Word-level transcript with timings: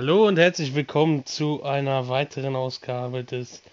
Hallo 0.00 0.28
und 0.28 0.38
herzlich 0.38 0.76
willkommen 0.76 1.26
zu 1.26 1.64
einer 1.64 2.08
weiteren 2.08 2.54
Ausgabe 2.54 3.24
des 3.24 3.64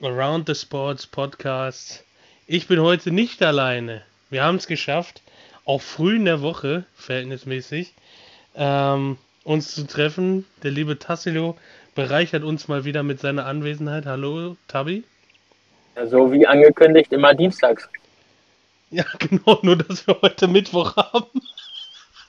Around 0.00 0.48
the 0.48 0.54
Sports 0.54 1.06
Podcasts. 1.06 2.02
Ich 2.46 2.66
bin 2.66 2.80
heute 2.80 3.10
nicht 3.10 3.42
alleine. 3.42 4.00
Wir 4.30 4.42
haben 4.42 4.56
es 4.56 4.66
geschafft, 4.68 5.20
auch 5.66 5.82
früh 5.82 6.16
in 6.16 6.24
der 6.24 6.40
Woche, 6.40 6.86
verhältnismäßig, 6.94 7.92
ähm, 8.54 9.18
uns 9.44 9.74
zu 9.74 9.86
treffen. 9.86 10.46
Der 10.62 10.70
liebe 10.70 10.98
Tassilo 10.98 11.58
bereichert 11.94 12.42
uns 12.42 12.68
mal 12.68 12.86
wieder 12.86 13.02
mit 13.02 13.20
seiner 13.20 13.44
Anwesenheit. 13.44 14.06
Hallo, 14.06 14.56
Tabi. 14.68 15.04
Ja, 15.94 16.06
so 16.06 16.32
wie 16.32 16.46
angekündigt, 16.46 17.12
immer 17.12 17.34
dienstags. 17.34 17.86
Ja, 18.88 19.04
genau, 19.18 19.58
nur 19.60 19.76
dass 19.76 20.06
wir 20.06 20.16
heute 20.22 20.48
Mittwoch 20.48 20.96
haben. 20.96 21.42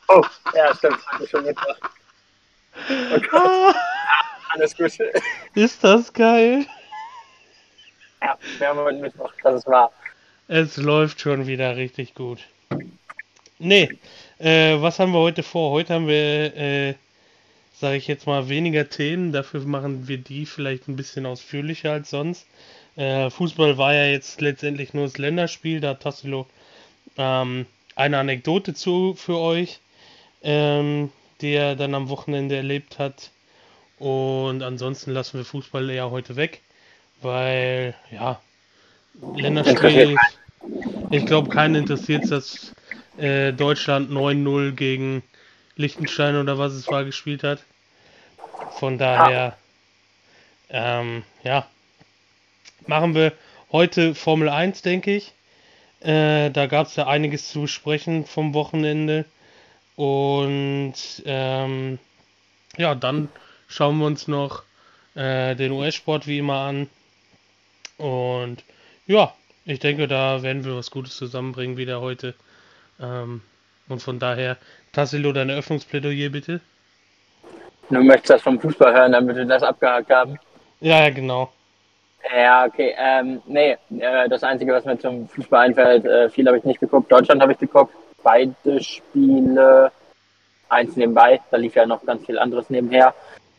Oh, 0.09 0.21
ja, 0.54 0.75
stimmt. 0.75 1.00
Schon 1.29 1.45
Mittwoch. 1.45 1.77
Oh 2.89 3.19
Gott. 3.31 3.33
Ah, 3.33 3.73
Alles 4.53 4.75
gut. 4.75 4.91
ist 5.55 5.84
das 5.84 6.12
geil? 6.13 6.66
Ja, 8.21 8.38
wir 8.57 8.67
haben 8.67 8.79
heute 8.79 8.99
Mittwoch, 8.99 9.31
das 9.43 9.59
ist 9.62 9.67
wahr. 9.67 9.91
Es 10.48 10.77
läuft 10.77 11.20
schon 11.21 11.48
wieder 11.48 11.76
richtig 11.76 12.15
gut. 12.15 12.39
Nee, 13.59 13.89
äh, 14.39 14.79
was 14.81 14.99
haben 14.99 15.12
wir 15.12 15.20
heute 15.20 15.43
vor? 15.43 15.71
Heute 15.71 15.95
haben 15.95 16.07
wir, 16.07 16.55
äh, 16.55 16.93
sage 17.73 17.98
ich 17.98 18.07
jetzt 18.07 18.27
mal, 18.27 18.48
weniger 18.49 18.88
Themen. 18.90 19.31
Dafür 19.34 19.62
machen 19.65 20.07
wir 20.07 20.17
die 20.17 20.45
vielleicht 20.45 20.88
ein 20.88 20.95
bisschen 20.95 21.26
ausführlicher 21.26 21.91
als 21.91 22.09
sonst. 22.12 22.45
Äh, 22.95 23.29
Fußball 23.29 23.77
war 23.77 23.93
ja 23.93 24.05
jetzt 24.05 24.41
letztendlich 24.41 24.93
nur 24.93 25.05
das 25.05 25.17
Länderspiel. 25.17 25.79
Da 25.81 25.90
hat 25.90 26.01
Tassilo 26.01 26.48
ähm, 27.17 27.65
eine 27.95 28.17
Anekdote 28.20 28.73
zu 28.73 29.15
für 29.15 29.38
euch, 29.38 29.79
ähm, 30.43 31.12
die 31.41 31.54
er 31.54 31.76
dann 31.76 31.96
am 31.96 32.09
Wochenende 32.09 32.55
erlebt 32.55 33.00
hat. 33.00 33.32
Und 34.00 34.62
ansonsten 34.62 35.12
lassen 35.12 35.38
wir 35.38 35.46
Fußball 35.46 35.90
eher 35.90 36.12
heute 36.12 36.36
weg, 36.36 36.62
weil, 37.21 37.96
ja, 38.12 38.40
Länderspiel. 39.35 40.16
Ich 41.10 41.26
glaube, 41.26 41.49
keinen 41.49 41.76
interessiert 41.76 42.29
dass 42.29 42.74
äh, 43.18 43.54
Deutschland 43.54 44.12
9-0 44.12 44.71
gegen 44.74 45.24
Liechtenstein 45.76 46.35
oder 46.35 46.57
was 46.57 46.74
es 46.74 46.88
war 46.88 47.04
gespielt 47.05 47.44
hat. 47.44 47.63
Von 48.77 48.98
daher, 48.98 49.57
ähm, 50.70 51.24
ja, 51.44 51.68
machen 52.85 53.16
wir 53.16 53.34
heute 53.72 54.16
Formel 54.16 54.49
1, 54.49 54.82
denke 54.82 55.16
ich. 55.16 55.34
Äh, 56.01 56.51
da 56.51 56.68
gab 56.68 56.88
es 56.88 56.96
ja 56.96 57.07
einiges 57.07 57.49
zu 57.49 57.62
besprechen 57.62 58.26
vom 58.26 58.54
Wochenende. 58.54 59.26
Und 59.98 60.93
ähm, 61.26 61.98
ja, 62.77 62.93
dann 62.93 63.29
schauen 63.67 63.98
wir 63.98 64.06
uns 64.06 64.28
noch 64.28 64.63
äh, 65.16 65.56
den 65.56 65.72
US-Sport 65.72 66.28
wie 66.28 66.38
immer 66.38 66.59
an. 66.59 66.89
Und 67.97 68.63
ja, 69.07 69.34
ich 69.66 69.79
denke, 69.79 70.07
da 70.07 70.44
werden 70.44 70.63
wir 70.63 70.78
was 70.78 70.91
Gutes 70.91 71.17
zusammenbringen 71.17 71.78
wieder 71.78 72.00
heute. 72.00 72.35
Ähm, 73.01 73.41
und 73.89 74.03
von 74.03 74.19
daher, 74.19 74.57
Tassilo, 74.94 75.34
dein 75.34 75.50
Eröffnungsplädoyer 75.50 76.29
bitte. 76.29 76.61
Du 77.89 78.03
möchtest 78.03 78.29
das 78.29 78.41
vom 78.44 78.59
Fußball 78.59 78.94
hören, 78.94 79.13
damit 79.13 79.35
wir 79.35 79.45
das 79.45 79.63
abgehakt 79.63 80.11
haben. 80.11 80.38
Ja, 80.79 81.06
ja, 81.06 81.09
genau. 81.09 81.51
Ja, 82.35 82.66
okay. 82.66 82.94
Ähm, 83.00 83.41
nee, 83.47 83.78
äh, 83.97 84.29
das 84.29 84.44
Einzige, 84.44 84.73
was 84.73 84.85
mir 84.85 85.00
zum 85.00 85.28
Fußball 85.28 85.66
einfällt, 85.67 86.06
äh, 86.06 86.29
viel 86.29 86.45
habe 86.45 86.59
ich 86.59 86.66
nicht 86.66 86.79
geguckt. 86.79 87.11
Deutschland 87.11 87.41
habe 87.41 87.53
ich 87.53 87.57
geguckt. 87.57 87.94
Beide 88.28 88.83
Spiele. 88.83 89.89
Eins 90.67 90.97
nebenbei. 90.97 91.39
Da 91.50 91.56
lief 91.56 91.75
ja 91.75 91.85
noch 91.85 92.06
ganz 92.06 92.25
viel 92.25 92.38
anderes 92.38 92.69
nebenher. 92.69 93.13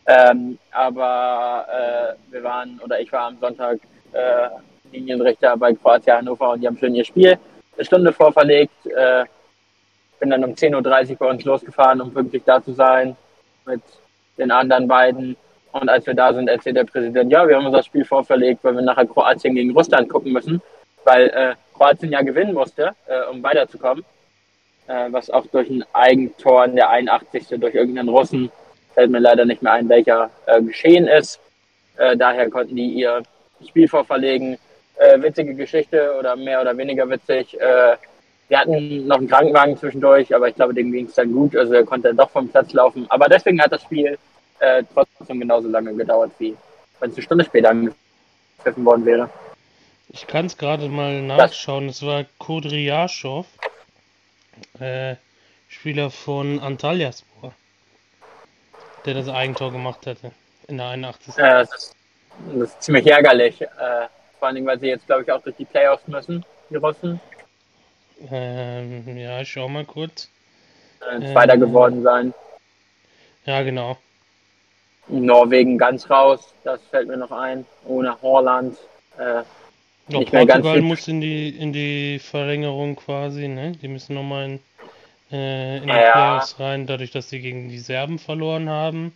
Ähm, 0.05 0.58
aber 0.72 1.64
äh, 1.72 2.33
wir 2.33 2.44
waren, 2.44 2.78
oder 2.84 3.00
ich 3.00 3.11
war 3.11 3.28
am 3.28 3.39
Sonntag 3.39 3.78
äh, 4.12 4.48
Linienrichter 4.92 5.56
bei 5.56 5.72
Kroatia 5.72 6.19
Hannover 6.19 6.50
und 6.50 6.61
die 6.61 6.66
haben 6.66 6.77
schön 6.77 6.94
ihr 6.94 7.05
Spiel 7.06 7.39
eine 7.77 7.84
Stunde 7.86 8.12
vorverlegt. 8.12 8.84
Äh, 8.86 9.24
bin 10.20 10.28
dann 10.28 10.45
um 10.45 10.52
10.30 10.52 11.12
Uhr 11.12 11.17
bei 11.17 11.30
uns 11.30 11.45
losgefahren, 11.45 12.02
um 12.02 12.12
pünktlich 12.12 12.42
da 12.45 12.62
zu 12.62 12.73
sein 12.73 13.17
mit 13.64 13.80
den 14.36 14.51
anderen 14.51 14.86
beiden. 14.86 15.34
Und 15.73 15.89
als 15.89 16.05
wir 16.05 16.14
da 16.14 16.34
sind, 16.34 16.48
erzählt 16.48 16.77
der 16.77 16.84
Präsident, 16.84 17.33
ja, 17.33 17.48
wir 17.48 17.57
haben 17.57 17.64
unser 17.64 17.83
Spiel 17.83 18.05
vorverlegt, 18.05 18.62
weil 18.64 18.74
wir 18.74 18.83
nachher 18.83 19.07
Kroatien 19.07 19.55
gegen 19.55 19.73
Russland 19.73 20.11
gucken 20.11 20.33
müssen, 20.33 20.61
weil 21.05 21.28
äh, 21.28 21.55
Kroatien 21.74 22.12
ja 22.12 22.20
gewinnen 22.20 22.52
musste, 22.52 22.92
äh, 23.07 23.30
um 23.30 23.42
weiterzukommen. 23.42 24.05
Äh, 24.89 25.13
was 25.13 25.31
auch 25.31 25.47
durch 25.47 25.69
ein 25.69 25.85
Eigentor 25.93 26.65
in 26.65 26.77
der 26.77 26.89
81. 26.91 27.49
durch 27.61 27.75
irgendeinen 27.75 28.09
Russen, 28.09 28.51
fällt 28.95 29.11
mir 29.11 29.19
leider 29.21 29.45
nicht 29.45 29.63
mehr 29.63 29.73
ein, 29.73 29.89
welcher 29.89 30.31
äh, 30.47 30.63
geschehen 30.63 31.07
ist. 31.07 31.39
Äh, 31.99 32.17
daher 32.17 32.49
konnten 32.51 32.75
die 32.75 32.95
ihr 32.95 33.23
Spiel 33.67 33.87
vorverlegen. 33.87 34.59
Äh, 34.97 35.23
witzige 35.23 35.55
Geschichte 35.55 36.17
oder 36.19 36.35
mehr 36.35 36.61
oder 36.61 36.77
weniger 36.77 37.09
witzig. 37.09 37.55
Äh, 37.61 37.97
wir 38.49 38.59
hatten 38.59 39.07
noch 39.07 39.19
einen 39.19 39.29
Krankenwagen 39.29 39.77
zwischendurch, 39.77 40.35
aber 40.35 40.49
ich 40.49 40.55
glaube, 40.55 40.75
dem 40.75 40.91
ging 40.91 41.07
es 41.07 41.15
dann 41.15 41.33
gut. 41.33 41.55
Also 41.55 41.75
er 41.75 41.85
konnte 41.85 42.09
dann 42.09 42.17
doch 42.17 42.31
vom 42.31 42.49
Platz 42.49 42.73
laufen. 42.73 43.07
Aber 43.11 43.29
deswegen 43.29 43.61
hat 43.61 43.70
das 43.70 43.83
Spiel 43.83 44.19
äh, 44.59 44.83
trotzdem 44.95 45.41
genauso 45.41 45.69
lange 45.69 45.95
gedauert, 45.95 46.33
wie 46.39 46.57
wenn 47.01 47.11
es 47.11 47.17
eine 47.17 47.23
Stunde 47.23 47.45
später 47.45 47.70
angepfiffen 47.70 48.85
worden 48.85 49.05
wäre. 49.05 49.29
Ich 50.09 50.27
kann 50.27 50.47
es 50.47 50.57
gerade 50.57 50.89
mal 50.89 51.20
nachschauen. 51.20 51.89
Es 51.89 52.05
war 52.05 52.25
Kodriaschow, 52.39 53.47
äh, 54.80 55.17
Spieler 55.69 56.11
von 56.11 56.61
Antalyaspor, 56.61 57.52
der 59.05 59.14
das 59.14 59.29
Eigentor 59.29 59.73
gemacht 59.73 60.07
hatte 60.07 60.33
in 60.67 60.79
der 60.79 60.89
81. 60.89 61.36
Äh, 61.36 61.42
das, 61.42 61.74
ist, 61.74 61.96
das 62.55 62.69
ist 62.70 62.83
ziemlich 62.83 63.07
ärgerlich. 63.07 63.61
Äh, 63.61 63.67
vor 64.39 64.48
allen 64.48 64.55
Dingen, 64.55 64.67
weil 64.67 64.79
sie 64.79 64.89
jetzt, 64.89 65.07
glaube 65.07 65.23
ich, 65.23 65.33
auch 65.33 65.42
durch 65.42 65.57
die 65.57 65.64
Playoffs 65.64 66.07
müssen, 66.07 66.45
die 66.70 66.77
Russen. 66.77 67.20
Ähm, 68.30 69.17
ja, 69.17 69.41
ich 69.41 69.51
schau 69.51 69.69
mal 69.69 69.85
kurz. 69.85 70.29
Äh, 71.01 71.33
Zweiter 71.33 71.55
Ähm. 71.55 71.61
geworden 71.61 72.02
sein. 72.02 72.35
Ja, 73.45 73.63
genau. 73.63 73.96
Norwegen 75.08 75.79
ganz 75.79 76.11
raus, 76.11 76.52
das 76.64 76.80
fällt 76.90 77.08
mir 77.08 77.17
noch 77.17 77.30
ein. 77.30 77.64
Ohne 77.86 78.20
Holland. 78.20 78.77
Äh, 79.17 79.42
Ja, 80.08 80.19
Nicht 80.20 80.33
mehr 80.33 80.46
ganz 80.46 80.63
Portugal 80.63 80.83
muss 80.83 81.07
in 81.08 81.20
die 81.20 81.51
in 81.51 81.73
die 81.73 82.19
Verlängerung 82.19 82.96
quasi, 82.96 83.46
ne? 83.48 83.73
Die 83.73 83.89
müssen 83.89 84.14
nochmal 84.14 84.45
in, 84.46 84.61
äh, 85.30 85.77
in 85.79 85.83
die 85.85 85.89
Ja. 85.91 86.13
Playoffs 86.13 86.58
rein, 86.61 86.86
dadurch, 86.86 87.11
dass 87.11 87.29
sie 87.29 87.41
gegen 87.41 87.69
die 87.69 87.79
Serben 87.79 88.19
verloren 88.19 88.69
haben. 88.69 89.13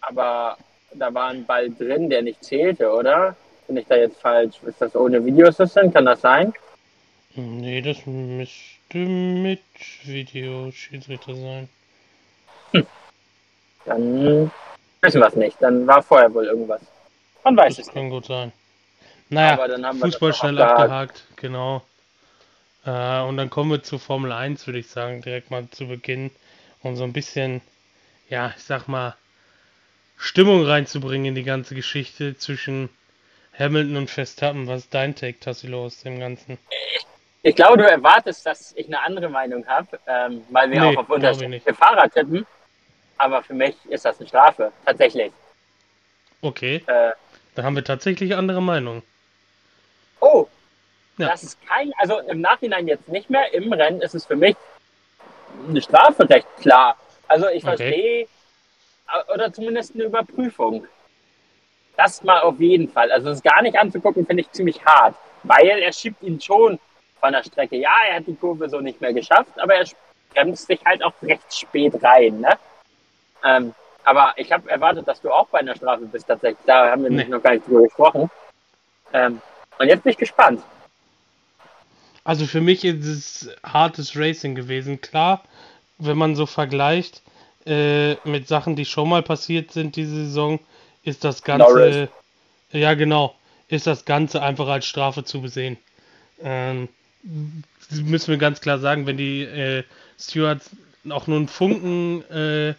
aber 0.00 0.56
da 0.94 1.12
war 1.12 1.30
ein 1.30 1.44
Ball 1.44 1.68
drin, 1.70 2.08
der 2.08 2.22
nicht 2.22 2.42
zählte, 2.44 2.88
oder? 2.90 3.34
Bin 3.66 3.76
ich 3.76 3.86
da 3.88 3.96
jetzt 3.96 4.20
falsch? 4.20 4.54
Ist 4.64 4.80
das 4.80 4.94
ohne 4.94 5.24
Videoassistent? 5.24 5.92
Kann 5.92 6.06
das 6.06 6.20
sein? 6.20 6.52
Nee, 7.34 7.82
das 7.82 8.06
müsste 8.06 8.98
mit 8.98 9.60
Videoschiedsrichter 10.04 11.34
sein. 11.34 11.68
Dann 13.84 14.50
wissen 15.02 15.20
wir 15.20 15.26
es 15.26 15.36
nicht. 15.36 15.56
Dann 15.60 15.86
war 15.86 16.02
vorher 16.02 16.32
wohl 16.32 16.46
irgendwas. 16.46 16.80
Man 17.44 17.56
weiß 17.56 17.76
Das 17.76 17.88
es 17.88 17.92
kann 17.92 18.04
nicht. 18.04 18.12
gut 18.12 18.26
sein. 18.26 18.52
Naja, 19.28 19.56
Fußball 19.92 20.32
schnell 20.34 20.60
abgehakt. 20.60 20.80
abgehakt, 20.80 21.24
genau. 21.36 21.82
Äh, 22.84 23.20
und 23.22 23.36
dann 23.36 23.50
kommen 23.50 23.70
wir 23.70 23.82
zur 23.82 23.98
Formel 23.98 24.32
1, 24.32 24.66
würde 24.66 24.78
ich 24.78 24.88
sagen, 24.88 25.22
direkt 25.22 25.50
mal 25.50 25.68
zu 25.70 25.88
Beginn, 25.88 26.30
um 26.82 26.96
so 26.96 27.04
ein 27.04 27.12
bisschen, 27.12 27.60
ja, 28.28 28.52
ich 28.56 28.62
sag 28.62 28.86
mal, 28.86 29.16
Stimmung 30.16 30.64
reinzubringen 30.64 31.26
in 31.26 31.34
die 31.34 31.42
ganze 31.42 31.74
Geschichte 31.74 32.36
zwischen 32.38 32.88
Hamilton 33.58 33.96
und 33.96 34.10
Verstappen. 34.10 34.66
Was 34.66 34.84
ist 34.84 34.94
dein 34.94 35.14
Take, 35.14 35.40
Tassilo, 35.40 35.86
aus 35.86 36.00
dem 36.02 36.20
Ganzen? 36.20 36.58
Ich 37.42 37.54
glaube, 37.54 37.78
du 37.78 37.88
erwartest, 37.88 38.46
dass 38.46 38.72
ich 38.76 38.86
eine 38.86 39.02
andere 39.02 39.28
Meinung 39.28 39.66
habe, 39.66 39.98
ähm, 40.06 40.42
weil 40.50 40.70
wir 40.70 40.80
Nee, 40.80 40.96
auch 40.96 41.00
auf 41.00 41.10
unterschiedliche 41.10 41.74
Fahrer 41.74 42.08
tippen. 42.08 42.46
Aber 43.18 43.42
für 43.42 43.54
mich 43.54 43.74
ist 43.88 44.04
das 44.04 44.18
eine 44.18 44.28
Strafe. 44.28 44.72
Tatsächlich. 44.84 45.32
Okay, 46.42 46.82
Äh, 46.86 47.12
da 47.54 47.62
haben 47.62 47.74
wir 47.74 47.84
tatsächlich 47.84 48.36
andere 48.36 48.60
Meinungen. 48.60 49.02
Oh, 50.26 50.48
Ja. 51.18 51.28
das 51.28 51.42
ist 51.42 51.58
kein, 51.66 51.92
also 51.98 52.18
im 52.20 52.40
Nachhinein 52.40 52.86
jetzt 52.88 53.08
nicht 53.08 53.30
mehr. 53.30 53.52
Im 53.54 53.72
Rennen 53.72 54.00
ist 54.02 54.14
es 54.14 54.26
für 54.26 54.36
mich 54.36 54.56
eine 55.68 55.80
Strafe 55.80 56.28
recht 56.28 56.46
klar. 56.60 56.96
Also 57.28 57.48
ich 57.48 57.64
Okay. 57.64 57.76
verstehe, 57.76 58.22
äh, 58.22 59.32
oder 59.34 59.52
zumindest 59.52 59.94
eine 59.94 60.04
Überprüfung. 60.04 60.86
Das 61.96 62.22
mal 62.22 62.40
auf 62.40 62.60
jeden 62.60 62.88
Fall. 62.90 63.10
Also 63.10 63.30
es 63.30 63.42
gar 63.42 63.62
nicht 63.62 63.78
anzugucken, 63.78 64.26
finde 64.26 64.42
ich 64.42 64.50
ziemlich 64.52 64.84
hart, 64.84 65.14
weil 65.44 65.66
er 65.80 65.92
schiebt 65.92 66.22
ihn 66.22 66.40
schon 66.40 66.78
von 67.20 67.32
der 67.32 67.42
Strecke. 67.42 67.76
Ja, 67.76 67.94
er 68.08 68.16
hat 68.16 68.26
die 68.26 68.34
Kurve 68.36 68.68
so 68.68 68.80
nicht 68.80 69.00
mehr 69.00 69.14
geschafft, 69.14 69.58
aber 69.58 69.74
er 69.76 69.86
bremst 70.34 70.66
sich 70.66 70.80
halt 70.84 71.02
auch 71.02 71.14
recht 71.22 71.54
spät 71.54 71.94
rein. 72.02 72.40
Ne? 72.40 72.58
Ähm, 73.42 73.74
aber 74.04 74.34
ich 74.36 74.52
habe 74.52 74.68
erwartet, 74.70 75.08
dass 75.08 75.20
du 75.22 75.30
auch 75.32 75.48
bei 75.48 75.60
einer 75.60 75.74
Strafe 75.74 76.04
bist 76.04 76.28
tatsächlich. 76.28 76.58
Da 76.66 76.90
haben 76.90 77.02
wir 77.04 77.10
Nee. 77.10 77.24
noch 77.24 77.42
gar 77.42 77.52
nicht 77.54 77.66
drüber 77.66 77.84
gesprochen. 77.84 78.30
Ähm, 79.14 79.40
und 79.78 79.88
jetzt 79.88 80.02
bin 80.02 80.12
ich 80.12 80.18
gespannt. 80.18 80.62
Also 82.24 82.46
für 82.46 82.60
mich 82.60 82.84
ist 82.84 83.04
es 83.04 83.48
hartes 83.62 84.16
Racing 84.16 84.54
gewesen. 84.54 85.00
Klar, 85.00 85.44
wenn 85.98 86.18
man 86.18 86.34
so 86.34 86.46
vergleicht, 86.46 87.22
äh, 87.66 88.14
mit 88.28 88.48
Sachen, 88.48 88.76
die 88.76 88.84
schon 88.84 89.08
mal 89.08 89.22
passiert 89.22 89.72
sind 89.72 89.96
diese 89.96 90.24
Saison, 90.26 90.60
ist 91.02 91.24
das 91.24 91.42
Ganze, 91.42 91.64
Norris. 91.68 92.08
ja 92.72 92.94
genau, 92.94 93.34
ist 93.68 93.86
das 93.86 94.04
Ganze 94.04 94.42
einfach 94.42 94.68
als 94.68 94.86
Strafe 94.86 95.24
zu 95.24 95.40
besehen. 95.40 95.76
Ähm, 96.42 96.88
müssen 97.90 98.28
wir 98.28 98.38
ganz 98.38 98.60
klar 98.60 98.78
sagen, 98.78 99.06
wenn 99.06 99.16
die 99.16 99.42
äh, 99.42 99.84
Stewards 100.18 100.70
auch 101.10 101.26
nur 101.26 101.38
einen 101.38 101.48
Funken 101.48 102.22
äh, 102.30 102.74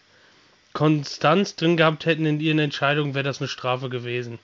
Konstanz 0.73 1.55
drin 1.55 1.77
gehabt 1.77 2.05
hätten 2.05 2.25
in 2.25 2.39
ihren 2.39 2.59
Entscheidungen, 2.59 3.15
wäre 3.15 3.23
das 3.23 3.39
eine 3.39 3.47
Strafe 3.47 3.89
gewesen. 3.89 4.39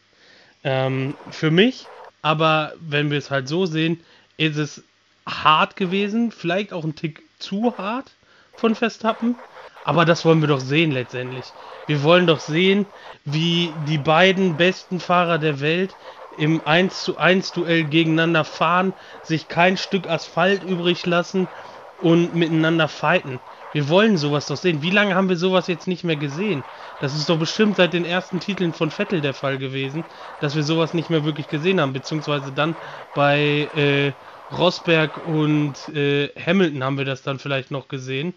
Ähm, 0.64 1.16
für 1.30 1.52
mich, 1.52 1.86
aber 2.24 2.74
wenn 2.80 3.12
wir 3.12 3.20
es 3.20 3.30
halt 3.30 3.48
so 3.48 3.68
sehen, 3.68 4.02
ist 4.38 4.58
es 4.58 4.84
hart 5.28 5.76
gewesen, 5.76 6.32
vielleicht 6.32 6.74
auch 6.74 6.84
ein 6.84 6.96
Tick 6.96 7.22
zu 7.38 7.78
hart 7.78 8.18
von 8.56 8.76
Verstappen, 8.76 9.44
aber 9.84 10.06
das 10.06 10.26
wollen 10.26 10.42
wir 10.42 10.48
doch 10.48 10.62
sehen 10.62 10.92
letztendlich. 10.92 11.54
Wir 11.86 12.02
wollen 12.04 12.26
doch 12.26 12.40
sehen, 12.40 12.88
wie 13.26 13.76
die 13.78 13.98
beiden 13.98 14.58
besten 14.58 15.00
Fahrer 15.00 15.38
der 15.38 15.60
Welt 15.60 15.98
im 16.32 16.66
1 16.66 17.04
zu 17.04 17.18
1 17.18 17.52
Duell 17.52 17.86
gegeneinander 17.86 18.46
fahren, 18.46 18.94
sich 19.22 19.50
kein 19.50 19.78
Stück 19.78 20.08
Asphalt 20.08 20.64
übrig 20.64 21.06
lassen 21.06 21.50
und 21.98 22.34
miteinander 22.34 22.88
fighten. 22.88 23.42
Wir 23.74 23.90
wollen 23.90 24.18
sowas 24.18 24.46
doch 24.46 24.56
sehen. 24.56 24.82
Wie 24.82 24.92
lange 24.92 25.16
haben 25.16 25.30
wir 25.30 25.36
sowas 25.36 25.68
jetzt 25.68 25.88
nicht 25.88 26.04
mehr 26.04 26.16
gesehen? 26.16 26.64
Das 27.02 27.16
ist 27.16 27.30
doch 27.30 27.38
bestimmt 27.38 27.78
seit 27.78 27.94
den 27.94 28.06
ersten 28.06 28.40
Titeln 28.40 28.72
von 28.72 28.92
Vettel 28.92 29.20
der 29.20 29.34
Fall 29.34 29.58
gewesen, 29.58 30.06
dass 30.40 30.56
wir 30.56 30.64
sowas 30.64 30.94
nicht 30.94 31.10
mehr 31.10 31.26
wirklich 31.26 31.48
gesehen 31.48 31.82
haben. 31.82 31.92
Beziehungsweise 31.92 32.52
dann 32.52 32.76
bei 33.16 33.68
äh, 33.76 34.12
Rosberg 34.58 35.28
und 35.28 35.74
äh, 35.94 36.30
Hamilton 36.46 36.84
haben 36.84 36.98
wir 36.98 37.06
das 37.06 37.24
dann 37.24 37.40
vielleicht 37.40 37.72
noch 37.72 37.88
gesehen. 37.88 38.34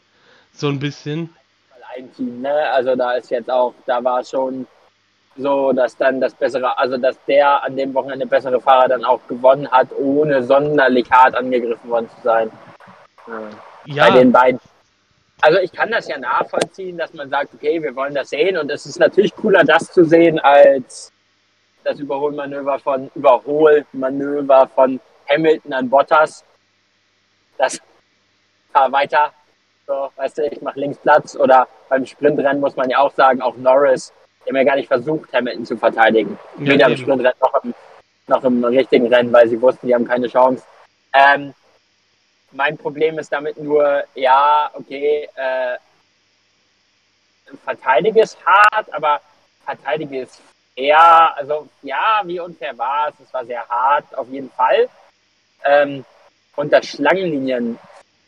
So 0.52 0.68
ein 0.68 0.78
bisschen. 0.78 1.30
Ein 1.96 2.12
Team, 2.14 2.40
ne? 2.40 2.70
Also 2.72 2.96
da 2.96 3.12
ist 3.12 3.30
jetzt 3.30 3.50
auch, 3.50 3.74
da 3.86 4.02
war 4.02 4.20
es 4.20 4.30
schon 4.30 4.66
so, 5.36 5.72
dass 5.72 5.96
dann 5.96 6.20
das 6.20 6.34
bessere, 6.34 6.78
also 6.78 6.96
dass 6.96 7.18
der 7.26 7.62
an 7.62 7.76
dem 7.76 7.92
Wochenende 7.94 8.26
bessere 8.26 8.60
Fahrer 8.60 8.88
dann 8.88 9.04
auch 9.04 9.20
gewonnen 9.28 9.70
hat, 9.70 9.88
ohne 9.98 10.42
sonderlich 10.42 11.10
hart 11.10 11.34
angegriffen 11.34 11.90
worden 11.90 12.08
zu 12.08 12.22
sein. 12.22 12.50
Ja, 13.84 14.08
Bei 14.08 14.18
den 14.18 14.32
beiden. 14.32 14.60
Also 15.40 15.58
ich 15.58 15.72
kann 15.72 15.90
das 15.90 16.08
ja 16.08 16.18
nachvollziehen, 16.18 16.96
dass 16.96 17.12
man 17.12 17.28
sagt, 17.28 17.54
okay, 17.54 17.82
wir 17.82 17.94
wollen 17.94 18.14
das 18.14 18.30
sehen 18.30 18.56
und 18.56 18.70
es 18.70 18.86
ist 18.86 18.98
natürlich 18.98 19.34
cooler, 19.36 19.64
das 19.64 19.92
zu 19.92 20.04
sehen, 20.04 20.38
als 20.38 21.12
das 21.84 22.00
Überholmanöver 22.00 22.78
von 22.78 23.10
Überholmanöver 23.14 24.68
von 24.74 24.98
Hamilton 25.28 25.72
an 25.72 25.90
Bottas. 25.90 26.44
Das 27.58 27.80
fahr 28.72 28.90
weiter. 28.92 29.32
So, 29.86 30.10
weißt 30.16 30.38
du, 30.38 30.46
ich 30.46 30.60
mache 30.62 30.80
links 30.80 30.98
Platz 30.98 31.36
oder 31.36 31.68
beim 31.88 32.04
Sprintrennen 32.04 32.60
muss 32.60 32.74
man 32.74 32.90
ja 32.90 32.98
auch 32.98 33.14
sagen, 33.14 33.40
auch 33.40 33.56
Norris, 33.56 34.12
die 34.44 34.50
haben 34.50 34.56
ja 34.56 34.64
gar 34.64 34.76
nicht 34.76 34.88
versucht, 34.88 35.32
Hamilton 35.32 35.64
zu 35.64 35.76
verteidigen. 35.76 36.38
Ja, 36.58 36.72
Weder 36.72 36.86
im 36.86 36.92
eben. 36.92 37.02
Sprintrennen 37.02 37.38
noch 37.40 37.62
im, 37.62 37.74
noch 38.26 38.44
im 38.44 38.64
richtigen 38.64 39.12
Rennen, 39.12 39.32
weil 39.32 39.48
sie 39.48 39.60
wussten, 39.60 39.86
die 39.86 39.94
haben 39.94 40.06
keine 40.06 40.26
Chance. 40.26 40.64
Ähm, 41.12 41.54
mein 42.52 42.76
Problem 42.78 43.18
ist 43.18 43.32
damit 43.32 43.56
nur, 43.58 44.04
ja, 44.14 44.70
okay, 44.74 45.28
äh, 45.34 45.76
verteidige 47.64 48.22
ist 48.22 48.36
hart, 48.44 48.92
aber 48.92 49.20
verteidige 49.64 50.22
ist 50.22 50.40
fair. 50.74 51.36
Also 51.36 51.68
ja, 51.82 52.22
wie 52.24 52.40
unfair 52.40 52.76
war 52.78 53.08
es? 53.08 53.14
Es 53.26 53.32
war 53.32 53.44
sehr 53.44 53.66
hart, 53.68 54.16
auf 54.16 54.28
jeden 54.30 54.50
Fall. 54.50 54.88
Ähm, 55.64 56.04
und 56.56 56.72
das 56.72 56.86
Schlangenlinien 56.86 57.78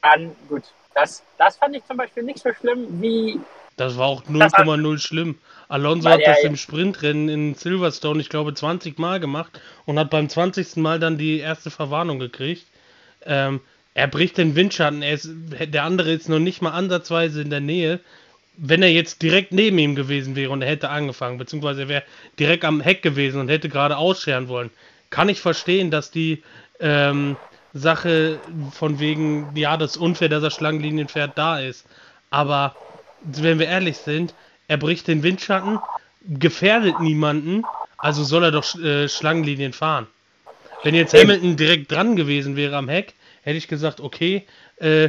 an, 0.02 0.34
gut, 0.48 0.62
das, 0.94 1.22
das 1.38 1.56
fand 1.56 1.76
ich 1.76 1.84
zum 1.86 1.96
Beispiel 1.96 2.22
nicht 2.22 2.40
so 2.40 2.52
schlimm 2.52 3.00
wie 3.00 3.40
das 3.76 3.96
war 3.96 4.06
auch 4.08 4.22
Das 4.26 4.52
hat- 4.54 4.66
0,0 4.66 4.98
schlimm. 4.98 5.38
Alonso 5.68 6.08
hat 6.08 6.20
das 6.26 6.40
im 6.42 6.56
Sprintrennen 6.56 7.28
in 7.28 7.54
Silverstone, 7.54 8.20
ich 8.20 8.28
glaube, 8.28 8.52
20 8.52 8.98
Mal 8.98 9.20
gemacht 9.20 9.60
und 9.86 10.00
hat 10.00 10.10
beim 10.10 10.28
20. 10.28 10.76
Mal 10.82 10.98
dann 10.98 11.16
die 11.16 11.38
erste 11.38 11.70
Verwarnung 11.70 12.18
gekriegt. 12.18 12.66
Ähm, 13.24 13.60
er 13.98 14.06
bricht 14.06 14.38
den 14.38 14.54
Windschatten, 14.54 15.02
ist, 15.02 15.28
der 15.28 15.82
andere 15.82 16.12
ist 16.12 16.28
noch 16.28 16.38
nicht 16.38 16.62
mal 16.62 16.70
ansatzweise 16.70 17.42
in 17.42 17.50
der 17.50 17.58
Nähe. 17.58 17.98
Wenn 18.56 18.80
er 18.80 18.92
jetzt 18.92 19.22
direkt 19.22 19.50
neben 19.50 19.76
ihm 19.76 19.96
gewesen 19.96 20.36
wäre 20.36 20.52
und 20.52 20.62
er 20.62 20.68
hätte 20.68 20.88
angefangen, 20.88 21.36
beziehungsweise 21.36 21.82
er 21.82 21.88
wäre 21.88 22.02
direkt 22.38 22.64
am 22.64 22.80
Heck 22.80 23.02
gewesen 23.02 23.40
und 23.40 23.48
hätte 23.48 23.68
gerade 23.68 23.96
ausscheren 23.96 24.46
wollen, 24.46 24.70
kann 25.10 25.28
ich 25.28 25.40
verstehen, 25.40 25.90
dass 25.90 26.12
die 26.12 26.44
ähm, 26.78 27.36
Sache 27.74 28.38
von 28.70 29.00
wegen, 29.00 29.48
ja, 29.56 29.76
das 29.76 29.92
ist 29.92 29.96
unfair, 29.96 30.28
dass 30.28 30.44
er 30.44 30.52
Schlangenlinien 30.52 31.08
fährt, 31.08 31.36
da 31.36 31.58
ist. 31.58 31.84
Aber 32.30 32.76
wenn 33.24 33.58
wir 33.58 33.66
ehrlich 33.66 33.96
sind, 33.96 34.32
er 34.68 34.76
bricht 34.76 35.08
den 35.08 35.24
Windschatten, 35.24 35.80
gefährdet 36.24 37.00
niemanden, 37.00 37.64
also 37.96 38.22
soll 38.22 38.44
er 38.44 38.52
doch 38.52 38.78
äh, 38.78 39.08
Schlangenlinien 39.08 39.72
fahren. 39.72 40.06
Wenn 40.84 40.94
jetzt. 40.94 41.14
Hamilton 41.14 41.56
direkt 41.56 41.90
dran 41.90 42.14
gewesen 42.14 42.54
wäre 42.54 42.76
am 42.76 42.88
Heck, 42.88 43.14
hätte 43.48 43.58
ich 43.58 43.68
gesagt, 43.68 44.00
okay, 44.00 44.44
äh, 44.76 45.08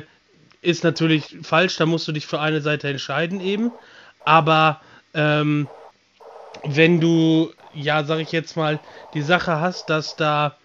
ist 0.62 0.84
natürlich 0.84 1.38
falsch, 1.44 1.78
da 1.78 1.86
musst 1.86 2.08
du 2.08 2.12
dich 2.12 2.26
für 2.26 2.40
eine 2.40 2.62
Seite 2.62 2.88
entscheiden 2.88 3.42
eben. 3.42 3.72
Aber 4.26 4.82
ähm, 5.14 5.68
wenn 6.64 7.00
du, 7.00 7.52
ja, 7.74 8.04
sag 8.04 8.20
ich 8.20 8.32
jetzt 8.32 8.56
mal, 8.56 8.80
die 9.14 9.22
Sache 9.22 9.60
hast, 9.60 9.90
dass 9.90 10.16
da 10.16 10.56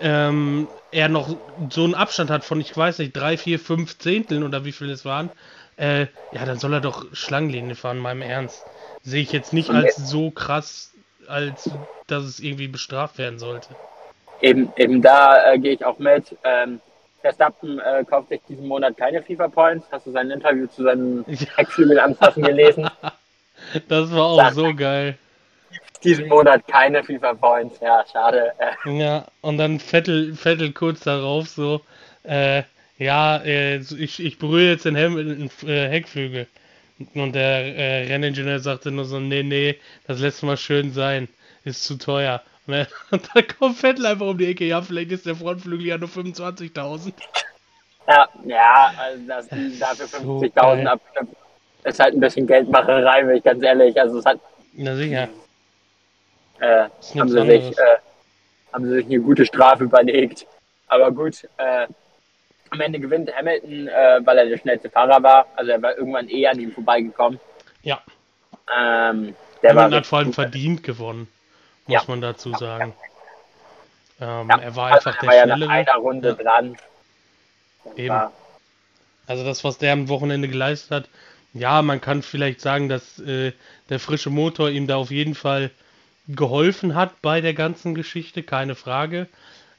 ähm, 0.00 0.68
er 0.92 1.08
noch 1.08 1.36
so 1.70 1.84
einen 1.84 1.94
Abstand 1.94 2.30
hat 2.30 2.44
von, 2.44 2.60
ich 2.60 2.76
weiß 2.76 2.98
nicht, 2.98 3.16
drei, 3.16 3.36
vier, 3.36 3.58
fünf 3.58 3.98
Zehnteln 3.98 4.44
oder 4.44 4.64
wie 4.64 4.72
viel 4.72 4.90
es 4.90 5.04
waren, 5.04 5.30
äh, 5.76 6.06
ja, 6.32 6.44
dann 6.44 6.58
soll 6.58 6.72
er 6.72 6.80
doch 6.80 7.06
Schlangenlinie 7.12 7.74
fahren, 7.74 7.98
meinem 7.98 8.22
Ernst. 8.22 8.64
Sehe 9.02 9.22
ich 9.22 9.32
jetzt 9.32 9.52
nicht 9.52 9.70
als 9.70 9.96
so 9.96 10.30
krass, 10.30 10.92
als 11.26 11.70
dass 12.06 12.24
es 12.24 12.40
irgendwie 12.40 12.68
bestraft 12.68 13.18
werden 13.18 13.38
sollte. 13.38 13.68
eben, 14.40 14.72
eben 14.76 15.02
da 15.02 15.52
äh, 15.52 15.58
gehe 15.58 15.72
ich 15.72 15.84
auch 15.84 15.98
mit. 15.98 16.36
Ähm, 16.44 16.80
Verstappen 17.28 17.78
äh, 17.80 18.04
kauft 18.08 18.30
sich 18.30 18.40
diesen 18.48 18.66
Monat 18.66 18.96
keine 18.96 19.22
FIFA 19.22 19.48
Points. 19.48 19.86
Hast 19.92 20.06
du 20.06 20.12
sein 20.12 20.30
Interview 20.30 20.66
zu 20.66 20.82
seinem 20.84 21.26
Heckflügel 21.56 21.98
anfassen 22.00 22.42
gelesen? 22.42 22.88
Das 23.88 24.10
war 24.12 24.22
auch 24.24 24.36
Sag- 24.38 24.54
so 24.54 24.74
geil. 24.74 25.18
diesen 26.02 26.28
Monat 26.28 26.66
keine 26.68 27.02
FIFA 27.04 27.34
Points. 27.34 27.80
Ja, 27.80 28.02
schade. 28.10 28.52
Äh, 28.58 28.98
Ja, 28.98 29.26
und 29.42 29.58
dann 29.58 29.78
Vettel, 29.78 30.34
Vettel 30.34 30.72
kurz 30.72 31.00
darauf 31.00 31.48
so, 31.48 31.82
äh, 32.22 32.62
ja, 32.98 33.38
äh, 33.38 33.76
ich, 33.78 34.24
ich 34.24 34.38
berühre 34.38 34.70
jetzt 34.70 34.84
den 34.86 34.96
Hamilton 34.96 35.50
äh, 35.68 35.88
Heckflügel. 35.88 36.46
Und 37.14 37.34
der 37.34 37.76
äh, 37.76 38.06
Renningenieur 38.06 38.60
sagte 38.60 38.90
nur 38.90 39.04
so, 39.04 39.20
nee, 39.20 39.42
nee, 39.42 39.76
das 40.06 40.20
lässt 40.20 40.42
mal 40.44 40.56
schön 40.56 40.92
sein, 40.92 41.28
ist 41.64 41.84
zu 41.84 41.96
teuer. 41.98 42.40
Er, 42.68 42.86
und 43.10 43.28
dann 43.34 43.44
kommt 43.58 43.78
Vettel 43.78 44.06
einfach 44.06 44.26
um 44.26 44.38
die 44.38 44.46
Ecke, 44.46 44.64
ja, 44.64 44.82
vielleicht 44.82 45.10
ist 45.12 45.26
der 45.26 45.34
Frontflügel 45.36 45.86
ja 45.86 45.98
nur 45.98 46.08
25.000. 46.08 47.12
ja, 48.06 48.28
ja, 48.44 48.92
also 48.98 49.22
das, 49.26 49.48
dafür 49.78 50.06
So 50.06 50.38
50.000 50.40 50.52
geil. 50.54 50.86
abknüpfen. 50.88 51.36
Ist 51.84 52.00
halt 52.00 52.14
ein 52.14 52.20
bisschen 52.20 52.46
Geldmacherei, 52.46 53.22
bin 53.24 53.36
ich 53.36 53.44
ganz 53.44 53.62
ehrlich. 53.62 53.98
Also 54.00 54.18
es 54.18 54.24
hat, 54.26 54.40
Na 54.74 54.94
sicher, 54.96 55.28
äh, 56.60 56.88
haben 57.18 57.28
sie 57.28 57.46
sich, 57.46 57.78
äh, 57.78 57.96
haben 58.72 58.84
sie 58.84 58.94
sich 58.96 59.06
eine 59.06 59.20
gute 59.20 59.46
Strafe 59.46 59.84
überlegt. 59.84 60.46
Aber 60.88 61.10
gut, 61.12 61.44
äh, 61.58 61.86
am 62.70 62.80
Ende 62.80 62.98
gewinnt 63.00 63.30
Hamilton, 63.34 63.88
äh, 63.88 64.20
weil 64.24 64.38
er 64.38 64.46
der 64.46 64.58
schnellste 64.58 64.90
Fahrer 64.90 65.22
war. 65.22 65.46
Also 65.56 65.70
er 65.70 65.80
war 65.80 65.96
irgendwann 65.96 66.28
eh 66.28 66.46
an 66.46 66.58
ihm 66.60 66.72
vorbeigekommen. 66.72 67.38
Ja, 67.82 68.02
Ähm, 68.76 69.34
der 69.62 69.74
war 69.74 69.84
Hamilton 69.84 69.84
hat 69.84 69.92
richtig 69.92 70.06
vor 70.08 70.18
allem 70.18 70.32
verdient 70.32 70.82
gewonnen, 70.82 71.28
muss 71.88 72.02
Ja. 72.02 72.08
man 72.08 72.20
dazu 72.20 72.54
sagen. 72.54 72.94
Ähm, 74.20 74.48
Ja, 74.48 74.56
er 74.58 74.76
war 74.76 74.92
also 74.92 75.10
einfach 75.10 75.14
er 75.14 75.20
der 75.20 75.28
war 75.28 75.34
ja 75.36 75.46
nach 75.46 75.56
Schnellere. 75.56 75.72
einer 75.72 75.94
Runde 75.96 76.34
dran. 76.34 76.76
Eben. 77.96 78.08
war- 78.14 78.32
Also 79.26 79.44
das, 79.44 79.64
was 79.64 79.78
der 79.78 79.92
am 79.92 80.08
Wochenende 80.08 80.48
geleistet 80.48 80.90
hat, 80.90 81.08
ja, 81.54 81.82
man 81.82 82.00
kann 82.00 82.22
vielleicht 82.22 82.60
sagen, 82.60 82.88
dass 82.88 83.18
äh, 83.20 83.52
der 83.90 83.98
frische 84.00 84.30
Motor 84.30 84.70
ihm 84.70 84.86
da 84.86 84.96
auf 84.96 85.10
jeden 85.10 85.34
Fall 85.34 85.70
geholfen 86.28 86.94
hat 86.94 87.20
bei 87.22 87.40
der 87.40 87.54
ganzen 87.54 87.94
Geschichte, 87.94 88.42
keine 88.42 88.74
Frage. 88.74 89.26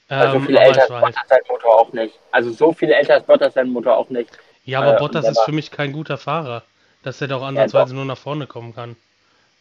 Also 0.10 0.38
Ähm, 0.38 0.46
viel 0.48 0.58
aber 0.58 0.66
älter 0.66 0.84
ist 0.84 0.90
Bottas 0.90 1.28
sein 1.28 1.42
Motor 1.48 1.76
auch 1.80 1.94
nicht. 1.94 2.16
Also 2.32 2.52
so 2.52 2.74
viel 2.74 2.92
älter 2.92 3.18
ist 3.18 3.28
Bottas 3.28 3.54
sein 3.54 3.70
Motor 3.70 3.98
auch 3.98 4.10
nicht. 4.10 4.30
ja, 4.66 4.80
aber 4.82 4.96
äh, 4.96 5.00
Bottas 5.00 5.26
ist 5.28 5.42
für 5.42 5.52
mich 5.52 5.70
kein 5.72 5.92
guter 5.94 6.18
Fahrer, 6.18 6.64
dass 7.04 7.22
er 7.22 7.28
da 7.28 7.36
auch 7.36 7.42
doch. 7.42 7.48
ansatzweise 7.48 7.94
nur 7.94 8.06
nach 8.06 8.18
vorne 8.18 8.48
kommen 8.48 8.74
kann. 8.74 8.96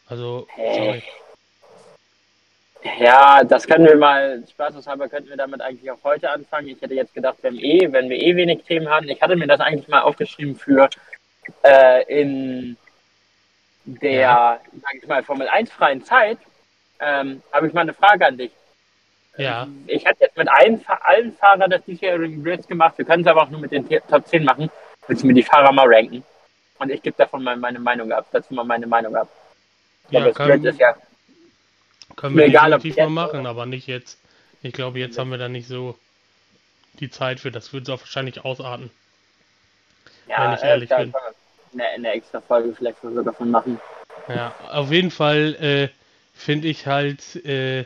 Also, 0.08 0.48
sorry. 0.56 1.02
Ja, 3.00 3.42
das 3.44 3.66
können 3.66 3.84
wir 3.86 3.96
mal, 3.96 4.42
spaßeshalber 4.48 5.08
könnten 5.08 5.28
wir 5.30 5.36
damit 5.36 5.60
eigentlich 5.60 5.90
auch 5.90 5.98
heute 6.04 6.30
anfangen. 6.30 6.68
Ich 6.68 6.80
hätte 6.80 6.94
jetzt 6.94 7.12
gedacht, 7.12 7.36
wenn, 7.42 7.56
eh, 7.58 7.92
wenn 7.92 8.08
wir 8.08 8.16
eh 8.16 8.36
wenig 8.36 8.62
Themen 8.64 8.88
haben, 8.88 9.08
ich 9.08 9.20
hatte 9.20 9.36
mir 9.36 9.46
das 9.48 9.60
eigentlich 9.60 9.88
mal 9.88 10.02
aufgeschrieben 10.02 10.54
für 10.56 10.88
äh, 11.64 12.04
in 12.20 12.76
der, 13.84 14.12
Ja. 14.20 14.60
sag 14.80 14.94
ich 14.94 15.08
mal, 15.08 15.22
Formel 15.24 15.48
1 15.48 15.72
freien 15.72 16.04
Zeit, 16.04 16.38
ähm, 17.00 17.42
habe 17.52 17.66
ich 17.66 17.72
mal 17.72 17.80
eine 17.82 17.94
Frage 17.94 18.26
an 18.26 18.36
dich. 18.38 18.52
Ja, 19.36 19.66
Ich 19.86 20.04
hätte 20.04 20.24
jetzt 20.24 20.36
mit 20.36 20.48
allen, 20.48 20.84
allen 21.04 21.32
Fahrern 21.34 21.70
des 21.70 21.84
diesjährigen 21.84 22.42
Grids 22.42 22.66
gemacht, 22.66 22.94
wir 22.98 23.04
können 23.04 23.22
es 23.22 23.28
aber 23.28 23.42
auch 23.42 23.50
nur 23.50 23.60
mit 23.60 23.70
den 23.72 23.88
Top 24.08 24.26
10 24.26 24.44
machen. 24.44 24.70
Willst 25.06 25.22
du 25.22 25.26
mir 25.26 25.34
die 25.34 25.42
Fahrer 25.42 25.72
mal 25.72 25.86
ranken? 25.92 26.24
und 26.80 26.90
ich 26.92 27.02
gebe 27.02 27.16
davon 27.16 27.42
mal 27.42 27.56
meine 27.56 27.80
Meinung 27.80 28.12
ab, 28.12 28.26
dazu 28.30 28.54
mal 28.54 28.62
meine 28.62 28.86
Meinung 28.86 29.16
ab. 29.16 29.28
Ja, 30.10 30.30
kann- 30.30 30.46
Sprint 30.46 30.64
ist 30.64 30.78
ja, 30.78 30.94
Können 32.18 32.36
wir 32.36 32.46
egal, 32.46 32.72
definitiv 32.72 32.96
mal 33.04 33.10
machen, 33.10 33.46
aber 33.46 33.64
nicht 33.64 33.86
jetzt. 33.86 34.18
Ich 34.62 34.72
glaube, 34.72 34.98
jetzt 34.98 35.18
haben 35.18 35.30
wir 35.30 35.38
da 35.38 35.48
nicht 35.48 35.68
so 35.68 35.96
die 36.98 37.10
Zeit 37.10 37.38
für. 37.38 37.52
Das 37.52 37.72
wird 37.72 37.86
so 37.86 37.92
wahrscheinlich 37.92 38.44
ausarten. 38.44 38.90
ja, 40.28 40.44
wenn 40.44 40.54
ich 40.58 40.62
ehrlich 40.64 40.88
da 40.88 40.98
bin. 40.98 41.14
eine, 41.74 41.86
eine 41.86 42.10
extra 42.10 42.40
Folge 42.40 42.74
vielleicht 42.76 43.00
sogar 43.00 43.32
von 43.32 43.52
machen. 43.52 43.80
Ja, 44.28 44.52
auf 44.68 44.90
jeden 44.90 45.12
Fall 45.12 45.54
äh, 45.60 45.88
finde 46.34 46.66
ich 46.66 46.88
halt, 46.88 47.36
äh, 47.46 47.84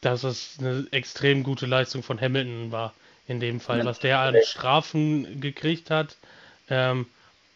dass 0.00 0.24
es 0.24 0.56
eine 0.58 0.86
extrem 0.90 1.42
gute 1.42 1.66
Leistung 1.66 2.02
von 2.02 2.18
Hamilton 2.18 2.72
war. 2.72 2.94
In 3.26 3.40
dem 3.40 3.60
Fall, 3.60 3.84
was 3.84 3.98
der 3.98 4.20
an. 4.20 4.36
Strafen 4.42 5.38
gekriegt 5.42 5.90
hat. 5.90 6.16
Ähm, 6.70 7.04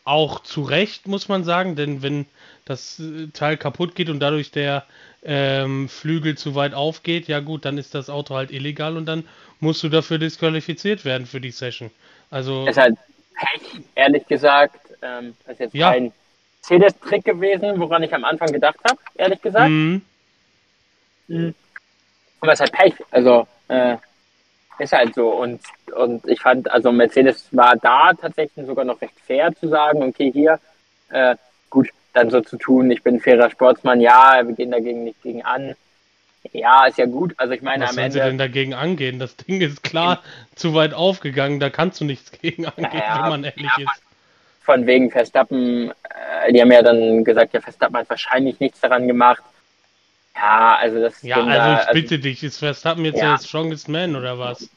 auch 0.04 0.40
zu 0.42 0.64
Recht, 0.64 1.06
muss 1.06 1.28
man 1.28 1.44
sagen, 1.44 1.76
denn 1.76 2.02
wenn 2.02 2.26
das 2.66 3.00
äh, 3.00 3.28
Teil 3.28 3.56
kaputt 3.56 3.94
geht 3.94 4.10
und 4.10 4.20
dadurch 4.20 4.50
der 4.50 4.84
ähm, 5.24 5.88
Flügel 5.88 6.36
zu 6.36 6.54
weit 6.54 6.74
aufgeht, 6.74 7.28
ja 7.28 7.40
gut, 7.40 7.64
dann 7.64 7.78
ist 7.78 7.94
das 7.94 8.10
Auto 8.10 8.34
halt 8.34 8.50
illegal 8.50 8.96
und 8.96 9.06
dann 9.06 9.24
musst 9.60 9.82
du 9.82 9.88
dafür 9.88 10.18
disqualifiziert 10.18 11.04
werden 11.04 11.26
für 11.26 11.40
die 11.40 11.52
Session. 11.52 11.90
Also, 12.30 12.66
Ist 12.66 12.78
halt 12.78 12.96
Pech, 13.34 13.80
ehrlich 13.94 14.26
gesagt. 14.26 14.80
Ähm, 15.02 15.36
das 15.44 15.54
ist 15.54 15.60
jetzt 15.60 15.74
Ja. 15.74 15.90
kein 15.90 16.12
Mercedes-Trick 16.68 17.24
gewesen, 17.24 17.78
woran 17.78 18.02
ich 18.02 18.14
am 18.14 18.24
Anfang 18.24 18.52
gedacht 18.52 18.78
habe, 18.88 18.98
ehrlich 19.16 19.40
gesagt. 19.40 19.68
mhm. 19.68 20.02
Mhm. 21.28 21.54
Aber 22.40 22.52
es 22.52 22.60
ist 22.60 22.72
halt 22.72 22.72
Pech. 22.72 23.06
Also, 23.10 23.46
äh, 23.68 23.96
ist 24.78 24.92
halt 24.92 25.14
so. 25.14 25.28
Und, 25.28 25.60
und 25.94 26.26
ich 26.28 26.40
fand, 26.40 26.70
also 26.70 26.90
Mercedes 26.92 27.46
war 27.52 27.76
da 27.76 28.12
tatsächlich 28.14 28.66
sogar 28.66 28.84
noch 28.84 29.00
recht 29.00 29.14
fair 29.24 29.54
zu 29.54 29.68
sagen, 29.68 30.02
okay, 30.02 30.32
hier, 30.32 30.58
äh, 31.10 31.36
gut, 31.70 31.88
dann 32.12 32.30
so 32.30 32.40
zu 32.40 32.56
tun, 32.56 32.90
ich 32.90 33.02
bin 33.02 33.16
ein 33.16 33.20
fairer 33.20 33.50
Sportsmann, 33.50 34.00
ja, 34.00 34.40
wir 34.46 34.54
gehen 34.54 34.70
dagegen 34.70 35.04
nicht 35.04 35.22
gegen 35.22 35.44
an. 35.44 35.74
Ja, 36.52 36.86
ist 36.86 36.98
ja 36.98 37.06
gut. 37.06 37.34
Also 37.38 37.52
ich 37.54 37.62
meine, 37.62 37.84
Was 37.84 37.90
am 37.90 37.96
sollen 37.96 38.10
sie 38.12 38.18
Ende. 38.18 38.30
denn 38.30 38.38
dagegen 38.38 38.74
angehen? 38.74 39.18
Das 39.18 39.36
Ding 39.36 39.60
ist 39.60 39.82
klar 39.82 40.22
zu 40.54 40.74
weit 40.74 40.92
aufgegangen, 40.92 41.60
da 41.60 41.70
kannst 41.70 42.00
du 42.00 42.04
nichts 42.04 42.32
gegen 42.32 42.66
angehen, 42.66 42.90
Ja, 42.92 43.14
wenn 43.22 43.28
man 43.28 43.44
ehrlich 43.44 43.76
ja, 43.78 43.84
ist. 43.84 44.02
von 44.62 44.86
wegen 44.86 45.10
Verstappen, 45.10 45.90
äh, 46.44 46.52
die 46.52 46.60
haben 46.60 46.72
ja 46.72 46.82
dann 46.82 47.24
gesagt, 47.24 47.52
ja, 47.54 47.60
Verstappen 47.60 47.96
hat 47.96 48.10
wahrscheinlich 48.10 48.58
nichts 48.60 48.80
daran 48.80 49.06
gemacht. 49.06 49.42
Ja, 50.34 50.76
also 50.76 51.00
das 51.00 51.22
Ja, 51.22 51.44
also 51.46 51.54
da, 51.54 51.80
ich 51.82 51.92
bitte 51.92 52.18
dich, 52.18 52.42
ist 52.42 52.58
Verstappen 52.58 53.04
jetzt 53.04 53.20
Ja. 53.20 53.36
der 53.36 53.46
Strongest 53.46 53.88
Man 53.88 54.16
oder 54.16 54.38
was? 54.38 54.70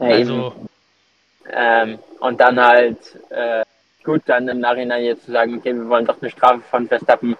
ja. 0.00 0.06
Also, 0.06 0.54
Ähm, 1.52 1.98
und 2.20 2.40
dann 2.40 2.60
halt, 2.60 2.98
äh, 3.30 3.62
gut, 4.06 4.22
dann 4.26 4.48
im 4.48 4.60
Nachhinein 4.60 5.04
jetzt 5.04 5.26
zu 5.26 5.32
sagen, 5.32 5.58
okay, 5.58 5.74
wir 5.74 5.88
wollen 5.88 6.06
doch 6.06 6.20
eine 6.22 6.30
Strafe 6.30 6.62
von 6.62 6.88
Verstappen, 6.88 7.36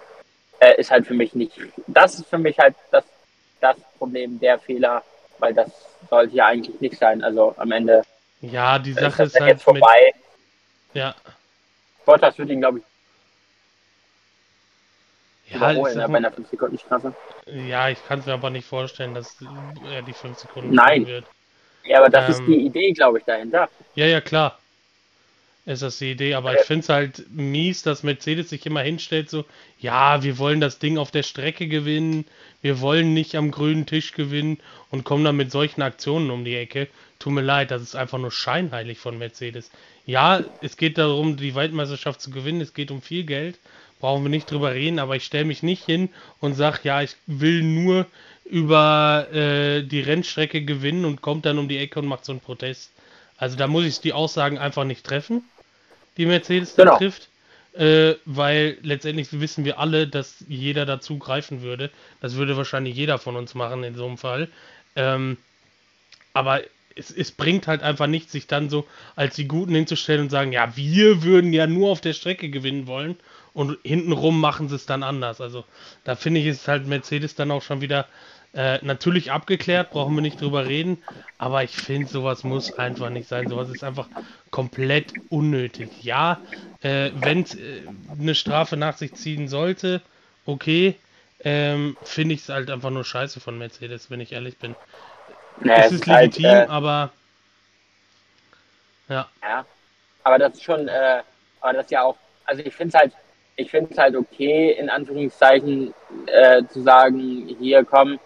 äh, 0.59 0.79
ist 0.79 0.91
halt 0.91 1.07
für 1.07 1.15
mich 1.15 1.33
nicht, 1.33 1.59
das 1.87 2.19
ist 2.19 2.27
für 2.29 2.37
mich 2.37 2.59
halt 2.59 2.75
das, 2.91 3.05
das 3.61 3.77
Problem, 3.97 4.39
der 4.39 4.59
Fehler, 4.59 5.03
weil 5.39 5.53
das 5.55 5.71
sollte 6.09 6.35
ja 6.35 6.47
eigentlich 6.47 6.79
nicht 6.81 6.97
sein. 6.97 7.23
Also 7.23 7.55
am 7.57 7.71
Ende 7.71 8.03
ja, 8.41 8.79
die 8.79 8.93
ist 8.95 8.99
Sache 8.99 9.17
das 9.17 9.33
ist 9.33 9.39
dann 9.39 9.45
jetzt 9.45 9.65
halt 9.67 9.73
mit, 9.73 9.89
vorbei. 9.89 10.13
ja, 10.93 11.15
Bottas 12.05 12.37
wird 12.39 12.49
ihn, 12.49 12.61
glaube 12.61 12.79
ich, 12.79 12.85
ja, 15.45 15.71
ich 15.73 15.77
überholen 15.77 15.97
bei 15.97 16.07
mal, 16.07 16.17
einer 16.17 16.31
5-Sekunden-Strafe. 16.31 17.13
ja, 17.45 17.89
ich 17.89 18.03
kann 18.05 18.19
es 18.19 18.25
mir 18.25 18.33
aber 18.33 18.49
nicht 18.49 18.67
vorstellen, 18.67 19.13
dass 19.13 19.37
er 19.89 20.01
die 20.01 20.13
5 20.13 20.37
Sekunden 20.37 20.73
Nein. 20.73 21.05
wird. 21.05 21.25
Ja, 21.83 21.99
aber 21.99 22.09
das 22.09 22.27
ist 22.29 22.39
Ähm, 22.39 22.45
die 22.45 22.65
Idee, 22.65 22.91
glaube 22.91 23.19
ich, 23.19 23.25
dahinter. 23.25 23.69
Ja, 23.95 24.05
ja, 24.05 24.21
klar. 24.21 24.59
Ist 25.67 25.81
das 25.81 25.97
die 25.97 26.11
Idee, 26.11 26.33
aber 26.33 26.53
ich 26.53 26.61
finde 26.65 26.83
es 26.83 26.87
halt 26.87 27.25
mies, 27.29 27.83
dass 27.83 28.01
Mercedes 28.01 28.49
sich 28.49 28.65
immer 28.65 28.79
hinstellt, 28.79 29.29
so, 29.29 29.43
ja, 29.81 30.23
wir 30.23 30.37
wollen 30.37 30.61
das 30.61 30.79
Ding 30.79 30.97
auf 30.97 31.11
der 31.11 31.23
Strecke 31.23 31.67
gewinnen, 31.67 32.23
wir 32.61 32.79
wollen 32.79 33.13
nicht 33.13 33.35
am 33.35 33.51
grünen 33.51 33.85
Tisch 33.85 34.13
gewinnen 34.13 34.59
und 34.91 35.03
kommen 35.03 35.25
dann 35.25 35.35
mit 35.35 35.51
solchen 35.51 35.81
Aktionen 35.81 36.31
um 36.31 36.45
die 36.45 36.55
Ecke. 36.55 36.87
Tut 37.19 37.33
mir 37.33 37.41
leid, 37.41 37.69
das 37.69 37.81
ist 37.81 37.97
einfach 37.97 38.17
nur 38.17 38.31
scheinheilig 38.31 38.97
von 38.97 39.17
Mercedes. 39.17 39.69
Ja, 40.05 40.41
es 40.61 40.77
geht 40.77 40.97
darum, 40.97 41.35
die 41.35 41.53
Weltmeisterschaft 41.53 42.21
zu 42.21 42.31
gewinnen, 42.31 42.61
es 42.61 42.73
geht 42.73 42.89
um 42.89 43.01
viel 43.01 43.25
Geld, 43.25 43.59
brauchen 43.99 44.23
wir 44.23 44.29
nicht 44.29 44.49
drüber 44.49 44.73
reden, 44.73 44.99
aber 44.99 45.17
ich 45.17 45.25
stelle 45.25 45.43
mich 45.43 45.63
nicht 45.63 45.83
hin 45.83 46.07
und 46.39 46.53
sage, 46.53 46.79
ja, 46.83 47.01
ich 47.01 47.17
will 47.25 47.61
nur 47.61 48.05
über 48.45 49.27
äh, 49.33 49.83
die 49.83 49.99
Rennstrecke 49.99 50.61
gewinnen 50.61 51.03
und 51.03 51.21
kommt 51.21 51.45
dann 51.45 51.57
um 51.57 51.67
die 51.67 51.77
Ecke 51.77 51.99
und 51.99 52.05
macht 52.05 52.23
so 52.23 52.31
einen 52.31 52.39
Protest. 52.39 52.89
Also 53.35 53.57
da 53.57 53.67
muss 53.67 53.83
ich 53.83 53.99
die 53.99 54.13
Aussagen 54.13 54.57
einfach 54.57 54.85
nicht 54.85 55.05
treffen, 55.05 55.43
die 56.17 56.25
Mercedes 56.25 56.75
da 56.75 56.83
Genau. 56.83 56.97
trifft, 56.97 57.29
äh, 57.73 58.15
weil 58.25 58.77
letztendlich 58.81 59.27
wissen 59.39 59.65
wir 59.65 59.79
alle, 59.79 60.07
dass 60.07 60.43
jeder 60.47 60.85
dazu 60.85 61.17
greifen 61.19 61.61
würde. 61.61 61.91
Das 62.21 62.35
würde 62.35 62.57
wahrscheinlich 62.57 62.95
jeder 62.95 63.17
von 63.19 63.35
uns 63.35 63.53
machen 63.55 63.83
in 63.83 63.95
so 63.95 64.05
einem 64.05 64.17
Fall. 64.17 64.49
Ähm, 64.95 65.37
aber 66.33 66.61
es, 66.95 67.11
es 67.11 67.31
bringt 67.31 67.67
halt 67.67 67.83
einfach 67.83 68.07
nichts, 68.07 68.31
sich 68.31 68.47
dann 68.47 68.69
so 68.69 68.87
als 69.15 69.35
die 69.35 69.47
Guten 69.47 69.75
hinzustellen 69.75 70.21
und 70.21 70.29
sagen, 70.29 70.51
ja, 70.51 70.75
wir 70.75 71.23
würden 71.23 71.53
ja 71.53 71.67
nur 71.67 71.91
auf 71.91 72.01
der 72.01 72.13
Strecke 72.13 72.49
gewinnen 72.49 72.87
wollen 72.87 73.15
und 73.53 73.77
hintenrum 73.83 74.39
machen 74.39 74.69
sie 74.69 74.75
es 74.75 74.85
dann 74.85 75.03
anders. 75.03 75.41
Also 75.41 75.63
da 76.03 76.15
finde 76.15 76.39
ich, 76.41 76.47
ist 76.47 76.67
halt 76.67 76.87
Mercedes 76.87 77.35
dann 77.35 77.51
auch 77.51 77.61
schon 77.61 77.81
wieder 77.81 78.07
äh, 78.57 78.79
natürlich 78.81 79.31
abgeklärt, 79.31 79.91
brauchen 79.91 80.15
wir 80.15 80.21
nicht 80.21 80.41
drüber 80.41 80.65
reden, 80.65 81.03
aber 81.37 81.63
ich 81.63 81.75
finde, 81.75 82.07
sowas 82.07 82.43
muss 82.43 82.77
einfach 82.79 83.11
nicht 83.11 83.27
sein. 83.27 83.47
Sowas 83.47 83.69
ist 83.69 83.83
einfach 83.83 84.09
komplett 84.49 85.13
unnötig. 85.29 85.89
Ja, 86.01 86.41
äh, 86.81 87.11
wenn 87.13 87.43
es 87.43 87.53
äh, 87.53 87.83
eine 88.19 88.33
Strafe 88.33 88.75
nach 88.75 88.97
sich 88.97 89.13
ziehen 89.13 89.47
sollte, 89.47 90.01
okay, 90.47 90.95
ähm, 91.43 91.97
finde 92.01 92.33
ich 92.33 92.41
es 92.41 92.49
halt 92.49 92.71
einfach 92.71 92.89
nur 92.89 93.05
scheiße 93.05 93.39
von 93.39 93.59
Mercedes, 93.59 94.09
wenn 94.09 94.21
ich 94.21 94.31
ehrlich 94.31 94.57
bin. 94.57 94.75
Naja, 95.61 95.85
es 95.85 95.91
ist 95.91 96.07
legitim, 96.07 96.45
äh, 96.45 96.65
aber 96.65 97.11
ja, 99.07 99.27
Ja, 99.43 99.65
aber 100.23 100.39
das 100.39 100.53
ist 100.53 100.63
schon, 100.63 100.87
äh, 100.87 101.21
aber 101.61 101.73
das 101.73 101.85
ist 101.85 101.91
ja 101.91 102.01
auch, 102.01 102.17
also 102.45 102.63
ich 102.63 102.73
finde 102.73 102.89
es 102.95 102.99
halt, 102.99 103.13
ich 103.55 103.69
finde 103.69 103.91
es 103.91 103.97
halt 103.99 104.15
okay, 104.15 104.71
in 104.71 104.89
Anführungszeichen, 104.89 105.93
äh, 106.25 106.63
zu 106.65 106.81
sagen, 106.81 107.55
hier 107.59 107.85
komm, 107.85 108.19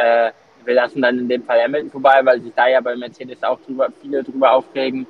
äh, 0.00 0.32
wir 0.64 0.74
lassen 0.74 1.02
dann 1.02 1.18
in 1.18 1.28
dem 1.28 1.42
Fall 1.42 1.62
Hamilton 1.62 1.90
vorbei, 1.90 2.20
weil 2.22 2.40
sich 2.40 2.52
da 2.54 2.68
ja 2.68 2.80
bei 2.80 2.96
Mercedes 2.96 3.42
auch 3.42 3.60
drüber, 3.60 3.88
viele 4.00 4.22
drüber 4.22 4.52
aufregen, 4.52 5.06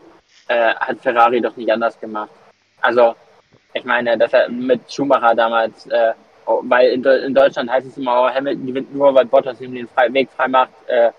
äh, 0.49 0.75
hat 0.75 1.01
Ferrari 1.01 1.41
doch 1.41 1.57
nicht 1.57 1.71
anders 1.71 1.99
gemacht. 1.99 2.31
Also, 2.81 3.15
ich 3.75 3.85
meine, 3.85 4.17
dass 4.17 4.33
er 4.33 4.49
mit 4.49 4.93
Schumacher 4.93 5.35
damals, 5.35 5.87
äh, 5.87 6.13
oh, 6.47 6.61
weil 6.65 6.91
in, 6.91 7.05
in 7.05 7.35
Deutschland 7.35 7.71
heißt 7.71 7.87
es 7.87 7.99
immer, 7.99 8.23
oh, 8.23 8.35
Hamilton 8.35 8.67
gewinnt 8.67 8.95
nur, 8.95 9.15
weil 9.15 9.27
Bottas 9.27 9.61
ihm 9.61 9.75
den 9.75 9.89
frei, 9.89 10.13
Weg 10.13 10.31
frei 10.31 10.49
macht, 10.49 10.73
äh, 10.87 11.11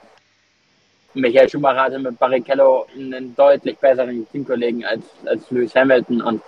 Michael 1.14 1.50
Schumacher 1.50 1.82
hatte 1.84 2.00
mit 2.00 2.18
Barrichello 2.18 2.88
einen 2.96 3.36
deutlich 3.36 3.78
besseren 3.78 4.26
Teamkollegen 4.32 4.86
als, 4.86 5.04
als 5.26 5.50
Lewis 5.52 5.76
Hamilton 5.76 6.22
und, 6.22 6.42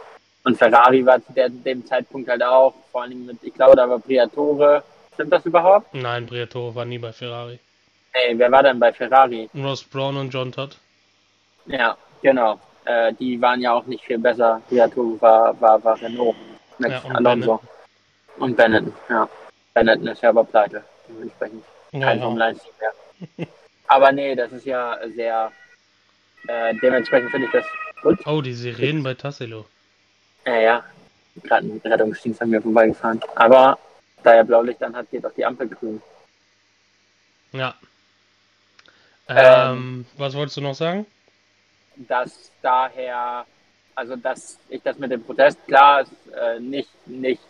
und 0.45 0.57
Ferrari 0.57 1.05
war 1.05 1.21
zu 1.21 1.33
dem 1.33 1.85
Zeitpunkt 1.85 2.29
halt 2.29 2.43
auch, 2.43 2.73
vor 2.91 3.05
Dingen 3.07 3.25
mit, 3.25 3.37
ich 3.41 3.53
glaube, 3.53 3.75
da 3.75 3.89
war 3.89 3.99
Briatore. 3.99 4.83
Stimmt 5.13 5.33
das 5.33 5.45
überhaupt? 5.45 5.93
nein, 5.93 6.25
Briatore 6.25 6.75
war 6.75 6.85
nie 6.85 6.97
bei 6.97 7.11
Ferrari. 7.11 7.59
Nee, 8.13 8.37
wer 8.37 8.51
war 8.51 8.63
denn 8.63 8.79
bei 8.79 8.93
Ferrari? 8.93 9.49
Ross 9.55 9.83
Brown 9.83 10.17
und 10.17 10.33
John 10.33 10.51
Todd. 10.51 10.77
Ja, 11.65 11.97
genau. 12.21 12.59
Äh, 12.85 13.13
die 13.13 13.41
waren 13.41 13.61
ja 13.61 13.73
auch 13.73 13.85
nicht 13.85 14.03
viel 14.03 14.19
besser. 14.19 14.61
Briatore 14.69 15.21
war, 15.21 15.61
war, 15.61 15.83
war 15.83 16.01
Renault 16.01 16.35
mit 16.77 16.91
Ja, 16.91 16.99
und 16.99 17.15
Alonso. 17.15 17.59
Und 18.37 18.57
Benetton, 18.57 18.93
ja. 19.09 19.27
Benetton 19.73 20.07
ist 20.07 20.21
ja 20.21 20.29
aber 20.29 20.43
pleite. 20.43 20.83
Dementsprechend 21.07 21.63
kein 21.91 22.17
ja. 22.17 22.23
Formel 22.23 22.41
1 22.41 22.63
Team 22.63 22.73
mehr. 22.79 23.47
Aber 23.87 24.11
nee, 24.11 24.35
das 24.35 24.51
ist 24.51 24.65
ja 24.65 24.97
sehr, 25.15 25.51
äh, 26.47 26.73
dementsprechend 26.81 27.31
finde 27.31 27.47
ich 27.47 27.53
das 27.53 27.65
gut. 28.01 28.19
Oh, 28.25 28.41
die 28.41 28.53
Sirenen 28.53 29.03
bei 29.03 29.13
Tassilo. 29.13 29.65
Ja, 30.45 30.59
ja. 30.59 30.83
Gerade 31.43 31.67
ein 31.67 31.81
Rettungsdienst 31.83 32.41
an 32.41 32.49
mir 32.49 32.61
vorbeigefahren. 32.61 33.21
Aber 33.35 33.77
da 34.23 34.33
er 34.33 34.43
Blaulicht 34.43 34.81
dann 34.81 34.95
hat, 34.95 35.09
geht 35.11 35.25
auch 35.25 35.33
die 35.33 35.45
Ampel 35.45 35.67
grün. 35.67 36.01
Ja. 37.51 37.75
Ähm. 39.27 39.37
Ähm, 39.37 40.05
was 40.17 40.33
wolltest 40.35 40.57
du 40.57 40.61
noch 40.61 40.75
sagen? 40.75 41.05
Dass 41.95 42.51
daher, 42.61 43.45
also 43.95 44.15
dass 44.15 44.59
ich 44.69 44.81
das 44.81 44.97
mit 44.97 45.11
dem 45.11 45.23
Protest, 45.23 45.59
klar, 45.67 46.01
ist 46.01 46.11
äh, 46.35 46.59
nicht, 46.59 46.89
nicht, 47.05 47.41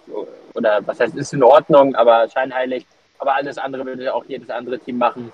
oder 0.53 0.86
was 0.86 1.00
heißt, 1.00 1.15
ist 1.15 1.34
in 1.34 1.44
Ordnung, 1.44 1.96
aber 1.96 2.30
scheinheilig. 2.30 2.86
Aber 3.20 3.36
alles 3.36 3.58
andere 3.58 3.86
würde 3.86 4.13
auch 4.13 4.25
jedes 4.25 4.50
andere 4.50 4.80
Team 4.80 4.98
machen. 4.98 5.32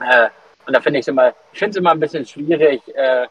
Äh, 0.00 0.28
und 0.66 0.74
da 0.74 0.80
finde 0.80 0.98
ich 0.98 1.04
es 1.04 1.08
immer, 1.08 1.32
ich 1.52 1.58
finde 1.58 1.70
es 1.70 1.76
immer 1.76 1.92
ein 1.92 2.00
bisschen 2.00 2.26
schwierig. 2.26 2.82
Äh, 2.94 3.28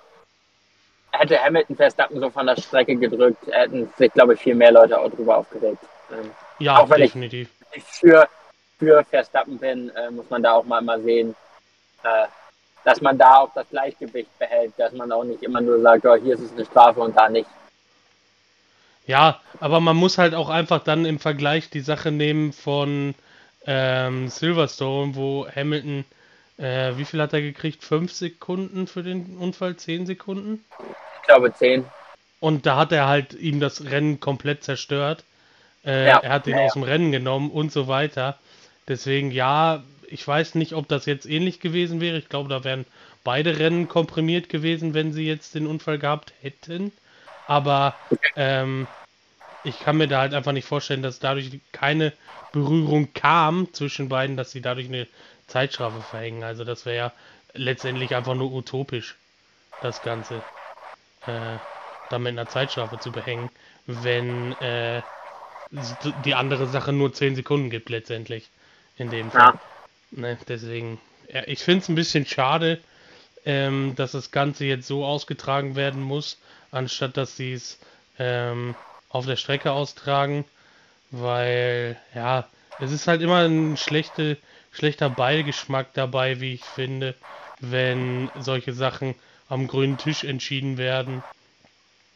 hätte 1.11 1.43
Hamilton 1.43 1.75
Verstappen 1.75 2.19
so 2.19 2.29
von 2.29 2.45
der 2.45 2.55
Strecke 2.55 2.95
gedrückt, 2.95 3.45
hätten 3.51 3.91
sich, 3.97 4.11
glaube 4.13 4.33
ich, 4.33 4.39
viel 4.39 4.55
mehr 4.55 4.71
Leute 4.71 4.99
auch 4.99 5.09
drüber 5.09 5.37
aufgeregt. 5.37 5.83
Ähm, 6.11 6.31
Ja, 6.59 6.77
auch 6.79 6.89
wenn 6.89 7.01
ich- 7.01 7.11
definitiv. 7.11 7.49
ich 7.73 7.83
für, 7.83 8.27
für 8.79 9.03
Verstappen 9.03 9.57
bin, 9.57 9.89
äh, 9.95 10.11
muss 10.11 10.29
man 10.29 10.41
da 10.43 10.53
auch 10.53 10.65
mal, 10.65 10.81
mal 10.81 11.01
sehen, 11.01 11.35
äh, 12.03 12.25
dass 12.83 13.01
man 13.01 13.17
da 13.17 13.37
auch 13.39 13.51
das 13.53 13.67
Gleichgewicht 13.69 14.37
behält, 14.39 14.73
dass 14.77 14.93
man 14.93 15.11
auch 15.11 15.23
nicht 15.23 15.41
immer 15.43 15.59
nur 15.61 15.81
sagt, 15.81 16.05
oh, 16.05 16.15
hier 16.15 16.35
ist 16.35 16.41
es 16.41 16.51
eine 16.51 16.65
Strafe 16.65 16.99
und 17.01 17.17
da 17.17 17.29
nicht. 17.29 17.49
Ja, 19.07 19.39
aber 19.59 19.79
man 19.79 19.95
muss 19.95 20.17
halt 20.17 20.33
auch 20.33 20.49
einfach 20.49 20.83
dann 20.83 21.05
im 21.05 21.19
Vergleich 21.19 21.69
die 21.69 21.81
Sache 21.81 22.11
nehmen 22.11 22.53
von 22.53 23.13
ähm, 23.67 24.29
Silverstone, 24.29 25.15
wo 25.15 25.47
Hamilton, 25.47 26.05
äh, 26.57 26.93
wie 26.95 27.05
viel 27.05 27.21
hat 27.21 27.33
er 27.33 27.41
gekriegt? 27.41 27.83
Fünf 27.83 28.13
Sekunden 28.13 28.87
für 28.87 29.03
den 29.03 29.37
Unfall? 29.37 29.75
Zehn 29.75 30.05
Sekunden? 30.05 30.63
Ich 31.21 31.27
glaube 31.27 31.53
zehn. 31.53 31.85
Und 32.39 32.65
da 32.65 32.77
hat 32.77 32.91
er 32.91 33.07
halt 33.07 33.33
ihm 33.33 33.59
das 33.59 33.85
Rennen 33.85 34.19
komplett 34.19 34.63
zerstört. 34.63 35.23
Äh, 35.85 36.11
Ja. 36.11 36.19
Er 36.21 36.31
hat 36.31 36.47
ihn 36.47 36.57
Ja, 36.57 36.59
aus 36.59 36.73
dem 36.73 36.83
Rennen 36.83 37.11
genommen 37.11 37.51
und 37.51 37.71
so 37.71 37.87
weiter. 37.87 38.39
Deswegen, 38.87 39.31
ja, 39.31 39.83
ich 40.07 40.27
weiß 40.27 40.55
nicht, 40.55 40.73
ob 40.73 40.87
das 40.87 41.05
jetzt 41.05 41.25
ähnlich 41.25 41.59
gewesen 41.59 42.01
wäre. 42.01 42.17
Ich 42.17 42.29
glaube, 42.29 42.49
da 42.49 42.63
wären 42.63 42.85
beide 43.23 43.59
Rennen 43.59 43.87
komprimiert 43.87 44.49
gewesen, 44.49 44.93
wenn 44.93 45.13
sie 45.13 45.25
jetzt 45.27 45.55
den 45.55 45.67
Unfall 45.67 45.99
gehabt 45.99 46.33
hätten. 46.41 46.91
Aber 47.47 47.99
ähm, 48.35 48.87
ich 49.63 49.79
kann 49.79 49.97
mir 49.97 50.07
da 50.07 50.21
halt 50.21 50.33
einfach 50.33 50.51
nicht 50.53 50.67
vorstellen, 50.67 51.01
dass 51.03 51.19
dadurch 51.19 51.59
keine 51.71 52.13
Berührung 52.51 53.13
kam 53.13 53.73
zwischen 53.73 54.09
beiden, 54.09 54.37
dass 54.37 54.51
sie 54.51 54.61
dadurch 54.61 54.87
eine 54.87 55.07
Zeitstrafe 55.47 56.01
verhängen. 56.01 56.43
Also 56.43 56.63
das 56.63 56.85
wäre 56.85 56.97
ja 56.97 57.13
letztendlich 57.53 58.15
einfach 58.15 58.35
nur 58.35 58.51
utopisch, 58.53 59.17
das 59.79 60.01
Ganze. 60.01 60.43
Äh, 61.25 61.59
damit 62.09 62.33
einer 62.33 62.47
Zeitstrafe 62.47 62.99
zu 62.99 63.11
behängen, 63.11 63.49
wenn 63.87 64.53
äh, 64.61 65.01
die 65.71 66.35
andere 66.35 66.67
Sache 66.67 66.93
nur 66.93 67.13
10 67.13 67.35
Sekunden 67.35 67.69
gibt 67.69 67.89
letztendlich. 67.89 68.49
In 68.97 69.09
dem 69.09 69.31
Fall. 69.31 69.53
Ja. 69.53 69.59
Ne, 70.11 70.37
deswegen, 70.47 70.99
ja, 71.31 71.43
ich 71.47 71.59
finde 71.59 71.81
es 71.81 71.89
ein 71.89 71.95
bisschen 71.95 72.25
schade, 72.25 72.79
ähm, 73.45 73.93
dass 73.95 74.13
das 74.13 74.31
Ganze 74.31 74.65
jetzt 74.65 74.87
so 74.87 75.05
ausgetragen 75.05 75.75
werden 75.75 76.01
muss, 76.01 76.37
anstatt 76.71 77.17
dass 77.17 77.35
sie 77.35 77.53
es 77.53 77.77
ähm, 78.17 78.75
auf 79.09 79.25
der 79.25 79.35
Strecke 79.35 79.71
austragen, 79.71 80.45
weil, 81.11 81.97
ja, 82.13 82.47
es 82.79 82.91
ist 82.91 83.07
halt 83.07 83.21
immer 83.21 83.45
ein 83.47 83.77
schlechte, 83.77 84.37
schlechter 84.71 85.09
Beigeschmack 85.09 85.93
dabei, 85.93 86.39
wie 86.39 86.53
ich 86.53 86.63
finde, 86.63 87.15
wenn 87.59 88.29
solche 88.35 88.73
Sachen 88.73 89.15
am 89.47 89.67
grünen 89.67 89.97
Tisch 89.97 90.23
entschieden 90.23 90.77
werden. 90.77 91.23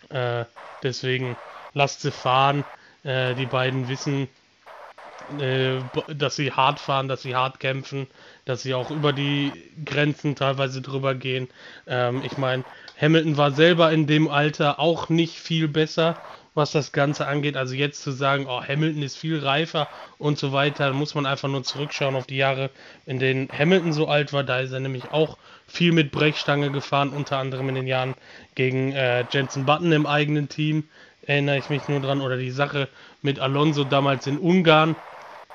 Äh, 0.10 0.46
deswegen 0.84 1.36
lasst 1.74 2.01
sie 2.01 2.12
fahren. 2.12 2.63
Äh, 3.03 3.36
die 3.36 3.46
beiden 3.46 3.88
wissen, 3.88 4.27
äh, 5.39 5.79
dass 6.15 6.36
sie 6.36 6.51
hart 6.51 6.79
fahren, 6.79 7.08
dass 7.08 7.22
sie 7.22 7.36
hart 7.36 7.60
kämpfen, 7.60 8.08
dass 8.46 8.63
sie 8.63 8.74
auch 8.74 8.91
über 8.91 9.13
die 9.13 9.51
Grenzen 9.86 10.36
teilweise 10.36 10.82
drüber 10.82 11.15
gehen. 11.15 11.48
Ähm, 11.88 12.22
ich 12.25 12.38
meine, 12.38 12.63
Hamilton 13.00 13.38
war 13.38 13.51
selber 13.51 13.91
in 13.91 14.08
dem 14.08 14.27
Alter 14.27 14.79
auch 14.79 15.10
nicht 15.10 15.38
viel 15.38 15.68
besser, 15.68 16.18
was 16.56 16.72
das 16.72 16.91
Ganze 16.91 17.27
angeht. 17.27 17.56
Also 17.56 17.75
jetzt 17.75 18.01
zu 18.01 18.12
sagen, 18.12 18.48
oh, 18.48 18.62
Hamilton 18.62 19.03
ist 19.03 19.18
viel 19.18 19.39
reifer 19.39 19.88
und 20.18 20.38
so 20.38 20.51
weiter, 20.51 20.91
muss 20.94 21.15
man 21.15 21.25
einfach 21.25 21.48
nur 21.48 21.63
zurückschauen 21.63 22.15
auf 22.15 22.25
die 22.25 22.38
Jahre, 22.38 22.70
in 23.06 23.20
denen 23.20 23.50
Hamilton 23.50 23.94
so 23.94 24.08
alt 24.08 24.34
war. 24.34 24.44
Da 24.44 24.60
ist 24.60 24.72
er 24.72 24.79
nämlich 24.79 25.12
auch 25.12 25.38
viel 25.68 25.91
mit 25.91 26.12
Brechstange 26.12 26.72
gefahren, 26.72 27.10
unter 27.10 27.38
anderem 27.38 27.70
in 27.70 27.75
den 27.75 27.88
Jahren 27.88 28.15
gegen 28.56 28.91
äh, 28.91 29.25
Jensen 29.32 29.65
Button 29.65 29.91
im 29.91 30.06
eigenen 30.06 30.50
Team. 30.50 30.89
Erinnere 31.30 31.60
ich 31.60 31.70
mich 31.70 31.88
nur 31.88 32.02
dran. 32.02 32.22
Oder 32.22 32.38
die 32.38 32.50
Sache 32.50 32.88
mit 33.22 33.40
Alonso 33.40 33.84
damals 33.84 34.26
in 34.26 34.40
Ungarn. 34.40 34.96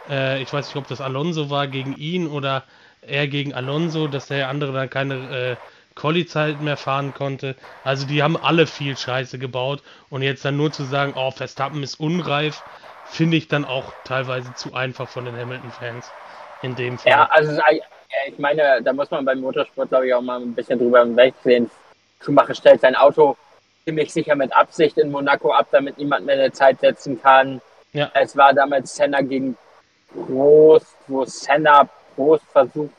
Äh, 0.09 0.41
ich 0.41 0.53
weiß 0.53 0.69
nicht, 0.69 0.77
ob 0.77 0.87
das 0.87 1.01
Alonso 1.01 1.51
war 1.51 1.67
gegen 1.67 1.93
ihn 1.93 2.29
oder 2.29 2.63
er 3.03 3.27
gegen 3.27 3.53
Alonso, 3.55 4.07
dass 4.07 4.29
der 4.29 4.49
andere 4.49 4.73
dann 4.73 4.89
keine 4.89 5.15
äh, 5.15 5.57
Quali-Zeit 5.97 6.61
mehr 6.61 6.77
fahren 6.77 7.13
konnte. 7.13 7.57
Also 7.83 8.07
die 8.07 8.23
haben 8.23 8.37
alle 8.37 8.69
viel 8.69 8.97
Scheiße 8.97 9.41
gebaut. 9.41 9.83
Und 10.11 10.23
jetzt 10.23 10.45
dann 10.45 10.57
nur 10.57 10.71
zu 10.71 10.85
sagen, 10.85 11.15
oh, 11.17 11.33
Verstappen 11.33 11.83
ist 11.83 11.99
unreif, 11.99 12.63
finde 13.03 13.37
ich 13.37 13.49
dann 13.49 13.65
auch 13.65 13.95
teilweise 14.05 14.55
zu 14.55 14.75
einfach 14.75 15.09
von 15.09 15.25
den 15.25 15.37
Hamilton-Fans. 15.37 16.13
In 16.63 16.77
dem 16.77 16.99
Fall. 16.99 17.11
Ja, 17.11 17.29
also 17.33 17.61
ich 18.29 18.39
meine, 18.39 18.81
da 18.81 18.93
muss 18.93 19.11
man 19.11 19.25
beim 19.25 19.41
Motorsport, 19.41 19.89
glaube 19.89 20.07
ich, 20.07 20.15
auch 20.15 20.23
mal 20.23 20.41
ein 20.41 20.55
bisschen 20.55 20.79
drüber 20.79 21.05
wegsehen. 21.17 21.69
Schumacher 22.23 22.55
stellt 22.55 22.81
sein 22.81 22.95
Auto 22.95 23.37
ziemlich 23.85 24.13
sicher 24.13 24.35
mit 24.35 24.55
Absicht 24.55 24.99
in 24.99 25.11
Monaco 25.11 25.53
ab, 25.53 25.69
damit 25.71 25.99
niemand 25.99 26.27
mehr 26.27 26.37
eine 26.37 26.53
Zeit 26.53 26.81
setzen 26.81 27.21
kann. 27.21 27.61
Ja. 27.93 28.11
Es 28.15 28.37
war 28.37 28.55
damals 28.55 28.97
Senna 28.97 29.21
gegen 29.21 29.57
Prost, 30.27 30.97
wo 31.07 31.25
Senna 31.25 31.89
Prost 32.17 32.45
versucht, 32.51 32.93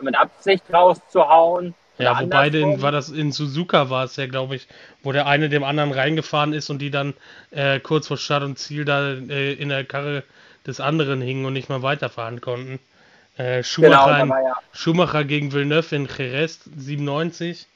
mit 0.00 0.16
Absicht 0.18 0.64
rauszuhauen. 0.72 1.74
Ja, 1.98 2.20
wobei 2.20 2.50
den, 2.50 2.82
war 2.82 2.90
das 2.90 3.10
in 3.10 3.30
Suzuka 3.30 3.88
war 3.88 4.04
es 4.04 4.16
ja, 4.16 4.26
glaube 4.26 4.56
ich, 4.56 4.66
wo 5.04 5.12
der 5.12 5.28
eine 5.28 5.48
dem 5.48 5.62
anderen 5.62 5.92
reingefahren 5.92 6.52
ist 6.52 6.68
und 6.68 6.80
die 6.80 6.90
dann 6.90 7.14
äh, 7.52 7.78
kurz 7.78 8.08
vor 8.08 8.16
Start 8.16 8.42
und 8.42 8.58
Ziel 8.58 8.84
da 8.84 9.12
äh, 9.12 9.52
in 9.52 9.68
der 9.68 9.84
Karre 9.84 10.24
des 10.66 10.80
anderen 10.80 11.20
hingen 11.20 11.44
und 11.44 11.52
nicht 11.52 11.68
mehr 11.68 11.82
weiterfahren 11.82 12.40
konnten. 12.40 12.80
Äh, 13.36 13.62
Genau, 13.62 13.62
Schumacher, 13.62 14.20
in, 14.22 14.28
war 14.28 14.42
ja, 14.42 14.54
Schumacher 14.72 15.24
gegen 15.24 15.52
Villeneuve 15.52 15.94
in 15.94 16.08
Jerez 16.08 16.60
97 16.76 17.68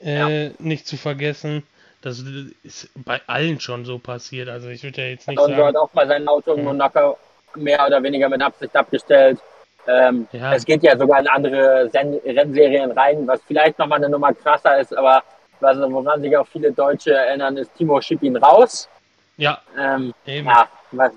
äh, 0.00 0.50
nicht 0.58 0.88
zu 0.88 0.96
vergessen. 0.96 1.62
Das 2.02 2.22
ist 2.64 2.90
bei 3.04 3.20
allen 3.26 3.60
schon 3.60 3.84
so 3.84 3.98
passiert. 3.98 4.48
Also 4.48 4.68
ich 4.68 4.82
würde 4.82 5.02
ja 5.02 5.08
jetzt 5.08 5.28
nicht 5.28 5.38
Alonso 5.38 5.56
hat 5.64 5.74
sagen. 5.74 5.76
auch 5.76 5.94
mal 5.94 6.06
sein 6.08 6.26
Auto 6.28 6.52
in 6.52 6.58
Ja. 6.58 6.64
Monaco 6.64 7.16
mehr 7.54 7.86
oder 7.86 8.02
weniger 8.02 8.28
mit 8.28 8.42
Absicht 8.42 8.74
abgestellt. 8.76 9.38
Ähm, 9.86 10.26
Ja. 10.32 10.52
Es 10.54 10.64
geht 10.64 10.82
ja 10.82 10.96
sogar 10.96 11.20
in 11.20 11.28
andere 11.28 11.88
Sen 11.90 12.20
Rennserien 12.24 12.90
rein, 12.92 13.26
was 13.26 13.40
vielleicht 13.46 13.78
nochmal 13.78 13.98
eine 13.98 14.08
Nummer 14.08 14.32
krasser 14.32 14.78
ist, 14.80 14.96
aber 14.96 15.22
was, 15.60 15.76
woran 15.78 16.20
sich 16.22 16.36
auch 16.36 16.46
viele 16.46 16.72
Deutsche 16.72 17.14
erinnern, 17.14 17.56
ist 17.56 17.72
Timo 17.76 18.00
Schippin 18.00 18.36
raus. 18.36 18.88
Ja, 19.36 19.60
Ähm, 19.78 20.12
eben. 20.26 20.46
ja, 20.48 20.68
was, 20.92 21.12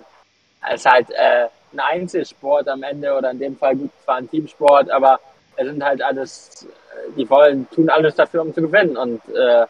es 0.70 0.76
ist 0.82 0.86
halt 0.92 1.10
äh, 1.12 1.46
ein 1.74 1.80
Einzelsport 1.80 2.68
am 2.68 2.84
Ende 2.84 3.14
oder 3.14 3.32
in 3.32 3.40
dem 3.40 3.58
Fall 3.58 3.76
gut 3.76 3.92
zwar 4.04 4.18
ein 4.18 4.30
Teamsport, 4.30 4.90
aber 4.92 5.20
es 5.58 5.66
sind 5.68 5.84
halt 5.84 6.02
alles, 6.02 6.66
äh, 6.66 7.12
die 7.18 7.30
wollen, 7.30 7.68
tun 7.72 7.90
alles 7.90 8.16
dafür, 8.16 8.42
um 8.44 8.54
zu 8.54 8.62
gewinnen 8.62 8.98
und 8.98 9.22
äh, 9.30 9.66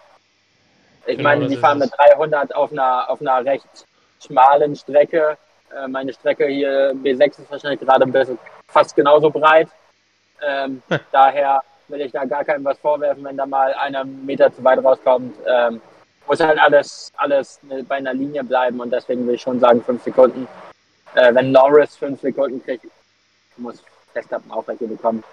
ich 1.05 1.17
Genau, 1.17 1.29
meine, 1.29 1.47
die 1.47 1.57
fahren 1.57 1.79
mit 1.79 1.91
300 1.97 2.55
auf 2.55 2.71
einer, 2.71 3.09
auf 3.09 3.21
einer 3.21 3.43
recht 3.45 3.67
schmalen 4.23 4.75
Strecke. 4.75 5.37
Äh, 5.75 5.87
meine 5.87 6.13
Strecke 6.13 6.47
hier, 6.47 6.93
B6 6.93 7.41
ist 7.41 7.51
wahrscheinlich 7.51 7.79
gerade 7.79 8.03
ein 8.03 8.11
bisschen 8.11 8.37
fast 8.67 8.95
genauso 8.95 9.29
breit. 9.29 9.69
Ähm, 10.41 10.81
daher 11.11 11.61
will 11.87 12.01
ich 12.01 12.11
da 12.11 12.25
gar 12.25 12.43
keinem 12.43 12.65
was 12.65 12.77
vorwerfen, 12.79 13.23
wenn 13.23 13.37
da 13.37 13.45
mal 13.45 13.73
einer 13.75 14.03
Meter 14.03 14.51
zu 14.53 14.63
weit 14.63 14.83
rauskommt. 14.83 15.35
Ähm, 15.47 15.81
muss 16.27 16.39
halt 16.39 16.59
alles, 16.59 17.11
alles 17.17 17.59
bei 17.87 17.95
einer 17.95 18.13
Linie 18.13 18.43
bleiben 18.43 18.79
und 18.79 18.91
deswegen 18.91 19.27
will 19.27 19.35
ich 19.35 19.41
schon 19.41 19.59
sagen, 19.59 19.83
fünf 19.83 20.03
Sekunden. 20.03 20.47
Äh, 21.13 21.33
wenn 21.35 21.51
Norris 21.51 21.95
fünf 21.95 22.21
Sekunden 22.21 22.63
kriegt, 22.63 22.85
muss 23.57 23.83
Verstappen 24.11 24.51
auch 24.51 24.67
welche 24.67 24.87
bekommen. 24.87 25.23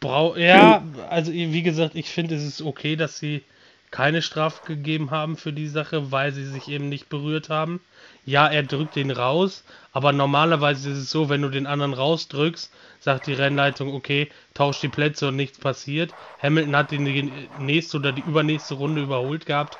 Brau 0.00 0.36
ja, 0.36 0.84
also 1.08 1.32
wie 1.32 1.62
gesagt, 1.62 1.94
ich 1.94 2.10
finde 2.10 2.34
es 2.34 2.44
ist 2.44 2.62
okay, 2.62 2.96
dass 2.96 3.18
sie 3.18 3.42
keine 3.90 4.22
Strafe 4.22 4.66
gegeben 4.66 5.10
haben 5.10 5.36
für 5.36 5.52
die 5.52 5.68
Sache, 5.68 6.12
weil 6.12 6.32
sie 6.32 6.44
sich 6.44 6.68
eben 6.68 6.88
nicht 6.88 7.08
berührt 7.08 7.48
haben. 7.48 7.80
Ja, 8.24 8.48
er 8.48 8.62
drückt 8.62 8.96
den 8.96 9.10
raus, 9.10 9.64
aber 9.92 10.12
normalerweise 10.12 10.90
ist 10.90 10.98
es 10.98 11.10
so, 11.10 11.28
wenn 11.28 11.42
du 11.42 11.48
den 11.48 11.66
anderen 11.66 11.94
rausdrückst, 11.94 12.72
sagt 12.98 13.26
die 13.26 13.32
Rennleitung, 13.32 13.94
okay, 13.94 14.28
tausch 14.52 14.80
die 14.80 14.88
Plätze 14.88 15.28
und 15.28 15.36
nichts 15.36 15.58
passiert. 15.58 16.12
Hamilton 16.42 16.76
hat 16.76 16.90
die 16.90 17.48
nächste 17.58 17.98
oder 17.98 18.12
die 18.12 18.22
übernächste 18.22 18.74
Runde 18.74 19.02
überholt 19.02 19.46
gehabt. 19.46 19.78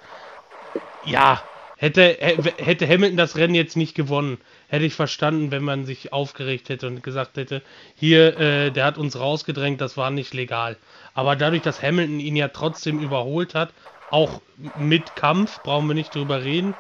Ja, 1.05 1.43
hätte, 1.77 2.17
hätte 2.21 2.89
Hamilton 2.89 3.17
das 3.17 3.37
Rennen 3.37 3.55
jetzt 3.55 3.77
nicht 3.77 3.95
gewonnen, 3.95 4.39
hätte 4.69 4.85
ich 4.85 4.95
verstanden, 4.95 5.51
wenn 5.51 5.65
man 5.65 5.85
sich 5.85 6.13
aufgeregt 6.13 6.69
hätte 6.69 6.87
und 6.87 7.03
gesagt 7.03 7.37
hätte, 7.37 7.63
hier, 7.97 8.39
äh, 8.39 8.71
der 8.71 8.85
hat 8.85 8.99
uns 8.99 9.19
rausgedrängt, 9.19 9.81
das 9.81 9.97
war 9.97 10.11
nicht 10.11 10.35
legal. 10.35 10.77
Aber 11.15 11.37
dadurch, 11.37 11.63
dass 11.63 11.83
Hamilton 11.83 12.21
ihn 12.21 12.37
ja 12.37 12.49
trotzdem 12.49 13.01
überholt 13.01 13.55
hat, 13.55 13.73
auch 14.09 14.43
mit 14.57 15.17
Kampf, 15.17 15.63
brauchen 15.63 15.89
wir 15.89 15.95
nicht 15.95 16.15
drüber 16.15 16.43
reden, 16.43 16.77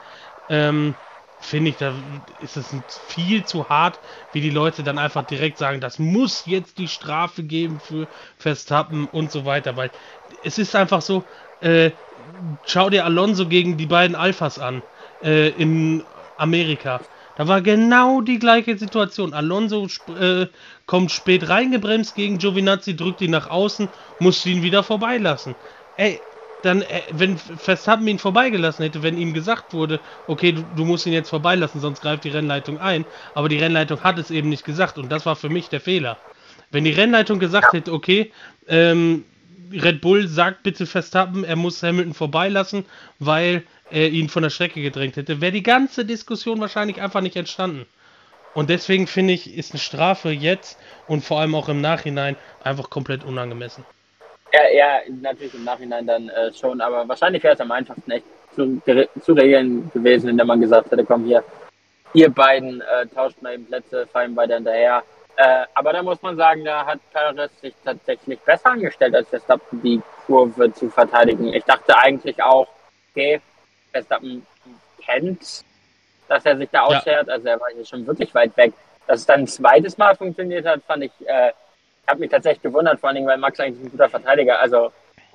ähm, 0.48 0.94
finde 1.38 1.70
ich, 1.70 1.76
da 1.76 1.94
ist 2.38 2.56
es 2.56 2.74
viel 2.88 3.44
zu 3.44 3.68
hart, 3.68 4.00
wie 4.32 4.40
die 4.40 4.50
Leute 4.50 4.82
dann 4.82 4.98
einfach 4.98 5.24
direkt 5.24 5.58
sagen, 5.58 5.80
das 5.80 5.98
muss 5.98 6.46
jetzt 6.46 6.78
die 6.78 6.88
Strafe 6.88 7.42
geben 7.42 7.78
für 7.80 8.08
Verstappen 8.38 9.06
und 9.06 9.30
so 9.30 9.44
weiter, 9.44 9.76
weil 9.76 9.90
es 10.42 10.58
ist 10.58 10.74
einfach 10.74 11.02
so, 11.02 11.26
äh, 11.60 11.90
schau 12.64 12.90
dir 12.90 13.04
Alonso 13.04 13.46
gegen 13.48 13.76
die 13.76 13.86
beiden 13.86 14.16
Alphas 14.16 14.58
an 14.58 14.82
äh, 15.22 15.48
in 15.50 16.04
Amerika. 16.36 17.02
Da 17.34 17.48
war 17.48 17.60
genau 17.60 18.22
die 18.22 18.38
gleiche 18.38 18.78
Situation. 18.78 19.34
Alonso 19.34 19.88
äh, 20.18 20.46
kommt 20.86 21.12
spät 21.12 21.48
reingebremst 21.48 22.14
gegen 22.14 22.38
Giovinazzi, 22.38 22.96
drückt 22.96 23.20
ihn 23.20 23.30
nach 23.30 23.48
außen, 23.48 23.92
musste 24.18 24.48
ihn 24.50 24.62
wieder 24.62 24.82
vorbeilassen. 24.82 25.54
Ey, 25.96 26.22
dann, 26.62 26.82
äh, 26.82 27.02
wenn 27.10 27.38
Verstappen 27.38 28.06
ihn 28.06 28.18
vorbeigelassen 28.18 28.84
hätte, 28.84 29.02
wenn 29.02 29.18
ihm 29.18 29.34
gesagt 29.34 29.72
wurde, 29.72 30.00
okay, 30.26 30.52
du, 30.52 30.62
du, 30.62 30.84
musst 30.84 31.06
ihn 31.06 31.12
jetzt 31.12 31.30
vorbeilassen, 31.30 31.80
sonst 31.80 32.00
greift 32.00 32.24
die 32.24 32.30
Rennleitung 32.30 32.78
ein, 32.78 33.04
aber 33.34 33.48
die 33.48 33.58
Rennleitung 33.58 34.02
hat 34.02 34.18
es 34.18 34.30
eben 34.30 34.48
nicht 34.48 34.64
gesagt 34.64 34.98
und 34.98 35.10
das 35.10 35.26
war 35.26 35.36
für 35.36 35.48
mich 35.48 35.68
der 35.68 35.80
Fehler. 35.80 36.18
Wenn 36.70 36.84
die 36.84 36.92
Rennleitung 36.92 37.38
gesagt 37.38 37.72
hätte, 37.72 37.92
okay, 37.92 38.32
ähm, 38.66 39.24
Red 39.72 40.00
Bull 40.00 40.28
sagt 40.28 40.62
bitte 40.62 40.86
Verstappen, 40.86 41.44
er 41.44 41.56
muss 41.56 41.82
Hamilton 41.82 42.14
vorbeilassen, 42.14 42.84
weil 43.18 43.64
er 43.90 44.10
ihn 44.10 44.28
von 44.28 44.42
der 44.42 44.50
Strecke 44.50 44.82
gedrängt 44.82 45.16
hätte, 45.16 45.40
wäre 45.40 45.52
die 45.52 45.62
ganze 45.62 46.04
Diskussion 46.04 46.60
wahrscheinlich 46.60 47.00
einfach 47.00 47.20
nicht 47.20 47.36
entstanden. 47.36 47.86
Und 48.52 48.70
deswegen 48.70 49.06
finde 49.06 49.34
ich, 49.34 49.54
ist 49.54 49.72
eine 49.72 49.80
Strafe 49.80 50.30
jetzt 50.30 50.78
und 51.06 51.24
vor 51.24 51.40
allem 51.40 51.54
auch 51.54 51.68
im 51.68 51.80
Nachhinein 51.80 52.36
einfach 52.60 52.90
komplett 52.90 53.22
unangemessen. 53.22 53.84
Ja, 54.52 54.68
ja 54.68 55.00
natürlich 55.20 55.54
im 55.54 55.64
Nachhinein 55.64 56.06
dann 56.06 56.28
äh, 56.28 56.52
schon, 56.52 56.80
aber 56.80 57.08
wahrscheinlich 57.08 57.42
wäre 57.42 57.54
es 57.54 57.60
am 57.60 57.72
einfachsten 57.72 58.10
echt 58.10 58.26
zu, 58.54 58.80
zu 59.22 59.32
regeln 59.32 59.90
gewesen, 59.92 60.30
indem 60.30 60.46
man 60.46 60.60
gesagt 60.60 60.90
hätte, 60.90 61.04
komm 61.04 61.24
hier, 61.24 61.44
ihr 62.14 62.30
beiden 62.30 62.80
äh, 62.80 63.06
tauscht 63.14 63.40
mal 63.42 63.54
eben 63.54 63.66
Plätze, 63.66 64.06
fallen 64.06 64.34
beide 64.34 64.54
hinterher. 64.54 65.02
Äh, 65.36 65.66
aber 65.74 65.92
da 65.92 66.02
muss 66.02 66.22
man 66.22 66.36
sagen, 66.36 66.64
da 66.64 66.86
hat 66.86 66.98
Perez 67.12 67.60
sich 67.60 67.74
tatsächlich 67.84 68.40
besser 68.40 68.70
angestellt, 68.70 69.14
als 69.14 69.28
Verstappen 69.28 69.82
die 69.82 70.00
Kurve 70.26 70.72
zu 70.72 70.88
verteidigen. 70.88 71.52
Ich 71.52 71.64
dachte 71.64 71.96
eigentlich 71.96 72.42
auch, 72.42 72.66
okay, 73.12 73.40
Verstappen 73.92 74.46
kennt, 75.04 75.64
dass 76.28 76.44
er 76.44 76.56
sich 76.56 76.70
da 76.70 76.82
ausschert. 76.82 77.28
Ja. 77.28 77.34
Also 77.34 77.48
er 77.48 77.60
war 77.60 77.68
hier 77.74 77.84
schon 77.84 78.06
wirklich 78.06 78.34
weit 78.34 78.56
weg. 78.56 78.72
Dass 79.06 79.20
es 79.20 79.26
dann 79.26 79.40
ein 79.40 79.46
zweites 79.46 79.98
Mal 79.98 80.16
funktioniert 80.16 80.66
hat, 80.66 80.82
fand 80.84 81.04
ich, 81.04 81.12
äh, 81.26 81.52
habe 82.08 82.20
mich 82.20 82.30
tatsächlich 82.30 82.62
gewundert, 82.62 83.00
vor 83.00 83.08
allen 83.08 83.16
Dingen, 83.16 83.28
weil 83.28 83.38
Max 83.38 83.58
eigentlich 83.60 83.84
ein 83.84 83.90
guter 83.90 84.08
Verteidiger, 84.08 84.58
also 84.60 84.92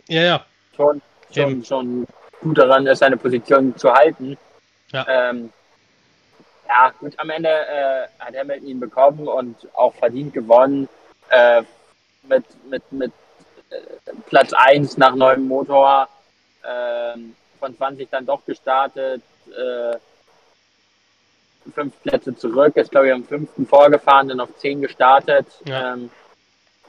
ja, 0.07 0.21
ja. 0.21 0.45
schon, 0.75 1.01
schon, 1.33 1.63
schon 1.63 2.07
gut 2.41 2.57
daran 2.57 2.87
ist, 2.87 2.99
seine 2.99 3.17
Position 3.17 3.75
zu 3.77 3.93
halten. 3.93 4.37
Ja. 4.91 5.05
Ähm, 5.07 5.51
ja, 6.67 6.91
gut, 6.99 7.13
am 7.17 7.29
Ende 7.29 7.49
äh, 7.49 8.07
hat 8.19 8.35
Hamilton 8.35 8.67
ihn 8.67 8.79
bekommen 8.79 9.27
und 9.27 9.55
auch 9.73 9.93
verdient 9.95 10.33
gewonnen. 10.33 10.87
Äh, 11.29 11.63
mit 12.23 12.45
mit, 12.69 12.91
mit 12.91 13.11
äh, 13.69 13.77
Platz 14.27 14.53
1 14.53 14.97
nach 14.97 15.15
neuem 15.15 15.47
Motor. 15.47 16.07
Äh, 16.63 17.17
von 17.59 17.77
20 17.77 18.09
dann 18.09 18.25
doch 18.25 18.43
gestartet. 18.45 19.21
Äh, 19.49 19.97
fünf 21.73 21.93
Plätze 22.01 22.35
zurück, 22.35 22.75
ist 22.75 22.91
glaube 22.91 23.07
ich 23.07 23.13
am 23.13 23.23
fünften 23.23 23.67
vorgefahren, 23.67 24.27
dann 24.29 24.39
auf 24.39 24.57
10 24.57 24.81
gestartet. 24.81 25.45
Ja. 25.65 25.93
Ähm, 25.93 26.09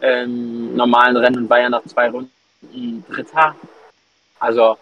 Im 0.02 0.74
normalen 0.74 1.16
Rennen 1.16 1.48
war 1.48 1.60
ja 1.60 1.68
nach 1.68 1.84
zwei 1.84 2.10
Runden 2.10 3.04
Dritter. 3.08 3.54
Also 4.40 4.76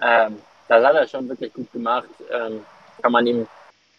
ähm, 0.00 0.40
das 0.68 0.84
hat 0.84 0.94
er 0.94 1.06
schon 1.06 1.28
wirklich 1.28 1.52
gut 1.52 1.70
gemacht. 1.72 2.08
Ähm, 2.32 2.64
kann 3.02 3.12
man 3.12 3.26
ihm 3.26 3.46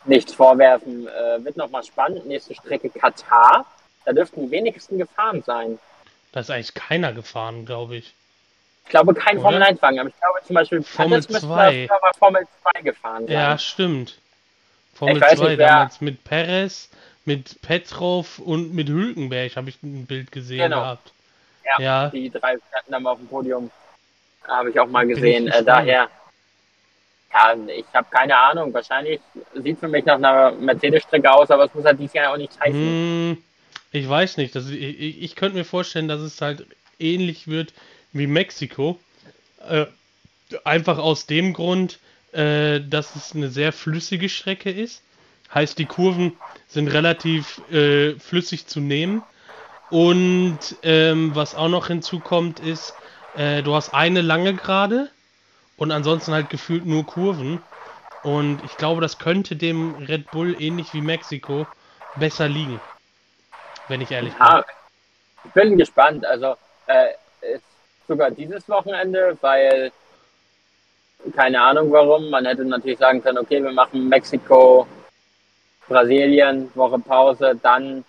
nichts 0.05 0.33
vorwerfen. 0.33 1.07
Äh, 1.07 1.43
wird 1.43 1.57
nochmal 1.57 1.83
spannend. 1.83 2.25
Nächste 2.25 2.55
Strecke 2.55 2.89
Katar. 2.89 3.65
Da 4.05 4.13
dürften 4.13 4.45
die 4.45 4.51
wenigsten 4.51 4.97
gefahren 4.97 5.43
sein. 5.43 5.79
Da 6.31 6.39
ist 6.39 6.49
eigentlich 6.49 6.73
keiner 6.73 7.13
gefahren, 7.13 7.65
glaube 7.65 7.97
ich. 7.97 8.13
Ich 8.83 8.89
glaube 8.89 9.13
kein 9.13 9.39
Formel 9.39 9.63
1 9.63 9.81
Wagen, 9.81 9.99
aber 9.99 10.09
ich 10.09 10.19
glaube 10.19 10.39
zum 10.45 10.53
Beispiel 10.53 10.83
Formel 10.83 11.23
2. 11.23 11.87
Formel 12.19 12.47
2 12.73 12.81
gefahren 12.81 13.25
sein. 13.25 13.33
Ja, 13.33 13.57
stimmt. 13.57 14.19
Formel 14.93 15.19
2 15.19 15.49
nicht, 15.49 15.59
damals 15.59 16.01
mit 16.01 16.23
Perez, 16.23 16.89
mit 17.25 17.61
Petrov 17.61 18.39
und 18.39 18.73
mit 18.73 18.87
Hülkenberg 18.87 19.55
habe 19.55 19.69
ich 19.69 19.81
ein 19.83 20.05
Bild 20.05 20.31
gesehen 20.31 20.59
genau. 20.59 20.81
gehabt. 20.81 21.11
Ja, 21.65 21.81
ja, 21.81 22.09
die 22.09 22.29
drei 22.29 22.57
standen 22.69 22.91
dann 22.91 23.07
auf 23.07 23.17
dem 23.17 23.27
Podium. 23.27 23.71
Habe 24.47 24.69
ich 24.69 24.79
auch 24.79 24.87
mal 24.87 25.07
gesehen. 25.07 25.47
Äh, 25.47 25.63
daher 25.63 26.09
ja, 27.35 27.55
ich 27.67 27.85
habe 27.93 28.07
keine 28.09 28.37
Ahnung. 28.37 28.73
Wahrscheinlich 28.73 29.19
sieht 29.55 29.79
für 29.79 29.87
mich 29.87 30.05
nach 30.05 30.15
einer 30.15 30.51
Mercedes-Strecke 30.51 31.31
aus, 31.31 31.51
aber 31.51 31.65
es 31.65 31.73
muss 31.73 31.83
halt 31.83 31.99
dieses 31.99 32.13
Jahr 32.13 32.31
auch 32.31 32.37
nicht 32.37 32.57
heißen. 32.59 32.73
Hm, 32.73 33.37
ich 33.91 34.07
weiß 34.07 34.37
nicht. 34.37 34.55
Das, 34.55 34.69
ich, 34.69 35.21
ich 35.21 35.35
könnte 35.35 35.57
mir 35.57 35.65
vorstellen, 35.65 36.07
dass 36.07 36.21
es 36.21 36.39
halt 36.41 36.65
ähnlich 36.97 37.47
wird 37.47 37.73
wie 38.13 38.27
Mexiko. 38.27 38.99
Äh, 39.67 39.85
einfach 40.63 40.97
aus 40.97 41.25
dem 41.25 41.53
Grund, 41.53 41.99
äh, 42.31 42.79
dass 42.79 43.15
es 43.15 43.35
eine 43.35 43.49
sehr 43.49 43.73
flüssige 43.73 44.29
Strecke 44.29 44.69
ist. 44.69 45.01
Heißt, 45.53 45.77
die 45.79 45.85
Kurven 45.85 46.33
sind 46.67 46.87
relativ 46.87 47.61
äh, 47.71 48.13
flüssig 48.19 48.67
zu 48.67 48.79
nehmen. 48.79 49.23
Und 49.89 50.59
ähm, 50.83 51.35
was 51.35 51.55
auch 51.55 51.69
noch 51.69 51.87
hinzukommt, 51.87 52.59
ist, 52.59 52.95
äh, 53.35 53.61
du 53.61 53.75
hast 53.75 53.93
eine 53.93 54.21
lange 54.21 54.53
Gerade 54.55 55.09
und 55.77 55.91
ansonsten 55.91 56.33
halt 56.33 56.49
gefühlt 56.49 56.85
nur 56.85 57.05
Kurven. 57.05 57.61
Und 58.23 58.63
ich 58.65 58.75
glaube, 58.77 59.01
das 59.01 59.19
könnte 59.19 59.55
dem 59.55 59.95
Red 59.95 60.31
Bull 60.31 60.55
ähnlich 60.59 60.93
wie 60.93 61.01
Mexiko 61.01 61.67
besser 62.15 62.47
liegen. 62.47 62.79
Wenn 63.87 64.01
ich 64.01 64.09
ehrlich 64.09 64.33
bin. 64.33 64.45
Ja, 64.45 64.65
ich 65.43 65.51
bin 65.51 65.77
gespannt. 65.77 66.25
Also 66.25 66.55
äh, 66.87 67.11
ist 67.41 67.63
sogar 68.07 68.31
dieses 68.31 68.67
Wochenende, 68.67 69.37
weil 69.41 69.91
keine 71.35 71.61
Ahnung 71.61 71.91
warum. 71.91 72.29
Man 72.29 72.45
hätte 72.45 72.65
natürlich 72.65 72.99
sagen 72.99 73.21
können, 73.21 73.37
okay, 73.37 73.63
wir 73.63 73.71
machen 73.71 74.09
Mexiko, 74.09 74.87
Brasilien, 75.87 76.71
Woche 76.75 76.99
Pause, 76.99 77.59
dann 77.61 78.03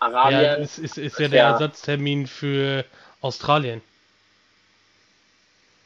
Arabien. 0.00 0.42
Ja, 0.42 0.54
es 0.56 0.78
ist, 0.78 0.98
ist 0.98 1.18
ja 1.18 1.28
der 1.28 1.42
ja. 1.42 1.50
Ersatztermin 1.52 2.26
für 2.26 2.84
Australien. 3.20 3.80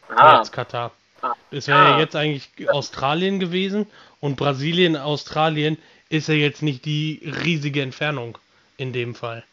Ah. 0.08 0.38
Jetzt 0.38 0.52
Katar. 0.52 0.90
Ah. 1.22 1.34
Es 1.50 1.68
wäre 1.68 1.78
ah. 1.78 1.90
ja 1.90 1.98
jetzt 2.00 2.16
eigentlich 2.16 2.50
Australien 2.68 3.40
gewesen 3.40 3.86
und 4.20 4.36
Brasilien, 4.36 4.96
Australien 4.96 5.78
ist 6.08 6.28
ja 6.28 6.34
jetzt 6.34 6.62
nicht 6.62 6.84
die 6.84 7.20
riesige 7.44 7.82
Entfernung 7.82 8.38
in 8.76 8.92
dem 8.92 9.14
Fall. 9.14 9.44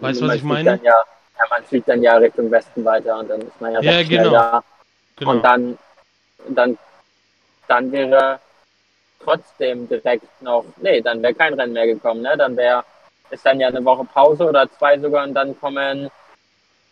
Weißt 0.00 0.20
du, 0.20 0.28
was 0.28 0.36
ich 0.36 0.42
meine? 0.42 0.80
Ja, 0.82 0.92
ja, 0.92 1.44
man 1.50 1.64
fliegt 1.64 1.88
dann 1.88 2.02
ja 2.02 2.16
Richtung 2.16 2.50
Westen 2.50 2.84
weiter 2.84 3.18
und 3.18 3.28
dann 3.28 3.40
ist 3.42 3.60
man 3.60 3.72
ja, 3.72 3.80
ja 3.80 4.02
genau. 4.02 4.30
da. 4.30 4.64
Genau. 5.16 5.30
Und 5.30 5.42
dann, 5.42 5.78
dann, 6.48 6.78
dann 7.68 7.92
wäre 7.92 8.40
trotzdem 9.24 9.88
direkt 9.88 10.42
noch, 10.42 10.64
nee, 10.76 11.00
dann 11.00 11.22
wäre 11.22 11.34
kein 11.34 11.54
Rennen 11.54 11.72
mehr 11.72 11.86
gekommen, 11.86 12.22
ne? 12.22 12.36
Dann 12.36 12.56
wäre, 12.56 12.84
ist 13.30 13.44
dann 13.44 13.60
ja 13.60 13.68
eine 13.68 13.84
Woche 13.84 14.04
Pause 14.04 14.44
oder 14.44 14.70
zwei 14.70 14.98
sogar 14.98 15.24
und 15.24 15.34
dann 15.34 15.58
kommen, 15.58 16.10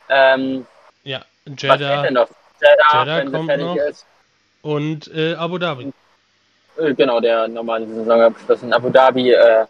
ähm, 0.09 0.67
ja, 1.05 1.23
Jeddah. 1.47 1.69
Was 1.69 1.79
fehlt 1.79 2.05
denn 2.05 2.15
noch? 2.15 2.29
Jeddah, 2.61 3.01
Jeddah 3.01 3.17
wenn 3.19 3.33
kommt 3.33 3.57
noch. 3.59 3.77
Ist. 3.77 4.07
Und 4.63 5.15
äh, 5.15 5.35
Abu 5.35 5.59
Dhabi. 5.59 5.93
Äh, 6.79 6.95
genau, 6.95 7.21
der 7.21 7.49
normale 7.49 7.87
Saisonabschluss 7.87 8.63
in 8.63 8.73
Abu 8.73 8.91
Dhabi. 8.91 9.33
Äh, 9.33 9.67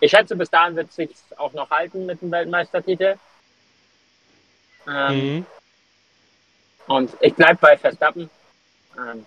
ich 0.00 0.10
schätze, 0.10 0.36
bis 0.36 0.50
dahin 0.50 0.76
wird 0.76 0.88
es 0.88 0.96
sich 0.96 1.10
auch 1.36 1.52
noch 1.52 1.70
halten 1.70 2.06
mit 2.06 2.20
dem 2.20 2.30
Weltmeistertitel. 2.30 3.16
Ähm, 4.86 5.36
mhm. 5.36 5.46
Und 6.86 7.10
ich 7.20 7.34
bleibe 7.34 7.58
bei 7.60 7.76
Verstappen. 7.76 8.30
Ähm, 8.96 9.26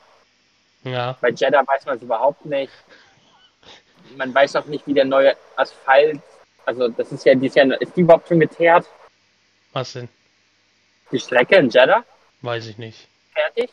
ja. 0.84 1.18
Bei 1.22 1.30
Jeddah 1.30 1.66
weiß 1.66 1.86
man 1.86 1.98
es 1.98 2.04
überhaupt 2.04 2.46
nicht. 2.46 2.72
Man 4.18 4.34
weiß 4.34 4.56
auch 4.58 4.66
nicht, 4.66 4.86
wie 4.88 4.94
der 4.94 5.06
neue 5.06 5.36
Asphalt, 5.56 6.22
also 6.66 6.88
das 6.90 7.12
ist 7.12 7.26
ja 7.26 7.36
dieses 7.36 7.56
Jahr, 7.56 7.82
ist 7.82 7.96
die 7.96 8.02
überhaupt 8.02 8.28
schon 8.28 8.40
geteert? 8.40 8.86
Was 9.74 9.94
denn? 9.94 10.10
Die 11.12 11.20
Strecke 11.20 11.56
in 11.56 11.70
Jeddah? 11.70 12.04
Weiß 12.42 12.68
ich 12.68 12.78
nicht. 12.78 13.08
Fertig? 13.34 13.70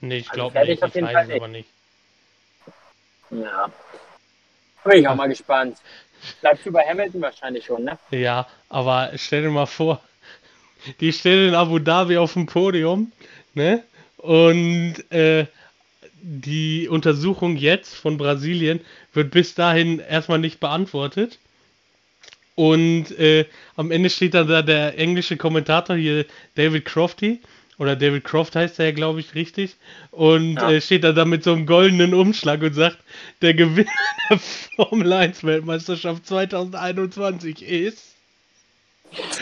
Nee, 0.00 0.18
ich 0.18 0.30
glaube 0.30 0.58
also 0.58 0.70
nicht. 0.70 0.82
Ich 0.82 1.02
weiß 1.02 1.12
Fall 1.12 1.30
es 1.30 1.36
aber 1.36 1.48
nicht. 1.48 1.68
Ja. 3.30 3.70
Bin 4.84 4.98
ich 4.98 5.08
auch 5.08 5.14
mal 5.14 5.28
gespannt. 5.28 5.78
Bleibst 6.40 6.64
du 6.66 6.72
bei 6.72 6.82
Hamilton 6.82 7.22
wahrscheinlich 7.22 7.64
schon, 7.64 7.84
ne? 7.84 7.98
Ja, 8.10 8.46
aber 8.68 9.10
stell 9.16 9.42
dir 9.42 9.50
mal 9.50 9.66
vor, 9.66 10.00
die 11.00 11.12
stellen 11.12 11.48
in 11.48 11.54
Abu 11.54 11.78
Dhabi 11.78 12.16
auf 12.18 12.34
dem 12.34 12.46
Podium, 12.46 13.12
ne? 13.54 13.82
Und 14.18 15.10
äh, 15.10 15.46
die 16.28 16.88
Untersuchung 16.88 17.56
jetzt 17.56 17.94
von 17.94 18.18
Brasilien 18.18 18.80
wird 19.12 19.30
bis 19.30 19.54
dahin 19.54 20.00
erstmal 20.00 20.40
nicht 20.40 20.58
beantwortet. 20.58 21.38
Und 22.56 23.16
äh, 23.18 23.44
am 23.76 23.92
Ende 23.92 24.10
steht 24.10 24.34
dann 24.34 24.48
da 24.48 24.62
der 24.62 24.98
englische 24.98 25.36
Kommentator 25.36 25.94
hier, 25.94 26.24
David 26.56 26.84
Crofty, 26.84 27.40
oder 27.78 27.94
David 27.94 28.24
Croft 28.24 28.56
heißt 28.56 28.80
er 28.80 28.86
ja, 28.86 28.92
glaube 28.92 29.20
ich, 29.20 29.34
richtig. 29.34 29.76
Und 30.10 30.54
ja. 30.54 30.70
äh, 30.70 30.80
steht 30.80 31.04
da, 31.04 31.12
da 31.12 31.24
mit 31.24 31.44
so 31.44 31.52
einem 31.52 31.66
goldenen 31.66 32.12
Umschlag 32.12 32.60
und 32.62 32.74
sagt, 32.74 32.98
der 33.42 33.54
Gewinner 33.54 33.90
der 34.30 34.38
Formel 34.38 35.12
1 35.12 35.44
Weltmeisterschaft 35.44 36.26
2021 36.26 37.62
ist. 37.62 38.14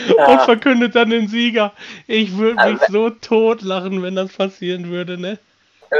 Ja. 0.07 0.27
Und 0.27 0.41
verkündet 0.41 0.93
dann 0.93 1.09
den 1.09 1.27
Sieger. 1.29 1.73
Ich 2.05 2.37
würde 2.37 2.55
mich 2.55 2.81
also, 2.81 2.91
so 2.91 3.09
totlachen, 3.09 4.03
wenn 4.03 4.15
das 4.15 4.31
passieren 4.33 4.89
würde, 4.89 5.17
ne? 5.17 5.39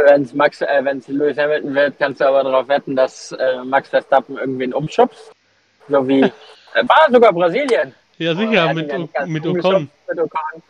Wenn 0.05 0.23
es 0.23 0.33
Max, 0.33 0.61
äh, 0.61 0.79
wenn 0.83 0.97
es 0.99 1.07
Lewis 1.07 1.37
Hamilton 1.37 1.75
wird, 1.75 1.99
kannst 1.99 2.21
du 2.21 2.25
aber 2.27 2.43
darauf 2.43 2.67
wetten, 2.67 2.95
dass 2.95 3.31
äh, 3.31 3.63
Max 3.63 3.89
Verstappen 3.89 4.37
irgendwen 4.37 4.73
umschubst. 4.73 5.31
So 5.87 6.07
wie, 6.07 6.21
äh, 6.23 6.31
war 6.83 7.07
sogar 7.11 7.33
Brasilien. 7.33 7.93
Ja, 8.17 8.33
sicher, 8.35 8.73
mit, 8.73 8.87
mit 9.27 9.45
Ocon. 9.45 9.89
Mit 10.07 10.19
Ocon. 10.19 10.63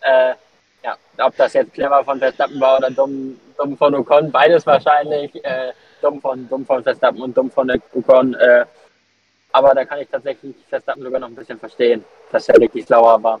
Äh, 0.00 0.34
ja, 0.82 0.96
ob 1.18 1.36
das 1.36 1.52
jetzt 1.52 1.74
clever 1.74 2.02
von 2.04 2.18
Verstappen 2.18 2.60
war 2.60 2.78
oder 2.78 2.90
dumm, 2.90 3.38
dumm 3.58 3.76
von 3.76 3.94
Ocon, 3.94 4.30
beides 4.30 4.66
wahrscheinlich. 4.66 5.34
Äh, 5.44 5.72
dumm, 6.00 6.20
von, 6.20 6.48
dumm 6.48 6.64
von 6.64 6.82
Verstappen 6.82 7.20
und 7.20 7.36
dumm 7.36 7.50
von 7.50 7.70
Ocon. 7.92 8.34
Äh, 8.34 8.64
aber 9.52 9.74
da 9.74 9.84
kann 9.84 10.00
ich 10.00 10.08
tatsächlich 10.08 10.54
Verstappen 10.68 11.02
sogar 11.02 11.20
noch 11.20 11.28
ein 11.28 11.34
bisschen 11.34 11.58
verstehen, 11.58 12.04
dass 12.30 12.48
er 12.48 12.60
wirklich 12.60 12.86
sauer 12.86 13.22
war. 13.22 13.40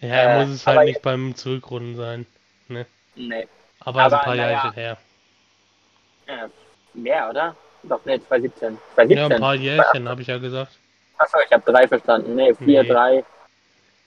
Ja, 0.00 0.08
er 0.08 0.40
Äh, 0.40 0.46
muss 0.46 0.54
es 0.56 0.66
halt 0.66 0.84
nicht 0.84 1.02
beim 1.02 1.34
Zurückrunden 1.34 1.96
sein. 1.96 2.26
Ne? 2.68 2.86
Nee. 3.14 3.46
Aber, 3.88 4.06
ist 4.06 4.12
ein 4.12 4.18
Aber, 4.18 4.24
paar. 4.24 4.34
Jahre 4.34 4.72
her. 4.74 4.96
Äh, 6.26 6.48
mehr, 6.92 7.30
oder? 7.30 7.56
Doch, 7.84 8.00
nee, 8.04 8.20
2017. 8.20 8.74
Ja, 8.74 8.80
2017. 8.94 9.32
ein 9.32 9.40
paar 9.40 9.54
Jährchen, 9.54 10.08
habe 10.08 10.20
ich 10.20 10.28
ja 10.28 10.36
gesagt. 10.36 10.72
Achso, 11.16 11.38
ich 11.44 11.52
habe 11.52 11.72
drei 11.72 11.88
verstanden. 11.88 12.36
Nee, 12.36 12.54
vier, 12.54 12.82
Nee. 12.82 12.88
drei. 12.88 13.24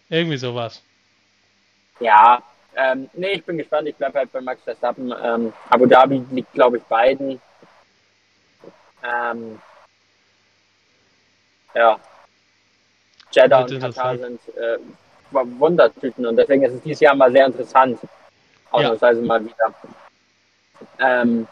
Irgendwie 0.09 0.37
sowas. 0.37 0.83
Ja, 1.99 2.43
ähm, 2.75 3.09
nee, 3.13 3.31
ich 3.31 3.43
bin 3.43 3.57
gespannt. 3.57 3.87
Ich 3.87 3.95
bleibe 3.95 4.19
halt 4.19 4.31
bei 4.31 4.41
Max 4.41 4.61
Verstappen. 4.63 5.13
Ähm, 5.23 5.51
Abu 5.69 5.87
Dhabi 5.87 6.23
liegt, 6.31 6.53
glaube 6.53 6.77
ich, 6.77 6.83
beiden. 6.83 7.41
Ähm, 9.03 9.59
ja. 11.73 11.99
Jeddah 13.31 13.61
und 13.61 13.79
Katar 13.79 14.17
sind 14.17 14.39
äh, 14.57 14.77
Wundertüten 15.31 16.25
und 16.25 16.35
deswegen 16.35 16.63
ist 16.63 16.73
es 16.73 16.81
dieses 16.81 16.99
Jahr 16.99 17.15
mal 17.15 17.31
sehr 17.31 17.47
interessant. 17.47 17.99
Ausnahmsweise 18.71 19.21
mal 19.21 19.43
wieder. 19.43 19.73
Ähm, 20.99 21.47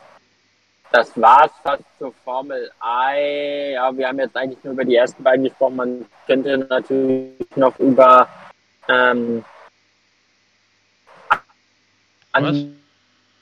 das 0.92 1.20
war's 1.20 1.52
fast 1.62 1.84
zur 2.00 2.14
Formel 2.24 2.72
I. 2.84 3.74
Ja, 3.74 3.96
wir 3.96 4.08
haben 4.08 4.20
jetzt 4.20 4.36
eigentlich 4.36 4.64
nur 4.64 4.74
über 4.74 4.86
die 4.86 4.96
ersten 4.96 5.24
beiden 5.24 5.44
gesprochen. 5.44 5.76
Man 5.76 6.06
könnte 6.26 6.58
natürlich 6.58 7.36
noch 7.56 7.78
über 7.80 8.28
ähm, 8.88 9.46
an, 12.32 12.76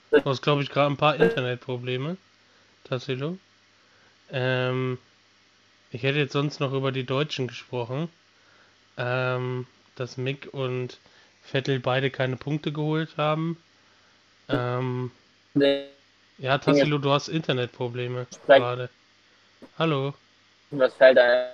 Du 0.10 0.24
hast, 0.24 0.42
glaube 0.42 0.62
ich, 0.62 0.70
gerade 0.70 0.92
ein 0.92 0.98
paar 0.98 1.16
Internetprobleme. 1.16 2.18
Tassilo. 2.86 3.38
Ähm, 4.32 4.98
ich 5.92 6.04
hätte 6.04 6.20
jetzt 6.20 6.34
sonst 6.34 6.60
noch 6.60 6.74
über 6.74 6.92
die 6.92 7.06
Deutschen 7.06 7.48
gesprochen. 7.48 8.10
Ähm, 8.98 9.68
dass 9.96 10.18
Mick 10.18 10.50
und 10.54 11.00
Vettel 11.44 11.80
beide 11.80 12.10
keine 12.10 12.38
Punkte 12.38 12.72
geholt 12.72 13.18
haben. 13.18 13.58
Ähm, 14.50 15.12
ja, 16.38 16.58
Tassilo, 16.58 16.98
du 16.98 17.12
hast 17.12 17.28
Internetprobleme 17.28 18.28
gerade. 18.46 18.90
Hallo. 19.78 20.14
was 20.72 20.94
fällt 20.94 21.18
da? 21.18 21.54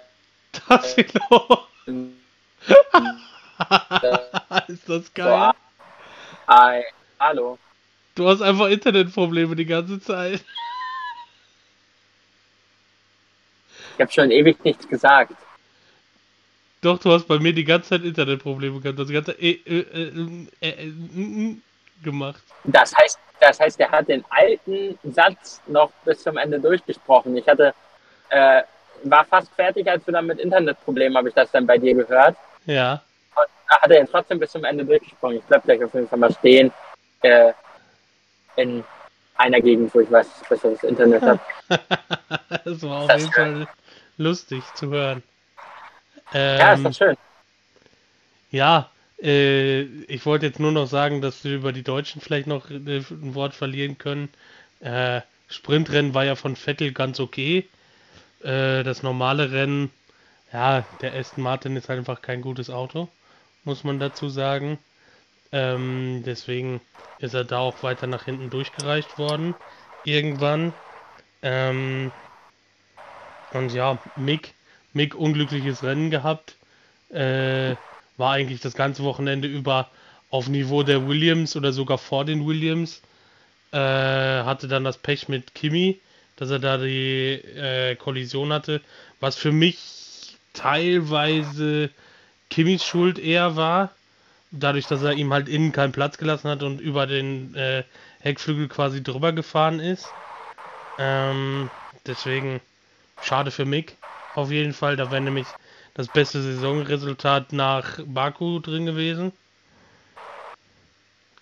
Tassilo. 0.51 1.67
Ist 4.67 4.89
das 4.89 5.13
geil? 5.13 5.51
I, 6.49 6.83
hallo. 7.19 7.57
Du 8.15 8.27
hast 8.27 8.41
einfach 8.41 8.67
Internetprobleme 8.67 9.55
die 9.55 9.65
ganze 9.65 9.99
Zeit. 9.99 10.43
Ich 13.95 14.01
habe 14.01 14.11
schon 14.11 14.31
ewig 14.31 14.63
nichts 14.63 14.87
gesagt. 14.87 15.35
Doch, 16.81 16.99
du 16.99 17.11
hast 17.11 17.27
bei 17.27 17.39
mir 17.39 17.53
die 17.53 17.63
ganze 17.63 17.89
Zeit 17.89 18.03
Internetprobleme 18.03 18.81
gehabt. 18.81 18.99
Das 18.99 19.09
ganze 19.09 19.31
gemacht. 22.03 22.43
Das 22.65 22.93
heißt, 22.95 23.19
das 23.39 23.59
heißt, 23.59 23.79
er 23.79 23.91
hat 23.91 24.07
den 24.07 24.23
alten 24.29 24.97
Satz 25.11 25.61
noch 25.67 25.91
bis 26.05 26.23
zum 26.23 26.37
Ende 26.37 26.59
durchgesprochen. 26.59 27.35
Ich 27.35 27.47
hatte, 27.47 27.73
äh, 28.29 28.61
war 29.03 29.25
fast 29.25 29.51
fertig, 29.53 29.89
als 29.89 30.05
du 30.05 30.11
dann 30.11 30.27
mit 30.27 30.39
Internetproblemen, 30.39 31.17
habe 31.17 31.29
ich 31.29 31.35
das 31.35 31.51
dann 31.51 31.65
bei 31.67 31.77
dir 31.77 31.93
gehört. 31.93 32.37
Ja. 32.65 33.01
Und 33.35 33.47
da 33.69 33.81
hat 33.81 33.91
er 33.91 33.99
ihn 33.99 34.07
trotzdem 34.09 34.39
bis 34.39 34.51
zum 34.51 34.63
Ende 34.63 34.85
durchgesprochen. 34.85 35.37
Ich 35.37 35.43
bleib 35.43 35.63
gleich 35.63 35.83
auf 35.83 35.93
jeden 35.93 36.07
Fall 36.07 36.19
mal 36.19 36.31
stehen. 36.33 36.71
Äh, 37.21 37.53
in 38.55 38.83
einer 39.35 39.59
Gegend, 39.61 39.93
wo 39.95 39.99
ich 39.99 40.11
weiß, 40.11 40.27
dass 40.29 40.41
ich 40.41 40.47
besseres 40.47 40.83
Internet 40.83 41.21
habe. 41.23 41.39
das 42.65 42.83
war 42.83 43.01
auf 43.01 43.07
Das 43.07 43.21
jeden 43.23 43.33
Fall 43.33 43.67
lustig 44.17 44.63
zu 44.75 44.89
hören. 44.89 45.23
Ja, 46.31 46.73
ist 46.73 46.79
Ähm, 46.79 46.83
doch 46.85 46.93
schön. 46.93 47.17
ja, 48.51 48.89
äh, 49.23 49.81
ich 49.81 50.25
wollte 50.25 50.45
jetzt 50.45 50.59
nur 50.59 50.71
noch 50.71 50.87
sagen, 50.87 51.21
dass 51.21 51.43
wir 51.43 51.55
über 51.55 51.71
die 51.71 51.83
Deutschen 51.83 52.21
vielleicht 52.21 52.47
noch 52.47 52.69
äh, 52.69 52.75
ein 52.75 53.35
Wort 53.35 53.55
verlieren 53.55 53.97
können. 53.97 54.29
Äh, 54.81 55.21
Sprintrennen 55.47 56.13
war 56.13 56.25
ja 56.25 56.35
von 56.35 56.55
Vettel 56.55 56.91
ganz 56.91 57.19
okay. 57.19 57.67
Äh, 58.43 58.83
das 58.83 59.01
normale 59.01 59.51
Rennen, 59.51 59.91
ja, 60.51 60.85
der 61.01 61.15
Aston 61.15 61.43
Martin 61.43 61.75
ist 61.77 61.89
halt 61.89 61.99
einfach 61.99 62.21
kein 62.21 62.41
gutes 62.41 62.69
Auto, 62.69 63.07
muss 63.63 63.83
man 63.83 63.99
dazu 63.99 64.27
sagen. 64.29 64.77
Ähm, 65.53 66.23
deswegen 66.25 66.81
ist 67.19 67.33
er 67.33 67.45
da 67.45 67.59
auch 67.59 67.81
weiter 67.83 68.07
nach 68.07 68.25
hinten 68.25 68.49
durchgereicht 68.49 69.17
worden. 69.17 69.55
Irgendwann. 70.03 70.73
Ähm, 71.41 72.11
und 73.53 73.71
ja, 73.71 73.99
Mick, 74.15 74.53
Mick 74.93 75.15
unglückliches 75.15 75.83
Rennen 75.83 76.09
gehabt. 76.09 76.55
Äh, 77.09 77.75
war 78.17 78.33
eigentlich 78.33 78.61
das 78.61 78.75
ganze 78.75 79.03
Wochenende 79.03 79.47
über 79.47 79.89
auf 80.29 80.47
Niveau 80.47 80.83
der 80.83 81.07
Williams 81.07 81.55
oder 81.55 81.73
sogar 81.73 81.97
vor 81.97 82.25
den 82.25 82.45
Williams. 82.45 83.01
Äh, 83.71 83.77
hatte 83.77 84.67
dann 84.67 84.83
das 84.83 84.97
Pech 84.97 85.29
mit 85.29 85.55
Kimi, 85.55 85.99
dass 86.35 86.49
er 86.51 86.59
da 86.59 86.77
die 86.77 87.33
äh, 87.33 87.95
Kollision 87.95 88.53
hatte, 88.53 88.81
was 89.19 89.35
für 89.35 89.51
mich 89.51 90.37
teilweise 90.53 91.89
Kimmys 92.49 92.83
Schuld 92.83 93.17
eher 93.17 93.55
war, 93.55 93.91
dadurch, 94.51 94.85
dass 94.87 95.01
er 95.01 95.13
ihm 95.13 95.33
halt 95.33 95.49
innen 95.49 95.71
keinen 95.71 95.91
Platz 95.91 96.17
gelassen 96.17 96.49
hat 96.49 96.61
und 96.61 96.79
über 96.79 97.07
den 97.07 97.55
äh, 97.55 97.83
Heckflügel 98.19 98.67
quasi 98.67 99.01
drüber 99.03 99.33
gefahren 99.33 99.79
ist. 99.79 100.13
Ähm, 100.97 101.71
deswegen 102.05 102.61
schade 103.19 103.51
für 103.51 103.65
Mick 103.65 103.97
auf 104.33 104.51
jeden 104.51 104.73
Fall. 104.73 104.95
Da 104.95 105.09
wäre 105.11 105.21
nämlich 105.21 105.55
das 105.93 106.07
beste 106.07 106.41
Saisonresultat 106.41 107.53
nach 107.53 107.99
Baku 108.05 108.59
drin 108.59 108.85
gewesen. 108.85 109.31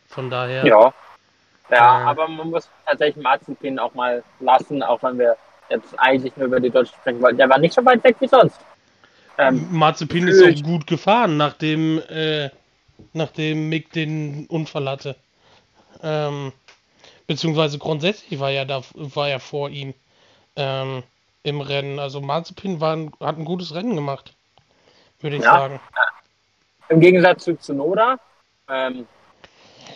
Von 0.07 0.29
daher. 0.29 0.65
Ja. 0.65 0.93
Ja, 1.69 2.01
Äh. 2.01 2.05
aber 2.05 2.27
man 2.27 2.49
muss 2.49 2.69
tatsächlich 2.85 3.23
Marzipin 3.23 3.79
auch 3.79 3.93
mal 3.93 4.23
lassen, 4.41 4.83
auch 4.83 5.01
wenn 5.03 5.17
wir 5.17 5.37
jetzt 5.69 5.97
eigentlich 5.97 6.35
nur 6.35 6.47
über 6.47 6.59
die 6.59 6.69
Deutschen 6.69 6.95
sprechen 6.95 7.21
wollten. 7.21 7.37
Der 7.37 7.49
war 7.49 7.57
nicht 7.59 7.73
so 7.73 7.83
weit 7.85 8.03
weg 8.03 8.17
wie 8.19 8.27
sonst. 8.27 8.59
Ähm, 9.37 9.65
Marzipin 9.71 10.27
ist 10.27 10.43
auch 10.43 10.63
gut 10.63 10.85
gefahren, 10.85 11.37
nachdem, 11.37 12.01
äh, 12.09 12.49
nachdem 13.13 13.69
Mick 13.69 13.93
den 13.93 14.47
Unfall 14.47 14.89
hatte. 14.89 15.15
Ähm, 16.03 16.51
beziehungsweise 17.25 17.77
grundsätzlich 17.77 18.39
war 18.39 18.49
ja 18.49 18.65
da 18.65 18.81
war 18.93 19.29
ja 19.29 19.39
vor 19.39 19.69
ihm 19.69 19.93
ähm, 20.57 21.03
im 21.43 21.61
Rennen. 21.61 21.99
Also 21.99 22.19
Marzipin 22.19 22.81
war 22.81 22.97
ein, 22.97 23.11
hat 23.21 23.37
ein 23.37 23.45
gutes 23.45 23.73
Rennen 23.73 23.95
gemacht, 23.95 24.33
würde 25.23 25.37
ich 25.37 25.43
Ja. 25.43 25.51
sagen. 25.51 25.79
Im 26.89 26.99
Gegensatz 26.99 27.43
zu 27.45 27.55
Tsunoda, 27.57 28.17
ähm, 28.69 29.07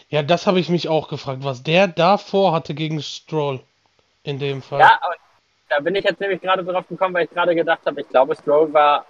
Ja, 0.09 0.21
das 0.23 0.45
habe 0.47 0.59
ich 0.59 0.69
mich 0.69 0.87
auch 0.87 1.07
gefragt, 1.07 1.39
was 1.43 1.63
der 1.63 1.87
davor 1.87 2.51
hatte 2.53 2.73
gegen 2.73 3.01
Stroll 3.01 3.59
in 4.23 4.39
dem 4.39 4.61
Fall. 4.61 4.79
ja, 4.79 4.97
aber 5.01 5.15
da 5.69 5.79
bin 5.79 5.95
ich 5.95 6.03
jetzt 6.05 6.19
nämlich 6.19 6.41
gerade 6.41 6.63
drauf 6.63 6.87
gekommen, 6.87 7.13
weil 7.15 7.25
ich 7.25 7.31
gerade 7.31 7.55
gedacht 7.55 7.81
habe, 7.85 8.01
ich 8.01 8.09
glaube, 8.09 8.35
Stroll 8.35 8.71
war 8.73 9.05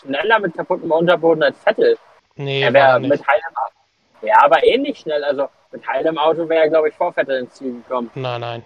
schneller 0.00 0.38
mit 0.38 0.54
kaputtem 0.56 0.90
Unterboden 0.90 1.42
als 1.42 1.58
Vettel. 1.62 1.98
nee, 2.36 2.62
er 2.62 2.72
wäre 2.72 3.00
mit 3.00 3.26
heilem 3.26 3.56
Auto. 3.56 4.26
Ja, 4.26 4.42
aber 4.44 4.64
ähnlich 4.64 4.98
schnell. 5.00 5.22
Also 5.24 5.48
mit 5.72 5.86
heilem 5.86 6.18
Auto 6.18 6.48
wäre 6.48 6.64
er, 6.64 6.68
glaube 6.70 6.88
ich, 6.88 6.94
vor 6.94 7.12
Vettel 7.12 7.40
ins 7.40 7.54
Ziel 7.54 7.74
gekommen. 7.74 8.10
Nein, 8.14 8.40
nein. 8.40 8.64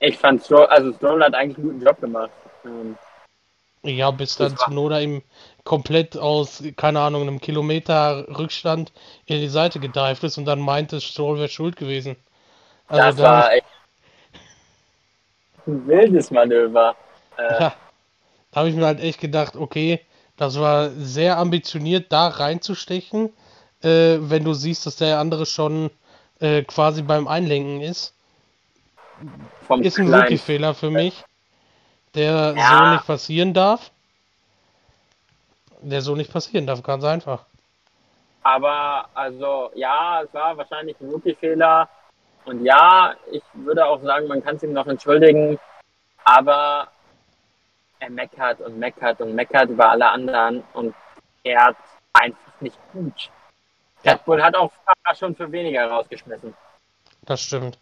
Ich 0.00 0.18
fand 0.18 0.42
Stroll, 0.44 0.66
also 0.66 0.92
Stroll 0.92 1.22
hat 1.24 1.34
eigentlich 1.34 1.58
einen 1.58 1.68
guten 1.68 1.84
Job 1.84 2.00
gemacht. 2.00 2.30
Ähm, 2.64 2.96
Ja, 3.82 4.10
bis 4.10 4.36
dann 4.36 4.56
Tsunoda 4.56 5.00
ihm 5.00 5.22
komplett 5.66 6.16
aus, 6.16 6.62
keine 6.76 7.00
Ahnung, 7.00 7.22
einem 7.22 7.40
Kilometer 7.40 8.26
Rückstand 8.38 8.92
in 9.26 9.40
die 9.40 9.48
Seite 9.48 9.80
gedeift 9.80 10.24
ist 10.24 10.38
und 10.38 10.46
dann 10.46 10.60
meinte, 10.60 11.02
Stroll 11.02 11.36
wäre 11.36 11.48
schuld 11.50 11.76
gewesen. 11.76 12.16
Also 12.88 13.02
das 13.02 13.16
da, 13.16 13.22
war 13.22 13.52
echt 13.52 13.66
ein 15.66 15.86
wildes 15.86 16.30
Manöver. 16.30 16.96
Äh, 17.36 17.52
ja, 17.52 17.74
da 18.52 18.60
habe 18.60 18.70
ich 18.70 18.76
mir 18.76 18.86
halt 18.86 19.00
echt 19.00 19.20
gedacht, 19.20 19.56
okay, 19.56 20.00
das 20.36 20.58
war 20.58 20.90
sehr 20.90 21.36
ambitioniert, 21.36 22.12
da 22.12 22.28
reinzustechen, 22.28 23.30
äh, 23.82 24.18
wenn 24.20 24.44
du 24.44 24.54
siehst, 24.54 24.86
dass 24.86 24.96
der 24.96 25.18
andere 25.18 25.44
schon 25.46 25.90
äh, 26.40 26.62
quasi 26.62 27.02
beim 27.02 27.26
Einlenken 27.26 27.80
ist. 27.80 28.14
Ist 29.80 29.98
ein. 29.98 30.12
Rookie-Fehler 30.12 30.74
für 30.74 30.90
mich, 30.90 31.24
der 32.14 32.52
so 32.52 32.58
Ja. 32.58 32.92
nicht 32.92 33.06
passieren 33.06 33.52
darf. 33.52 33.90
Der 35.80 36.00
so 36.00 36.14
nicht 36.16 36.32
passieren 36.32 36.66
darf, 36.66 36.82
ganz 36.82 37.04
einfach. 37.04 37.44
Aber 38.42 39.08
also 39.14 39.70
ja, 39.74 40.22
es 40.22 40.32
war 40.32 40.56
wahrscheinlich 40.56 40.96
ein 41.00 41.10
Rookie-Fehler. 41.10 41.88
Und 42.44 42.64
ja, 42.64 43.14
ich 43.30 43.42
würde 43.54 43.84
auch 43.84 44.00
sagen, 44.02 44.28
man 44.28 44.42
kann 44.42 44.56
es 44.56 44.62
ihm 44.62 44.72
noch 44.72 44.86
entschuldigen. 44.86 45.58
Aber 46.24 46.88
er 47.98 48.10
meckert 48.10 48.60
und 48.60 48.78
meckert 48.78 49.20
und 49.20 49.34
meckert 49.34 49.70
über 49.70 49.90
alle 49.90 50.08
anderen 50.08 50.62
und 50.74 50.94
er 51.44 51.64
hat 51.64 51.76
einfach 52.12 52.60
nicht 52.60 52.78
gut. 52.92 53.30
Ja. 54.02 54.12
Red 54.12 54.24
Bull 54.24 54.42
hat 54.42 54.54
auch 54.54 54.70
schon 55.14 55.34
für 55.34 55.50
weniger 55.50 55.86
rausgeschmissen. 55.88 56.54
Das 57.22 57.40
stimmt. 57.40 57.78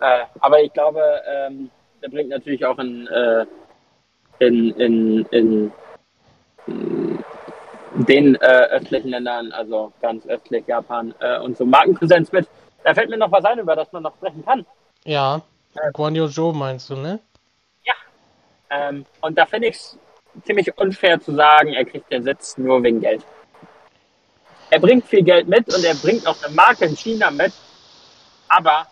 Äh, 0.00 0.24
aber 0.40 0.62
ich 0.62 0.72
glaube, 0.72 1.02
ähm, 1.26 1.70
der 2.02 2.08
bringt 2.08 2.30
natürlich 2.30 2.64
auch 2.64 2.78
in, 2.78 3.06
äh, 3.08 3.46
in, 4.38 4.70
in, 4.76 5.26
in 5.26 5.72
den 7.94 8.34
äh, 8.36 8.68
östlichen 8.70 9.10
Ländern, 9.10 9.52
also 9.52 9.92
ganz 10.00 10.26
östlich 10.26 10.66
Japan 10.66 11.14
äh, 11.20 11.38
und 11.40 11.56
so 11.56 11.64
Markenpräsenz 11.64 12.32
mit. 12.32 12.48
Da 12.84 12.94
fällt 12.94 13.10
mir 13.10 13.18
noch 13.18 13.32
was 13.32 13.44
ein, 13.44 13.58
über 13.58 13.76
das 13.76 13.92
man 13.92 14.02
noch 14.02 14.14
sprechen 14.16 14.44
kann. 14.44 14.64
Ja, 15.04 15.42
Guan 15.92 16.14
Yu 16.14 16.28
Zhou 16.28 16.52
meinst 16.52 16.90
du, 16.90 16.96
ne? 16.96 17.20
Ja. 17.84 17.94
Ähm, 18.70 19.04
und 19.20 19.36
da 19.36 19.46
finde 19.46 19.68
ich 19.68 19.76
es 19.76 19.98
ziemlich 20.44 20.76
unfair 20.78 21.20
zu 21.20 21.34
sagen, 21.34 21.74
er 21.74 21.84
kriegt 21.84 22.10
den 22.10 22.22
Sitz 22.22 22.56
nur 22.58 22.82
wegen 22.82 23.00
Geld. 23.00 23.24
Er 24.70 24.78
bringt 24.78 25.04
viel 25.06 25.22
Geld 25.22 25.48
mit 25.48 25.72
und 25.74 25.84
er 25.84 25.94
bringt 25.94 26.26
auch 26.26 26.36
eine 26.44 26.54
Marke 26.54 26.84
in 26.84 26.96
China 26.96 27.30
mit, 27.30 27.52
aber 28.48 28.86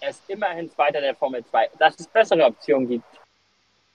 er 0.00 0.10
ist 0.10 0.22
immerhin 0.28 0.70
Zweiter 0.70 1.00
der 1.00 1.14
Formel 1.14 1.44
2. 1.44 1.70
Dass 1.78 1.94
es 1.98 2.06
bessere 2.06 2.44
Optionen 2.44 2.88
gibt, 2.88 3.04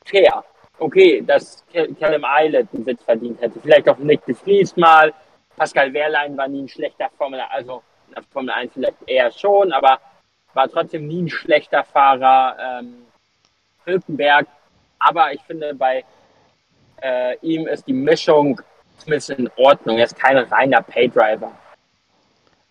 fair. 0.06 0.43
Okay, 0.79 1.21
dass 1.25 1.63
Callum 1.99 2.25
Eilert 2.25 2.67
einen 2.73 2.83
Sitz 2.83 3.03
verdient 3.03 3.39
hätte. 3.41 3.59
Vielleicht 3.59 3.88
auch 3.88 3.97
Nick 3.97 4.25
de 4.25 4.36
Vries 4.36 4.75
mal. 4.75 5.13
Pascal 5.55 5.93
Wehrlein 5.93 6.36
war 6.36 6.47
nie 6.47 6.63
ein 6.63 6.67
schlechter 6.67 7.09
Formel, 7.17 7.39
also 7.49 7.83
Formel 8.31 8.51
1 8.51 8.73
vielleicht 8.73 8.97
eher 9.05 9.31
schon, 9.31 9.71
aber 9.71 9.99
war 10.53 10.67
trotzdem 10.67 11.07
nie 11.07 11.23
ein 11.23 11.29
schlechter 11.29 11.83
Fahrer. 11.83 12.57
Ähm, 12.59 13.05
Hülkenberg, 13.86 14.47
aber 14.99 15.33
ich 15.33 15.41
finde, 15.41 15.75
bei 15.75 16.03
äh, 17.01 17.38
ihm 17.41 17.67
ist 17.67 17.86
die 17.88 17.93
Mischung 17.93 18.62
zumindest 18.97 19.31
in 19.31 19.49
Ordnung. 19.57 19.97
Er 19.97 20.05
ist 20.05 20.17
kein 20.17 20.38
reiner 20.38 20.81
Paydriver. 20.81 21.51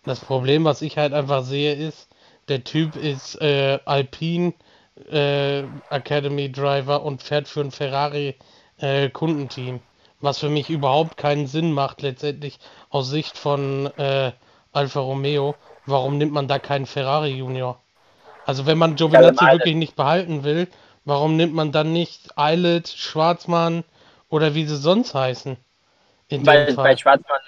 Das 0.03 0.19
Problem, 0.19 0.65
was 0.65 0.81
ich 0.81 0.97
halt 0.97 1.13
einfach 1.13 1.43
sehe, 1.43 1.73
ist, 1.75 2.09
der 2.49 2.63
Typ 2.63 2.95
ist 2.95 3.39
äh, 3.41 3.79
Alpine 3.85 4.53
äh, 5.11 5.63
Academy 5.89 6.51
Driver 6.51 7.03
und 7.03 7.23
fährt 7.23 7.47
für 7.47 7.61
ein 7.61 7.71
Ferrari 7.71 8.35
äh, 8.77 9.09
Kundenteam. 9.09 9.79
Was 10.21 10.39
für 10.39 10.49
mich 10.49 10.69
überhaupt 10.69 11.17
keinen 11.17 11.47
Sinn 11.47 11.73
macht, 11.73 12.01
letztendlich 12.01 12.59
aus 12.89 13.09
Sicht 13.09 13.37
von 13.37 13.87
äh, 13.97 14.31
Alfa 14.71 14.99
Romeo. 15.01 15.55
Warum 15.85 16.17
nimmt 16.17 16.31
man 16.31 16.47
da 16.47 16.59
keinen 16.59 16.85
Ferrari 16.85 17.31
Junior? 17.31 17.81
Also 18.45 18.65
wenn 18.65 18.77
man 18.77 18.95
Giovinazzi 18.95 19.45
wirklich 19.45 19.75
nicht 19.75 19.95
behalten 19.95 20.43
will, 20.43 20.67
warum 21.05 21.35
nimmt 21.35 21.53
man 21.53 21.71
dann 21.71 21.91
nicht 21.91 22.37
Eilert, 22.37 22.87
Schwarzmann 22.87 23.83
oder 24.29 24.55
wie 24.55 24.65
sie 24.65 24.77
sonst 24.77 25.13
heißen? 25.13 25.57
Bei, 26.29 26.73
bei, 26.73 26.97
Schwarzmann, 26.97 27.39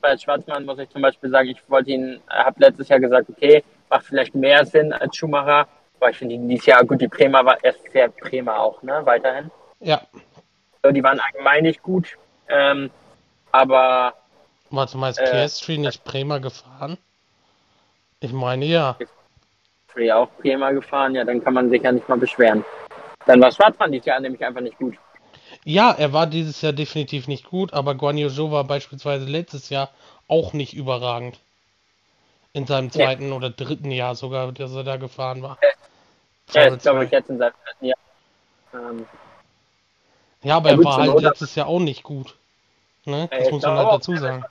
bei 0.00 0.16
Schwarzmann 0.16 0.64
muss 0.64 0.78
ich 0.78 0.88
zum 0.88 1.02
Beispiel 1.02 1.30
sagen, 1.30 1.48
ich 1.48 1.58
wollte 1.68 1.90
ihn, 1.90 2.20
habe 2.28 2.60
letztes 2.60 2.88
Jahr 2.88 3.00
gesagt, 3.00 3.28
okay, 3.28 3.62
macht 3.90 4.06
vielleicht 4.06 4.34
mehr 4.34 4.64
Sinn 4.64 4.92
als 4.92 5.16
Schumacher, 5.16 5.68
aber 6.02 6.10
ich 6.10 6.18
finde 6.18 6.36
dieses 6.36 6.66
Jahr, 6.66 6.84
gut, 6.84 7.00
die 7.00 7.06
Bremer 7.06 7.44
war, 7.44 7.62
erst 7.62 7.78
fährt 7.88 8.16
Bremer 8.16 8.58
auch, 8.58 8.82
ne, 8.82 9.02
weiterhin. 9.04 9.52
Ja. 9.78 10.02
Die 10.90 11.02
waren 11.02 11.20
allgemein 11.20 11.62
nicht 11.62 11.80
gut, 11.80 12.18
ähm, 12.48 12.90
aber. 13.52 14.12
Warte 14.70 14.98
mal, 14.98 15.10
ist 15.10 15.18
äh, 15.18 15.30
Piastri 15.30 15.78
nicht 15.78 16.02
Bremer 16.02 16.40
gefahren? 16.40 16.98
Ich 18.18 18.32
meine 18.32 18.64
ja. 18.64 18.94
Piastri 18.94 20.10
auch 20.10 20.28
Bremer 20.40 20.72
gefahren, 20.72 21.14
ja, 21.14 21.24
dann 21.24 21.42
kann 21.42 21.54
man 21.54 21.70
sich 21.70 21.82
ja 21.82 21.92
nicht 21.92 22.08
mal 22.08 22.18
beschweren. 22.18 22.64
Dann 23.26 23.40
war 23.40 23.52
Schwarzmann 23.52 23.92
dieses 23.92 24.06
Jahr 24.06 24.18
nämlich 24.18 24.44
einfach 24.44 24.60
nicht 24.60 24.78
gut. 24.78 24.96
Ja, 25.64 25.92
er 25.92 26.12
war 26.12 26.26
dieses 26.26 26.60
Jahr 26.62 26.72
definitiv 26.72 27.28
nicht 27.28 27.48
gut, 27.48 27.72
aber 27.72 27.94
Guan 27.94 28.18
Yu 28.18 28.28
Zhou 28.28 28.50
war 28.50 28.64
beispielsweise 28.64 29.26
letztes 29.26 29.70
Jahr 29.70 29.90
auch 30.26 30.52
nicht 30.52 30.74
überragend. 30.74 31.38
In 32.54 32.66
seinem 32.66 32.90
zweiten 32.90 33.28
ja. 33.28 33.34
oder 33.36 33.50
dritten 33.50 33.92
Jahr 33.92 34.16
sogar, 34.16 34.50
dass 34.50 34.74
er 34.74 34.82
da 34.82 34.96
gefahren 34.96 35.42
war. 35.42 35.58
Ja, 36.50 36.62
ist 36.64 36.82
glaube 36.82 37.04
ich 37.04 37.10
jetzt 37.10 37.30
in 37.30 37.38
seinem 37.38 37.54
dritten 37.64 37.86
Jahr. 37.86 37.98
Ähm, 38.74 39.06
ja, 40.42 40.56
aber 40.56 40.70
ja, 40.70 40.76
er 40.76 40.84
war 40.84 40.96
halt 40.98 41.10
Not 41.12 41.22
letztes 41.22 41.54
Jahr 41.54 41.66
auch 41.66 41.80
nicht 41.80 42.02
gut. 42.02 42.36
Ne? 43.04 43.28
Das 43.30 43.50
muss 43.50 43.62
man 43.62 43.76
halt 43.78 43.92
dazu 43.92 44.16
sagen. 44.16 44.44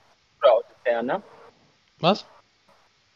Her, 0.84 1.02
ne? 1.02 1.22
Was? 2.00 2.26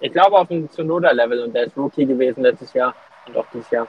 Ich 0.01 0.13
glaube 0.13 0.39
auf 0.39 0.49
dem 0.49 0.71
Tsunoda-Level 0.71 1.43
und 1.43 1.53
der 1.53 1.65
ist 1.65 1.77
Rookie 1.77 2.07
gewesen 2.07 2.43
letztes 2.43 2.73
Jahr 2.75 2.95
und 3.27 3.37
auch 3.37 3.47
dieses 3.53 3.71
Jahr. 3.71 3.89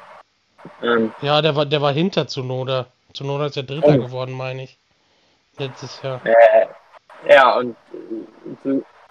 Ähm, 0.82 1.14
ja, 1.22 1.42
der 1.42 1.56
war, 1.56 1.66
der 1.66 1.82
war 1.82 1.94
hinter 1.94 2.28
Tsunoda. 2.28 2.88
Tsunoda 3.14 3.46
ist 3.48 3.56
ja 3.56 3.62
Dritter 3.62 3.96
oh. 3.96 4.06
geworden, 4.06 4.34
meine 4.34 4.64
ich. 4.64 4.78
Letztes 5.58 6.02
Jahr. 6.02 6.22
Äh, 6.26 6.68
ja, 7.30 7.58
und 7.58 7.76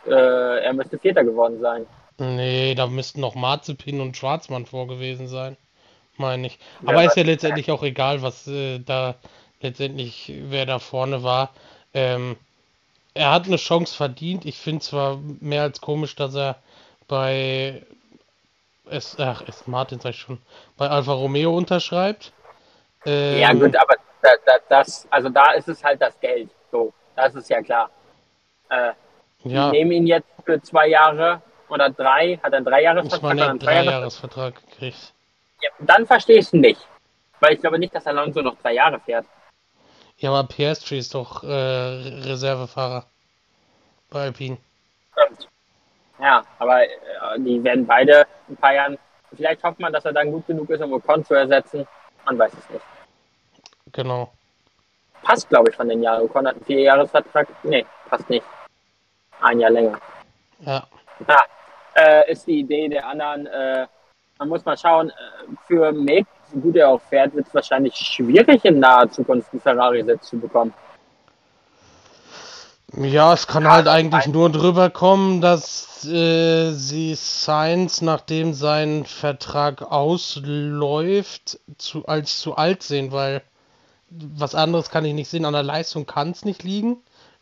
äh, 0.06 0.58
er 0.64 0.72
müsste 0.72 0.98
Vierter 0.98 1.24
geworden 1.24 1.60
sein. 1.60 1.86
Nee, 2.18 2.74
da 2.74 2.86
müssten 2.86 3.20
noch 3.20 3.34
Marzipin 3.34 4.00
und 4.00 4.16
Schwarzmann 4.16 4.66
vor 4.66 4.86
gewesen 4.86 5.28
sein, 5.28 5.56
meine 6.18 6.46
ich. 6.46 6.58
Aber 6.84 7.02
ja, 7.02 7.08
ist 7.08 7.16
ja 7.16 7.22
letztendlich 7.22 7.70
auch 7.70 7.82
egal, 7.82 8.22
was 8.22 8.46
äh, 8.46 8.78
da 8.78 9.14
letztendlich, 9.60 10.32
wer 10.48 10.66
da 10.66 10.78
vorne 10.78 11.22
war. 11.22 11.50
Ähm, 11.94 12.36
er 13.14 13.32
hat 13.32 13.46
eine 13.46 13.56
Chance 13.56 13.94
verdient. 13.94 14.44
Ich 14.44 14.58
finde 14.58 14.84
zwar 14.84 15.18
mehr 15.40 15.62
als 15.62 15.80
komisch, 15.80 16.14
dass 16.16 16.34
er 16.34 16.56
bei 17.08 17.82
es, 18.90 19.18
ach, 19.18 19.42
es 19.46 19.66
Martin 19.66 20.00
sag 20.00 20.10
ich 20.10 20.18
schon, 20.18 20.38
bei 20.76 20.88
Alfa 20.88 21.12
Romeo 21.12 21.56
unterschreibt. 21.56 22.32
Ähm, 23.04 23.38
ja, 23.38 23.52
gut, 23.52 23.76
aber 23.76 23.94
da, 24.22 24.30
da, 24.44 24.52
das, 24.68 25.06
also 25.10 25.28
da 25.28 25.52
ist 25.52 25.68
es 25.68 25.82
halt 25.82 26.00
das 26.00 26.18
Geld. 26.20 26.50
So, 26.70 26.92
das 27.14 27.34
ist 27.34 27.48
ja 27.48 27.62
klar. 27.62 27.90
Äh, 28.70 28.92
ja. 29.44 29.70
Die 29.70 29.78
nehmen 29.78 29.92
ihn 29.92 30.06
jetzt 30.06 30.28
für 30.44 30.60
zwei 30.62 30.88
Jahre 30.88 31.40
oder 31.68 31.90
drei, 31.90 32.38
hat 32.42 32.52
er 32.52 32.58
einen 32.58 32.66
Dreijahresvertrag? 32.66 33.18
Ich 33.18 33.22
meine, 33.22 33.50
einen 33.50 33.58
Dreijahresvertrag 33.58 34.54
gekriegt. 34.70 35.12
Ja, 35.62 35.70
dann 35.80 36.06
verstehe 36.06 36.38
ich 36.38 36.46
es 36.46 36.52
nicht. 36.52 36.86
Weil 37.40 37.54
ich 37.54 37.60
glaube 37.60 37.78
nicht, 37.78 37.94
dass 37.94 38.06
Alonso 38.06 38.42
noch 38.42 38.56
drei 38.62 38.74
Jahre 38.74 39.00
fährt. 39.00 39.26
Ja, 40.18 40.30
aber 40.30 40.48
Piastri 40.48 40.98
ist 40.98 41.14
doch 41.14 41.44
äh, 41.44 41.46
Reservefahrer 41.46 43.04
bei 44.10 44.22
Alpine. 44.22 44.56
Stimmt. 45.12 45.48
Ja, 46.18 46.42
aber 46.58 46.84
äh, 46.84 46.88
die 47.38 47.62
werden 47.62 47.86
beide 47.86 48.26
ein 48.48 48.56
paar 48.56 48.74
Jahren. 48.74 48.98
Vielleicht 49.34 49.62
hofft 49.62 49.78
man, 49.80 49.92
dass 49.92 50.04
er 50.04 50.12
dann 50.12 50.32
gut 50.32 50.46
genug 50.46 50.70
ist, 50.70 50.82
um 50.82 50.92
Ocon 50.94 51.24
zu 51.24 51.34
ersetzen. 51.34 51.86
Man 52.24 52.38
weiß 52.38 52.52
es 52.52 52.70
nicht. 52.70 52.84
Genau. 53.92 54.32
Passt, 55.22 55.48
glaube 55.48 55.70
ich, 55.70 55.76
von 55.76 55.88
den 55.88 56.02
Jahren. 56.02 56.22
Ocon 56.22 56.46
hat 56.46 56.54
einen 56.54 56.64
Vierjahresvertrag. 56.64 57.48
Nee, 57.64 57.84
passt 58.08 58.28
nicht. 58.30 58.46
Ein 59.40 59.60
Jahr 59.60 59.70
länger. 59.70 59.98
Ja. 60.60 60.86
ja 61.28 61.38
äh, 61.94 62.32
ist 62.32 62.46
die 62.46 62.60
Idee 62.60 62.88
der 62.88 63.06
anderen. 63.06 63.46
Man 64.38 64.48
muss 64.48 64.64
mal 64.64 64.76
schauen, 64.76 65.10
äh, 65.10 65.12
für 65.66 65.92
Mick, 65.92 66.26
so 66.52 66.60
gut 66.60 66.76
er 66.76 66.90
auch 66.90 67.00
fährt, 67.00 67.34
wird 67.34 67.46
es 67.46 67.54
wahrscheinlich 67.54 67.94
schwierig 67.94 68.64
in 68.64 68.78
naher 68.78 69.10
Zukunft 69.10 69.52
einen 69.52 69.60
Ferrari-Sitz 69.60 70.28
zu 70.28 70.38
bekommen. 70.38 70.72
Ja, 72.92 73.32
es 73.32 73.46
kann 73.46 73.68
halt 73.68 73.88
eigentlich 73.88 74.26
nur 74.28 74.50
drüber 74.50 74.90
kommen, 74.90 75.40
dass 75.40 76.04
äh, 76.04 76.70
sie 76.70 77.14
Sainz, 77.14 78.00
nachdem 78.00 78.54
sein 78.54 79.04
Vertrag 79.04 79.82
ausläuft, 79.82 81.58
zu, 81.78 82.06
als 82.06 82.38
zu 82.38 82.56
alt 82.56 82.82
sehen, 82.82 83.10
weil 83.10 83.42
was 84.08 84.54
anderes 84.54 84.88
kann 84.88 85.04
ich 85.04 85.14
nicht 85.14 85.28
sehen. 85.28 85.44
An 85.44 85.52
der 85.52 85.64
Leistung 85.64 86.06
kann 86.06 86.30
es 86.30 86.44
nicht 86.44 86.62
liegen, 86.62 86.98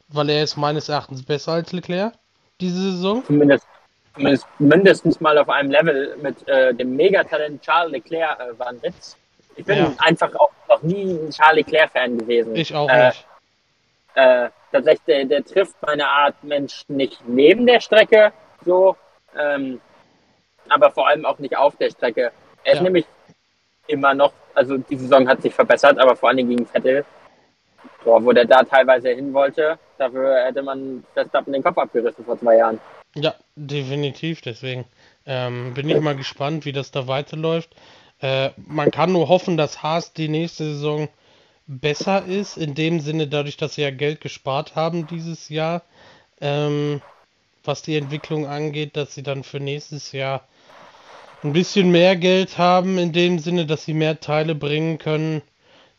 weil 0.08 0.30
er 0.30 0.42
ist 0.42 0.56
meines 0.56 0.88
Erachtens 0.88 1.22
besser 1.22 1.52
als 1.52 1.72
Leclerc 1.72 2.14
diese 2.60 2.92
Saison. 2.92 3.22
Zumindest 3.24 3.66
mindestens 4.58 5.20
mal 5.20 5.36
auf 5.38 5.48
einem 5.48 5.70
Level 5.70 6.16
mit 6.22 6.46
äh, 6.48 6.74
dem 6.74 6.96
Megatalent 6.96 7.62
Charles 7.62 7.92
Leclerc 7.92 8.38
äh, 8.40 8.82
Witz. 8.82 9.16
Ich 9.56 9.64
bin 9.64 9.78
ja. 9.78 9.92
einfach 9.98 10.34
auch 10.36 10.50
noch 10.68 10.82
nie 10.82 11.02
ein 11.02 11.30
Charles 11.30 11.66
Leclerc-Fan 11.66 12.18
gewesen. 12.18 12.54
Ich 12.56 12.74
auch 12.74 12.88
äh, 12.88 13.08
nicht. 13.08 13.26
Äh, 14.14 14.48
tatsächlich, 14.70 15.04
der, 15.06 15.24
der, 15.24 15.44
trifft 15.44 15.74
meine 15.84 16.08
Art 16.08 16.34
Mensch 16.42 16.84
nicht 16.88 17.26
neben 17.26 17.66
der 17.66 17.80
Strecke 17.80 18.32
so, 18.64 18.96
ähm, 19.36 19.80
aber 20.68 20.90
vor 20.90 21.08
allem 21.08 21.24
auch 21.24 21.38
nicht 21.38 21.56
auf 21.56 21.76
der 21.76 21.90
Strecke. 21.90 22.32
Er 22.62 22.72
ist 22.72 22.78
ja. 22.78 22.84
nämlich 22.84 23.06
immer 23.86 24.14
noch, 24.14 24.32
also 24.54 24.78
die 24.78 24.96
Saison 24.96 25.28
hat 25.28 25.42
sich 25.42 25.54
verbessert, 25.54 25.98
aber 25.98 26.16
vor 26.16 26.28
allen 26.28 26.38
Dingen 26.38 26.50
gegen 26.50 26.66
Vettel, 26.66 27.04
boah, 28.04 28.24
wo 28.24 28.32
der 28.32 28.44
da 28.44 28.62
teilweise 28.62 29.10
hin 29.10 29.32
wollte, 29.32 29.78
dafür 29.98 30.44
hätte 30.44 30.62
man 30.62 31.04
Verstappen 31.12 31.52
den 31.52 31.62
Kopf 31.62 31.78
abgerissen 31.78 32.24
vor 32.24 32.38
zwei 32.38 32.56
Jahren. 32.56 32.80
Ja, 33.14 33.34
definitiv, 33.54 34.40
deswegen 34.40 34.84
ähm, 35.24 35.74
bin 35.74 35.88
ich 35.88 36.00
mal 36.00 36.16
gespannt, 36.16 36.64
wie 36.64 36.72
das 36.72 36.90
da 36.90 37.06
weiterläuft. 37.06 37.70
Äh, 38.20 38.50
man 38.56 38.90
kann 38.90 39.12
nur 39.12 39.28
hoffen, 39.28 39.56
dass 39.56 39.82
Haas 39.82 40.12
die 40.12 40.28
nächste 40.28 40.64
Saison 40.64 41.08
besser 41.66 42.24
ist, 42.24 42.56
in 42.56 42.74
dem 42.74 43.00
Sinne, 43.00 43.28
dadurch, 43.28 43.56
dass 43.56 43.76
sie 43.76 43.82
ja 43.82 43.90
Geld 43.90 44.20
gespart 44.20 44.74
haben 44.74 45.06
dieses 45.06 45.48
Jahr, 45.48 45.82
ähm, 46.40 47.00
was 47.62 47.82
die 47.82 47.96
Entwicklung 47.96 48.46
angeht, 48.46 48.96
dass 48.96 49.14
sie 49.14 49.22
dann 49.22 49.44
für 49.44 49.60
nächstes 49.60 50.12
Jahr 50.12 50.46
ein 51.42 51.52
bisschen 51.52 51.90
mehr 51.90 52.16
Geld 52.16 52.58
haben, 52.58 52.98
in 52.98 53.12
dem 53.12 53.38
Sinne, 53.38 53.66
dass 53.66 53.84
sie 53.84 53.94
mehr 53.94 54.20
Teile 54.20 54.54
bringen 54.54 54.98
können, 54.98 55.42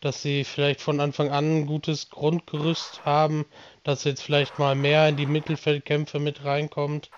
dass 0.02 0.22
sie 0.22 0.44
vielleicht 0.44 0.82
von 0.82 1.00
Anfang 1.00 1.30
an 1.32 1.62
ein 1.62 1.66
gutes 1.66 2.10
Grundgerüst 2.10 3.06
haben, 3.06 3.46
dass 3.86 4.04
jetzt 4.04 4.22
vielleicht 4.22 4.60
mal 4.60 4.76
mehr 4.76 5.08
in 5.08 5.16
die 5.16 5.28
Mittelfeldkämpfe 5.28 6.20
mit 6.20 6.44
reinkommt. 6.44 7.10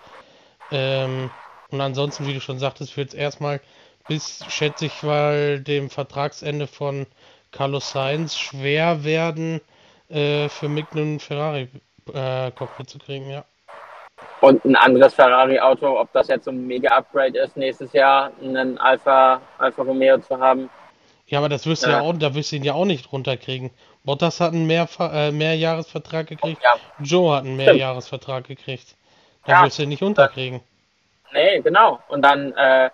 Ähm, 0.70 1.30
und 1.70 1.80
ansonsten, 1.80 2.26
wie 2.26 2.34
du 2.34 2.40
schon 2.40 2.58
sagtest, 2.58 2.96
wird 2.96 3.08
es 3.08 3.14
erstmal 3.14 3.60
bis, 4.06 4.44
schätze 4.48 4.86
ich, 4.86 5.04
weil 5.04 5.60
dem 5.60 5.90
Vertragsende 5.90 6.66
von 6.66 7.06
Carlos 7.50 7.90
Sainz 7.90 8.36
schwer 8.36 9.02
werden, 9.02 9.60
äh, 10.08 10.48
für 10.48 10.68
Mick 10.68 10.86
einen 10.92 11.18
Ferrari 11.20 11.68
äh, 12.12 12.50
zu 12.86 12.98
kriegen, 12.98 13.30
ja. 13.30 13.44
Und 14.40 14.64
ein 14.64 14.76
anderes 14.76 15.14
Ferrari-Auto, 15.14 15.98
ob 15.98 16.12
das 16.12 16.28
jetzt 16.28 16.44
so 16.44 16.50
ein 16.50 16.66
Mega-Upgrade 16.66 17.38
ist, 17.38 17.56
nächstes 17.56 17.92
Jahr 17.92 18.30
einen 18.42 18.78
Alfa, 18.78 19.40
Alfa 19.58 19.82
Romeo 19.82 20.18
zu 20.18 20.38
haben. 20.38 20.70
Ja, 21.26 21.38
aber 21.38 21.48
das 21.48 21.66
wirst 21.66 21.84
du 21.84 21.90
ja, 21.90 22.00
auch, 22.00 22.14
da 22.16 22.34
wirst 22.34 22.52
du 22.52 22.56
ihn 22.56 22.64
ja 22.64 22.74
auch 22.74 22.86
nicht 22.86 23.12
runterkriegen. 23.12 23.70
Bottas 24.08 24.40
hat 24.40 24.54
einen 24.54 24.66
mehr, 24.66 24.88
äh, 25.00 25.30
Mehrjahresvertrag 25.30 26.28
gekriegt, 26.28 26.62
ja. 26.64 26.76
Joe 26.98 27.36
hat 27.36 27.44
einen 27.44 27.56
Mehrjahresvertrag 27.56 28.44
gekriegt. 28.44 28.96
Da 29.44 29.52
ja. 29.52 29.64
wirst 29.66 29.78
du 29.78 29.82
ihn 29.82 29.90
nicht 29.90 30.02
unterkriegen. 30.02 30.62
Nee, 31.34 31.60
genau. 31.60 32.00
Und 32.08 32.22
dann 32.22 32.52
äh, 32.52 32.88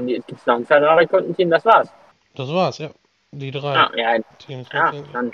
gibt 0.00 0.32
es 0.32 0.46
noch 0.46 0.54
ein 0.54 0.64
Ferrari-Kundenteam, 0.64 1.50
das 1.50 1.66
war's. 1.66 1.92
Das 2.34 2.48
war's, 2.48 2.78
ja. 2.78 2.88
Die 3.30 3.50
drei 3.50 3.74
ja, 3.74 3.90
ja, 3.94 4.22
Teams. 4.38 4.66
Ja, 4.72 4.90
dann 5.12 5.32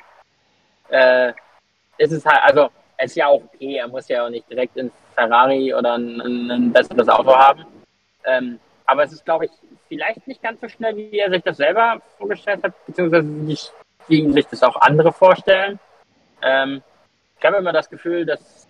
äh, 0.88 1.32
ist 1.98 2.10
es 2.10 2.26
halt, 2.26 2.42
also 2.42 2.70
es 2.96 3.12
ist 3.12 3.16
ja 3.16 3.28
auch 3.28 3.40
okay, 3.54 3.76
er 3.76 3.86
muss 3.86 4.08
ja 4.08 4.26
auch 4.26 4.30
nicht 4.30 4.50
direkt 4.50 4.76
ins 4.76 4.92
Ferrari 5.14 5.72
oder 5.72 5.94
ein, 5.94 6.50
ein 6.50 6.72
besseres 6.72 7.08
Auto 7.08 7.36
haben. 7.36 7.64
Ähm, 8.24 8.58
aber 8.86 9.04
es 9.04 9.12
ist, 9.12 9.24
glaube 9.24 9.44
ich, 9.44 9.52
vielleicht 9.86 10.26
nicht 10.26 10.42
ganz 10.42 10.60
so 10.60 10.68
schnell, 10.68 10.96
wie 10.96 11.16
er 11.20 11.30
sich 11.30 11.42
das 11.44 11.58
selber 11.58 12.02
vorgestellt 12.18 12.64
hat, 12.64 12.72
beziehungsweise 12.84 13.28
wie, 13.46 13.56
wie 14.08 14.30
sich 14.32 14.46
das 14.46 14.62
auch 14.62 14.76
andere 14.76 15.12
vorstellen. 15.12 15.78
Ähm, 16.42 16.82
ich 17.38 17.44
habe 17.44 17.56
immer 17.56 17.72
das 17.72 17.90
Gefühl, 17.90 18.24
dass 18.24 18.66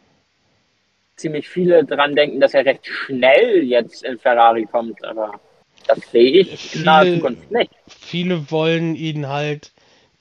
ziemlich 1.16 1.48
viele 1.48 1.84
dran 1.84 2.14
denken, 2.14 2.40
dass 2.40 2.54
er 2.54 2.64
recht 2.64 2.86
schnell 2.86 3.62
jetzt 3.62 4.04
in 4.04 4.18
Ferrari 4.18 4.66
kommt, 4.66 5.04
aber 5.04 5.40
das 5.86 5.98
sehe 6.10 6.40
ich 6.40 6.58
viele, 6.58 6.80
in 6.80 6.84
naher 6.84 7.14
Zukunft 7.14 7.50
nicht. 7.50 7.70
Viele 7.86 8.50
wollen 8.50 8.96
ihn 8.96 9.28
halt 9.28 9.72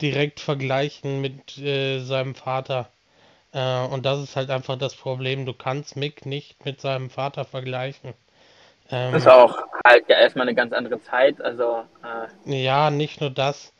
direkt 0.01 0.39
vergleichen 0.39 1.21
mit 1.21 1.57
äh, 1.57 1.99
seinem 1.99 2.35
Vater. 2.35 2.89
Äh, 3.53 3.85
und 3.85 4.05
das 4.05 4.21
ist 4.21 4.35
halt 4.35 4.49
einfach 4.49 4.77
das 4.77 4.95
Problem. 4.95 5.45
Du 5.45 5.53
kannst 5.53 5.95
Mick 5.95 6.25
nicht 6.25 6.65
mit 6.65 6.81
seinem 6.81 7.09
Vater 7.09 7.45
vergleichen. 7.45 8.13
Ähm, 8.89 9.13
das 9.13 9.23
ist 9.23 9.27
auch 9.29 9.57
halt 9.85 10.03
ja 10.09 10.17
erstmal 10.17 10.47
eine 10.47 10.55
ganz 10.55 10.73
andere 10.73 11.01
Zeit. 11.01 11.39
Also, 11.41 11.83
äh, 12.45 12.63
ja, 12.63 12.89
nicht 12.89 13.21
nur 13.21 13.29
das. 13.29 13.73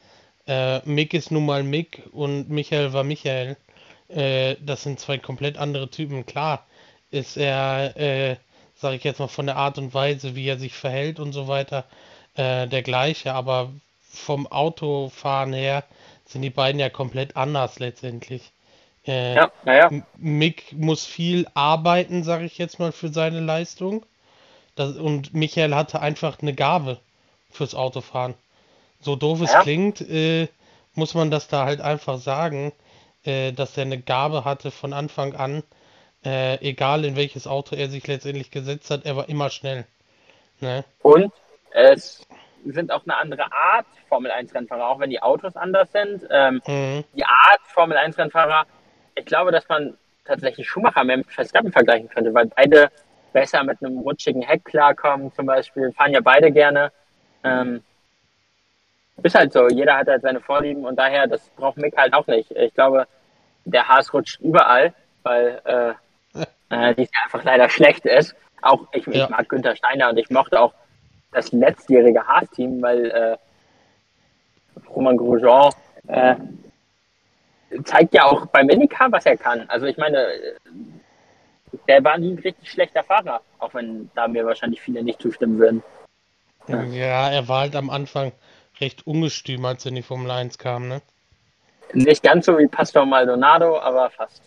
Äh, 0.48 0.80
Mick 0.88 1.14
ist 1.14 1.32
nun 1.32 1.46
mal 1.46 1.64
Mick 1.64 2.04
und 2.12 2.50
Michael 2.50 2.94
war 2.94 3.04
Michael. 3.04 3.58
Äh, 4.10 4.56
das 4.62 4.84
sind 4.84 5.00
zwei 5.00 5.18
komplett 5.18 5.58
andere 5.58 5.90
Typen. 5.90 6.26
Klar 6.26 6.66
ist 7.12 7.38
er, 7.38 7.96
äh, 7.98 8.36
sage 8.76 8.98
ich 8.98 9.04
jetzt 9.04 9.20
mal, 9.20 9.28
von 9.28 9.46
der 9.46 9.56
Art 9.56 9.78
und 9.78 9.94
Weise, 9.94 10.36
wie 10.36 10.48
er 10.48 10.58
sich 10.58 10.74
verhält 10.74 11.20
und 11.20 11.34
so 11.34 11.48
weiter, 11.48 11.86
äh, 12.36 12.68
der 12.68 12.82
gleiche. 12.82 13.34
Aber 13.34 13.72
vom 14.12 14.48
Autofahren 14.48 15.54
her 15.54 15.84
sind 16.26 16.42
die 16.42 16.50
beiden 16.50 16.80
ja 16.80 16.90
komplett 16.90 17.36
anders 17.38 17.80
letztendlich. 17.80 18.52
Äh, 19.06 19.36
ja, 19.36 19.52
naja. 19.64 19.90
Mick 20.18 20.74
muss 20.74 21.06
viel 21.06 21.48
arbeiten, 21.54 22.24
sage 22.24 22.46
ich 22.46 22.58
jetzt 22.58 22.80
mal, 22.80 22.92
für 22.92 23.10
seine 23.10 23.40
Leistung. 23.40 24.06
Das, 24.76 24.96
und 24.96 25.34
Michael 25.34 25.76
hatte 25.76 26.02
einfach 26.02 26.42
eine 26.42 26.54
Gabe 26.54 27.00
fürs 27.52 27.76
Autofahren. 27.76 28.34
So 29.04 29.16
doof 29.16 29.42
es 29.42 29.52
ja. 29.52 29.62
klingt, 29.62 30.02
äh, 30.02 30.48
muss 30.96 31.14
man 31.14 31.32
das 31.32 31.48
da 31.48 31.66
halt 31.66 31.82
einfach 31.82 32.18
sagen, 32.18 32.74
äh, 33.24 33.52
dass 33.52 33.78
er 33.78 33.84
eine 33.84 34.00
Gabe 34.00 34.46
hatte 34.46 34.72
von 34.72 34.94
Anfang 34.94 35.36
an, 35.36 35.64
äh, 36.26 36.56
egal 36.68 37.06
in 37.06 37.16
welches 37.16 37.48
Auto 37.48 37.76
er 37.76 37.90
sich 37.90 38.08
letztendlich 38.08 38.52
gesetzt 38.52 38.90
hat, 38.90 39.06
er 39.06 39.16
war 39.16 39.30
immer 39.30 39.50
schnell. 39.50 39.86
Ne? 40.62 40.86
Und 41.02 41.34
es 41.72 42.26
sind 42.66 42.92
auch 42.92 43.04
eine 43.04 43.18
andere 43.18 43.52
Art 43.52 43.86
Formel 44.08 44.32
1 44.32 44.54
Rennfahrer, 44.56 44.88
auch 44.88 45.00
wenn 45.00 45.10
die 45.10 45.22
Autos 45.22 45.56
anders 45.56 45.92
sind. 45.92 46.26
Ähm, 46.30 46.62
mhm. 46.66 47.04
Die 47.16 47.26
Art 47.26 47.62
Formel 47.68 47.98
1 47.98 48.18
Rennfahrer, 48.18 48.66
ich 49.16 49.26
glaube, 49.26 49.52
dass 49.52 49.68
man 49.68 49.98
tatsächlich 50.24 50.68
Schumacher 50.68 51.04
mit 51.04 51.30
Verstappen 51.30 51.72
vergleichen 51.72 52.08
könnte, 52.08 52.34
weil 52.34 52.46
beide 52.46 52.90
besser 53.34 53.64
mit 53.64 53.84
einem 53.84 54.00
rutschigen 54.00 54.42
Heck 54.42 54.64
klarkommen, 54.64 55.34
zum 55.34 55.48
Beispiel, 55.48 55.92
fahren 55.92 56.14
ja 56.14 56.22
beide 56.22 56.52
gerne. 56.52 56.92
Ähm, 57.44 57.84
ist 59.22 59.36
halt 59.36 59.54
so, 59.54 59.68
jeder 59.68 59.98
hat 59.98 60.08
halt 60.08 60.22
seine 60.22 60.40
Vorlieben 60.40 60.86
und 60.86 60.98
daher, 60.98 61.28
das 61.28 61.50
braucht 61.56 61.78
Mick 61.78 61.96
halt 61.98 62.14
auch 62.14 62.28
nicht. 62.28 62.52
Ich 62.52 62.74
glaube, 62.74 63.08
der 63.66 63.88
Haas 63.88 64.14
rutscht 64.14 64.40
überall, 64.42 64.94
weil 65.24 65.62
äh, 65.66 65.94
äh, 66.70 66.96
die 66.96 67.08
einfach 67.24 67.44
leider 67.44 67.70
schlecht 67.70 68.06
ist. 68.06 68.36
Auch 68.62 68.88
ich, 68.94 69.06
ja. 69.08 69.26
ich 69.26 69.30
mag 69.30 69.48
Günther 69.50 69.76
Steiner 69.76 70.10
und 70.10 70.18
ich 70.18 70.30
mochte 70.30 70.60
auch 70.60 70.74
das 71.32 71.52
letztjährige 71.52 72.26
Haas-Team, 72.26 72.82
weil 72.82 73.12
äh, 73.12 73.38
Roman 74.90 75.18
Grosjean 75.18 75.72
äh, 76.08 76.36
zeigt 77.84 78.14
ja 78.14 78.26
auch 78.26 78.46
beim 78.48 78.68
Minicar, 78.68 79.12
was 79.12 79.26
er 79.26 79.38
kann. 79.38 79.68
Also 79.70 79.86
ich 79.86 79.98
meine, 79.98 80.28
der 81.88 82.04
war 82.04 82.18
nie 82.18 82.34
ein 82.34 82.40
richtig 82.40 82.70
schlechter 82.70 83.04
Fahrer, 83.04 83.42
auch 83.60 83.74
wenn 83.74 84.10
da 84.16 84.28
mir 84.28 84.46
wahrscheinlich 84.46 84.82
viele 84.82 85.04
nicht 85.04 85.22
zustimmen 85.22 85.58
würden. 85.58 85.84
Ja, 86.68 86.84
ja 86.84 87.30
er 87.30 87.48
war 87.48 87.62
halt 87.62 87.76
am 87.76 87.90
Anfang 87.90 88.32
recht 88.84 89.08
ungestüm, 89.08 89.66
als 89.66 89.86
er 89.86 89.90
in 89.90 89.96
die 89.96 90.02
Formel 90.02 90.30
1 90.30 90.58
kam, 90.58 90.88
ne? 90.88 91.02
Nicht 91.94 92.24
ganz 92.24 92.46
so 92.46 92.58
wie 92.58 92.68
Pastor 92.68 93.06
Maldonado, 93.06 93.80
aber 93.80 94.10
fast. 94.10 94.42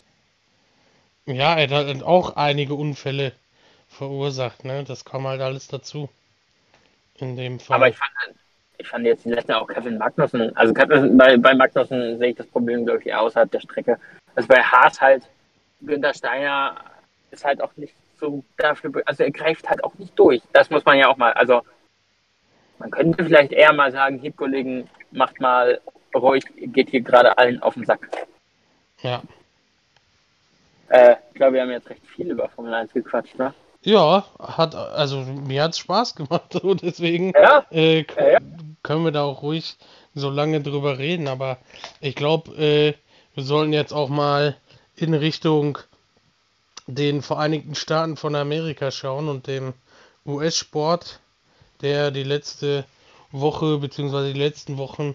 Ja, 1.27 1.57
er 1.57 1.63
hat 1.63 1.71
halt 1.71 2.03
auch 2.03 2.37
einige 2.37 2.75
Unfälle 2.75 3.33
verursacht, 3.89 4.65
ne? 4.65 4.85
Das 4.85 5.05
kam 5.05 5.27
halt 5.27 5.41
alles 5.41 5.69
dazu. 5.69 6.09
In 7.19 7.37
dem 7.37 7.59
Fall. 7.59 7.77
Aber 7.77 7.89
ich 7.89 7.97
fand, 7.97 8.37
ich 8.79 8.89
fand 8.89 9.07
jetzt 9.07 9.25
die 9.25 9.31
letzte 9.31 9.57
auch 9.57 9.67
Kevin 9.67 9.97
Magnussen. 9.97 10.55
Also 10.57 10.75
Kevin, 10.75 11.17
bei, 11.17 11.37
bei 11.39 11.55
Magnussen 11.55 12.19
sehe 12.19 12.31
ich 12.31 12.37
das 12.37 12.47
Problem, 12.47 12.85
glaube 12.85 13.01
ich, 13.01 13.07
eher 13.07 13.21
außerhalb 13.23 13.51
der 13.51 13.61
Strecke. 13.61 13.99
Also 14.35 14.49
bei 14.49 14.63
Haas 14.63 15.01
halt, 15.01 15.23
Günther 15.81 16.13
Steiner 16.13 16.77
ist 17.31 17.45
halt 17.45 17.63
auch 17.63 17.75
nicht 17.77 17.95
so 18.19 18.45
dafür, 18.57 18.91
also 19.07 19.25
er 19.25 19.31
greift 19.31 19.69
halt 19.69 19.83
auch 19.83 19.95
nicht 19.95 20.19
durch. 20.19 20.43
Das 20.53 20.71
muss 20.71 20.85
man 20.85 20.99
ja 20.99 21.09
auch 21.09 21.17
mal, 21.17 21.33
also 21.33 21.63
man 22.79 22.91
könnte 22.91 23.25
vielleicht 23.25 23.53
eher 23.53 23.73
mal 23.73 23.93
sagen, 23.93 24.19
hier 24.19 24.33
Kollegen, 24.33 24.89
macht 25.11 25.41
mal 25.41 25.81
ruhig, 26.15 26.45
geht 26.57 26.91
hier 26.91 27.01
gerade 27.01 27.37
allen 27.39 27.63
auf 27.63 27.75
den 27.75 27.85
Sack. 27.85 28.09
Ja. 29.03 29.23
Äh, 30.89 31.17
ich 31.31 31.37
glaube, 31.37 31.55
wir 31.55 31.63
haben 31.63 31.71
jetzt 31.71 31.91
recht 31.91 32.07
viel 32.07 32.31
über 32.31 32.49
Formel 32.49 32.73
1 32.73 32.93
gequatscht, 32.93 33.39
ne? 33.39 33.55
Ja, 33.83 34.25
hat, 34.39 34.75
also 34.75 35.21
mir 35.21 35.63
hat 35.63 35.73
es 35.73 35.79
Spaß 35.79 36.15
gemacht 36.17 36.57
und 36.63 36.83
deswegen 36.83 37.33
ja? 37.33 37.65
Äh, 37.71 38.05
ja, 38.17 38.29
ja. 38.33 38.39
können 38.83 39.05
wir 39.05 39.13
da 39.13 39.23
auch 39.23 39.43
ruhig 39.43 39.77
so 40.15 40.31
lange 40.31 40.61
drüber 40.61 40.99
reden, 40.99 41.29
aber 41.29 41.59
ich 42.01 42.15
glaube, 42.15 42.53
äh, 42.57 42.95
wir 43.35 43.45
sollten 43.45 43.73
jetzt 43.73 43.93
auch 43.93 44.09
mal 44.09 44.57
in 44.97 45.13
Richtung 45.15 45.79
den 46.87 47.21
Vereinigten 47.21 47.75
Staaten 47.75 48.17
von 48.17 48.35
Amerika 48.35 48.91
schauen 48.91 49.29
und 49.29 49.47
dem 49.47 49.75
US-Sport, 50.25 51.21
der 51.83 52.11
die 52.11 52.23
letzte 52.23 52.85
Woche 53.33 53.79
bzw. 53.79 54.33
die 54.33 54.39
letzten 54.39 54.77
Wochen 54.79 55.15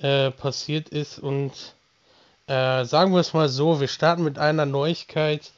äh, 0.00 0.30
passiert 0.30 0.88
ist 0.88 1.18
und 1.18 1.52
äh, 2.46 2.84
sagen 2.84 3.12
wir 3.12 3.20
es 3.20 3.32
mal 3.32 3.48
so, 3.48 3.80
wir 3.80 3.88
starten 3.88 4.24
mit 4.24 4.38
einer 4.38 4.66
Neuigkeit, 4.66 5.52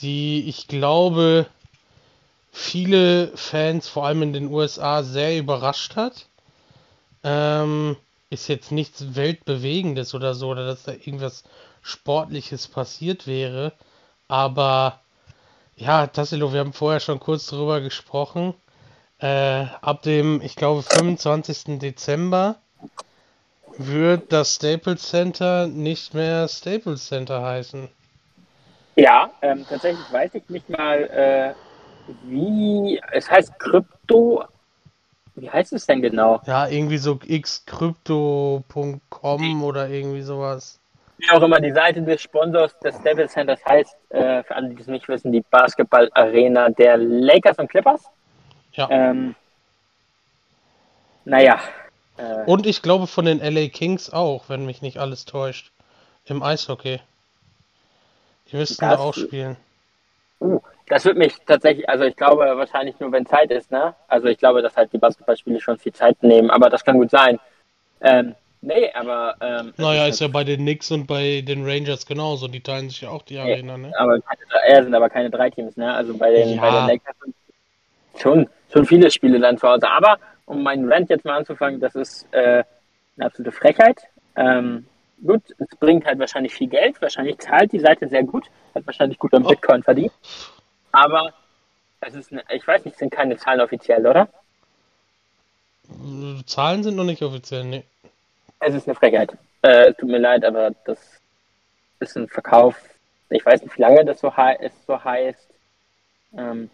die 0.00 0.48
ich 0.48 0.66
glaube 0.68 1.46
viele 2.52 3.28
Fans, 3.36 3.88
vor 3.88 4.06
allem 4.06 4.22
in 4.22 4.32
den 4.32 4.48
USA, 4.48 5.02
sehr 5.02 5.38
überrascht 5.38 5.96
hat. 5.96 6.26
Ähm, 7.24 7.96
ist 8.30 8.48
jetzt 8.48 8.72
nichts 8.72 9.14
Weltbewegendes 9.14 10.14
oder 10.14 10.34
so, 10.34 10.48
oder 10.48 10.66
dass 10.66 10.84
da 10.84 10.92
irgendwas 10.92 11.44
Sportliches 11.82 12.68
passiert 12.68 13.26
wäre. 13.26 13.72
Aber 14.28 15.00
ja, 15.76 16.06
Tassilo, 16.06 16.52
wir 16.52 16.60
haben 16.60 16.72
vorher 16.72 17.00
schon 17.00 17.20
kurz 17.20 17.46
darüber 17.46 17.80
gesprochen. 17.80 18.54
Äh, 19.22 19.66
ab 19.80 20.02
dem, 20.02 20.42
ich 20.42 20.56
glaube, 20.56 20.82
25. 20.82 21.78
Dezember 21.78 22.56
wird 23.78 24.32
das 24.32 24.56
Staples 24.56 25.08
Center 25.08 25.68
nicht 25.68 26.12
mehr 26.12 26.48
Staples 26.48 27.06
Center 27.06 27.40
heißen. 27.40 27.88
Ja, 28.96 29.30
ähm, 29.40 29.64
tatsächlich 29.68 30.12
weiß 30.12 30.34
ich 30.34 30.48
nicht 30.48 30.68
mal, 30.68 31.04
äh, 31.04 31.54
wie. 32.24 33.00
Es 33.12 33.30
heißt 33.30 33.56
Krypto. 33.60 34.42
Wie 35.36 35.48
heißt 35.48 35.72
es 35.72 35.86
denn 35.86 36.02
genau? 36.02 36.42
Ja, 36.46 36.66
irgendwie 36.66 36.98
so 36.98 37.16
xcrypto.com 37.16 38.64
oder 39.64 39.88
irgendwie 39.88 40.22
sowas. 40.22 40.80
Wie 41.18 41.30
auch 41.30 41.40
immer, 41.42 41.60
die 41.60 41.72
Seite 41.72 42.02
des 42.02 42.20
Sponsors 42.20 42.76
des 42.80 42.96
Staples 42.96 43.30
Centers 43.32 43.64
heißt, 43.64 43.96
äh, 44.10 44.42
für 44.42 44.56
alle, 44.56 44.70
die 44.70 44.80
es 44.80 44.88
nicht 44.88 45.08
wissen, 45.08 45.30
die 45.30 45.44
Basketball-Arena 45.48 46.70
der 46.70 46.96
Lakers 46.96 47.58
und 47.58 47.70
Clippers. 47.70 48.10
Ja. 48.72 48.88
Ähm, 48.90 49.34
naja, 51.24 51.60
äh, 52.16 52.44
Und 52.46 52.66
ich 52.66 52.82
glaube 52.82 53.06
von 53.06 53.24
den 53.24 53.40
LA 53.40 53.68
Kings 53.68 54.10
auch, 54.10 54.48
wenn 54.48 54.66
mich 54.66 54.82
nicht 54.82 54.98
alles 54.98 55.24
täuscht. 55.24 55.72
Im 56.24 56.42
Eishockey. 56.42 57.00
Die 58.50 58.56
müssten 58.56 58.88
da 58.88 58.98
auch 58.98 59.14
spielen. 59.14 59.56
Uh, 60.40 60.60
das 60.86 61.04
wird 61.04 61.16
mich 61.16 61.36
tatsächlich, 61.46 61.88
also 61.88 62.04
ich 62.04 62.16
glaube 62.16 62.44
wahrscheinlich 62.56 62.98
nur, 63.00 63.10
wenn 63.12 63.26
Zeit 63.26 63.50
ist, 63.50 63.70
ne? 63.70 63.94
Also 64.08 64.28
ich 64.28 64.38
glaube, 64.38 64.62
dass 64.62 64.76
halt 64.76 64.92
die 64.92 64.98
Basketballspiele 64.98 65.60
schon 65.60 65.78
viel 65.78 65.92
Zeit 65.92 66.22
nehmen, 66.22 66.50
aber 66.50 66.70
das 66.70 66.84
kann 66.84 66.98
gut 66.98 67.10
sein. 67.10 67.38
Ähm, 68.00 68.34
Nee, 68.64 68.92
aber. 68.94 69.34
Ähm, 69.40 69.74
naja, 69.76 70.06
ist, 70.06 70.20
ja 70.20 70.28
bei 70.28 70.44
den 70.44 70.60
Knicks 70.60 70.92
und 70.92 71.08
bei 71.08 71.40
den 71.40 71.64
Rangers 71.64 72.06
genauso. 72.06 72.46
Die 72.46 72.60
teilen 72.60 72.90
sich 72.90 73.00
ja 73.00 73.10
auch 73.10 73.22
die 73.22 73.36
Arena, 73.36 73.76
ne? 73.76 73.92
Aber 73.98 74.20
keine, 74.20 74.40
ja, 74.68 74.82
sind 74.84 74.94
aber 74.94 75.10
keine 75.10 75.30
drei 75.30 75.50
Teams, 75.50 75.76
ne? 75.76 75.92
Also 75.92 76.16
bei 76.16 76.30
den, 76.30 76.54
ja. 76.54 76.60
bei 76.60 76.70
den 76.70 76.86
Lakers 76.86 77.16
sind 77.24 77.34
schon, 78.18 78.48
schon 78.72 78.86
viele 78.86 79.10
Spiele 79.10 79.38
dann 79.40 79.58
zu 79.58 79.68
Hause. 79.68 79.88
Aber 79.88 80.18
um 80.46 80.62
meinen 80.62 80.90
Rant 80.90 81.10
jetzt 81.10 81.24
mal 81.24 81.38
anzufangen, 81.38 81.80
das 81.80 81.94
ist 81.94 82.26
äh, 82.32 82.64
eine 83.16 83.26
absolute 83.26 83.52
Frechheit. 83.52 84.02
Ähm, 84.36 84.86
gut, 85.24 85.42
es 85.58 85.76
bringt 85.76 86.06
halt 86.06 86.18
wahrscheinlich 86.18 86.54
viel 86.54 86.68
Geld. 86.68 87.00
Wahrscheinlich 87.00 87.38
zahlt 87.38 87.72
die 87.72 87.80
Seite 87.80 88.08
sehr 88.08 88.24
gut. 88.24 88.46
Hat 88.74 88.86
wahrscheinlich 88.86 89.18
gut 89.18 89.34
am 89.34 89.44
oh. 89.44 89.48
Bitcoin 89.48 89.82
verdient. 89.82 90.12
Aber 90.92 91.32
es 92.00 92.14
ist, 92.14 92.32
eine, 92.32 92.42
ich 92.52 92.66
weiß 92.66 92.84
nicht, 92.84 92.98
sind 92.98 93.10
keine 93.10 93.36
Zahlen 93.36 93.60
offiziell, 93.60 94.06
oder? 94.06 94.28
Zahlen 96.46 96.82
sind 96.82 96.96
noch 96.96 97.04
nicht 97.04 97.22
offiziell, 97.22 97.64
ne. 97.64 97.84
Es 98.60 98.74
ist 98.74 98.86
eine 98.86 98.94
Frechheit. 98.94 99.36
Äh, 99.62 99.90
es 99.90 99.96
tut 99.96 100.08
mir 100.08 100.18
leid, 100.18 100.44
aber 100.44 100.70
das 100.84 100.98
ist 102.00 102.16
ein 102.16 102.28
Verkauf. 102.28 102.76
Ich 103.30 103.44
weiß 103.44 103.62
nicht, 103.62 103.76
wie 103.76 103.82
lange 103.82 104.04
das 104.04 104.20
so, 104.20 104.32
es 104.60 104.72
so 104.86 105.02
heißt. 105.02 105.48
Ähm, 106.36 106.70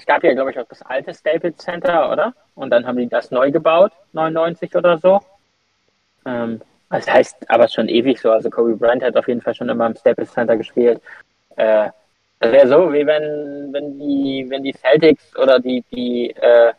es 0.00 0.06
gab 0.06 0.24
ja, 0.24 0.32
glaube 0.32 0.50
ich, 0.50 0.58
auch 0.58 0.66
das 0.66 0.80
alte 0.82 1.12
Staples 1.12 1.58
Center, 1.58 2.10
oder? 2.10 2.32
Und 2.54 2.70
dann 2.70 2.86
haben 2.86 2.96
die 2.96 3.06
das 3.08 3.30
neu 3.30 3.50
gebaut, 3.50 3.92
99 4.12 4.74
oder 4.74 4.96
so. 4.96 5.20
Ähm, 6.24 6.62
das 6.88 7.06
heißt 7.06 7.50
aber 7.50 7.68
schon 7.68 7.88
ewig 7.88 8.18
so. 8.18 8.30
Also 8.30 8.48
Kobe 8.48 8.76
Bryant 8.76 9.02
hat 9.02 9.16
auf 9.16 9.28
jeden 9.28 9.42
Fall 9.42 9.54
schon 9.54 9.68
immer 9.68 9.86
im 9.86 9.94
Staples 9.94 10.32
Center 10.32 10.56
gespielt. 10.56 11.02
Äh, 11.56 11.90
das 12.38 12.52
wäre 12.52 12.68
so, 12.68 12.92
wie 12.92 13.06
wenn, 13.06 13.72
wenn 13.72 13.98
die, 13.98 14.46
wenn 14.48 14.62
die 14.62 14.72
Celtics 14.72 15.36
oder 15.36 15.58
die, 15.58 15.84
die, 15.92 16.30
äh, 16.30 16.72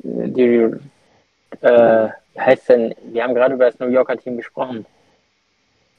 die 0.00 0.74
äh, 1.60 2.08
wie 2.34 2.40
heißt 2.40 2.68
denn, 2.68 2.94
wir 3.12 3.22
haben 3.22 3.34
gerade 3.34 3.54
über 3.54 3.66
das 3.66 3.78
New 3.78 3.88
Yorker 3.88 4.16
Team 4.16 4.36
gesprochen, 4.36 4.84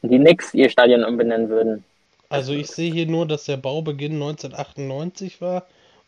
die 0.01 0.17
Knicks 0.17 0.53
ihr 0.53 0.69
Stadion 0.69 1.05
umbenennen 1.05 1.47
würden. 1.47 1.85
Also 2.27 2.51
ich 2.51 2.67
sehe 2.67 2.91
hier 2.91 3.07
nur, 3.07 3.25
dass 3.25 3.45
der 3.45 3.57
Baubeginn 3.57 4.13
1998 4.13 5.39
war 5.41 5.65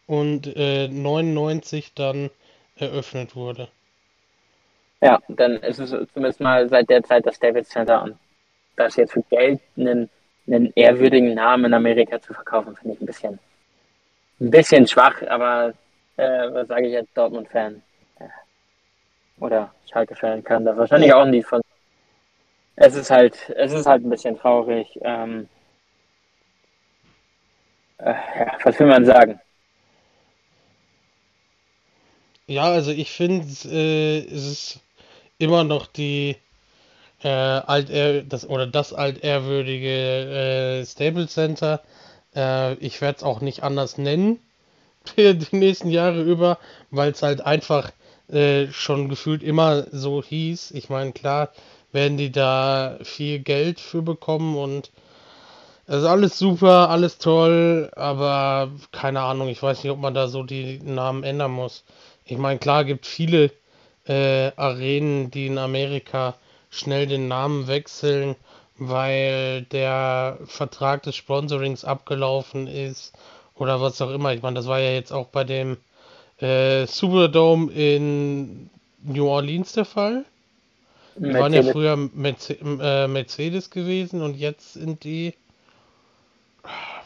und 0.08 0.48
äh, 0.56 0.88
99 0.88 1.94
dann 1.94 2.30
eröffnet 2.76 3.36
wurde. 3.36 3.70
Ja, 5.02 5.20
dann 5.30 5.58
ist 5.58 5.80
es 5.80 5.90
zumindest 6.14 6.40
mal 6.40 6.68
seit 6.70 6.90
der 6.90 7.04
Zeit 7.04 7.26
das 7.26 7.40
David 7.40 7.68
Center 7.68 8.04
und 8.04 8.18
das 8.76 8.96
jetzt 8.96 9.14
für 9.14 9.24
Geld 9.30 9.60
einen, 9.78 10.10
einen 10.48 10.72
ehrwürdigen 10.76 11.34
Namen 11.34 11.66
in 11.66 11.74
Amerika 11.74 12.22
zu 12.22 12.34
verkaufen, 12.34 12.76
finde 12.76 12.96
ich 12.96 13.02
ein 13.02 13.06
bisschen, 13.06 13.40
ein 14.40 14.52
bisschen 14.52 14.88
schwach, 14.88 15.22
aber 15.28 15.74
äh, 16.18 16.54
was 16.54 16.68
sage 16.68 16.88
ich 16.88 16.96
als 16.96 17.12
Dortmund-Fan? 17.14 17.82
oder 19.42 19.74
Schalke 19.92 20.16
fällen 20.16 20.44
kann. 20.44 20.64
Das 20.64 20.78
wahrscheinlich 20.78 21.14
auch 21.14 21.26
nicht 21.26 21.46
von. 21.46 21.62
Es 22.76 22.96
ist 22.96 23.12
halt, 23.12 23.50
es 23.50 23.74
ist 23.74 23.86
halt 23.86 24.06
ein 24.06 24.10
bisschen 24.10 24.38
traurig. 24.38 24.98
Ähm, 25.02 25.50
äh, 27.98 28.14
ja, 28.14 28.58
was 28.64 28.80
will 28.80 28.88
man 28.88 29.06
sagen? 29.06 29.40
Ja, 32.52 32.64
also 32.66 32.92
ich 32.92 33.10
finde, 33.12 33.46
äh, 33.70 34.20
es 34.26 34.46
ist 34.46 34.80
immer 35.38 35.64
noch 35.64 35.88
die 35.88 36.36
äh, 37.24 37.30
altehr 37.30 38.24
das 38.24 38.48
oder 38.50 38.68
das 38.68 38.94
altehrwürdige 38.94 40.82
äh, 40.82 40.86
Stable 40.86 41.28
Center. 41.28 41.82
Äh, 42.36 42.76
ich 42.76 43.02
werde 43.02 43.18
es 43.20 43.24
auch 43.24 43.42
nicht 43.42 43.64
anders 43.64 43.98
nennen 43.98 44.40
die 45.18 45.48
nächsten 45.56 45.90
Jahre 45.90 46.22
über, 46.24 46.60
weil 46.92 47.12
es 47.12 47.24
halt 47.24 47.42
einfach 47.42 47.92
äh, 48.30 48.68
schon 48.72 49.10
gefühlt 49.10 49.44
immer 49.44 49.88
so 49.92 50.24
hieß. 50.24 50.72
Ich 50.72 50.90
meine, 50.90 51.14
klar 51.14 51.50
werden 51.94 52.18
die 52.18 52.32
da 52.32 53.00
viel 53.04 53.40
Geld 53.40 53.80
für 53.80 54.02
bekommen 54.04 54.58
und 54.58 54.92
es 55.88 55.98
ist 55.98 56.06
alles 56.06 56.38
super, 56.40 56.90
alles 56.90 57.18
toll, 57.18 57.92
aber 57.96 58.72
keine 58.92 59.22
Ahnung, 59.22 59.48
ich 59.50 59.62
weiß 59.62 59.84
nicht, 59.84 59.92
ob 59.92 60.00
man 60.00 60.14
da 60.14 60.28
so 60.28 60.44
die 60.44 60.80
Namen 60.80 61.24
ändern 61.24 61.52
muss. 61.52 61.84
Ich 62.26 62.38
meine, 62.38 62.60
klar 62.60 62.86
gibt 62.86 63.06
viele 63.06 63.52
äh, 64.06 64.52
Arenen, 64.56 65.32
die 65.32 65.48
in 65.48 65.58
Amerika 65.58 66.36
schnell 66.70 67.08
den 67.08 67.28
Namen 67.28 67.68
wechseln, 67.68 68.36
weil 68.78 69.64
der 69.64 70.40
Vertrag 70.46 71.04
des 71.04 71.16
Sponsorings 71.16 71.86
abgelaufen 71.86 72.68
ist 72.68 73.14
oder 73.56 73.82
was 73.82 74.02
auch 74.02 74.10
immer. 74.10 74.34
Ich 74.34 74.42
meine, 74.42 74.56
das 74.56 74.68
war 74.68 74.80
ja 74.80 74.92
jetzt 74.92 75.12
auch 75.12 75.28
bei 75.28 75.44
dem 75.44 75.78
äh, 76.40 76.88
Superdome 76.88 77.72
in 77.72 78.70
New 79.04 79.28
Orleans 79.28 79.74
der 79.74 79.86
Fall. 79.86 80.26
Die 81.16 81.22
Mercedes. 81.22 81.42
waren 81.42 81.54
ja 81.54 81.72
früher 81.72 81.96
Merce 81.98 82.50
äh, 82.52 83.08
Mercedes 83.08 83.70
gewesen 83.70 84.22
und 84.22 84.36
jetzt 84.36 84.74
sind 84.74 85.04
die. 85.04 85.34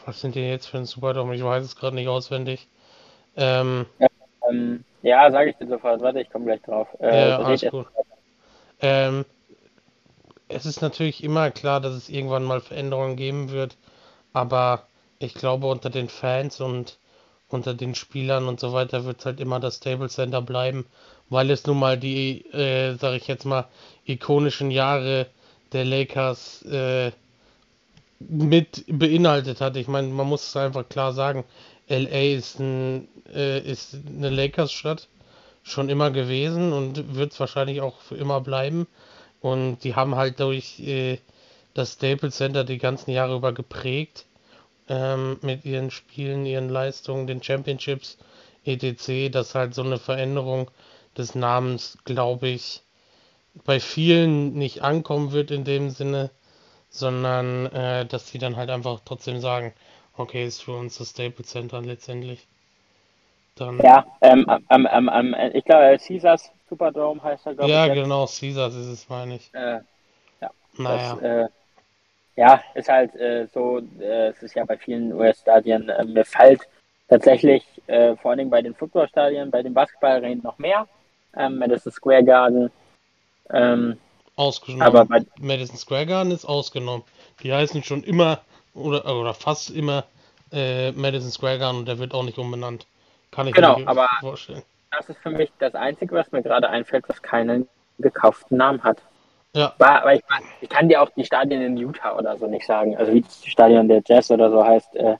Was 0.06 0.20
sind 0.20 0.36
die 0.36 0.40
jetzt 0.40 0.66
für 0.66 0.78
ein 0.78 0.86
Superdome? 0.86 1.34
Ich 1.34 1.42
weiß 1.42 1.64
es 1.64 1.76
gerade 1.76 1.96
nicht 1.96 2.08
auswendig. 2.08 2.68
Ähm, 3.36 3.86
ähm, 4.48 4.84
ja 5.02 5.30
sage 5.30 5.50
ich 5.50 5.56
dir 5.56 5.66
sofort. 5.66 6.00
Warte, 6.00 6.20
ich 6.20 6.30
komme 6.30 6.46
gleich 6.46 6.62
drauf. 6.62 6.88
Äh, 7.00 7.28
ja, 7.28 7.38
alles 7.38 7.66
gut. 7.70 7.86
Ähm, 8.80 9.24
es 10.48 10.66
ist 10.66 10.82
natürlich 10.82 11.24
immer 11.24 11.50
klar, 11.50 11.80
dass 11.80 11.94
es 11.94 12.08
irgendwann 12.08 12.44
mal 12.44 12.60
Veränderungen 12.60 13.16
geben 13.16 13.50
wird, 13.50 13.76
aber 14.32 14.86
ich 15.18 15.34
glaube 15.34 15.66
unter 15.66 15.90
den 15.90 16.08
Fans 16.08 16.60
und 16.60 16.98
unter 17.48 17.74
den 17.74 17.94
Spielern 17.94 18.48
und 18.48 18.60
so 18.60 18.72
weiter 18.72 19.04
wird 19.04 19.20
es 19.20 19.26
halt 19.26 19.40
immer 19.40 19.60
das 19.60 19.76
Stable 19.76 20.08
Center 20.08 20.42
bleiben, 20.42 20.86
weil 21.30 21.50
es 21.50 21.66
nun 21.66 21.78
mal 21.78 21.98
die, 21.98 22.44
äh, 22.52 22.94
sag 22.96 23.14
ich 23.14 23.28
jetzt 23.28 23.44
mal, 23.44 23.66
ikonischen 24.04 24.70
Jahre 24.70 25.26
der 25.72 25.84
Lakers 25.84 26.62
äh, 26.62 27.12
mit 28.18 28.84
beinhaltet 28.88 29.60
hat. 29.60 29.76
Ich 29.76 29.88
meine, 29.88 30.08
man 30.08 30.26
muss 30.26 30.48
es 30.48 30.56
einfach 30.56 30.88
klar 30.88 31.12
sagen, 31.12 31.44
LA 31.88 32.34
ist, 32.36 32.58
ein, 32.58 33.08
äh, 33.32 33.60
ist 33.60 33.96
eine 34.06 34.30
Lakers-Stadt, 34.30 35.08
schon 35.62 35.88
immer 35.88 36.10
gewesen 36.10 36.72
und 36.72 37.16
wird 37.16 37.32
es 37.32 37.40
wahrscheinlich 37.40 37.80
auch 37.80 38.00
für 38.00 38.16
immer 38.16 38.40
bleiben. 38.40 38.86
Und 39.40 39.78
die 39.84 39.94
haben 39.94 40.14
halt 40.16 40.40
durch 40.40 40.80
äh, 40.80 41.18
das 41.74 41.94
Staples 41.94 42.36
Center 42.36 42.64
die 42.64 42.78
ganzen 42.78 43.10
Jahre 43.10 43.36
über 43.36 43.52
geprägt 43.52 44.26
ähm, 44.88 45.38
mit 45.42 45.64
ihren 45.64 45.90
Spielen, 45.90 46.46
ihren 46.46 46.68
Leistungen, 46.68 47.26
den 47.26 47.42
Championships, 47.42 48.18
etc., 48.64 49.30
dass 49.30 49.54
halt 49.54 49.74
so 49.74 49.82
eine 49.82 49.98
Veränderung 49.98 50.70
des 51.16 51.34
Namens, 51.34 51.98
glaube 52.04 52.48
ich, 52.48 52.82
bei 53.64 53.80
vielen 53.80 54.54
nicht 54.54 54.82
ankommen 54.82 55.32
wird 55.32 55.50
in 55.50 55.64
dem 55.64 55.90
Sinne, 55.90 56.30
sondern 56.90 57.66
äh, 57.66 58.06
dass 58.06 58.28
sie 58.28 58.38
dann 58.38 58.56
halt 58.56 58.70
einfach 58.70 59.00
trotzdem 59.04 59.40
sagen, 59.40 59.72
okay, 60.16 60.46
ist 60.46 60.62
für 60.62 60.76
uns 60.76 60.98
das 60.98 61.10
Staples 61.10 61.48
Center 61.48 61.80
letztendlich. 61.80 62.46
Dann 63.56 63.78
ja, 63.78 64.04
ähm, 64.20 64.46
ähm, 64.70 64.88
ähm, 64.92 65.10
ähm, 65.12 65.36
ich 65.54 65.64
glaube, 65.64 65.96
Caesars 65.98 66.50
Superdome 66.68 67.22
heißt 67.22 67.46
er, 67.46 67.54
glaube 67.54 67.70
ja, 67.70 67.86
ich. 67.86 67.94
Ja, 67.94 68.02
genau, 68.02 68.26
Caesars 68.26 68.74
ist 68.74 68.86
es, 68.86 69.08
meine 69.08 69.36
ich. 69.36 69.54
Äh, 69.54 69.80
ja, 70.40 70.50
naja. 70.76 71.14
Das, 71.14 71.22
äh, 71.22 71.48
ja, 72.36 72.62
ist 72.74 72.88
halt 72.88 73.14
äh, 73.16 73.46
so, 73.52 73.80
äh, 73.98 74.28
es 74.28 74.42
ist 74.42 74.54
ja 74.54 74.64
bei 74.64 74.76
vielen 74.76 75.12
US-Stadien, 75.12 75.88
äh, 75.88 76.04
mir 76.04 76.24
fällt 76.24 76.68
tatsächlich 77.08 77.64
äh, 77.86 78.14
vor 78.16 78.30
allen 78.30 78.38
Dingen 78.38 78.50
bei 78.50 78.60
den 78.60 78.74
Footballstadien, 78.74 79.50
bei 79.50 79.62
den 79.62 79.72
Basketballarenen 79.72 80.42
noch 80.42 80.58
mehr. 80.58 80.86
Ähm, 81.34 81.58
Madison 81.58 81.92
Square 81.92 82.24
Garden. 82.24 82.70
Ähm, 83.50 83.98
ausgenommen. 84.34 84.82
Aber 84.82 85.04
bei 85.06 85.24
Madison 85.38 85.76
Square 85.76 86.06
Garden 86.06 86.32
ist 86.32 86.44
ausgenommen. 86.44 87.04
Die 87.42 87.52
heißen 87.52 87.82
schon 87.84 88.02
immer 88.02 88.40
oder, 88.76 89.04
oder 89.04 89.34
fast 89.34 89.70
immer 89.70 90.04
äh, 90.52 90.92
Madison 90.92 91.30
Square 91.30 91.58
Garden 91.58 91.78
und 91.80 91.88
der 91.88 91.98
wird 91.98 92.14
auch 92.14 92.22
nicht 92.22 92.38
umbenannt. 92.38 92.86
Kann 93.30 93.48
ich 93.48 93.54
genau, 93.54 93.78
mir 93.78 93.88
aber 93.88 94.08
vorstellen. 94.20 94.62
Das 94.90 95.08
ist 95.08 95.18
für 95.18 95.30
mich 95.30 95.50
das 95.58 95.74
Einzige, 95.74 96.14
was 96.14 96.30
mir 96.32 96.42
gerade 96.42 96.68
einfällt, 96.68 97.04
was 97.08 97.20
keinen 97.20 97.68
gekauften 97.98 98.56
Namen 98.56 98.82
hat. 98.82 98.98
Ja. 99.54 99.74
Aber 99.78 100.14
ich, 100.14 100.22
ich, 100.60 100.68
kann 100.68 100.88
dir 100.88 101.02
auch 101.02 101.10
die 101.10 101.24
Stadien 101.24 101.62
in 101.62 101.76
Utah 101.76 102.16
oder 102.16 102.36
so 102.36 102.46
nicht 102.46 102.66
sagen. 102.66 102.96
Also 102.96 103.12
wie 103.12 103.22
das 103.22 103.44
Stadion 103.44 103.88
der 103.88 104.02
Jazz 104.06 104.30
oder 104.30 104.50
so 104.50 104.64
heißt. 104.64 104.94
Äh, 104.96 105.16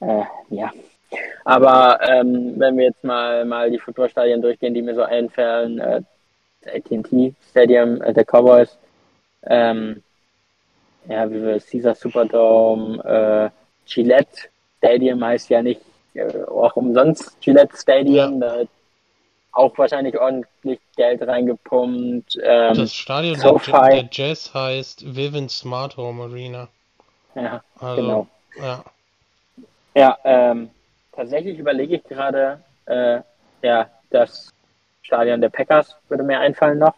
äh, 0.00 0.24
ja. 0.50 0.70
Aber 1.44 1.98
ähm, 2.02 2.54
wenn 2.58 2.76
wir 2.76 2.84
jetzt 2.84 3.02
mal, 3.02 3.44
mal 3.44 3.70
die 3.70 3.78
Footballstadien 3.78 4.42
durchgehen, 4.42 4.74
die 4.74 4.82
mir 4.82 4.94
so 4.94 5.02
einfallen, 5.02 5.78
äh, 5.78 6.02
AT&T 6.66 7.34
Stadium 7.50 8.02
äh, 8.02 8.12
der 8.12 8.24
Cowboys, 8.24 8.76
ähm, 9.46 10.02
ja, 11.08 11.30
wie 11.30 11.42
wir 11.42 11.60
Caesar 11.60 11.94
Superdome, 11.94 13.02
äh, 13.04 13.50
Gillette 13.86 14.48
Stadium 14.78 15.24
heißt 15.24 15.48
ja 15.50 15.62
nicht 15.62 15.80
äh, 16.14 16.44
auch 16.44 16.76
umsonst 16.76 17.40
Gillette 17.40 17.76
Stadium, 17.76 18.40
ja. 18.40 18.48
da 18.48 18.68
auch 19.52 19.76
wahrscheinlich 19.78 20.18
ordentlich 20.18 20.80
Geld 20.96 21.22
reingepumpt. 21.26 22.38
Ähm, 22.42 22.74
das 22.74 22.94
Stadion 22.94 23.38
der, 23.40 23.88
der, 23.88 24.08
Jazz 24.10 24.52
heißt 24.52 25.16
Vivint 25.16 25.50
Smart 25.50 25.96
Home 25.96 26.24
Arena. 26.24 26.68
Ja, 27.34 27.62
also, 27.80 28.02
genau. 28.02 28.26
Ja, 28.58 28.84
ja 29.94 30.18
ähm, 30.24 30.70
tatsächlich 31.12 31.58
überlege 31.58 31.96
ich 31.96 32.04
gerade, 32.04 32.60
äh, 32.86 33.20
ja, 33.62 33.90
das 34.10 34.52
Stadion 35.02 35.40
der 35.40 35.48
Packers 35.48 35.96
würde 36.08 36.22
mir 36.22 36.38
einfallen 36.38 36.78
noch. 36.78 36.94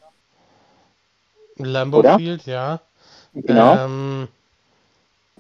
Lambeau 1.57 1.99
Oder? 1.99 2.17
Field, 2.17 2.47
ja. 2.47 2.81
Genau. 3.43 3.75
Ähm, 3.75 4.29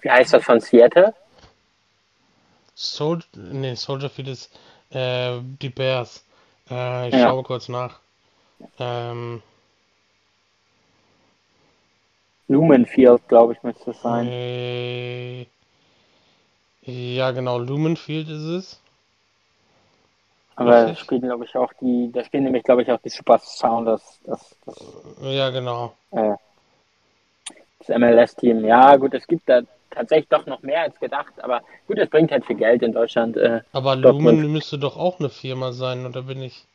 Wie 0.00 0.10
heißt 0.10 0.32
das 0.34 0.44
von 0.44 0.60
Seattle? 0.60 1.14
Sol 2.74 3.18
nee, 3.36 3.74
Soldier 3.74 4.08
Field 4.08 4.28
ist 4.28 4.50
äh, 4.90 5.38
die 5.60 5.68
Bears. 5.68 6.24
Äh, 6.70 7.08
ich 7.08 7.14
Ja. 7.16 7.20
schaue 7.20 7.42
kurz 7.42 7.68
nach. 7.68 8.00
Ähm, 8.78 9.42
Lumen 12.48 12.86
Field, 12.86 13.28
glaube 13.28 13.52
ich, 13.52 13.62
müsste 13.62 13.90
es 13.92 14.02
sein. 14.02 14.26
äh, 14.26 15.46
ja, 16.82 17.30
genau, 17.32 17.58
Lumen 17.58 17.96
Field 17.96 18.28
ist 18.28 18.42
es. 18.42 18.80
Aber 20.56 20.86
da 20.86 20.94
spielen, 20.96 21.22
glaube 21.22 21.44
ich, 21.44 21.54
auch 21.56 21.72
die, 21.80 22.10
da 22.12 22.24
spielen 22.24 22.44
nämlich, 22.44 22.64
glaube 22.64 22.82
ich, 22.82 22.90
auch 22.90 23.00
die 23.00 23.10
Super 23.10 23.38
Sounders, 23.38 24.20
das, 24.24 24.56
das, 24.64 24.76
Ja, 25.22 25.50
genau. 25.50 25.92
äh, 26.10 26.34
das 27.78 27.88
MLS-Team. 27.90 28.64
Ja, 28.64 28.96
gut, 28.96 29.14
es 29.14 29.26
gibt 29.26 29.48
da 29.48 29.62
tatsächlich 29.90 30.28
doch 30.28 30.46
noch 30.46 30.62
mehr 30.62 30.82
als 30.82 30.98
gedacht, 31.00 31.32
aber 31.42 31.62
gut, 31.86 31.98
es 31.98 32.08
bringt 32.10 32.30
halt 32.30 32.44
viel 32.46 32.56
Geld 32.56 32.82
in 32.82 32.92
Deutschland. 32.92 33.36
Äh, 33.36 33.60
Aber 33.72 33.96
Dortmund. 34.02 34.40
Lumen 34.40 34.52
müsste 34.52 34.78
doch 34.78 34.98
auch 34.98 35.20
eine 35.20 35.30
Firma 35.30 35.72
sein, 35.72 36.04
oder 36.04 36.20
bin 36.20 36.42
ich 36.42 36.66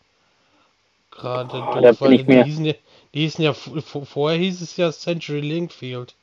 gerade 1.12 1.64
da 1.82 1.91
doof? 1.91 2.01
bin 2.01 2.01
Weil 2.01 2.26
mir- 2.26 2.26
die 2.26 2.43
hießen 2.43 2.66
ja, 2.66 2.74
die 3.14 3.22
hießen 3.22 3.41
ja, 3.43 3.54
vorher 3.54 4.38
hieß 4.38 4.62
es 4.62 4.76
ja 4.76 4.91
Century 4.91 5.39
Link 5.39 5.72
Field 5.72 6.14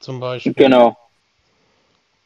zum 0.00 0.20
Beispiel. 0.20 0.54
genau. 0.56 0.96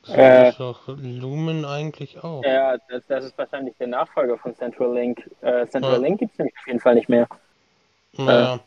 So 0.03 0.15
Äh, 0.17 0.49
ist 0.49 0.61
doch 0.61 0.89
Lumen 0.89 1.65
eigentlich 1.65 2.23
auch. 2.23 2.45
Ja, 2.45 2.77
das, 2.89 3.07
das 3.07 3.25
ist 3.27 3.39
wahrscheinlich 3.39 3.77
der 3.79 3.87
Nachfolger 3.89 4.39
von 4.39 4.55
Central 4.55 4.95
Link. 4.95 5.31
Äh, 5.43 5.67
Central 5.67 5.99
Ja. 5.99 6.03
Link 6.03 6.19
gibt 6.21 6.33
es 6.33 6.39
nämlich 6.39 6.55
auf 6.59 6.67
jeden 6.67 6.81
Fall 6.81 6.95
nicht 6.95 7.09
mehr. 7.09 7.29
Naja, 8.19 8.61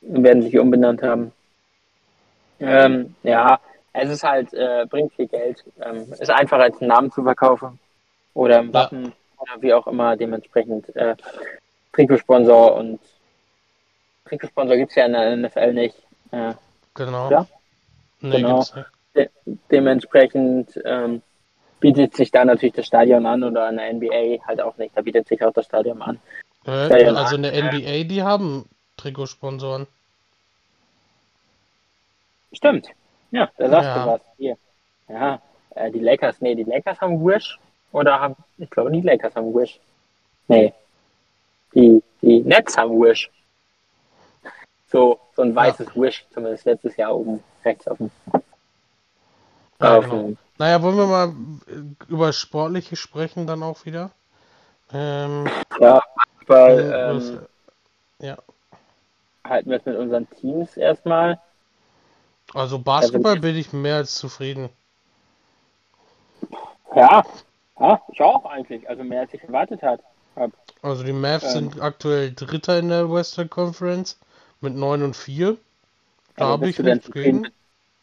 werden 0.00 0.42
sich 0.42 0.58
umbenannt 0.58 1.02
haben. 1.02 1.32
Ähm, 2.60 3.14
ja, 3.22 3.58
es 3.92 4.10
ist 4.10 4.22
halt, 4.22 4.52
äh, 4.54 4.86
bringt 4.88 5.12
viel 5.14 5.26
Geld. 5.28 5.64
Ähm, 5.80 6.12
ist 6.12 6.30
einfacher 6.30 6.62
als 6.64 6.80
einen 6.80 6.88
Namen 6.88 7.10
zu 7.12 7.22
verkaufen 7.22 7.78
oder 8.34 8.58
ein 8.58 8.68
Ja. 8.68 8.74
Wappen 8.74 9.12
oder 9.38 9.62
wie 9.62 9.72
auch 9.74 9.86
immer 9.86 10.16
dementsprechend 10.16 10.94
äh, 10.96 11.14
Trikotsponsor 11.92 12.74
und 12.76 13.00
Trikotsponsor 14.26 14.76
gibt 14.76 14.90
es 14.90 14.96
ja 14.96 15.06
in 15.06 15.12
der 15.12 15.36
NFL 15.36 15.72
nicht. 15.72 15.96
Äh, 16.32 16.52
genau. 16.94 17.30
ja, 17.30 17.46
Nee, 18.20 18.36
genau. 18.36 18.56
gibt's 18.56 18.74
nicht. 18.74 18.86
de 19.14 19.28
dementsprechend 19.70 20.80
ähm, 20.84 21.22
bietet 21.80 22.16
sich 22.16 22.30
da 22.30 22.44
natürlich 22.44 22.74
das 22.74 22.86
Stadion 22.86 23.26
an 23.26 23.44
oder 23.44 23.68
in 23.68 23.76
der 23.76 23.92
NBA 23.92 24.46
halt 24.46 24.60
auch 24.60 24.76
nicht. 24.78 24.96
Da 24.96 25.02
bietet 25.02 25.28
sich 25.28 25.42
auch 25.44 25.52
das 25.52 25.66
Stadion 25.66 26.02
an. 26.02 26.18
Äh, 26.66 26.88
Ja, 26.88 26.96
ja. 26.98 27.14
also 27.14 27.36
in 27.36 27.42
der 27.42 27.52
NBA, 27.52 28.04
die 28.04 28.22
haben 28.22 28.66
Trikotsponsoren. 28.96 29.86
Stimmt. 32.52 32.88
Ja, 33.30 33.50
da 33.56 33.68
sagst 33.68 33.86
Ja. 33.88 34.04
du 34.04 34.10
was. 34.12 34.20
Hier. 34.38 34.56
Ja, 35.08 35.40
äh, 35.74 35.90
die 35.90 36.00
Lakers, 36.00 36.40
nee, 36.40 36.54
die 36.54 36.64
Lakers 36.64 37.00
haben 37.00 37.24
Wish. 37.24 37.58
Oder 37.92 38.20
haben, 38.20 38.36
ich 38.58 38.68
glaube, 38.70 38.90
die 38.90 39.00
Lakers 39.00 39.34
haben 39.34 39.54
Wish. 39.54 39.80
Nee. 40.48 40.72
Die, 41.74 42.02
die 42.22 42.40
Nets 42.40 42.76
haben 42.76 43.00
Wish. 43.00 43.30
So, 44.88 45.18
so 45.34 45.42
ein 45.42 45.54
weißes 45.54 45.88
Wish, 45.96 46.26
zumindest 46.30 46.64
letztes 46.64 46.96
Jahr 46.96 47.14
oben 47.14 47.42
rechts 47.64 47.88
auf 47.88 47.98
dem. 47.98 48.10
Ja, 49.80 49.98
auf 49.98 50.04
genau. 50.04 50.22
dem 50.22 50.38
Naja, 50.58 50.82
wollen 50.82 50.96
wir 50.96 51.06
mal 51.06 51.28
äh, 51.66 52.10
über 52.10 52.32
Sportliche 52.32 52.96
sprechen 52.96 53.46
dann 53.46 53.62
auch 53.62 53.84
wieder? 53.84 54.10
Ähm, 54.92 55.48
ja, 55.80 56.00
weil, 56.46 56.78
äh, 56.78 57.10
ähm, 57.10 57.46
ja, 58.20 58.36
halten 59.46 59.70
wir 59.70 59.78
es 59.78 59.84
mit 59.84 59.96
unseren 59.96 60.30
Teams 60.30 60.76
erstmal. 60.76 61.40
Also 62.56 62.78
Basketball 62.78 63.38
bin 63.38 63.56
ich 63.56 63.72
mehr 63.72 63.96
als 63.96 64.14
zufrieden. 64.14 64.68
Ja, 66.94 67.24
ja, 67.78 68.00
ich 68.10 68.20
auch 68.22 68.44
eigentlich. 68.46 68.88
Also 68.88 69.04
mehr 69.04 69.20
als 69.20 69.34
ich 69.34 69.42
erwartet 69.42 69.82
hat. 69.82 70.00
hab. 70.34 70.50
Also 70.82 71.02
die 71.04 71.12
Mavs 71.12 71.44
Ähm. 71.44 71.50
sind 71.50 71.80
aktuell 71.80 72.32
Dritter 72.32 72.78
in 72.78 72.88
der 72.88 73.10
Western 73.12 73.50
Conference 73.50 74.18
mit 74.60 74.74
9 74.74 75.02
und 75.02 75.16
4. 75.16 75.56
Da 76.36 76.44
Aber 76.44 76.52
habe 76.52 76.68
ich 76.68 76.78
nichts 76.78 77.10
gegen. 77.10 77.48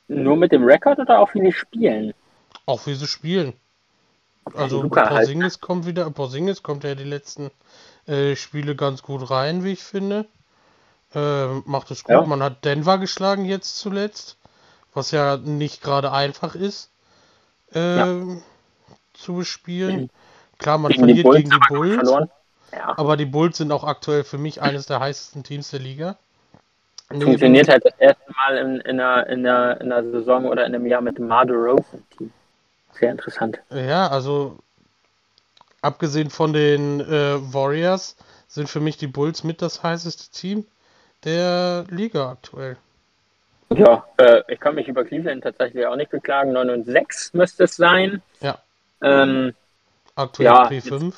Nur 0.08 0.36
mit 0.36 0.52
dem 0.52 0.64
Rekord 0.64 1.00
oder 1.00 1.20
auch 1.20 1.34
wie 1.34 1.42
die 1.42 1.52
spielen? 1.52 2.14
Auch 2.66 2.86
wie 2.86 2.94
sie 2.94 3.08
spielen. 3.08 3.54
Also 4.54 4.82
Luca 4.82 5.10
halt. 5.10 5.26
Porzingis 5.26 5.60
kommt 5.62 5.86
wieder, 5.86 6.10
Porzingis 6.10 6.62
kommt 6.62 6.84
ja 6.84 6.96
die 6.96 7.06
letzten 7.06 7.50
äh, 8.06 8.36
Spiele 8.36 8.76
ganz 8.76 9.02
gut 9.02 9.30
rein, 9.30 9.64
wie 9.64 9.72
ich 9.72 9.84
finde. 9.84 10.26
Ähm, 11.16 11.64
macht 11.66 11.92
es 11.92 12.04
gut. 12.04 12.12
Ja. 12.12 12.26
Man 12.26 12.44
hat 12.44 12.66
Denver 12.66 12.98
geschlagen 12.98 13.46
jetzt 13.46 13.78
zuletzt, 13.78 14.38
was 14.94 15.12
ja 15.12 15.38
nicht 15.38 15.82
gerade 15.82 16.12
einfach 16.12 16.56
ist 16.56 16.90
ähm, 17.74 18.42
zu 19.14 19.36
bespielen. 19.36 20.10
Klar, 20.58 20.78
man 20.78 20.92
Gegen 20.92 21.08
die 21.08 21.22
verliert 21.22 21.26
Bulls 21.26 21.38
gegen 21.38 21.50
die 21.50 21.74
Bulls. 21.74 22.30
Ja. 22.72 22.98
aber 22.98 23.18
die 23.18 23.26
Bulls 23.26 23.58
sind 23.58 23.72
auch 23.72 23.84
aktuell 23.84 24.24
für 24.24 24.40
mich 24.40 24.62
eines 24.62 24.88
der 24.88 25.00
heißesten 25.00 25.44
Teams 25.44 25.70
der 25.70 25.80
Liga. 25.80 26.18
Funktioniert 27.10 27.68
halt 27.68 27.86
das 27.86 27.94
erste 28.00 28.32
Mal 28.32 28.58
in, 28.58 28.80
in, 28.82 29.00
einer, 29.00 29.28
in, 29.28 29.46
einer, 29.46 29.80
in 29.80 29.92
einer 29.92 30.12
Saison 30.12 30.46
oder 30.46 30.66
in 30.66 30.74
einem 30.74 30.88
Jahr 30.88 31.02
mit 31.02 31.20
dem 31.20 31.28
Marder 31.28 31.54
Rosen 31.54 32.04
Team. 32.18 32.32
Sehr 32.94 33.12
interessant. 33.12 33.60
Ja, 33.70 34.08
also 34.08 34.58
abgesehen 35.82 36.32
von 36.32 36.54
den 36.54 37.02
äh, 37.02 37.54
Warriors 37.54 38.16
sind 38.48 38.70
für 38.70 38.80
mich 38.80 38.98
die 38.98 39.08
Bulls 39.08 39.44
mit 39.44 39.62
das 39.62 39.84
heißeste 39.84 40.32
Team 40.32 40.66
der 41.24 41.86
Liga 41.90 42.32
aktuell. 42.32 42.78
Ja, 43.78 44.06
äh, 44.18 44.42
ich 44.48 44.60
kann 44.60 44.76
mich 44.76 44.88
über 44.88 45.04
Cleveland 45.04 45.44
tatsächlich 45.44 45.86
auch 45.86 45.96
nicht 45.96 46.12
beklagen. 46.12 46.52
9 46.54 46.70
und 46.70 46.86
6 46.86 47.34
müsste 47.34 47.64
es 47.66 47.76
sein. 47.76 48.22
Ja. 48.42 48.58
Ähm, 49.02 49.54
Aktuell 50.16 50.46
Ja, 50.46 50.68
P5. 50.68 51.14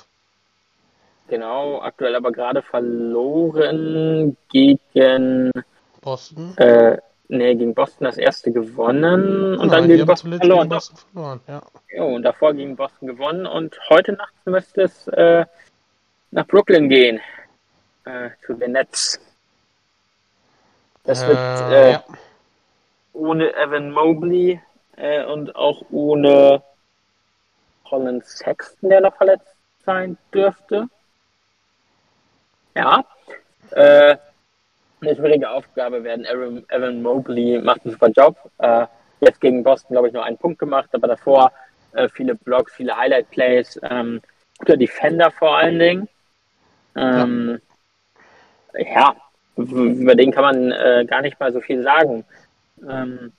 genau, 1.27 1.81
aktuell 1.81 2.15
aber 2.15 2.31
gerade 2.31 2.61
verloren 2.61 4.37
gegen, 4.49 5.51
Boston. 6.01 6.57
äh, 6.57 6.97
nee, 7.27 7.55
gegen 7.55 7.73
Boston 7.75 8.05
das 8.05 8.17
erste 8.17 8.51
gewonnen 8.51 9.53
und 9.57 9.67
Nein, 9.67 9.69
dann 9.69 9.87
gegen 9.89 10.05
Boston 10.05 10.33
verloren. 10.37 10.59
gegen 10.61 10.69
Boston 10.69 10.97
verloren. 11.13 11.41
Ja. 11.47 11.61
Jo, 11.95 12.05
und 12.15 12.23
davor 12.23 12.53
gegen 12.53 12.75
Boston 12.75 13.07
gewonnen 13.09 13.45
und 13.45 13.77
heute 13.89 14.13
Nacht 14.13 14.33
müsste 14.45 14.83
es 14.83 15.07
äh, 15.09 15.45
nach 16.31 16.47
Brooklyn 16.47 16.87
gehen. 16.89 17.19
Äh, 18.05 18.29
zu 18.45 18.53
den 18.53 18.73
Nets. 18.73 19.19
Das 21.03 21.25
wird 21.27 21.37
Äh, 21.37 21.89
äh, 21.89 21.91
ja. 21.93 22.03
Ohne 23.15 23.55
Evan 23.55 23.91
Mobley 23.91 24.61
äh, 24.97 25.23
und 25.25 25.55
auch 25.55 25.81
ohne 25.91 26.61
Colin 27.87 28.21
Sexton, 28.21 28.89
der 28.89 29.01
noch 29.01 29.15
verletzt 29.15 29.55
sein 29.85 30.17
dürfte. 30.33 30.87
Ja. 32.75 33.05
Äh, 33.71 34.17
eine 35.01 35.15
schwierige 35.15 35.49
Aufgabe 35.49 36.03
werden. 36.03 36.25
Evan, 36.25 36.65
Evan 36.69 37.01
Mobley 37.01 37.59
macht 37.61 37.85
einen 37.85 37.93
super 37.93 38.09
Job. 38.09 38.37
Äh, 38.57 38.87
jetzt 39.21 39.39
gegen 39.41 39.63
Boston, 39.63 39.93
glaube 39.93 40.07
ich, 40.07 40.13
nur 40.13 40.23
einen 40.23 40.37
Punkt 40.37 40.59
gemacht, 40.59 40.89
aber 40.93 41.07
davor 41.07 41.51
äh, 41.93 42.09
viele 42.09 42.35
Blocks, 42.35 42.73
viele 42.73 42.95
Highlight-Plays. 42.95 43.79
Ähm, 43.83 44.21
guter 44.59 44.77
Defender 44.77 45.31
vor 45.31 45.57
allen 45.57 45.79
Dingen. 45.79 46.09
Ähm, 46.95 47.61
ja, 48.73 49.15
w- 49.57 50.01
über 50.01 50.15
den 50.15 50.31
kann 50.31 50.43
man 50.43 50.71
äh, 50.71 51.05
gar 51.07 51.21
nicht 51.21 51.39
mal 51.39 51.51
so 51.51 51.61
viel 51.61 51.83
sagen. 51.83 52.25
Ähm, 52.87 53.33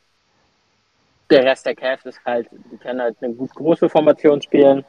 der 1.31 1.45
Rest 1.45 1.67
der 1.67 1.75
Cavs 1.75 2.05
ist 2.07 2.21
halt, 2.25 2.49
die 2.53 2.77
können 2.79 3.01
halt 3.01 3.17
eine 3.21 3.35
gut 3.35 3.55
große 3.55 3.89
Formation 3.89 4.41
spielen. 4.43 4.85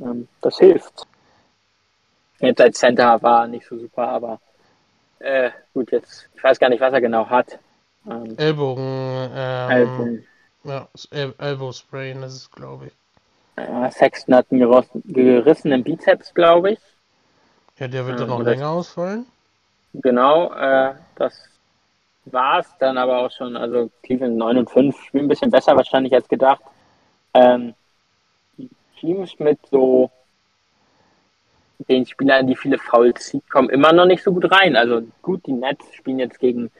Ähm, 0.00 0.28
das 0.40 0.58
hilft. 0.58 1.06
Jetzt 2.40 2.60
als 2.60 2.78
Center 2.78 3.22
war 3.22 3.46
nicht 3.46 3.66
so 3.66 3.78
super, 3.78 4.08
aber 4.08 4.40
äh, 5.20 5.50
gut, 5.74 5.92
jetzt, 5.92 6.28
ich 6.34 6.44
weiß 6.44 6.58
gar 6.58 6.68
nicht, 6.70 6.80
was 6.80 6.92
er 6.92 7.00
genau 7.00 7.28
hat. 7.28 7.58
Ähm, 8.08 8.36
Ellbogen. 8.38 9.30
Ähm, 9.34 9.74
also, 9.74 10.18
ja, 10.64 10.88
El 11.10 11.34
Elbow 11.38 11.72
Sprain, 11.72 12.22
ist, 12.22 12.50
glaube 12.52 12.86
ich. 12.86 12.92
äh, 13.56 13.90
Sexton 13.90 14.34
hat 14.34 14.46
einen 14.50 14.60
gerissenen 15.06 15.82
Bizeps, 15.82 16.34
glaube 16.34 16.72
ich. 16.72 16.78
Ja, 17.78 17.88
der 17.88 18.06
wird 18.06 18.18
Ja, 18.18 18.20
dann 18.20 18.28
noch 18.28 18.42
länger 18.42 18.68
ausfallen. 18.70 19.26
Genau, 19.94 20.52
äh, 20.54 20.94
das 21.16 21.48
war's 22.26 22.66
dann 22.78 22.98
aber 22.98 23.18
auch 23.18 23.30
schon. 23.30 23.56
Also 23.56 23.90
Cleveland 24.02 24.36
9 24.36 24.58
und 24.58 24.70
5 24.70 24.96
spielen 25.04 25.24
ein 25.24 25.28
bisschen 25.28 25.50
besser 25.50 25.76
wahrscheinlich 25.76 26.14
als 26.14 26.28
gedacht. 26.28 26.60
Ähm, 27.34 27.74
die 28.58 28.68
Teams 29.00 29.38
mit 29.38 29.58
so 29.70 30.10
den 31.88 32.06
Spielern, 32.06 32.46
die 32.46 32.54
viele 32.56 32.78
Fouls 32.78 33.26
zieht, 33.26 33.48
kommen 33.50 33.68
immer 33.70 33.92
noch 33.92 34.06
nicht 34.06 34.22
so 34.22 34.32
gut 34.32 34.50
rein. 34.52 34.76
Also 34.76 35.02
gut, 35.20 35.44
die 35.46 35.52
Nets 35.52 35.84
spielen 35.94 36.18
jetzt 36.20 36.38
gegen, 36.38 36.70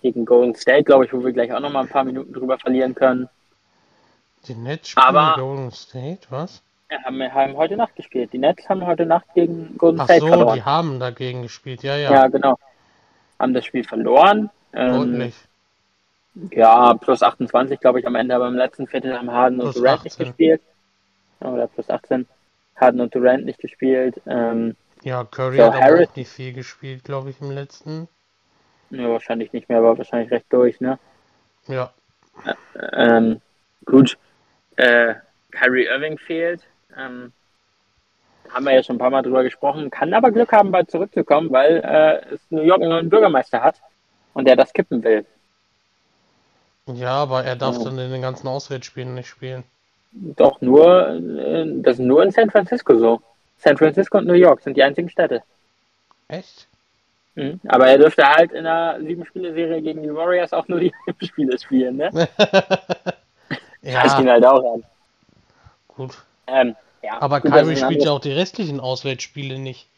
gegen 0.00 0.24
Golden 0.24 0.54
State, 0.54 0.84
glaube 0.84 1.06
ich, 1.06 1.12
wo 1.12 1.24
wir 1.24 1.32
gleich 1.32 1.52
auch 1.52 1.60
noch 1.60 1.72
mal 1.72 1.80
ein 1.80 1.88
paar 1.88 2.04
Minuten 2.04 2.32
drüber 2.32 2.58
verlieren 2.58 2.94
können. 2.94 3.28
Die 4.46 4.54
Nets 4.54 4.90
spielen 4.90 5.06
Aber- 5.06 5.40
Golden 5.40 5.70
State, 5.72 6.26
was? 6.30 6.62
Ja, 6.90 7.02
haben, 7.02 7.20
haben 7.34 7.56
heute 7.56 7.76
Nacht 7.76 7.96
gespielt. 7.96 8.32
Die 8.32 8.38
Nets 8.38 8.68
haben 8.68 8.86
heute 8.86 9.06
Nacht 9.06 9.24
gegen 9.34 9.76
Golden 9.78 10.00
Ach 10.00 10.04
State 10.04 10.20
so, 10.20 10.28
verloren. 10.28 10.54
die 10.54 10.62
haben 10.62 11.00
dagegen 11.00 11.42
gespielt. 11.42 11.82
Ja, 11.82 11.96
Ja. 11.96 12.12
ja, 12.12 12.26
genau. 12.28 12.56
Haben 13.40 13.54
das 13.54 13.64
Spiel 13.64 13.82
verloren. 13.84 14.50
Ähm. 14.74 15.32
Ja, 16.50 16.94
plus 16.94 17.22
28, 17.22 17.78
glaube 17.78 18.00
ich, 18.00 18.06
am 18.06 18.16
Ende, 18.16 18.34
aber 18.34 18.48
im 18.48 18.56
letzten 18.56 18.88
Viertel 18.88 19.16
haben 19.16 19.30
Harden 19.30 19.60
und 19.60 19.76
Durant 19.76 20.04
nicht 20.04 20.18
gespielt. 20.18 20.60
Oder 21.40 21.68
plus 21.68 21.88
18. 21.88 22.26
Harden 22.74 23.00
und 23.00 23.14
Durant 23.14 23.44
nicht 23.44 23.60
gespielt. 23.60 24.20
Ähm, 24.26 24.74
ja, 25.02 25.22
Curry 25.22 25.58
so, 25.58 25.64
hat 25.64 25.80
Harris, 25.80 26.08
auch 26.08 26.16
nicht 26.16 26.30
viel 26.30 26.52
gespielt, 26.52 27.04
glaube 27.04 27.30
ich, 27.30 27.40
im 27.40 27.52
letzten. 27.52 28.08
Ja, 28.90 29.08
wahrscheinlich 29.10 29.52
nicht 29.52 29.68
mehr, 29.68 29.78
aber 29.78 29.96
wahrscheinlich 29.96 30.30
recht 30.32 30.46
durch, 30.50 30.80
ne? 30.80 30.98
Ja. 31.68 31.92
Äh, 32.44 32.54
ähm, 32.94 33.40
gut. 33.84 34.18
Äh, 34.76 35.14
Kyrie 35.52 35.86
Irving 35.86 36.18
fehlt. 36.18 36.62
Ähm, 36.96 37.32
haben 38.52 38.64
wir 38.64 38.72
ja 38.72 38.82
schon 38.82 38.96
ein 38.96 39.00
paar 39.00 39.10
Mal 39.10 39.22
drüber 39.22 39.44
gesprochen. 39.44 39.90
Kann 39.90 40.14
aber 40.14 40.32
Glück 40.32 40.52
haben, 40.52 40.72
bald 40.72 40.90
zurückzukommen, 40.90 41.52
weil 41.52 41.76
äh, 41.84 42.34
es 42.34 42.40
New 42.50 42.62
York 42.62 42.80
einen 42.80 42.90
neuen 42.90 43.10
Bürgermeister 43.10 43.62
hat 43.62 43.80
und 44.34 44.46
der 44.46 44.56
das 44.56 44.72
kippen 44.72 45.02
will. 45.02 45.24
Ja, 46.86 47.14
aber 47.14 47.44
er 47.44 47.56
darf 47.56 47.78
ja. 47.78 47.84
dann 47.84 47.98
in 47.98 48.10
den 48.10 48.22
ganzen 48.22 48.46
Auswärtsspielen 48.46 49.14
nicht 49.14 49.28
spielen. 49.28 49.64
Doch, 50.12 50.60
nur, 50.60 51.08
äh, 51.08 51.64
das 51.82 51.98
ist 51.98 52.04
nur 52.04 52.22
in 52.22 52.30
San 52.30 52.50
Francisco 52.50 52.98
so. 52.98 53.22
San 53.56 53.76
Francisco 53.76 54.18
und 54.18 54.26
New 54.26 54.34
York 54.34 54.60
sind 54.60 54.76
die 54.76 54.82
einzigen 54.82 55.08
Städte. 55.08 55.42
Echt? 56.28 56.68
Mhm. 57.34 57.60
Aber 57.66 57.88
er 57.88 57.98
dürfte 57.98 58.24
halt 58.24 58.52
in 58.52 58.66
einer 58.66 59.00
Sieben-Spiele-Serie 59.04 59.82
gegen 59.82 60.02
die 60.02 60.14
Warriors 60.14 60.52
auch 60.52 60.68
nur 60.68 60.80
die 60.80 60.92
Spiele 61.22 61.58
spielen, 61.58 61.96
ne? 61.96 62.10
ja. 63.82 64.02
Das 64.02 64.18
ihn 64.18 64.28
halt 64.28 64.44
auch 64.44 64.74
an. 64.74 64.84
Gut. 65.88 66.22
Ähm, 66.46 66.76
ja, 67.02 67.20
aber 67.20 67.40
gut, 67.40 67.52
Kyrie 67.52 67.76
spielt 67.76 68.04
ja 68.04 68.12
auch 68.12 68.20
die 68.20 68.32
restlichen 68.32 68.80
Auswärtsspiele 68.80 69.58
nicht. 69.58 69.88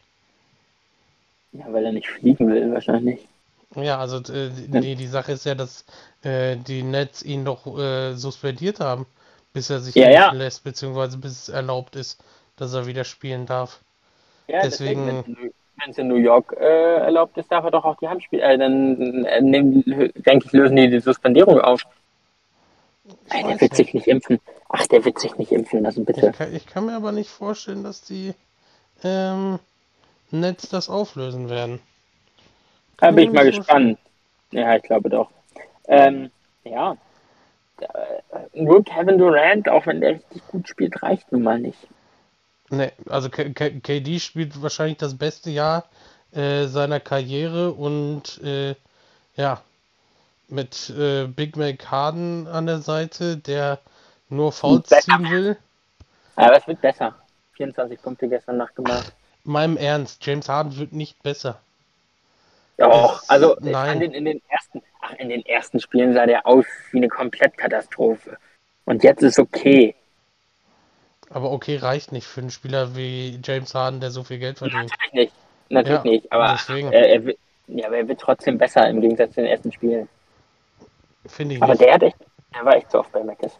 Ja, 1.51 1.65
weil 1.69 1.85
er 1.85 1.91
nicht 1.91 2.09
fliegen 2.09 2.49
will, 2.51 2.71
wahrscheinlich. 2.73 3.27
Ja, 3.75 3.99
also 3.99 4.17
äh, 4.33 4.49
die, 4.49 4.95
die 4.95 5.07
Sache 5.07 5.33
ist 5.33 5.45
ja, 5.45 5.55
dass 5.55 5.85
äh, 6.23 6.55
die 6.55 6.83
Nets 6.83 7.21
ihn 7.21 7.45
doch 7.45 7.67
äh, 7.77 8.13
suspendiert 8.13 8.79
haben, 8.79 9.05
bis 9.53 9.69
er 9.69 9.79
sich 9.79 9.95
ja, 9.95 10.09
ja. 10.09 10.31
lässt, 10.31 10.63
beziehungsweise 10.63 11.17
bis 11.17 11.31
es 11.43 11.49
erlaubt 11.49 11.95
ist, 11.95 12.23
dass 12.55 12.73
er 12.73 12.87
wieder 12.87 13.03
spielen 13.03 13.45
darf. 13.45 13.81
Ja, 14.47 14.61
deswegen. 14.61 15.05
deswegen 15.05 15.51
wenn 15.79 15.91
es 15.91 15.97
in 15.97 16.07
New 16.07 16.15
York 16.15 16.55
äh, 16.59 16.95
erlaubt 16.97 17.37
ist, 17.37 17.51
darf 17.51 17.63
er 17.63 17.71
doch 17.71 17.85
auch 17.85 17.97
die 17.97 18.07
Handspiele. 18.07 18.41
Äh, 18.41 18.57
dann 18.57 19.25
äh, 19.25 19.41
nehmen, 19.41 19.83
denke 19.85 20.47
ich, 20.47 20.51
lösen 20.51 20.75
die 20.75 20.89
die 20.89 20.99
Suspendierung 20.99 21.61
auf. 21.61 21.83
Ey, 23.29 23.43
der 23.43 23.61
wird 23.61 23.75
sich 23.75 23.93
nicht 23.93 24.07
impfen. 24.07 24.39
Ach, 24.69 24.85
der 24.87 25.05
wird 25.05 25.19
sich 25.19 25.37
nicht 25.37 25.51
impfen 25.51 25.83
lassen, 25.83 26.03
bitte. 26.03 26.27
Ich 26.27 26.37
kann, 26.37 26.55
ich 26.55 26.65
kann 26.65 26.85
mir 26.87 26.95
aber 26.95 27.11
nicht 27.11 27.29
vorstellen, 27.29 27.83
dass 27.83 28.01
die 28.01 28.33
ähm, 29.03 29.59
Netz 30.31 30.67
das 30.69 30.89
auflösen 30.89 31.49
werden. 31.49 31.79
Da 32.97 33.11
bin 33.11 33.25
ich 33.25 33.31
mal 33.31 33.45
gespannt. 33.45 33.99
Ja, 34.51 34.75
ich 34.75 34.83
glaube 34.83 35.09
doch. 35.09 35.29
Ähm, 35.87 36.31
ja. 36.63 36.97
Äh, 37.79 37.85
nur 38.53 38.83
Kevin 38.83 39.17
Durant, 39.17 39.69
auch 39.69 39.85
wenn 39.85 40.01
der 40.01 40.15
richtig 40.15 40.47
gut 40.47 40.67
spielt, 40.67 41.01
reicht 41.03 41.31
nun 41.31 41.43
mal 41.43 41.59
nicht. 41.59 41.87
Ne, 42.69 42.91
also 43.07 43.29
K 43.29 43.49
K 43.51 43.69
KD 43.69 44.19
spielt 44.19 44.61
wahrscheinlich 44.61 44.97
das 44.97 45.17
beste 45.17 45.49
Jahr 45.49 45.85
äh, 46.33 46.65
seiner 46.65 46.99
Karriere 46.99 47.71
und 47.71 48.41
äh, 48.43 48.75
ja, 49.35 49.61
mit 50.49 50.89
äh, 50.89 51.27
Big 51.27 51.55
Mac 51.55 51.89
Harden 51.89 52.47
an 52.47 52.65
der 52.65 52.79
Seite, 52.79 53.37
der 53.37 53.79
nur 54.29 54.51
Fouls 54.51 54.89
ziehen 54.89 55.29
will. 55.29 55.57
Aber 56.35 56.57
es 56.57 56.67
wird 56.67 56.81
besser. 56.81 57.15
24 57.53 58.01
Punkte 58.01 58.27
gestern 58.27 58.57
Nacht 58.57 58.75
gemacht. 58.75 59.13
Meinem 59.43 59.77
Ernst, 59.77 60.25
James 60.25 60.49
Harden 60.49 60.77
wird 60.77 60.93
nicht 60.93 61.21
besser. 61.23 61.59
Doch, 62.77 63.23
also 63.27 63.57
nein. 63.59 63.99
Den, 63.99 64.13
in 64.13 64.25
den 64.25 64.41
ersten, 64.49 64.83
ach, 65.01 65.13
in 65.13 65.29
den 65.29 65.45
ersten 65.45 65.79
Spielen 65.79 66.13
sah 66.13 66.25
der 66.25 66.45
aus 66.45 66.65
wie 66.91 66.97
eine 66.97 67.09
Komplettkatastrophe. 67.09 68.37
Und 68.85 69.03
jetzt 69.03 69.23
ist 69.23 69.39
okay. 69.39 69.95
Aber 71.29 71.51
okay 71.51 71.77
reicht 71.77 72.11
nicht 72.11 72.27
für 72.27 72.41
einen 72.41 72.51
Spieler 72.51 72.95
wie 72.95 73.39
James 73.43 73.73
Harden, 73.73 73.99
der 73.99 74.11
so 74.11 74.23
viel 74.23 74.39
Geld 74.39 74.59
verdient. 74.59 74.91
Natürlich 74.91 75.13
nicht. 75.13 75.33
Natürlich 75.69 76.03
ja, 76.03 76.11
nicht. 76.11 76.31
Aber 76.31 76.51
deswegen. 76.53 76.93
Er, 76.93 77.09
er, 77.09 77.25
wird, 77.25 77.37
ja, 77.67 77.87
aber 77.87 77.97
er 77.97 78.07
wird 78.07 78.21
trotzdem 78.21 78.57
besser 78.57 78.87
im 78.87 79.01
Gegensatz 79.01 79.33
zu 79.33 79.41
den 79.41 79.49
ersten 79.49 79.71
Spielen. 79.71 80.07
Finde 81.25 81.55
ich 81.55 81.61
aber 81.61 81.73
nicht. 81.73 81.81
der 81.81 81.93
hat 81.93 82.03
echt, 82.03 82.17
der 82.53 82.63
war 82.63 82.75
echt 82.75 82.91
so 82.91 82.99
oft 82.99 83.11
bei 83.11 83.23
Mackes. 83.23 83.57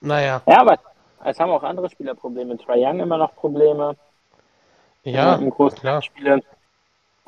Naja. 0.00 0.42
Ja, 0.46 0.60
aber 0.60 0.78
es 1.24 1.38
haben 1.38 1.50
auch 1.50 1.62
andere 1.62 1.88
Spieler 1.88 2.14
Probleme. 2.14 2.58
Trae 2.58 2.84
Young 2.84 3.00
immer 3.00 3.16
noch 3.16 3.34
Probleme. 3.36 3.96
Ja, 5.04 5.36
im 5.36 5.50
großen 5.50 5.78
klar. 5.78 6.02
Spiele. 6.02 6.42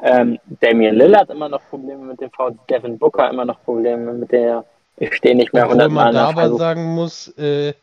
Ähm, 0.00 0.38
Damian 0.60 0.96
Lillard 0.96 1.30
immer 1.30 1.48
noch 1.48 1.62
Probleme 1.70 2.04
mit 2.04 2.20
dem 2.20 2.30
V. 2.30 2.50
Devin 2.68 2.98
Booker 2.98 3.30
immer 3.30 3.44
noch 3.44 3.62
Probleme 3.64 4.12
mit 4.12 4.32
der. 4.32 4.64
Ich 4.96 5.14
stehe 5.14 5.34
nicht 5.34 5.52
mehr 5.52 5.64
100 5.64 5.90
Mal. 5.90 6.04
man 6.06 6.14
da 6.14 6.28
aber 6.28 6.54
sagen 6.56 6.94
muss, 6.94 7.28
äh, 7.38 7.74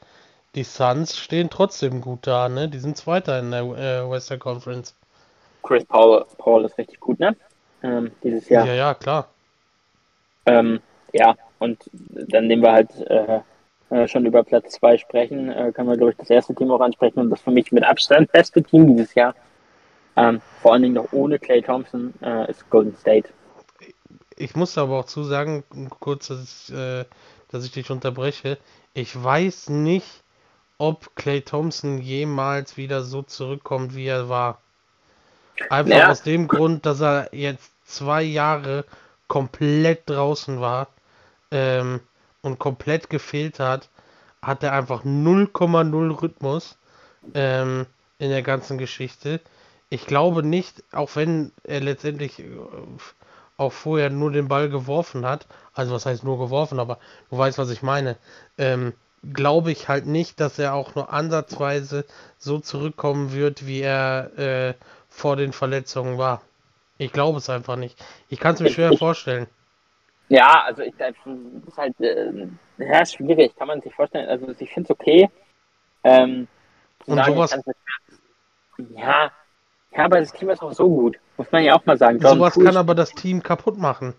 die 0.55 0.63
Suns 0.63 1.17
stehen 1.17 1.49
trotzdem 1.49 2.01
gut 2.01 2.27
da, 2.27 2.49
ne? 2.49 2.67
Die 2.69 2.79
sind 2.79 2.97
Zweiter 2.97 3.39
in 3.39 3.51
der 3.51 3.61
äh, 3.61 4.09
Western 4.09 4.39
Conference. 4.39 4.95
Chris 5.63 5.85
Paul, 5.85 6.25
Paul 6.37 6.65
ist 6.65 6.77
richtig 6.77 6.99
gut, 6.99 7.19
ne? 7.19 7.35
Ähm, 7.83 8.11
dieses 8.23 8.49
Jahr. 8.49 8.65
Ja, 8.65 8.73
ja, 8.73 8.93
klar. 8.93 9.27
Ähm, 10.45 10.79
ja, 11.13 11.35
und 11.59 11.89
dann 11.93 12.47
nehmen 12.47 12.63
wir 12.63 12.71
halt 12.71 12.89
äh, 13.07 13.39
äh 13.89 14.07
schon 14.07 14.25
über 14.25 14.43
Platz 14.43 14.71
2 14.73 14.97
sprechen, 14.97 15.51
äh, 15.51 15.71
können 15.71 15.89
wir, 15.89 15.97
glaube 15.97 16.11
ich, 16.11 16.17
das 16.17 16.29
erste 16.29 16.55
Team 16.55 16.71
auch 16.71 16.81
ansprechen 16.81 17.19
und 17.19 17.29
das 17.29 17.41
für 17.41 17.51
mich 17.51 17.71
mit 17.71 17.83
Abstand 17.83 18.31
beste 18.31 18.63
Team 18.63 18.87
dieses 18.87 19.13
Jahr. 19.15 19.35
Ähm, 20.15 20.41
vor 20.61 20.73
allen 20.73 20.81
Dingen 20.81 20.95
noch 20.95 21.11
ohne 21.11 21.39
Clay 21.39 21.61
Thompson 21.61 22.13
äh, 22.21 22.49
ist 22.49 22.69
Golden 22.69 22.95
State. 22.95 23.29
Ich 24.35 24.55
muss 24.55 24.77
aber 24.77 24.99
auch 24.99 25.05
zusagen, 25.05 25.63
kurz, 25.99 26.27
dass 26.27 26.43
ich, 26.69 26.75
äh, 26.75 27.05
dass 27.49 27.65
ich 27.65 27.71
dich 27.71 27.91
unterbreche. 27.91 28.57
Ich 28.93 29.21
weiß 29.21 29.69
nicht, 29.69 30.23
ob 30.77 31.15
Clay 31.15 31.41
Thompson 31.41 31.99
jemals 31.99 32.77
wieder 32.77 33.03
so 33.03 33.21
zurückkommt, 33.21 33.95
wie 33.95 34.07
er 34.07 34.29
war. 34.29 34.61
Einfach 35.69 35.97
ja. 35.97 36.09
aus 36.09 36.23
dem 36.23 36.47
Grund, 36.47 36.85
dass 36.85 37.01
er 37.01 37.29
jetzt 37.33 37.71
zwei 37.85 38.23
Jahre 38.23 38.85
komplett 39.27 40.09
draußen 40.09 40.61
war 40.61 40.87
ähm, 41.51 41.99
und 42.41 42.59
komplett 42.59 43.09
gefehlt 43.09 43.59
hat, 43.59 43.89
hat 44.41 44.63
er 44.63 44.71
einfach 44.71 45.03
0,0 45.03 46.21
Rhythmus 46.21 46.77
ähm, 47.33 47.85
in 48.19 48.29
der 48.29 48.41
ganzen 48.41 48.77
Geschichte. 48.77 49.41
Ich 49.89 50.05
glaube 50.05 50.43
nicht, 50.43 50.83
auch 50.91 51.15
wenn 51.15 51.51
er 51.63 51.79
letztendlich 51.81 52.39
äh, 52.39 52.45
auch 53.57 53.73
vorher 53.73 54.09
nur 54.09 54.31
den 54.31 54.47
Ball 54.47 54.69
geworfen 54.69 55.25
hat, 55.25 55.47
also 55.73 55.93
was 55.93 56.05
heißt 56.05 56.23
nur 56.23 56.37
geworfen, 56.37 56.79
aber 56.79 56.99
du 57.29 57.37
weißt, 57.37 57.57
was 57.57 57.69
ich 57.71 57.81
meine. 57.81 58.17
Ähm, 58.57 58.93
glaube 59.33 59.71
ich 59.71 59.89
halt 59.89 60.05
nicht, 60.05 60.39
dass 60.39 60.59
er 60.59 60.73
auch 60.73 60.95
nur 60.95 61.11
ansatzweise 61.11 62.05
so 62.37 62.59
zurückkommen 62.59 63.33
wird, 63.33 63.65
wie 63.65 63.81
er 63.81 64.37
äh, 64.37 64.73
vor 65.09 65.35
den 65.35 65.51
Verletzungen 65.51 66.17
war. 66.17 66.41
Ich 66.97 67.11
glaube 67.11 67.39
es 67.39 67.49
einfach 67.49 67.75
nicht. 67.75 68.01
Ich 68.29 68.39
kann 68.39 68.55
es 68.55 68.61
mir 68.61 68.69
schwer 68.69 68.97
vorstellen. 68.97 69.47
Ja, 70.29 70.63
also 70.63 70.83
ich 70.83 70.93
das 70.97 71.15
ist 71.67 71.77
halt 71.77 71.99
äh, 71.99 72.47
ja, 72.77 73.05
schwierig, 73.05 73.55
kann 73.55 73.67
man 73.67 73.81
sich 73.81 73.93
vorstellen. 73.93 74.29
Also 74.29 74.53
ich 74.59 74.69
finde 74.69 74.87
es 74.87 74.91
okay. 74.91 75.29
Ähm, 76.03 76.47
Und 77.07 77.17
sagen, 77.17 77.33
sowas. 77.33 77.59
Ja, 78.95 79.31
ja, 79.95 80.05
aber 80.05 80.19
das 80.19 80.31
Team 80.31 80.49
ist 80.49 80.61
auch 80.61 80.73
so 80.73 80.87
gut, 80.87 81.19
muss 81.37 81.51
man 81.51 81.63
ja 81.63 81.75
auch 81.75 81.85
mal 81.85 81.97
sagen. 81.97 82.19
John 82.19 82.37
sowas 82.37 82.53
Cruz 82.53 82.65
kann 82.65 82.77
aber 82.77 82.95
das 82.95 83.11
Team 83.11 83.43
kaputt 83.43 83.77
machen, 83.77 84.13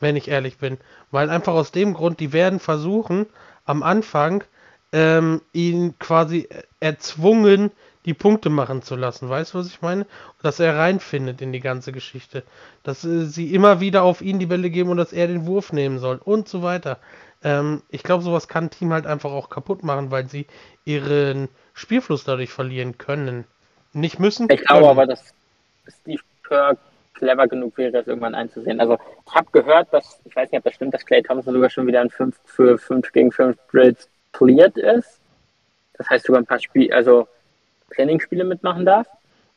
wenn 0.00 0.16
ich 0.16 0.28
ehrlich 0.28 0.58
bin. 0.58 0.78
Weil 1.10 1.30
einfach 1.30 1.54
aus 1.54 1.72
dem 1.72 1.94
Grund, 1.94 2.20
die 2.20 2.32
werden 2.32 2.60
versuchen, 2.60 3.26
am 3.64 3.82
Anfang 3.82 4.44
ähm, 4.92 5.42
ihn 5.52 5.98
quasi 5.98 6.48
erzwungen, 6.80 7.70
die 8.04 8.14
Punkte 8.14 8.50
machen 8.50 8.82
zu 8.82 8.94
lassen. 8.94 9.28
Weißt 9.28 9.52
du, 9.52 9.58
was 9.58 9.66
ich 9.66 9.82
meine? 9.82 10.06
Dass 10.40 10.60
er 10.60 10.76
reinfindet 10.76 11.42
in 11.42 11.52
die 11.52 11.60
ganze 11.60 11.90
Geschichte. 11.90 12.44
Dass 12.84 13.04
äh, 13.04 13.26
sie 13.26 13.52
immer 13.52 13.80
wieder 13.80 14.04
auf 14.04 14.22
ihn 14.22 14.38
die 14.38 14.46
Bälle 14.46 14.70
geben 14.70 14.90
und 14.90 14.96
dass 14.96 15.12
er 15.12 15.26
den 15.26 15.46
Wurf 15.46 15.72
nehmen 15.72 15.98
soll 15.98 16.20
und 16.24 16.48
so 16.48 16.62
weiter. 16.62 16.98
Ähm, 17.42 17.82
ich 17.88 18.04
glaube, 18.04 18.22
sowas 18.22 18.46
kann 18.46 18.64
ein 18.64 18.70
Team 18.70 18.92
halt 18.92 19.06
einfach 19.06 19.32
auch 19.32 19.50
kaputt 19.50 19.82
machen, 19.82 20.12
weil 20.12 20.28
sie 20.28 20.46
ihren 20.84 21.48
Spielfluss 21.74 22.22
dadurch 22.22 22.50
verlieren 22.50 22.96
können. 22.96 23.44
Nicht 23.96 24.18
müssen. 24.18 24.46
Ich 24.50 24.60
glaube 24.60 24.90
aber, 24.90 25.06
dass 25.06 25.32
Steve 25.88 26.20
Kerr 26.46 26.76
clever 27.14 27.48
genug 27.48 27.78
wäre, 27.78 27.96
es 27.96 28.06
irgendwann 28.06 28.34
einzusehen. 28.34 28.78
Also 28.78 28.98
ich 29.26 29.34
habe 29.34 29.48
gehört, 29.52 29.90
dass, 29.90 30.20
ich 30.26 30.36
weiß 30.36 30.50
nicht, 30.50 30.58
ob 30.58 30.64
das 30.64 30.74
stimmt, 30.74 30.92
dass 30.92 31.06
Clay 31.06 31.22
Thompson 31.22 31.54
sogar 31.54 31.70
schon 31.70 31.86
wieder 31.86 32.02
ein 32.02 32.10
5 32.10 32.36
für 32.44 32.76
5 32.76 33.10
gegen 33.12 33.32
5 33.32 33.56
Drills 33.72 34.06
cleared 34.32 34.76
ist. 34.76 35.18
Das 35.94 36.10
heißt 36.10 36.26
sogar 36.26 36.42
ein 36.42 36.46
paar 36.46 36.60
Spiele, 36.60 36.94
also 36.94 37.26
Trainingsspiele 37.94 38.44
mitmachen 38.44 38.84
darf. 38.84 39.06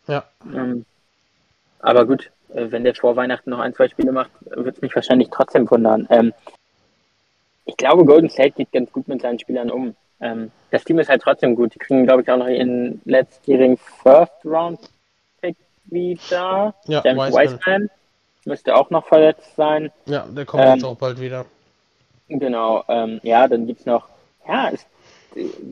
Ja. 0.07 0.23
Ähm, 0.53 0.85
aber 1.79 2.05
gut, 2.05 2.31
äh, 2.53 2.71
wenn 2.71 2.85
der 2.85 2.95
vor 2.95 3.17
Weihnachten 3.17 3.49
noch 3.49 3.59
ein, 3.59 3.73
zwei 3.73 3.89
Spiele 3.89 4.13
macht, 4.13 4.31
wird 4.41 4.77
es 4.77 4.81
mich 4.81 4.95
wahrscheinlich 4.95 5.27
trotzdem 5.29 5.69
wundern. 5.69 6.07
Ähm, 6.09 6.33
ich 7.65 7.75
glaube, 7.75 8.05
Golden 8.05 8.29
State 8.29 8.51
geht 8.51 8.71
ganz 8.71 8.89
gut 8.93 9.09
mit 9.09 9.21
seinen 9.21 9.37
Spielern 9.37 9.69
um. 9.69 9.97
Ähm, 10.21 10.51
das 10.71 10.83
Team 10.83 10.99
ist 10.99 11.09
halt 11.09 11.21
trotzdem 11.21 11.55
gut. 11.55 11.73
Die 11.75 11.79
kriegen, 11.79 12.05
glaube 12.05 12.21
ich, 12.21 12.29
auch 12.29 12.37
noch 12.37 12.47
ihren 12.47 13.01
letztjährigen 13.05 13.77
First 13.77 14.45
Round 14.45 14.79
Pick 15.41 15.55
wieder. 15.85 16.73
Ja, 16.85 17.01
James 17.03 17.33
Wiseman. 17.33 17.59
Wiseman 17.59 17.89
müsste 18.45 18.75
auch 18.75 18.89
noch 18.89 19.05
verletzt 19.05 19.55
sein. 19.55 19.91
Ja, 20.05 20.25
der 20.27 20.45
kommt 20.45 20.63
ähm, 20.63 20.73
jetzt 20.73 20.83
auch 20.83 20.97
bald 20.97 21.19
wieder. 21.19 21.45
Genau, 22.27 22.83
ähm, 22.87 23.19
ja, 23.23 23.47
dann 23.47 23.65
gibt 23.65 23.79
es 23.79 23.85
noch, 23.85 24.07
ja, 24.47 24.69
es, 24.69 24.85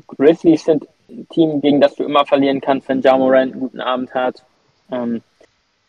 Grizzlies 0.08 0.66
sind 0.66 0.88
ein 1.10 1.28
Team, 1.30 1.62
gegen 1.62 1.82
das 1.82 1.96
du 1.96 2.04
immer 2.04 2.26
verlieren 2.26 2.62
kannst, 2.62 2.90
wenn 2.90 3.02
Ja 3.02 3.18
Morant 3.18 3.54
einen 3.54 3.60
guten 3.60 3.82
Abend 3.82 4.14
hat. 4.14 4.44
Ähm, 4.92 5.22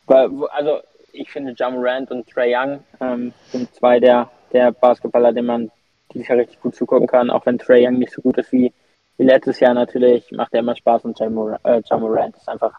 also 0.06 0.80
ich 1.12 1.30
finde 1.30 1.54
Ja 1.56 1.70
Morant 1.70 2.11
und 2.11 2.28
Trey 2.28 2.54
Young 2.54 2.84
ähm, 3.00 3.32
sind 3.50 3.74
zwei 3.74 3.98
der, 3.98 4.30
der 4.52 4.72
Basketballer, 4.72 5.32
denen 5.32 5.46
man 5.46 5.70
dieses 6.12 6.28
Jahr 6.28 6.38
richtig 6.38 6.61
gut 6.61 6.74
zugucken 6.74 7.06
kann, 7.06 7.30
auch 7.30 7.44
wenn 7.46 7.59
Trey 7.59 7.86
Young 7.86 7.98
nicht 7.98 8.12
so 8.12 8.22
gut 8.22 8.38
ist 8.38 8.52
wie, 8.52 8.72
wie 9.16 9.24
letztes 9.24 9.61
Jahr 9.61 9.74
natürlich, 9.74 10.30
macht 10.32 10.54
er 10.54 10.61
immer 10.61 10.76
Spaß 10.76 11.04
und 11.04 11.18
Ja 11.18 11.28
Morant, 11.28 11.61
äh, 11.64 11.80
ja 11.88 12.26
ist 12.26 12.48
einfach 12.48 12.78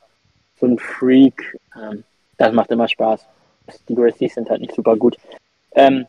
so 0.60 0.68
ein 0.68 0.80
Freak. 0.80 1.58
Ähm, 1.76 2.04
das 2.38 2.54
macht 2.54 2.72
immer 2.72 2.88
Spaß. 2.88 3.26
Die 3.88 3.96
Grizzlies 3.96 4.36
sind 4.36 4.50
halt 4.50 4.62
nicht 4.62 4.74
super 4.74 4.96
gut. 4.96 5.18
Ähm, 5.74 6.08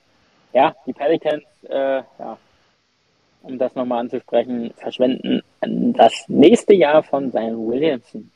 ja, 0.53 0.75
die 0.87 0.93
Pelicans, 0.93 1.45
äh, 1.69 2.03
ja, 2.19 2.39
um 3.43 3.59
das 3.59 3.75
nochmal 3.75 4.01
anzusprechen, 4.01 4.73
verschwenden 4.77 5.43
das 5.61 6.25
nächste 6.29 6.75
Jahr 6.75 7.03
von 7.03 7.31
Zion 7.31 7.69
Williamson. 7.69 8.31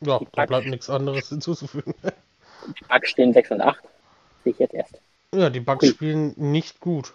Ja, 0.00 0.20
da 0.32 0.46
bleibt 0.46 0.66
nichts 0.66 0.90
anderes 0.90 1.28
hinzuzufügen. 1.28 1.94
Die 2.02 2.84
Bugs 2.84 3.10
stehen 3.10 3.32
6 3.32 3.52
und 3.52 3.60
8. 3.60 3.78
Sehe 4.42 4.52
ich 4.52 4.58
jetzt 4.58 4.74
erst. 4.74 5.00
Ja, 5.34 5.50
die 5.50 5.60
Bugs 5.60 5.84
okay. 5.84 5.92
spielen 5.92 6.34
nicht 6.36 6.80
gut. 6.80 7.14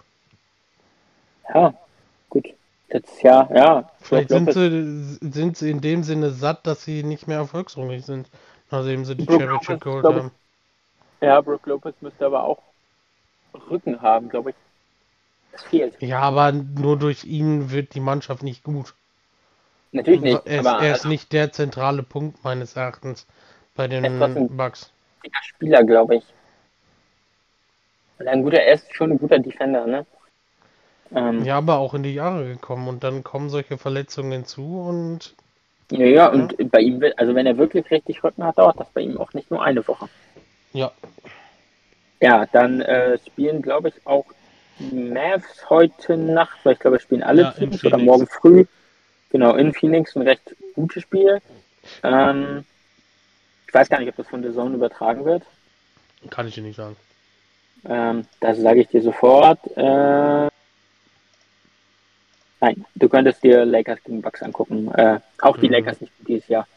Ja, 1.54 1.74
gut. 2.30 2.48
Letztes 2.90 3.22
Jahr, 3.22 3.54
ja. 3.54 3.92
Vielleicht 4.00 4.30
sind 4.30 4.54
sie, 4.54 5.18
sind 5.22 5.58
sie 5.58 5.70
in 5.70 5.82
dem 5.82 6.04
Sinne 6.04 6.32
satt, 6.32 6.66
dass 6.66 6.84
sie 6.84 7.04
nicht 7.04 7.28
mehr 7.28 7.38
erfolgsrungig 7.38 8.06
sind, 8.06 8.30
nachdem 8.72 9.06
sie 9.06 9.16
die 9.16 9.26
Brook 9.26 9.42
Championship 9.42 9.82
geholt 9.82 10.06
haben. 10.06 10.32
Ja, 11.22 11.42
Brook 11.42 11.66
Lopez 11.66 11.96
müsste 12.02 12.26
aber 12.26 12.44
auch 12.44 12.62
Rücken 13.70 14.02
haben, 14.02 14.30
glaube 14.30 14.52
ich. 14.52 14.56
Das 15.52 15.64
fehlt. 15.64 16.02
Ja, 16.02 16.22
aber 16.22 16.52
nur 16.52 16.98
durch 16.98 17.26
ihn 17.26 17.72
wird 17.72 17.94
die 17.94 18.00
Mannschaft 18.00 18.44
nicht 18.44 18.64
gut. 18.64 18.94
Natürlich 19.92 20.22
nicht. 20.22 20.46
Er 20.46 20.62
ist, 20.62 20.68
aber 20.68 20.84
er 20.84 20.92
ist 20.92 21.00
also, 21.00 21.10
nicht 21.10 21.34
der 21.34 21.52
zentrale 21.52 22.04
Punkt 22.04 22.44
meines 22.44 22.76
Erachtens 22.76 23.26
bei 23.76 23.88
den 23.88 24.50
Bugs. 24.56 24.92
Spieler, 25.42 25.84
glaube 25.84 26.18
ich. 26.18 26.24
Ein 28.26 28.44
guter, 28.44 28.60
er 28.60 28.76
ist 28.76 28.94
schon 28.96 29.12
ein 29.12 29.18
guter 29.18 29.40
Defender, 29.40 29.86
ne? 29.86 30.06
Ähm, 31.16 31.46
ja, 31.46 31.58
aber 31.58 31.78
auch 31.78 31.94
in 31.94 32.04
die 32.04 32.14
Jahre 32.14 32.48
gekommen 32.48 32.88
und 32.88 33.04
dann 33.04 33.24
kommen 33.24 33.50
solche 33.50 33.78
Verletzungen 33.78 34.32
hinzu 34.32 34.82
und. 34.82 35.36
Ja, 35.92 36.06
ja, 36.06 36.28
und 36.28 36.70
bei 36.70 36.82
ihm 36.82 37.00
wird, 37.00 37.18
also 37.18 37.34
wenn 37.34 37.46
er 37.46 37.58
wirklich 37.58 37.90
richtig 37.90 38.22
Rücken 38.24 38.44
hat, 38.44 38.58
dauert 38.58 38.80
das 38.80 38.90
bei 38.90 39.02
ihm 39.02 39.18
auch 39.18 39.34
nicht 39.34 39.50
nur 39.50 39.64
eine 39.64 39.88
Woche. 39.88 40.10
Ja. 40.74 40.92
Ja, 42.20 42.46
dann 42.52 42.82
äh, 42.82 43.18
spielen, 43.26 43.62
glaube 43.62 43.90
ich, 43.90 43.96
auch 44.06 44.26
die 44.80 44.96
Mavs 44.96 45.70
heute 45.70 46.18
Nacht, 46.18 46.58
weil 46.64 46.74
ich 46.74 46.80
glaube, 46.80 47.00
spielen 47.00 47.24
alle 47.24 47.44
ja, 47.44 47.52
Teams 47.52 47.86
oder 47.86 47.98
morgen 47.98 48.28
früh. 48.28 48.66
Genau, 49.30 49.56
in 49.56 49.74
Phoenix 49.74 50.16
ein 50.16 50.24
recht 50.24 50.56
gutes 50.76 51.04
Spiel. 51.04 51.42
Ähm, 52.04 52.66
ich 53.68 53.74
weiß 53.74 53.90
gar 53.90 54.00
nicht, 54.00 54.10
ob 54.10 54.16
das 54.18 54.28
von 54.28 54.42
der 54.42 54.54
Zone 54.54 54.76
übertragen 54.76 55.24
wird. 55.24 55.44
Kann 56.30 56.48
ich 56.48 56.56
dir 56.56 56.64
nicht 56.64 56.76
sagen. 56.76 56.96
Ähm, 57.86 58.26
das 58.40 58.58
sage 58.60 58.82
ich 58.82 58.88
dir 58.88 59.02
sofort. 59.02 59.60
Äh, 59.76 60.50
nein, 62.60 62.86
du 62.96 63.10
könntest 63.10 63.44
dir 63.44 63.66
Lakers 63.66 64.04
gegen 64.04 64.22
Bucks 64.22 64.42
angucken. 64.42 64.92
Äh, 64.94 65.20
auch 65.42 65.58
die 65.58 65.68
mhm. 65.68 65.74
Lakers 65.74 66.02
nicht 66.02 66.14
dieses 66.28 66.48
Jahr. 66.48 66.68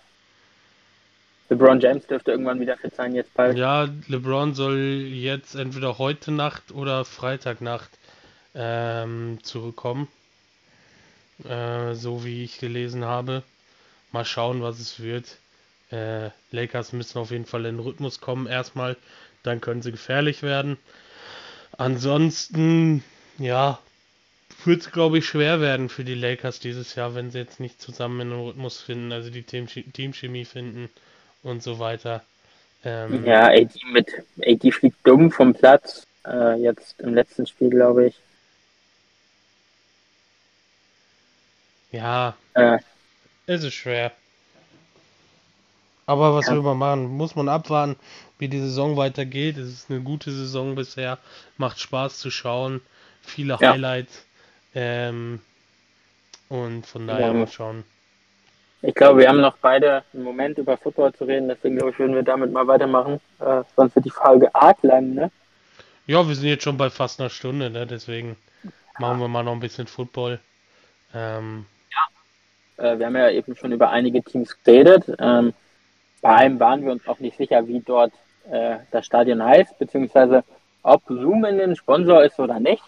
LeBron 1.48 1.80
James 1.80 2.06
dürfte 2.06 2.30
irgendwann 2.30 2.60
wieder 2.60 2.76
fit 2.76 2.94
sein, 2.94 3.14
jetzt 3.14 3.34
bald. 3.34 3.58
Ja, 3.58 3.88
LeBron 4.06 4.54
soll 4.54 4.78
jetzt 4.78 5.56
entweder 5.56 5.98
heute 5.98 6.30
Nacht 6.30 6.70
oder 6.70 7.04
Freitagnacht 7.04 7.90
ähm, 8.54 9.38
zurückkommen. 9.42 10.06
Äh, 11.48 11.94
so 11.94 12.24
wie 12.24 12.44
ich 12.44 12.58
gelesen 12.60 13.04
habe. 13.04 13.42
Mal 14.12 14.24
schauen, 14.24 14.62
was 14.62 14.78
es 14.78 15.00
wird. 15.00 15.38
Äh, 15.90 16.30
Lakers 16.52 16.92
müssen 16.92 17.18
auf 17.18 17.32
jeden 17.32 17.46
Fall 17.46 17.66
in 17.66 17.76
den 17.76 17.84
Rhythmus 17.84 18.20
kommen 18.20 18.46
erstmal. 18.46 18.96
Dann 19.42 19.60
können 19.60 19.82
sie 19.82 19.92
gefährlich 19.92 20.42
werden. 20.42 20.76
Ansonsten, 21.76 23.02
ja, 23.38 23.78
wird 24.64 24.82
es, 24.82 24.92
glaube 24.92 25.18
ich, 25.18 25.26
schwer 25.26 25.60
werden 25.60 25.88
für 25.88 26.04
die 26.04 26.14
Lakers 26.14 26.60
dieses 26.60 26.94
Jahr, 26.94 27.14
wenn 27.14 27.30
sie 27.30 27.38
jetzt 27.38 27.60
nicht 27.60 27.80
zusammen 27.80 28.20
in 28.20 28.30
den 28.30 28.40
Rhythmus 28.40 28.80
finden, 28.80 29.12
also 29.12 29.30
die 29.30 29.42
Team 29.42 29.66
Teamchemie 29.66 30.44
finden 30.44 30.90
und 31.42 31.62
so 31.62 31.78
weiter. 31.78 32.22
Ähm, 32.84 33.24
ja, 33.24 33.48
AD 33.48 33.70
mit 33.92 34.08
AD 34.42 34.70
fliegt 34.72 34.98
dumm 35.04 35.30
vom 35.30 35.54
Platz. 35.54 36.06
Äh, 36.26 36.60
jetzt 36.62 37.00
im 37.00 37.14
letzten 37.14 37.46
Spiel, 37.46 37.70
glaube 37.70 38.08
ich. 38.08 38.14
Ja. 41.92 42.36
Äh. 42.54 42.78
Es 43.46 43.64
ist 43.64 43.74
schwer. 43.74 44.12
Aber 46.10 46.34
was 46.34 46.48
ja. 46.48 46.54
will 46.54 46.62
man 46.62 46.76
machen? 46.76 47.16
Muss 47.16 47.36
man 47.36 47.48
abwarten, 47.48 47.94
wie 48.40 48.48
die 48.48 48.58
Saison 48.58 48.96
weitergeht. 48.96 49.56
Es 49.56 49.68
ist 49.68 49.90
eine 49.90 50.00
gute 50.00 50.32
Saison 50.32 50.74
bisher. 50.74 51.18
Macht 51.56 51.78
Spaß 51.78 52.18
zu 52.18 52.32
schauen. 52.32 52.80
Viele 53.22 53.56
ja. 53.60 53.70
Highlights. 53.70 54.26
Ähm, 54.74 55.38
und 56.48 56.84
von 56.84 57.06
daher 57.06 57.28
ja. 57.28 57.32
mal 57.32 57.46
schauen. 57.46 57.84
Ich 58.82 58.92
glaube, 58.92 59.20
wir 59.20 59.28
haben 59.28 59.40
noch 59.40 59.56
beide 59.58 60.02
einen 60.12 60.24
Moment 60.24 60.58
über 60.58 60.76
Football 60.76 61.12
zu 61.12 61.26
reden, 61.26 61.46
deswegen 61.46 61.76
glaube 61.76 61.92
ich, 61.92 61.98
würden 62.00 62.16
wir 62.16 62.24
damit 62.24 62.50
mal 62.50 62.66
weitermachen. 62.66 63.20
Äh, 63.38 63.62
sonst 63.76 63.94
wird 63.94 64.06
die 64.06 64.10
Frage 64.10 64.52
arg 64.52 64.82
lang, 64.82 65.14
ne? 65.14 65.30
Ja, 66.08 66.26
wir 66.26 66.34
sind 66.34 66.48
jetzt 66.48 66.64
schon 66.64 66.76
bei 66.76 66.90
fast 66.90 67.20
einer 67.20 67.30
Stunde, 67.30 67.70
ne? 67.70 67.86
Deswegen 67.86 68.36
machen 68.98 69.20
wir 69.20 69.28
mal 69.28 69.44
noch 69.44 69.52
ein 69.52 69.60
bisschen 69.60 69.86
Football. 69.86 70.40
Ähm, 71.14 71.66
äh, 72.78 72.98
wir 72.98 73.06
haben 73.06 73.16
ja 73.16 73.30
eben 73.30 73.54
schon 73.54 73.70
über 73.70 73.90
einige 73.90 74.24
Teams 74.24 74.56
geredet. 74.64 75.04
Ähm, 75.20 75.52
bei 76.20 76.34
einem 76.34 76.60
waren 76.60 76.84
wir 76.84 76.92
uns 76.92 77.06
auch 77.06 77.18
nicht 77.18 77.36
sicher, 77.36 77.66
wie 77.66 77.80
dort 77.80 78.12
äh, 78.50 78.76
das 78.90 79.06
Stadion 79.06 79.42
heißt, 79.42 79.78
beziehungsweise 79.78 80.44
ob 80.82 81.08
Lumen 81.08 81.60
ein 81.60 81.76
Sponsor 81.76 82.24
ist 82.24 82.38
oder 82.38 82.58
nicht. 82.60 82.82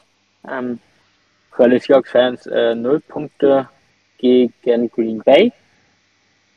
Ähm, 0.48 0.80
für 1.52 1.64
alle 1.64 1.78
Seahawks-Fans 1.78 2.46
äh, 2.46 2.74
null 2.74 3.00
Punkte 3.00 3.68
gegen 4.18 4.90
Green 4.90 5.18
Bay. 5.18 5.52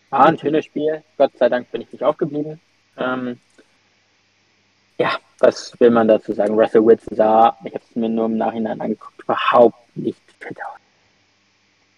War 0.10 0.28
ein 0.28 0.38
schönes 0.38 0.66
Spiel. 0.66 1.04
Gott 1.18 1.32
sei 1.38 1.50
Dank 1.50 1.70
bin 1.72 1.82
ich 1.82 1.92
nicht 1.92 2.04
aufgeblieben. 2.04 2.60
Ähm, 2.98 3.40
ja, 4.98 5.18
was 5.40 5.78
will 5.80 5.90
man 5.90 6.08
dazu 6.08 6.32
sagen? 6.32 6.58
Russell 6.58 6.86
Wilson 6.86 7.18
sah, 7.18 7.58
ich 7.66 7.74
habe 7.74 7.84
es 7.90 7.96
mir 7.96 8.08
nur 8.08 8.26
im 8.26 8.38
Nachhinein 8.38 8.80
angeguckt, 8.80 9.22
überhaupt 9.22 9.98
nicht 9.98 10.20
fit 10.40 10.58
aus. 10.64 10.80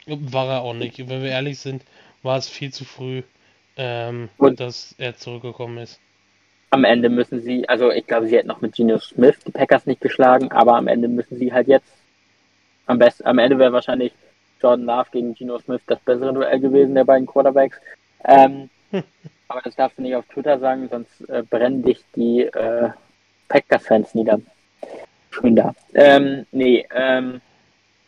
War 0.08 0.48
er 0.48 0.62
auch 0.62 0.74
nicht. 0.74 0.98
Wenn 0.98 1.22
wir 1.22 1.30
ehrlich 1.30 1.60
sind, 1.60 1.84
war 2.24 2.38
es 2.38 2.48
viel 2.48 2.74
zu 2.74 2.86
früh, 2.86 3.22
ähm, 3.78 4.30
dass 4.56 4.96
er 4.98 5.16
zurückgekommen 5.16 5.78
ist. 5.78 6.00
Am 6.70 6.84
Ende 6.84 7.10
müssen 7.10 7.42
sie, 7.42 7.68
also 7.70 7.92
ich 7.92 8.06
glaube, 8.06 8.28
sie 8.28 8.36
hätten 8.36 8.50
noch 8.50 8.62
mit 8.62 8.76
Geno 8.76 8.98
Smith 8.98 9.40
die 9.46 9.52
Packers 9.52 9.86
nicht 9.86 10.02
geschlagen, 10.02 10.52
aber 10.52 10.76
am 10.76 10.88
Ende 10.88 11.08
müssen 11.08 11.38
sie 11.38 11.54
halt 11.54 11.68
jetzt 11.68 11.94
am 12.88 13.00
besten, 13.00 13.26
am 13.26 13.40
Ende 13.40 13.58
wäre 13.58 13.72
wahrscheinlich 13.72 14.14
Jordan 14.62 14.86
Love 14.86 15.10
gegen 15.12 15.34
Geno 15.34 15.60
Smith 15.60 15.82
das 15.88 16.00
bessere 16.00 16.34
Duell 16.34 16.60
gewesen 16.60 16.96
der 16.96 17.06
beiden 17.06 17.28
Quarterbacks. 17.28 17.78
Ähm, 18.26 18.70
aber 19.48 19.62
das 19.62 19.76
darfst 19.76 19.98
du 19.98 20.02
nicht 20.02 20.16
auf 20.16 20.26
Twitter 20.28 20.60
sagen, 20.60 20.90
sonst 20.90 21.22
äh, 21.30 21.44
brennen 21.44 21.84
dich 21.84 22.04
die 22.16 22.42
äh, 22.42 22.90
Packers-Fans 23.48 24.16
nieder. 24.16 24.42
Schön 25.30 25.56
da. 25.56 25.74
Ähm, 25.94 26.46
nee, 26.52 26.86
ähm, 26.94 27.42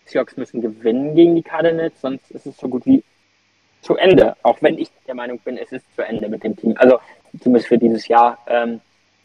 Seahawks 0.06 0.38
müssen 0.38 0.62
gewinnen 0.62 1.16
gegen 1.16 1.36
die 1.36 1.44
Cardinals, 1.44 2.02
sonst 2.02 2.32
ist 2.32 2.46
es 2.46 2.58
so 2.58 2.68
gut 2.68 2.86
wie 2.86 3.04
zu 3.82 3.96
Ende. 3.96 4.36
Auch 4.44 4.62
wenn 4.62 4.78
ich 4.78 4.90
der 5.08 5.16
Meinung 5.16 5.40
bin, 5.40 5.58
es 5.58 5.72
ist 5.72 5.86
zu 5.96 6.02
Ende 6.02 6.28
mit 6.30 6.44
dem 6.44 6.56
Team. 6.56 6.76
Also 6.78 7.00
zumindest 7.42 7.68
für 7.68 7.78
dieses 7.78 8.08
Jahr. 8.08 8.38
Ähm, 8.48 8.82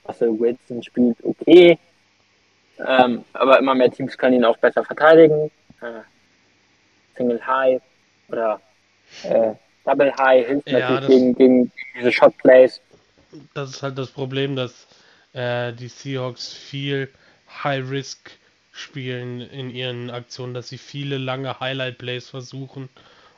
Russell 0.06 0.38
Wilson 0.38 0.82
spielt 0.82 1.16
okay, 1.24 1.78
ähm, 2.78 3.24
aber 3.32 3.58
immer 3.58 3.74
mehr 3.74 3.90
Teams 3.90 4.18
können 4.18 4.36
ihn 4.36 4.44
auch 4.44 4.58
besser 4.58 4.84
verteidigen. 4.84 5.50
Äh, 5.80 6.02
Single 7.16 7.44
High 7.46 7.80
oder 8.28 8.60
äh, 9.22 9.52
Double 9.84 10.12
High 10.16 10.46
hilft 10.46 10.68
ja, 10.68 10.90
natürlich 10.90 11.08
gegen, 11.08 11.34
gegen 11.34 11.72
diese 11.96 12.12
Shot 12.12 12.36
Plays. 12.38 12.80
Das 13.54 13.70
ist 13.70 13.82
halt 13.82 13.98
das 13.98 14.10
Problem, 14.10 14.56
dass 14.56 14.86
äh, 15.32 15.72
die 15.72 15.88
Seahawks 15.88 16.52
viel 16.52 17.08
High 17.62 17.88
Risk 17.88 18.30
spielen 18.72 19.40
in 19.40 19.70
ihren 19.70 20.10
Aktionen, 20.10 20.54
dass 20.54 20.68
sie 20.68 20.78
viele 20.78 21.18
lange 21.18 21.60
Highlight-Plays 21.60 22.28
versuchen, 22.28 22.88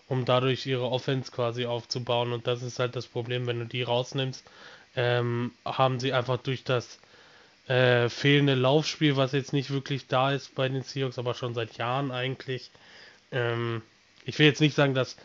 um 0.09 0.25
dadurch 0.25 0.67
ihre 0.67 0.91
Offense 0.91 1.33
quasi 1.33 1.67
aufzubauen. 1.67 2.33
Und 2.33 2.47
das 2.47 2.63
ist 2.63 2.79
halt 2.79 2.97
das 2.97 3.07
Problem, 3.07 3.47
wenn 3.47 3.59
du 3.59 3.65
die 3.67 3.83
rausnimmst, 3.83 4.45
ähm, 4.97 5.53
haben 5.65 6.01
sie 6.01 6.13
einfach 6.13 6.39
durch 6.39 6.65
das 6.65 6.99
äh, 7.69 8.09
fehlende 8.09 8.55
Laufspiel, 8.55 9.17
was 9.17 9.33
jetzt 9.33 9.53
nicht 9.53 9.71
wirklich 9.71 10.07
da 10.07 10.33
ist 10.33 10.55
bei 10.55 10.69
den 10.69 10.83
Seahawks, 10.83 11.19
aber 11.19 11.35
schon 11.35 11.55
seit 11.55 11.77
Jahren 11.77 12.11
eigentlich. 12.11 12.71
Ähm, 13.33 13.83
ich 14.25 14.39
will 14.39 14.47
jetzt 14.47 14.61
nicht 14.61 14.77
sagen, 14.77 14.95
dass 14.95 15.17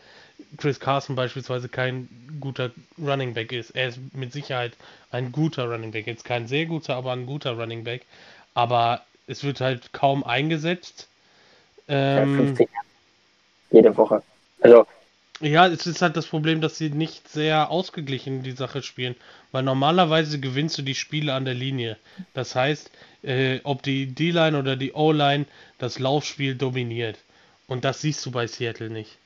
Chris 0.56 0.80
Carson 0.80 1.14
beispielsweise 1.14 1.68
kein 1.68 2.08
guter 2.40 2.72
Running 2.98 3.34
Back 3.34 3.52
ist. 3.52 3.70
Er 3.70 3.88
ist 3.88 3.98
mit 4.12 4.32
Sicherheit 4.32 4.72
ein 5.10 5.30
guter 5.30 5.70
Running 5.70 5.92
Back. 5.92 6.06
Jetzt 6.06 6.24
kein 6.24 6.48
sehr 6.48 6.66
guter, 6.66 6.96
aber 6.96 7.12
ein 7.12 7.26
guter 7.26 7.52
Running 7.52 7.84
Back. 7.84 8.02
Aber 8.54 9.02
es 9.26 9.44
wird 9.44 9.60
halt 9.60 9.92
kaum 9.92 10.24
eingesetzt. 10.24 11.08
Ähm, 11.88 12.36
50 12.36 12.68
jede 13.70 13.96
Woche. 13.96 14.22
Also 14.62 14.86
ja, 15.42 15.66
es 15.66 15.86
ist 15.86 16.02
halt 16.02 16.16
das 16.16 16.26
Problem, 16.26 16.60
dass 16.60 16.78
sie 16.78 16.90
nicht 16.90 17.28
sehr 17.28 17.70
ausgeglichen 17.70 18.44
die 18.44 18.52
Sache 18.52 18.82
spielen, 18.82 19.16
weil 19.50 19.64
normalerweise 19.64 20.38
gewinnst 20.38 20.78
du 20.78 20.82
die 20.82 20.94
Spiele 20.94 21.34
an 21.34 21.44
der 21.44 21.54
Linie. 21.54 21.96
Das 22.32 22.54
heißt, 22.54 22.90
äh, 23.24 23.58
ob 23.64 23.82
die 23.82 24.06
D-Line 24.06 24.56
oder 24.56 24.76
die 24.76 24.92
O-Line 24.92 25.46
das 25.78 25.98
Laufspiel 25.98 26.54
dominiert. 26.54 27.18
Und 27.66 27.84
das 27.84 28.02
siehst 28.02 28.24
du 28.24 28.30
bei 28.30 28.46
Seattle 28.46 28.88
nicht. 28.88 29.18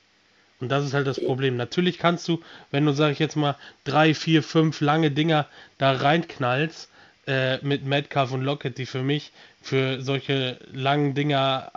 Und 0.59 0.69
das 0.69 0.85
ist 0.85 0.95
halt 0.95 1.05
das 1.05 1.23
Problem. 1.23 1.55
Natürlich 1.55 1.99
kannst 1.99 2.27
du, 2.27 2.41
wenn 2.71 2.85
du, 2.85 2.93
sag 2.93 3.11
ich 3.11 3.19
jetzt 3.19 3.35
mal, 3.35 3.55
drei, 3.83 4.15
vier, 4.15 4.41
fünf 4.41 4.81
lange 4.81 5.11
Dinger 5.11 5.45
da 5.77 5.91
reinknallst, 5.91 6.89
äh, 7.27 7.57
mit 7.63 7.85
Metcalf 7.85 8.31
und 8.31 8.41
Lockett, 8.41 8.77
die 8.77 8.85
für 8.87 9.03
mich 9.03 9.31
für 9.61 10.01
solche 10.01 10.57
langen 10.71 11.13
Dinger 11.13 11.71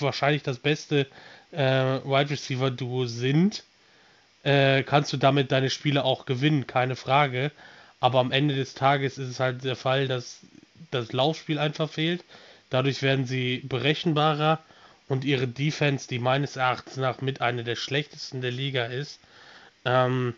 wahrscheinlich 0.00 0.42
das 0.42 0.58
beste 0.58 1.06
äh, 1.54 2.04
Wide 2.04 2.30
Receiver 2.30 2.70
Duo 2.70 3.06
sind, 3.06 3.64
äh, 4.42 4.82
kannst 4.82 5.12
du 5.12 5.16
damit 5.16 5.52
deine 5.52 5.70
Spiele 5.70 6.04
auch 6.04 6.26
gewinnen, 6.26 6.66
keine 6.66 6.96
Frage. 6.96 7.50
Aber 8.00 8.20
am 8.20 8.32
Ende 8.32 8.54
des 8.54 8.74
Tages 8.74 9.18
ist 9.18 9.28
es 9.28 9.40
halt 9.40 9.64
der 9.64 9.76
Fall, 9.76 10.08
dass 10.08 10.40
das 10.90 11.12
Laufspiel 11.12 11.58
einfach 11.58 11.90
fehlt. 11.90 12.24
Dadurch 12.70 13.02
werden 13.02 13.26
sie 13.26 13.62
berechenbarer 13.64 14.62
und 15.08 15.24
ihre 15.24 15.48
Defense, 15.48 16.08
die 16.08 16.18
meines 16.18 16.56
Erachtens 16.56 16.96
nach 16.96 17.20
mit 17.20 17.40
einer 17.40 17.62
der 17.62 17.76
schlechtesten 17.76 18.40
der 18.40 18.50
Liga 18.50 18.86
ist, 18.86 19.20
ähm, 19.84 20.34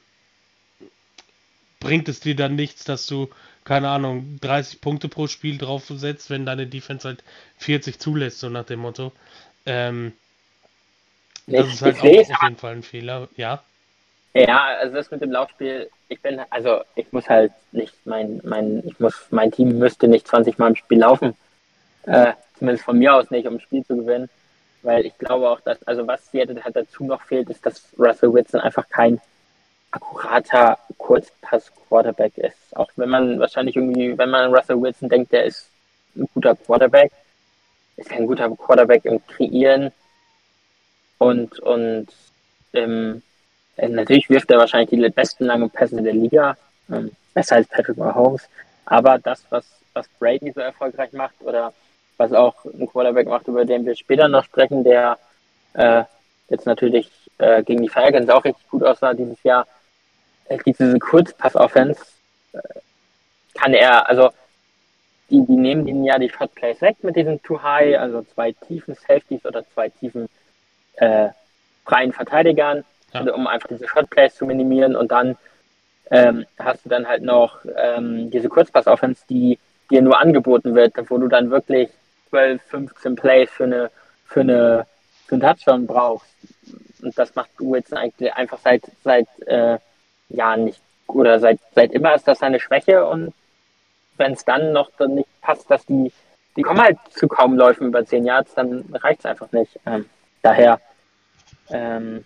bringt 1.80 2.08
es 2.08 2.20
dir 2.20 2.34
dann 2.36 2.56
nichts, 2.56 2.84
dass 2.84 3.06
du, 3.06 3.30
keine 3.64 3.88
Ahnung, 3.88 4.38
30 4.40 4.80
Punkte 4.80 5.08
pro 5.08 5.28
Spiel 5.28 5.58
draufsetzt, 5.58 6.30
wenn 6.30 6.46
deine 6.46 6.66
Defense 6.66 7.06
halt 7.06 7.22
40 7.58 7.98
zulässt, 7.98 8.40
so 8.40 8.48
nach 8.48 8.64
dem 8.64 8.80
Motto. 8.80 9.12
Ähm, 9.66 10.12
das 11.47 11.66
ist 11.66 11.82
halt 11.82 11.97
auch 11.97 12.05
auf 12.05 12.42
jeden 12.42 12.57
Fall 12.57 12.72
ein 12.72 12.82
Fehler, 12.82 13.28
ja. 13.36 13.62
Ja, 14.34 14.66
also 14.80 14.94
das 14.94 15.11
mit 15.11 15.22
dem 15.22 15.30
Laufspiel, 15.30 15.88
ich 16.09 16.20
bin, 16.20 16.40
also 16.51 16.82
ich 16.94 17.11
muss 17.12 17.28
halt 17.28 17.53
nicht, 17.72 17.94
mein, 18.05 18.40
mein, 18.44 18.82
ich 18.86 19.01
muss, 19.01 19.26
mein 19.30 19.51
Team 19.51 19.78
müsste 19.78 20.09
nicht 20.09 20.28
20 20.28 20.59
Mal 20.59 20.68
im 20.68 20.76
Spiel 20.76 20.99
laufen. 20.99 21.34
Äh, 22.05 22.32
zumindest 22.59 22.84
von 22.84 22.99
mir 22.99 23.14
aus 23.14 23.30
nicht, 23.30 23.47
um 23.47 23.55
ein 23.55 23.61
Spiel 23.61 23.84
zu 23.84 23.97
gewinnen. 23.97 24.28
Weil 24.82 25.07
ich 25.07 25.16
glaube 25.18 25.49
auch, 25.49 25.61
dass, 25.61 25.82
also 25.84 26.07
was 26.07 26.30
Seattle 26.30 26.62
halt 26.62 26.76
dazu 26.76 27.05
noch 27.05 27.22
fehlt, 27.22 27.49
ist, 27.49 27.64
dass 27.64 27.82
Russell 27.99 28.32
Wilson 28.32 28.61
einfach 28.61 28.88
kein 28.88 29.20
akkurater 29.90 30.78
Kurzpass-Quarterback 30.99 32.36
ist. 32.38 32.76
Auch 32.76 32.90
wenn 32.97 33.09
man 33.09 33.40
wahrscheinlich 33.40 33.76
irgendwie, 33.76 34.16
wenn 34.18 34.30
man 34.30 34.55
Russell 34.55 34.80
Wilson 34.80 35.09
denkt, 35.09 35.32
der 35.32 35.44
ist 35.44 35.70
ein 36.14 36.28
guter 36.34 36.55
Quarterback, 36.55 37.11
ist 37.97 38.11
kein 38.11 38.26
guter 38.26 38.51
Quarterback 38.51 39.05
im 39.07 39.26
Kreieren 39.26 39.92
und, 41.18 41.58
und 41.60 42.08
ähm, 42.72 43.22
natürlich 43.76 44.28
wirft 44.30 44.50
er 44.50 44.58
wahrscheinlich 44.58 44.90
die 44.90 45.08
besten 45.08 45.44
langen 45.44 45.70
Pässe 45.70 46.02
der 46.02 46.12
Liga, 46.12 46.56
ähm, 46.90 47.12
besser 47.34 47.56
als 47.56 47.68
Patrick 47.68 47.96
Mahomes. 47.96 48.48
Aber 48.84 49.18
das, 49.18 49.44
was, 49.50 49.64
was 49.92 50.08
Brady 50.18 50.52
so 50.52 50.60
erfolgreich 50.60 51.12
macht 51.12 51.34
oder 51.40 51.72
was 52.16 52.32
auch 52.32 52.64
ein 52.64 52.86
Quarterback 52.86 53.26
macht, 53.26 53.48
über 53.48 53.64
den 53.64 53.84
wir 53.84 53.94
später 53.94 54.28
noch 54.28 54.44
sprechen, 54.44 54.84
der 54.84 55.18
äh, 55.74 56.04
jetzt 56.48 56.66
natürlich 56.66 57.10
äh, 57.38 57.62
gegen 57.62 57.82
die 57.82 57.88
Falcons 57.88 58.28
auch 58.30 58.44
richtig 58.44 58.68
gut 58.68 58.82
aussah 58.82 59.12
dieses 59.12 59.42
Jahr, 59.42 59.66
äh, 60.46 60.58
diese 60.64 60.98
Kurzpass-Offense 60.98 62.00
äh, 62.52 62.58
kann 63.54 63.74
er, 63.74 64.08
also 64.08 64.30
die, 65.30 65.44
die 65.44 65.56
nehmen 65.56 65.86
ihnen 65.88 66.04
ja 66.04 66.18
die 66.18 66.30
Shotplays 66.30 66.80
weg 66.80 66.96
mit 67.02 67.16
diesen 67.16 67.42
Too 67.42 67.62
High, 67.62 67.98
also 67.98 68.22
zwei 68.22 68.52
tiefen 68.52 68.94
Safeties 68.94 69.44
oder 69.44 69.64
zwei 69.74 69.88
tiefen 69.88 70.28
äh, 70.97 71.28
freien 71.84 72.12
Verteidigern, 72.12 72.84
ja. 73.12 73.20
also, 73.20 73.34
um 73.34 73.47
einfach 73.47 73.68
diese 73.68 73.88
Shotplays 73.88 74.34
zu 74.34 74.47
minimieren 74.47 74.97
und 74.97 75.12
dann 75.12 75.36
ähm, 76.11 76.47
hast 76.59 76.84
du 76.84 76.88
dann 76.88 77.09
halt 77.09 77.22
noch 77.22 77.59
ähm, 77.76 78.30
diese 78.30 78.49
Kurzpass-Offense, 78.49 79.22
die 79.28 79.59
dir 79.90 80.03
nur 80.03 80.20
angeboten 80.20 80.74
wird, 80.74 80.94
wo 81.11 81.18
du 81.18 81.28
dann 81.28 81.51
wirklich 81.51 81.90
12, 82.30 82.62
15 82.62 83.16
Plays 83.16 83.51
für 83.51 83.64
eine 83.64 83.90
für 84.24 84.40
eine 84.40 84.86
für 85.26 85.34
einen 85.34 85.42
Touchdown 85.42 85.86
brauchst. 85.86 86.30
Und 87.03 87.16
das 87.18 87.34
macht 87.34 87.51
Wilson 87.59 87.99
eigentlich 87.99 88.32
einfach 88.32 88.59
seit 88.59 88.82
seit 89.03 89.26
äh, 89.47 89.78
Jahren 90.28 90.64
nicht 90.64 90.80
oder 91.07 91.38
seit 91.38 91.59
seit 91.74 91.92
immer 91.92 92.14
ist 92.14 92.26
das 92.26 92.38
seine 92.38 92.61
Schwäche 92.61 93.05
und 93.07 93.32
wenn 94.16 94.32
es 94.32 94.44
dann 94.44 94.72
noch 94.72 94.90
dann 94.99 95.16
nicht 95.16 95.40
passt, 95.40 95.70
dass 95.70 95.84
die 95.86 96.12
die 96.57 96.62
kommen 96.62 96.80
halt 96.80 96.99
zu 97.11 97.28
kaum 97.28 97.57
Läufen 97.57 97.88
über 97.88 98.05
10 98.05 98.24
Yards, 98.24 98.55
dann 98.55 98.84
reicht 98.94 99.20
es 99.20 99.26
einfach 99.26 99.53
nicht. 99.53 99.78
Ähm, 99.84 100.07
daher 100.42 100.80
ähm, 101.70 102.24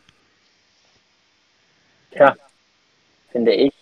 ja, 2.12 2.36
finde 3.30 3.53
ich, 3.53 3.72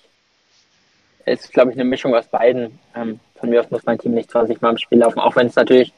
ist, 1.25 1.53
glaube 1.53 1.71
ich, 1.71 1.77
eine 1.77 1.85
Mischung 1.85 2.15
aus 2.15 2.27
beiden. 2.29 2.79
Ähm, 2.95 3.21
von 3.37 3.51
mir 3.51 3.61
aus 3.61 3.71
muss 3.71 3.85
mein 3.85 3.99
Team 3.99 4.13
nicht 4.13 4.31
20 4.31 4.61
Mal 4.61 4.71
im 4.71 4.79
Spiel 4.79 4.99
laufen, 4.99 5.21
auch 5.21 5.37
wenn 5.37 5.47
es 5.47 5.55
natürlich 5.55 5.93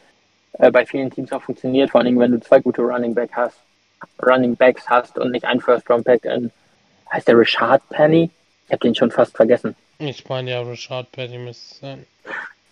äh, 0.55 0.71
bei 0.71 0.85
vielen 0.85 1.11
Teams 1.11 1.33
auch 1.33 1.43
funktioniert, 1.43 1.91
vor 1.91 2.01
allem 2.01 2.19
wenn 2.19 2.33
du 2.33 2.41
zwei 2.41 2.61
gute 2.61 2.83
Running 2.83 3.15
Back 3.15 3.31
hast, 3.35 3.59
Running 4.23 4.57
Backs 4.57 4.89
hast 4.89 5.19
und 5.19 5.31
nicht 5.31 5.45
ein 5.45 5.61
First 5.61 5.89
Round 5.91 6.05
Back 6.05 6.25
in, 6.25 6.51
heißt 7.11 7.29
der 7.29 7.39
Richard 7.39 7.83
Penny? 7.91 8.31
Ich 8.67 8.73
habe 8.73 8.81
den 8.81 8.95
schon 8.95 9.11
fast 9.11 9.37
vergessen. 9.37 9.75
Ich 9.99 10.29
meine 10.29 10.51
ja, 10.51 10.61
Richard 10.61 11.11
Penny 11.13 11.39
müsste 11.39 11.75
sein. 11.77 12.07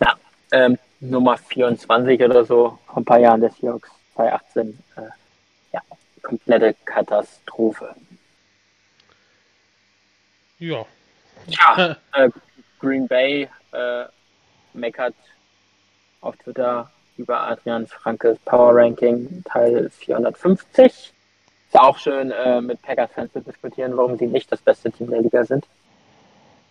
Ja, 0.01 0.15
ähm, 0.53 0.79
Nummer 1.01 1.37
24 1.37 2.23
oder 2.23 2.45
so, 2.45 2.79
vor 2.87 2.97
ein 2.97 3.05
paar 3.05 3.19
Jahren 3.19 3.41
des 3.41 3.57
Seahawks, 3.57 3.91
2018. 4.15 4.79
Äh, 4.97 5.01
ja, 5.73 5.81
komplette 6.29 6.75
Katastrophe. 6.85 7.95
Ja. 10.59 10.85
Ja, 11.47 11.97
äh, 12.13 12.29
Green 12.79 13.09
Bay 13.09 13.49
äh, 13.73 14.05
meckert 14.75 15.15
auf 16.21 16.37
Twitter 16.37 16.91
über 17.17 17.41
Adrian 17.41 17.87
Frankes 17.87 18.39
Power 18.45 18.75
Ranking 18.75 19.43
Teil 19.45 19.89
450. 19.91 20.85
Ist 20.85 21.15
auch 21.73 21.99
schön, 21.99 22.31
äh, 22.31 22.61
mit 22.61 22.81
Packers-Fans 22.83 23.33
zu 23.33 23.41
diskutieren, 23.41 23.97
warum 23.97 24.19
sie 24.19 24.27
nicht 24.27 24.51
das 24.53 24.61
beste 24.61 24.91
Team 24.91 25.11
der 25.11 25.23
Liga 25.23 25.45
sind. 25.45 25.67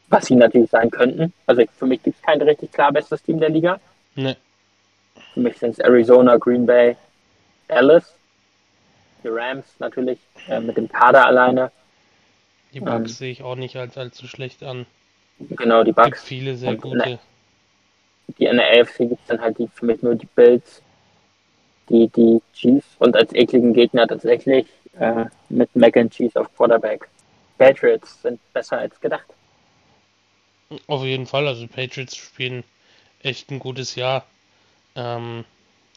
Was 0.09 0.27
sie 0.27 0.35
natürlich 0.35 0.69
sein 0.69 0.91
könnten. 0.91 1.33
Also 1.47 1.63
für 1.77 1.85
mich 1.85 2.01
gibt 2.03 2.17
es 2.17 2.21
kein 2.21 2.41
richtig 2.41 2.71
klar 2.71 2.91
bestes 2.91 3.23
Team 3.23 3.39
der 3.39 3.49
Liga. 3.49 3.79
Nee. 4.15 4.37
Für 5.33 5.39
mich 5.39 5.57
sind 5.57 5.71
es 5.71 5.79
Arizona, 5.79 6.37
Green 6.37 6.65
Bay, 6.65 6.95
Dallas. 7.67 8.17
Die 9.27 9.33
Rams 9.33 9.65
natürlich 9.79 10.19
äh, 10.47 10.59
mit 10.59 10.77
dem 10.77 10.87
Kader 10.87 11.25
alleine. 11.25 11.71
Die 12.73 12.79
Bugs 12.79 12.95
ähm, 12.95 13.07
sehe 13.07 13.31
ich 13.31 13.43
auch 13.43 13.55
nicht 13.55 13.75
als 13.75 13.97
allzu 13.97 14.27
schlecht 14.27 14.63
an. 14.63 14.85
Genau, 15.39 15.83
die 15.83 15.91
Bugs. 15.91 16.05
Gibt 16.05 16.19
viele 16.19 16.55
sehr 16.55 16.75
gute. 16.75 17.19
Die 18.37 18.45
in 18.45 18.57
der 18.57 18.81
AFC 18.81 18.99
gibt 18.99 19.21
es 19.21 19.27
dann 19.27 19.41
halt 19.41 19.57
die, 19.57 19.67
für 19.67 19.85
mich 19.85 20.01
nur 20.01 20.15
die 20.15 20.27
Bills, 20.27 20.81
die, 21.89 22.07
die 22.09 22.41
Chiefs 22.53 22.87
und 22.99 23.15
als 23.15 23.33
ekligen 23.33 23.73
Gegner 23.73 24.07
tatsächlich 24.07 24.65
äh, 24.99 25.25
mit 25.49 25.73
Mac 25.75 25.97
and 25.97 26.13
Cheese 26.13 26.39
auf 26.39 26.53
Quarterback. 26.55 27.07
Patriots 27.57 28.21
sind 28.21 28.39
besser 28.53 28.77
als 28.77 28.99
gedacht. 28.99 29.25
Auf 30.87 31.03
jeden 31.03 31.25
Fall, 31.25 31.47
also 31.47 31.67
Patriots 31.67 32.15
spielen 32.15 32.63
echt 33.23 33.51
ein 33.51 33.59
gutes 33.59 33.95
Jahr. 33.95 34.25
Ähm, 34.95 35.45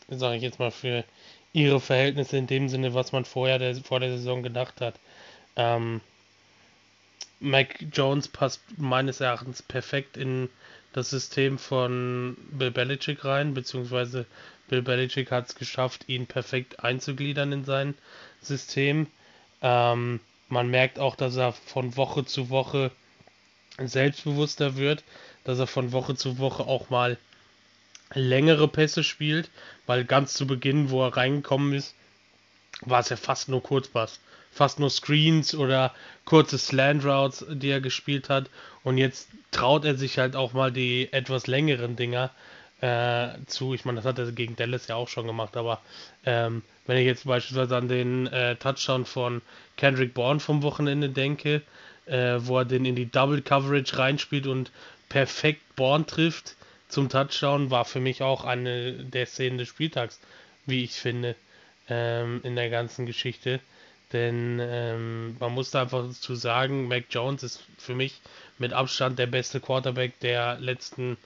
sage 0.08 0.36
ich 0.36 0.42
jetzt 0.42 0.58
mal 0.58 0.70
für 0.70 1.04
ihre 1.52 1.80
Verhältnisse 1.80 2.36
in 2.36 2.46
dem 2.46 2.68
Sinne, 2.68 2.94
was 2.94 3.12
man 3.12 3.24
vorher 3.24 3.58
der, 3.58 3.74
vor 3.76 4.00
der 4.00 4.16
Saison 4.16 4.42
gedacht 4.42 4.80
hat. 4.80 4.94
Ähm, 5.56 6.00
Mac 7.40 7.78
Jones 7.92 8.28
passt 8.28 8.60
meines 8.76 9.20
Erachtens 9.20 9.62
perfekt 9.62 10.16
in 10.16 10.48
das 10.92 11.10
System 11.10 11.58
von 11.58 12.36
Bill 12.52 12.70
Belichick 12.70 13.24
rein, 13.24 13.54
beziehungsweise 13.54 14.26
Bill 14.68 14.82
Belichick 14.82 15.30
hat 15.30 15.48
es 15.48 15.54
geschafft, 15.54 16.08
ihn 16.08 16.26
perfekt 16.26 16.84
einzugliedern 16.84 17.52
in 17.52 17.64
sein 17.64 17.94
System. 18.40 19.06
Ähm, 19.62 20.20
man 20.48 20.68
merkt 20.68 20.98
auch, 20.98 21.16
dass 21.16 21.36
er 21.36 21.52
von 21.52 21.96
Woche 21.96 22.24
zu 22.24 22.50
Woche 22.50 22.90
selbstbewusster 23.78 24.76
wird, 24.76 25.02
dass 25.44 25.58
er 25.58 25.66
von 25.66 25.92
Woche 25.92 26.14
zu 26.16 26.38
Woche 26.38 26.64
auch 26.64 26.90
mal 26.90 27.16
längere 28.14 28.68
Pässe 28.68 29.04
spielt, 29.04 29.50
weil 29.86 30.04
ganz 30.04 30.34
zu 30.34 30.46
Beginn, 30.46 30.90
wo 30.90 31.04
er 31.04 31.16
reingekommen 31.16 31.72
ist, 31.74 31.94
war 32.82 33.00
es 33.00 33.08
ja 33.08 33.16
fast 33.16 33.48
nur 33.48 33.62
Kurzpass 33.62 34.20
fast 34.50 34.78
nur 34.80 34.90
Screens 34.90 35.54
oder 35.54 35.94
kurze 36.24 36.58
Slant 36.58 37.04
Routes, 37.04 37.44
die 37.48 37.70
er 37.70 37.80
gespielt 37.80 38.28
hat. 38.28 38.50
Und 38.82 38.98
jetzt 38.98 39.28
traut 39.50 39.84
er 39.84 39.96
sich 39.96 40.18
halt 40.18 40.36
auch 40.36 40.52
mal 40.52 40.72
die 40.72 41.12
etwas 41.12 41.46
längeren 41.46 41.96
Dinger 41.96 42.30
äh, 42.80 43.28
zu. 43.46 43.74
Ich 43.74 43.84
meine, 43.84 43.96
das 43.96 44.06
hat 44.06 44.18
er 44.18 44.32
gegen 44.32 44.56
Dallas 44.56 44.88
ja 44.88 44.96
auch 44.96 45.08
schon 45.08 45.26
gemacht, 45.26 45.56
aber 45.56 45.80
ähm, 46.24 46.62
wenn 46.86 46.98
ich 46.98 47.06
jetzt 47.06 47.26
beispielsweise 47.26 47.76
an 47.76 47.88
den 47.88 48.26
äh, 48.28 48.56
Touchdown 48.56 49.04
von 49.04 49.42
Kendrick 49.76 50.14
Bourne 50.14 50.40
vom 50.40 50.62
Wochenende 50.62 51.08
denke, 51.08 51.62
äh, 52.06 52.38
wo 52.38 52.58
er 52.58 52.64
den 52.64 52.84
in 52.84 52.96
die 52.96 53.10
Double 53.10 53.42
Coverage 53.42 53.98
reinspielt 53.98 54.46
und 54.46 54.72
perfekt 55.08 55.76
Bourne 55.76 56.06
trifft, 56.06 56.56
zum 56.90 57.08
Touchdown 57.08 57.70
war 57.70 57.84
für 57.84 58.00
mich 58.00 58.22
auch 58.22 58.44
eine 58.44 58.92
der 58.92 59.26
Szenen 59.26 59.58
des 59.58 59.68
Spieltags, 59.68 60.20
wie 60.66 60.84
ich 60.84 60.92
finde, 60.92 61.34
ähm, 61.88 62.40
in 62.44 62.56
der 62.56 62.70
ganzen 62.70 63.06
Geschichte. 63.06 63.60
Denn 64.12 64.58
ähm, 64.60 65.36
man 65.38 65.52
muss 65.52 65.70
da 65.70 65.82
einfach 65.82 66.10
zu 66.10 66.34
sagen, 66.34 66.88
Mac 66.88 67.04
Jones 67.10 67.42
ist 67.42 67.62
für 67.78 67.94
mich 67.94 68.20
mit 68.58 68.72
Abstand 68.72 69.18
der 69.18 69.26
beste 69.26 69.60
Quarterback 69.60 70.18
der 70.20 70.58
letzten 70.58 71.16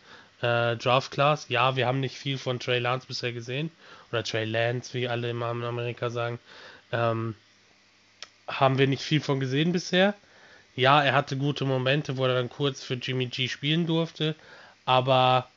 äh, 0.42 0.76
Draft 0.76 1.10
Class. 1.10 1.46
Ja, 1.48 1.76
wir 1.76 1.86
haben 1.86 2.00
nicht 2.00 2.16
viel 2.16 2.36
von 2.36 2.60
Trey 2.60 2.78
Lance 2.78 3.06
bisher 3.06 3.32
gesehen. 3.32 3.70
Oder 4.12 4.22
Trey 4.22 4.44
Lance, 4.44 4.92
wie 4.92 5.08
alle 5.08 5.30
immer 5.30 5.50
in 5.50 5.64
Amerika 5.64 6.10
sagen. 6.10 6.38
Ähm, 6.92 7.34
haben 8.46 8.78
wir 8.78 8.86
nicht 8.86 9.02
viel 9.02 9.20
von 9.20 9.40
gesehen 9.40 9.72
bisher. 9.72 10.14
Ja, 10.76 11.02
er 11.02 11.14
hatte 11.14 11.36
gute 11.36 11.64
Momente, 11.64 12.18
wo 12.18 12.26
er 12.26 12.34
dann 12.34 12.50
kurz 12.50 12.82
für 12.82 12.94
Jimmy 12.94 13.26
G 13.26 13.48
spielen 13.48 13.86
durfte. 13.86 14.34
Aber 14.84 15.48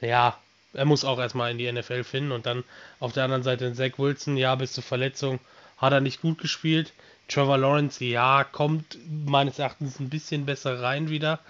ja, 0.00 0.38
er 0.74 0.84
muss 0.84 1.04
auch 1.04 1.18
erstmal 1.18 1.50
in 1.50 1.58
die 1.58 1.70
NFL 1.70 2.04
finden. 2.04 2.32
Und 2.32 2.46
dann 2.46 2.64
auf 3.00 3.12
der 3.12 3.24
anderen 3.24 3.42
Seite 3.42 3.72
Zach 3.72 3.98
Wilson, 3.98 4.36
ja, 4.36 4.54
bis 4.54 4.72
zur 4.72 4.84
Verletzung 4.84 5.40
hat 5.76 5.92
er 5.92 6.00
nicht 6.00 6.20
gut 6.20 6.38
gespielt. 6.38 6.92
Trevor 7.28 7.58
Lawrence, 7.58 8.04
ja, 8.04 8.44
kommt 8.44 8.98
meines 9.26 9.58
Erachtens 9.58 10.00
ein 10.00 10.08
bisschen 10.08 10.46
besser 10.46 10.80
rein 10.80 11.10
wieder 11.10 11.40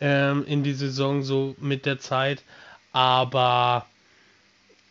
ähm, 0.00 0.44
in 0.46 0.62
die 0.62 0.74
Saison 0.74 1.22
so 1.22 1.54
mit 1.58 1.86
der 1.86 1.98
Zeit. 1.98 2.42
Aber 2.92 3.86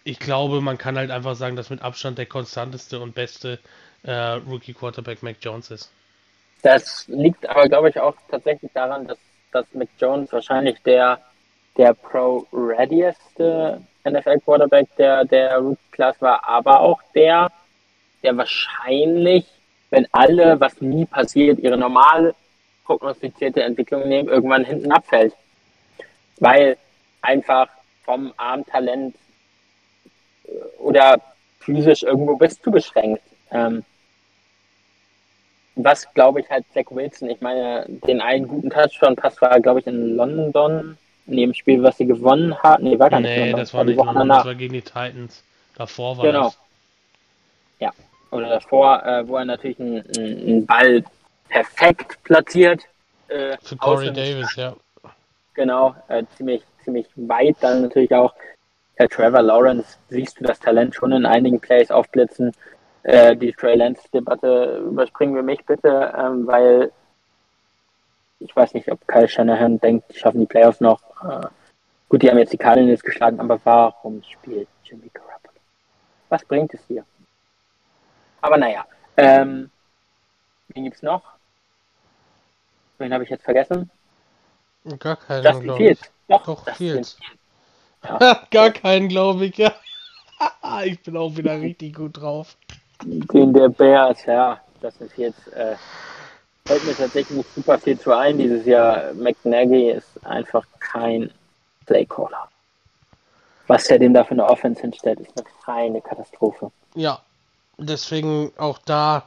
ich 0.03 0.20
glaube, 0.20 0.62
man 0.62 0.78
kann 0.78 0.97
halt 0.97 1.12
einfach 1.12 1.36
sagen, 1.36 1.55
dass 1.55 1.70
mit 1.70 1.82
Abstand 1.82 2.18
der 2.18 2.26
konstanteste 2.26 2.99
und 2.99 3.14
beste 3.14 3.59
äh, 4.03 4.12
Rookie 4.12 4.74
Quarterback 4.74 5.22
Mac 5.22 5.38
Jones 5.41 5.70
ist. 5.70 5.91
Das 6.64 7.07
liegt 7.07 7.47
aber, 7.47 7.68
glaube 7.68 7.89
ich, 7.89 7.99
auch 7.99 8.16
tatsächlich 8.30 8.72
daran, 8.74 9.07
dass, 9.07 9.18
dass 9.51 9.66
Mac 9.74 9.89
Jones 9.99 10.32
wahrscheinlich 10.32 10.82
der, 10.84 11.20
der 11.78 11.93
pro-readieste 11.93 13.82
NFL-Quarterback 14.03 14.88
der, 14.97 15.26
der 15.26 15.57
Rookie-Class 15.57 16.22
war, 16.22 16.47
aber 16.47 16.82
auch 16.82 17.01
der, 17.15 17.51
der 18.24 18.36
wahrscheinlich, 18.38 19.45
wenn 19.89 20.07
alle, 20.11 20.59
was 20.59 20.82
nie 20.82 21.05
passiert, 21.05 21.59
ihre 21.59 21.78
normal 21.78 22.36
prognostizierte 22.86 23.63
Entwicklung 23.63 24.07
nehmen, 24.07 24.28
irgendwann 24.30 24.65
hinten 24.65 24.91
abfällt. 24.91 25.34
Weil 26.39 26.78
einfach 27.22 27.67
vom 28.03 28.34
Armtalent 28.38 29.15
äh, 30.45 30.51
oder 30.80 31.22
physisch 31.59 32.03
irgendwo 32.03 32.36
bist 32.36 32.65
du 32.65 32.72
beschränkt. 32.72 33.22
Ähm, 33.51 33.84
was 35.76 36.11
glaube 36.13 36.41
ich 36.41 36.49
halt 36.49 36.65
Zach 36.74 36.86
Wilson, 36.89 37.30
ich 37.30 37.41
meine, 37.41 37.86
den 37.88 38.22
einen 38.22 38.47
guten 38.47 38.69
Touchdown-Pass 38.69 39.41
war, 39.41 39.59
glaube 39.61 39.80
ich, 39.80 39.88
in 39.88 40.15
London, 40.15 40.97
in 41.28 41.38
dem 41.38 41.53
Spiel, 41.53 41.82
was 41.84 41.97
sie 41.97 42.05
gewonnen 42.05 42.57
haben. 42.59 42.84
Nee, 42.84 42.99
war 42.99 43.09
gar 43.09 43.19
nicht 43.19 43.36
Nee, 43.36 43.51
das 43.53 43.74
war 43.74 43.84
nicht 43.84 43.97
London, 43.97 44.30
das 44.30 44.45
war 44.45 44.55
gegen 44.55 44.74
die 44.74 44.82
Titans. 44.82 45.43
Davor 45.76 46.17
war 46.17 46.26
genau. 46.26 46.43
das. 46.45 46.57
Ja, 47.80 47.91
oder 48.32 48.49
davor, 48.49 49.03
äh, 49.05 49.28
wo 49.28 49.38
er 49.38 49.45
natürlich 49.45 49.80
einen, 49.80 50.65
Ball 50.65 51.03
perfekt 51.49 52.24
platziert. 52.24 52.84
Äh, 53.28 53.57
Für 53.61 53.78
Corey 53.78 54.11
Davis, 54.11 54.55
ja. 54.55 54.76
Genau, 55.53 55.95
äh, 56.07 56.24
ziemlich, 56.38 56.63
ziemlich 56.84 57.07
weit 57.15 57.57
dann 57.61 57.84
natürlich 57.84 58.13
auch. 58.13 58.34
Herr 58.95 59.09
Trevor 59.09 59.41
Lawrence, 59.41 59.97
siehst 60.09 60.39
du 60.39 60.43
das 60.43 60.59
Talent 60.59 60.93
schon 60.93 61.11
in 61.11 61.26
einigen 61.26 61.59
Plays 61.59 61.89
aufblitzen. 61.91 62.51
Äh, 63.03 63.36
die 63.36 63.51
Trey 63.51 63.76
Lance-Debatte 63.76 64.84
überspringen 64.88 65.34
wir 65.34 65.41
mich 65.41 65.65
bitte, 65.65 66.13
ähm, 66.15 66.45
weil 66.45 66.91
ich 68.39 68.55
weiß 68.55 68.74
nicht, 68.74 68.91
ob 68.91 69.07
Kyle 69.07 69.28
Shanahan 69.28 69.80
denkt, 69.80 70.13
die 70.13 70.19
schaffen 70.19 70.41
die 70.41 70.45
Playoffs 70.45 70.82
noch. 70.82 71.01
Äh, 71.24 71.47
gut, 72.09 72.22
die 72.22 72.30
haben 72.30 72.38
jetzt 72.38 72.53
die 72.53 72.57
Cardinals 72.57 73.01
geschlagen, 73.01 73.39
aber 73.39 73.59
warum 73.63 74.22
spielt 74.24 74.67
Jimmy 74.84 75.09
Garoppolo? 75.13 75.53
Was 76.30 76.45
bringt 76.45 76.74
es 76.74 76.86
dir? 76.88 77.05
Aber 78.41 78.57
naja, 78.57 78.86
ähm, 79.17 79.69
wen 80.69 80.84
gibt's 80.84 81.01
noch? 81.01 81.24
Wen 82.97 83.13
habe 83.13 83.24
ich 83.24 83.30
jetzt 83.30 83.43
vergessen? 83.43 83.89
Gar 84.99 85.15
keinen, 85.17 85.43
Justin 85.43 85.76
Fields. 85.76 86.01
Doch, 86.28 86.45
Doch 86.45 86.76
Fields. 86.76 87.13
Fields. 87.13 87.17
Ja. 88.03 88.47
Gar 88.49 88.72
keinen, 88.72 89.09
glaube 89.09 89.45
ich, 89.45 89.57
ja. 89.57 89.76
ich 90.86 91.03
bin 91.03 91.15
auch 91.17 91.36
wieder 91.36 91.61
richtig 91.61 91.93
gut 91.93 92.17
drauf. 92.17 92.57
Den 93.03 93.53
der 93.53 93.69
Bears, 93.69 94.26
ja. 94.26 94.59
Justin 94.82 95.09
Fields 95.09 95.47
äh, 95.49 95.76
fällt 96.66 96.86
mir 96.86 96.95
tatsächlich 96.95 97.38
nicht 97.38 97.55
super 97.55 97.80
viel 97.80 97.99
zu 97.99 98.12
ein 98.16 98.38
dieses 98.38 98.66
Jahr. 98.66 99.14
McNaggy 99.14 99.91
ist 99.91 100.09
einfach 100.24 100.66
kein 100.80 101.32
Playcaller. 101.86 102.49
Was 103.68 103.89
er 103.89 103.99
dem 103.99 104.14
da 104.14 104.24
für 104.24 104.32
eine 104.32 104.45
Offense 104.45 104.82
hinstellt, 104.82 105.20
ist 105.22 105.38
eine 105.38 105.45
reine 105.66 106.01
Katastrophe. 106.01 106.72
Ja, 106.95 107.22
deswegen 107.78 108.51
auch 108.57 108.80
da, 108.80 109.24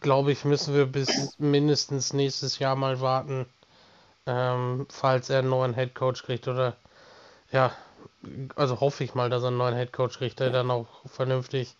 glaube 0.00 0.32
ich, 0.32 0.44
müssen 0.44 0.74
wir 0.74 0.86
bis 0.86 1.38
mindestens 1.38 2.12
nächstes 2.12 2.58
Jahr 2.58 2.76
mal 2.76 3.00
warten, 3.00 3.46
ähm, 4.26 4.86
falls 4.90 5.30
er 5.30 5.40
einen 5.40 5.50
neuen 5.50 5.74
Head 5.74 5.94
Coach 5.94 6.24
kriegt 6.24 6.48
oder 6.48 6.74
ja, 7.52 7.72
also 8.56 8.80
hoffe 8.80 9.04
ich 9.04 9.14
mal, 9.14 9.30
dass 9.30 9.42
er 9.42 9.48
einen 9.48 9.58
neuen 9.58 9.76
Head 9.76 9.92
Coach 9.92 10.18
kriegt, 10.18 10.40
der 10.40 10.50
dann 10.50 10.70
auch 10.70 10.86
vernünftig 11.06 11.76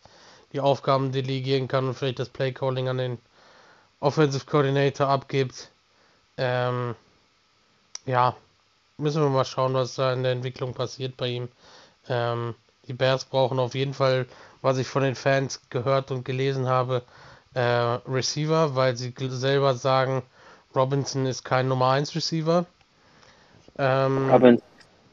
die 0.53 0.61
Aufgaben 0.61 1.11
delegieren 1.11 1.69
kann 1.69 1.89
und 1.89 1.95
vielleicht 1.95 2.21
das 2.21 2.29
Play 2.29 2.53
Calling 2.53 2.89
an 2.89 2.99
den 2.99 3.19
Offensive 4.05 4.47
Coordinator 4.47 5.09
abgibt. 5.09 5.71
Ähm, 6.37 6.95
ja, 8.07 8.37
müssen 8.99 9.23
wir 9.23 9.31
mal 9.31 9.45
schauen, 9.45 9.75
was 9.75 9.95
da 9.95 10.13
in 10.13 10.23
der 10.23 10.33
Entwicklung 10.33 10.75
passiert 10.75 11.17
bei 11.17 11.29
ihm. 11.29 11.49
Ähm, 12.09 12.55
die 12.87 12.93
Bears 12.93 13.25
brauchen 13.25 13.59
auf 13.59 13.75
jeden 13.75 13.95
Fall 13.95 14.27
was 14.65 14.79
ich 14.79 14.87
von 14.87 15.03
den 15.03 15.15
Fans 15.15 15.61
gehört 15.69 16.11
und 16.11 16.25
gelesen 16.25 16.67
habe, 16.69 17.03
äh, 17.53 17.61
Receiver, 17.61 18.75
weil 18.75 18.97
sie 18.97 19.13
selber 19.19 19.75
sagen, 19.75 20.23
Robinson 20.75 21.27
ist 21.27 21.45
kein 21.45 21.69
Nummer 21.69 21.91
1 21.91 22.17
Receiver. 22.17 22.65
Ähm, 23.79 24.31
Robinson, 24.31 24.67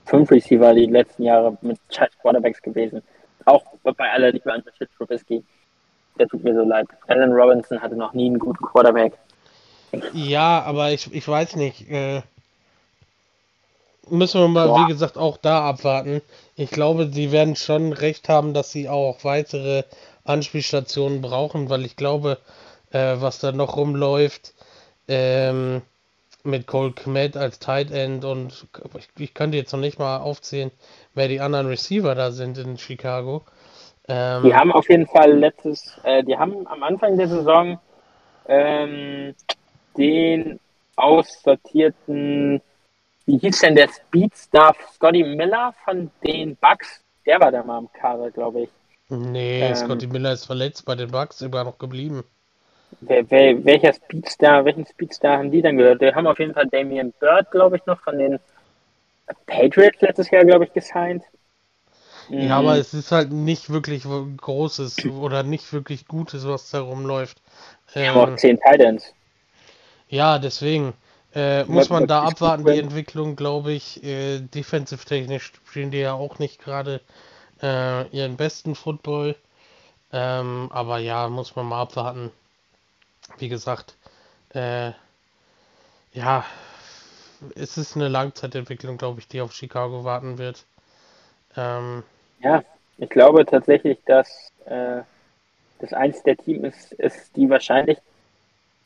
fünf 0.06 0.32
Receiver 0.32 0.74
die 0.74 0.86
letzten 0.86 1.24
Jahre 1.24 1.58
mit 1.62 1.78
Scheiß 1.90 2.18
Quarterbacks 2.22 2.62
gewesen. 2.62 3.04
Auch 3.44 3.62
bei 3.84 4.10
aller 4.10 4.32
Liebe 4.32 4.54
an 4.54 4.64
Mitchell 4.66 4.88
Trubisky. 4.96 5.44
Der 6.18 6.28
tut 6.28 6.44
mir 6.44 6.54
so 6.54 6.64
leid. 6.64 6.88
Allen 7.08 7.32
Robinson 7.32 7.82
hatte 7.82 7.96
noch 7.96 8.14
nie 8.14 8.28
einen 8.28 8.40
guten 8.40 8.64
Quarterback. 8.66 9.14
Ja, 10.14 10.62
aber 10.62 10.92
ich, 10.92 11.14
ich 11.14 11.28
weiß 11.28 11.56
nicht. 11.56 11.90
Äh, 11.90 12.22
müssen 14.10 14.42
wir 14.42 14.48
mal, 14.48 14.68
Boah. 14.68 14.86
wie 14.86 14.92
gesagt, 14.92 15.18
auch 15.18 15.38
da 15.38 15.68
abwarten. 15.68 16.22
Ich 16.56 16.72
glaube, 16.72 17.10
sie 17.12 17.32
werden 17.32 17.56
schon 17.56 17.94
recht 17.94 18.30
haben, 18.30 18.54
dass 18.54 18.72
sie 18.72 18.90
auch 18.90 19.24
weitere 19.24 19.84
Anspielstationen 20.24 21.22
brauchen, 21.22 21.70
weil 21.70 21.86
ich 21.86 21.96
glaube, 21.96 22.38
äh, 22.92 23.16
was 23.20 23.40
da 23.40 23.52
noch 23.52 23.78
rumläuft, 23.78 24.54
ähm, 25.08 25.82
mit 26.44 26.68
Cole 26.68 26.94
Kmet 26.94 27.38
als 27.38 27.60
Tight 27.60 27.92
End 27.92 28.26
und 28.26 28.68
ich, 28.98 29.10
ich 29.18 29.34
könnte 29.34 29.58
jetzt 29.58 29.74
noch 29.74 29.80
nicht 29.80 30.00
mal 30.00 30.18
aufzählen, 30.18 30.72
wer 31.14 31.28
die 31.28 31.40
anderen 31.40 31.68
Receiver 31.68 32.16
da 32.16 32.32
sind 32.32 32.58
in 32.58 32.78
Chicago. 32.78 33.44
Ähm, 34.12 34.44
die 34.44 34.54
haben 34.54 34.72
auf 34.72 34.90
jeden 34.90 35.08
Fall 35.08 35.32
letztes, 35.32 35.98
äh, 36.04 36.24
die 36.24 36.38
haben 36.38 36.68
am 36.68 36.84
Anfang 36.84 37.18
der 37.18 37.28
Saison 37.28 37.80
ähm, 38.48 39.34
den 39.98 40.60
aussortierten 40.98 42.62
wie 43.26 43.38
hieß 43.38 43.60
denn 43.60 43.76
der 43.76 43.88
Speedstar 43.88 44.76
Scotty 44.94 45.24
Miller 45.24 45.74
von 45.86 46.12
den 46.26 46.56
Bucks? 46.58 47.02
Der 47.26 47.40
war 47.40 47.52
da 47.52 47.64
mal 47.64 47.78
am 47.78 47.90
Kader, 47.94 48.32
glaube 48.32 48.64
ich. 48.64 48.70
Nee, 49.10 49.62
ähm, 49.62 49.76
Scotty 49.76 50.08
Miller 50.08 50.34
ist 50.34 50.46
verletzt 50.46 50.86
bei 50.86 50.96
den 50.96 51.12
Bucks 51.12 51.40
sogar 51.40 51.64
noch 51.64 51.78
geblieben. 51.78 52.24
Wer, 53.00 53.30
wer, 53.30 53.64
welcher 53.64 53.94
Speedstar, 53.94 54.66
welchen 54.66 54.86
Speedstar 54.86 55.38
haben 55.38 55.52
die 55.52 55.62
dann 55.62 55.78
gehört? 55.78 56.02
Die 56.02 56.14
haben 56.14 56.28
auf 56.28 56.40
jeden 56.40 56.54
Fall 56.54 56.68
Damian 56.68 57.14
Bird, 57.20 57.52
glaube 57.52 57.78
ich, 57.78 57.86
noch 57.86 58.02
von 58.02 58.18
den 58.18 58.40
Patriots 59.46 60.02
letztes 60.02 60.30
Jahr, 60.30 60.44
glaube 60.44 60.66
ich, 60.66 60.74
gesigned. 60.74 61.24
Ja, 62.32 62.46
mhm. 62.46 62.52
aber 62.52 62.78
es 62.78 62.94
ist 62.94 63.12
halt 63.12 63.32
nicht 63.32 63.70
wirklich 63.70 64.04
Großes 64.06 65.06
oder 65.06 65.44
nicht 65.44 65.74
wirklich 65.74 66.08
Gutes, 66.08 66.48
was 66.48 66.70
da 66.70 66.80
rumläuft. 66.80 67.42
Ähm, 67.94 68.06
ja, 68.06 68.16
auch 68.16 68.36
10 68.36 68.58
Titans. 68.58 69.14
Ja, 70.08 70.40
deswegen. 70.40 70.94
Äh, 71.34 71.64
muss 71.66 71.90
man 71.90 72.08
da 72.08 72.24
abwarten, 72.24 72.66
die 72.66 72.80
Entwicklung, 72.80 73.36
glaube 73.36 73.74
ich. 73.74 74.04
Äh, 74.04 74.40
defensive 74.40 75.06
technisch 75.06 75.54
spielen 75.66 75.92
die 75.92 76.00
ja 76.00 76.14
auch 76.14 76.40
nicht 76.40 76.62
gerade 76.62 77.02
äh, 77.62 78.08
ihren 78.10 78.38
besten 78.38 78.76
Football. 78.76 79.36
Ähm, 80.14 80.70
aber 80.72 81.00
ja, 81.00 81.28
muss 81.28 81.56
man 81.56 81.66
mal 81.66 81.82
abwarten. 81.82 82.32
Wie 83.38 83.50
gesagt, 83.50 83.96
äh, 84.54 84.92
ja, 86.14 86.46
es 87.56 87.78
ist 87.78 87.96
eine 87.96 88.08
Langzeitentwicklung, 88.08 88.98
glaube 88.98 89.20
ich, 89.20 89.28
die 89.28 89.42
auf 89.42 89.54
Chicago 89.54 90.04
warten 90.04 90.38
wird. 90.38 90.66
Ähm, 91.56 92.04
ja, 92.44 92.64
ich 92.98 93.10
glaube 93.10 93.46
tatsächlich, 93.46 94.00
dass 94.06 94.52
äh, 94.66 95.02
das 95.80 95.94
eins 95.94 96.22
der 96.24 96.38
Teams 96.38 96.64
ist, 96.64 96.94
ist 96.94 97.36
die 97.36 97.50
wahrscheinlich 97.50 97.98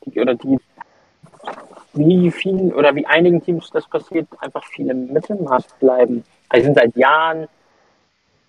die, 0.04 0.20
oder 0.20 0.34
die 0.34 0.58
wie 1.94 2.30
vielen 2.30 2.72
oder 2.74 2.94
wie 2.94 3.06
einigen 3.06 3.42
Teams 3.42 3.70
das 3.70 3.86
passiert, 3.88 4.28
einfach 4.40 4.64
viele 4.64 4.92
im 4.92 5.12
Mittelmaß 5.12 5.66
bleiben. 5.80 6.24
Also 6.48 6.66
sind 6.66 6.76
seit 6.76 6.94
Jahren, 6.96 7.48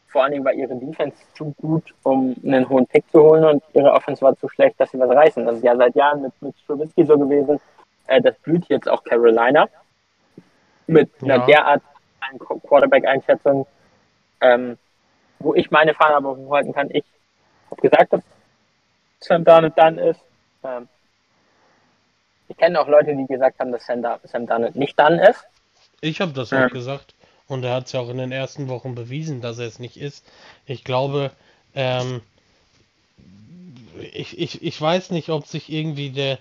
vor 0.08 0.24
allen 0.24 0.34
Dingen 0.34 0.46
war 0.46 0.54
ihre 0.54 0.76
Defense 0.76 1.18
zu 1.34 1.54
gut, 1.62 1.94
um 2.04 2.36
einen 2.44 2.68
hohen 2.68 2.86
Pick 2.88 3.10
zu 3.12 3.22
holen 3.22 3.46
und 3.46 3.64
ihre 3.74 3.92
Offense 3.92 4.22
war 4.22 4.38
zu 4.38 4.50
schlecht, 4.50 4.80
dass 4.80 4.92
sie 4.92 5.00
was 5.00 5.10
reißen. 5.10 5.46
Das 5.46 5.58
ist 5.58 5.64
ja 5.64 5.76
seit 5.76 5.96
Jahren 5.96 6.22
mit, 6.22 6.34
mit 6.42 6.56
Strubisky 6.60 7.06
so 7.06 7.18
gewesen. 7.18 7.60
Äh, 8.08 8.22
das 8.22 8.36
blüht 8.40 8.66
jetzt 8.68 8.90
auch 8.90 9.04
Carolina 9.04 9.68
mit 10.88 11.10
einer 11.22 11.46
derart 11.46 11.82
Quarterback-Einschätzung, 12.68 13.66
ähm, 14.42 14.78
wo 15.40 15.54
ich 15.54 15.72
meine 15.72 15.94
Fahne 15.94 16.16
aber 16.16 16.36
hochhalten 16.36 16.74
kann. 16.74 16.90
Ich 16.92 17.04
habe 17.70 17.82
gesagt, 17.82 18.14
dass 18.14 18.22
Sam 19.20 19.44
Darnold 19.44 19.74
dann 19.78 19.98
ist. 19.98 20.20
Ähm, 20.64 20.88
ich 22.50 22.58
kenne 22.58 22.80
auch 22.80 22.88
Leute, 22.88 23.16
die 23.16 23.26
gesagt 23.26 23.60
haben, 23.60 23.72
dass 23.72 23.86
Sam, 23.86 24.04
Sam 24.24 24.46
Darnold 24.48 24.76
nicht 24.76 24.98
dann 24.98 25.20
ist. 25.20 25.44
Ich 26.02 26.22
habe 26.22 26.34
das 26.34 26.52
ja. 26.52 26.66
auch 26.66 26.72
gesagt. 26.72 27.14
Und 27.48 27.64
er 27.64 27.76
hat 27.76 27.86
es 27.86 27.94
ja 27.94 28.02
auch 28.02 28.10
in 28.10 28.18
den 28.18 28.32
ersten 28.32 28.68
Wochen 28.68 28.94
bewiesen, 28.94 29.42
dass 29.42 29.58
er 29.60 29.68
es 29.68 29.80
nicht 29.80 29.98
ist. 29.98 30.26
Ich 30.66 30.84
glaube, 30.84 31.32
ähm, 31.76 32.22
ich, 34.14 34.38
ich, 34.38 34.62
ich 34.62 34.82
weiß 34.82 35.12
nicht, 35.12 35.30
ob 35.30 35.48
sich 35.48 35.72
irgendwie 35.72 36.10
der 36.10 36.40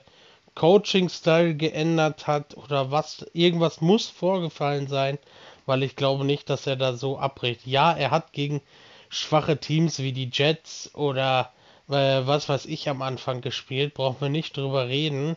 Coaching-Style 0.57 1.55
geändert 1.55 2.27
hat 2.27 2.57
oder 2.57 2.91
was. 2.91 3.25
Irgendwas 3.35 3.81
muss 3.81 4.09
vorgefallen 4.09 4.89
sein, 4.89 5.19
weil 5.65 5.83
ich 5.83 5.95
glaube 5.97 6.25
nicht, 6.25 6.51
dass 6.51 6.67
er 6.67 6.77
da 6.77 6.95
so 6.95 7.19
abbricht. 7.19 7.67
Ja, 7.67 7.93
er 7.93 8.11
hat 8.11 8.33
gegen 8.33 8.61
schwache 9.09 9.59
Teams 9.59 9.99
wie 9.99 10.13
die 10.13 10.31
Jets 10.33 10.95
oder 10.95 11.53
äh, 11.89 11.93
was 12.27 12.49
weiß 12.49 12.67
ich 12.67 12.89
am 12.89 13.03
Anfang 13.03 13.41
gespielt, 13.41 13.95
brauchen 13.95 14.21
wir 14.21 14.29
nicht 14.29 14.57
drüber 14.57 14.89
reden. 14.89 15.37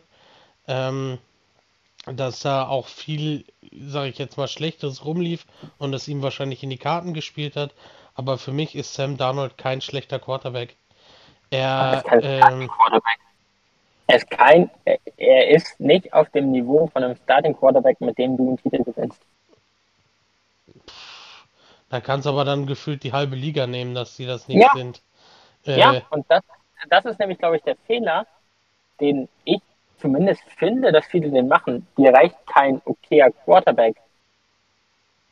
Ähm, 0.66 1.18
dass 2.06 2.40
da 2.40 2.66
auch 2.66 2.86
viel, 2.86 3.44
sage 3.72 4.08
ich 4.08 4.18
jetzt 4.18 4.36
mal, 4.36 4.48
Schlechtes 4.48 5.04
rumlief 5.04 5.46
und 5.78 5.92
es 5.94 6.08
ihm 6.08 6.22
wahrscheinlich 6.22 6.62
in 6.62 6.70
die 6.70 6.78
Karten 6.78 7.14
gespielt 7.14 7.56
hat. 7.56 7.72
Aber 8.14 8.38
für 8.38 8.52
mich 8.52 8.74
ist 8.74 8.94
Sam 8.94 9.16
Darnold 9.16 9.58
kein 9.58 9.80
schlechter 9.80 10.18
Quarterback. 10.18 10.76
Er, 11.50 12.02
ähm, 12.22 12.68
Quarterback. 12.68 13.18
er 14.06 14.16
ist 14.16 14.30
kein, 14.30 14.70
er 15.16 15.50
ist 15.50 15.78
nicht 15.80 16.12
auf 16.12 16.28
dem 16.30 16.50
Niveau 16.52 16.86
von 16.92 17.04
einem 17.04 17.16
Starting 17.16 17.56
Quarterback, 17.56 18.00
mit 18.00 18.18
dem 18.18 18.36
du 18.36 18.48
einen 18.48 18.56
Titel 18.56 18.82
gewinnst. 18.84 19.20
Da 21.90 22.00
kannst 22.00 22.24
du 22.24 22.30
aber 22.30 22.44
dann 22.44 22.66
gefühlt 22.66 23.02
die 23.02 23.12
halbe 23.12 23.36
Liga 23.36 23.66
nehmen, 23.66 23.94
dass 23.94 24.16
sie 24.16 24.24
das 24.24 24.46
nicht 24.48 24.62
ja. 24.62 24.70
sind. 24.74 25.02
Äh, 25.66 25.78
ja, 25.78 26.02
und 26.10 26.24
das, 26.28 26.42
das 26.88 27.04
ist 27.04 27.18
nämlich, 27.18 27.38
glaube 27.38 27.56
ich, 27.56 27.62
der 27.62 27.76
Fehler, 27.86 28.26
den 29.00 29.28
ich 29.44 29.60
zumindest 29.98 30.42
finde, 30.56 30.92
dass 30.92 31.04
viele 31.06 31.30
den 31.30 31.48
machen. 31.48 31.86
Dir 31.98 32.14
reicht 32.14 32.36
kein 32.46 32.80
okayer 32.84 33.30
Quarterback. 33.44 33.96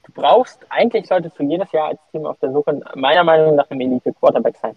Du 0.03 0.13
brauchst, 0.13 0.67
eigentlich 0.69 1.07
solltest 1.07 1.39
du 1.39 1.45
jedes 1.45 1.71
Jahr 1.71 1.89
als 1.89 2.01
Team 2.11 2.27
auf 2.27 2.39
der 2.41 2.53
Suche, 2.53 2.81
meiner 2.95 3.25
Meinung 3.25 3.55
nach, 3.55 3.71
einem 3.71 3.81
Elite-Quarterback 3.81 4.57
sein. 4.57 4.77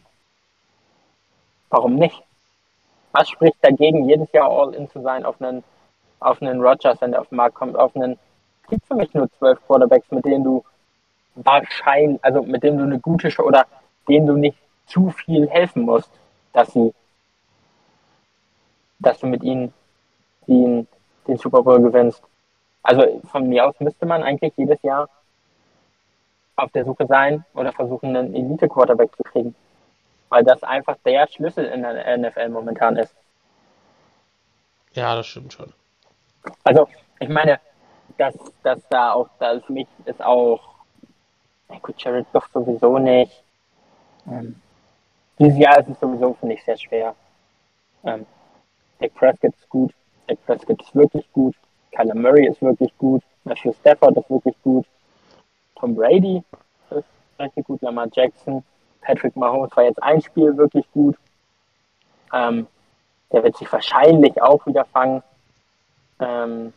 Warum 1.69 1.95
nicht? 1.95 2.21
Was 3.11 3.29
spricht 3.29 3.57
dagegen, 3.61 4.07
jedes 4.07 4.31
Jahr 4.33 4.49
All-In 4.49 4.89
zu 4.89 5.01
sein 5.01 5.25
auf 5.25 5.41
einen, 5.41 5.63
auf 6.19 6.41
einen 6.41 6.61
Rogers, 6.61 7.01
wenn 7.01 7.11
der 7.11 7.21
auf 7.21 7.29
den 7.29 7.37
Markt 7.37 7.55
kommt, 7.55 7.75
auf 7.75 7.95
einen, 7.95 8.19
es 8.63 8.69
gibt 8.69 8.85
für 8.85 8.95
mich 8.95 9.13
nur 9.13 9.31
zwölf 9.31 9.59
Quarterbacks, 9.65 10.11
mit 10.11 10.25
denen 10.25 10.43
du 10.43 10.63
wahrscheinlich, 11.35 12.23
also 12.23 12.43
mit 12.43 12.63
denen 12.63 12.77
du 12.77 12.83
eine 12.83 12.99
gute 12.99 13.29
oder 13.43 13.65
denen 14.07 14.27
du 14.27 14.33
nicht 14.33 14.57
zu 14.85 15.09
viel 15.09 15.49
helfen 15.49 15.83
musst, 15.83 16.11
dass 16.53 16.71
sie, 16.73 16.93
dass 18.99 19.19
du 19.19 19.27
mit 19.27 19.43
ihnen 19.43 19.73
den, 20.47 20.87
den 21.27 21.37
Super 21.37 21.63
Bowl 21.63 21.81
gewinnst. 21.81 22.21
Also 22.83 23.21
von 23.31 23.47
mir 23.47 23.67
aus 23.67 23.79
müsste 23.79 24.05
man 24.05 24.23
eigentlich 24.23 24.53
jedes 24.57 24.81
Jahr 24.81 25.09
auf 26.55 26.71
der 26.71 26.85
Suche 26.85 27.05
sein 27.07 27.45
oder 27.53 27.71
versuchen, 27.71 28.15
einen 28.15 28.35
Elite-Quarterback 28.35 29.15
zu 29.15 29.23
kriegen. 29.23 29.55
Weil 30.29 30.43
das 30.43 30.63
einfach 30.63 30.97
der 31.05 31.27
Schlüssel 31.27 31.65
in 31.65 31.81
der 31.81 32.17
NFL 32.17 32.49
momentan 32.49 32.97
ist. 32.97 33.15
Ja, 34.93 35.15
das 35.15 35.27
stimmt 35.27 35.53
schon. 35.53 35.73
Also, 36.63 36.87
ich 37.19 37.29
meine, 37.29 37.59
dass, 38.17 38.35
dass 38.63 38.79
da 38.89 39.13
auch, 39.13 39.29
da 39.39 39.59
für 39.59 39.73
mich 39.73 39.87
ist 40.05 40.21
auch, 40.21 40.70
na 41.71 41.79
gut, 41.79 41.95
Jared 41.97 42.27
doch 42.33 42.47
sowieso 42.49 42.97
nicht. 42.99 43.43
Ähm, 44.27 44.55
dieses 45.39 45.57
Jahr 45.57 45.79
ist 45.79 45.89
es 45.89 45.99
sowieso, 45.99 46.33
finde 46.35 46.55
ich, 46.55 46.63
sehr 46.63 46.77
schwer. 46.77 47.15
Ähm, 48.03 48.25
Dak 48.99 49.13
Prescott 49.15 49.55
ist 49.55 49.69
gut. 49.69 49.93
Dak 50.27 50.37
Prescott 50.45 50.81
ist 50.81 50.95
wirklich 50.95 51.25
gut. 51.33 51.55
Kyler 51.91 52.15
Murray 52.15 52.47
ist 52.47 52.61
wirklich 52.61 52.95
gut. 52.97 53.23
Matthew 53.43 53.73
Stafford 53.73 54.17
ist 54.17 54.29
wirklich 54.29 54.55
gut. 54.63 54.85
Tom 55.75 55.95
Brady 55.95 56.43
ist 56.91 57.05
richtig 57.39 57.65
gut. 57.65 57.81
Lamar 57.81 58.07
Jackson. 58.11 58.63
Patrick 59.01 59.35
Mahomes 59.35 59.75
war 59.75 59.83
jetzt 59.83 60.01
ein 60.03 60.21
Spiel 60.21 60.55
wirklich 60.55 60.85
gut. 60.91 61.15
Ähm, 62.33 62.67
der 63.31 63.43
wird 63.43 63.57
sich 63.57 63.71
wahrscheinlich 63.71 64.39
auch 64.41 64.65
wieder 64.67 64.85
fangen. 64.85 65.23
Ähm, 66.19 66.73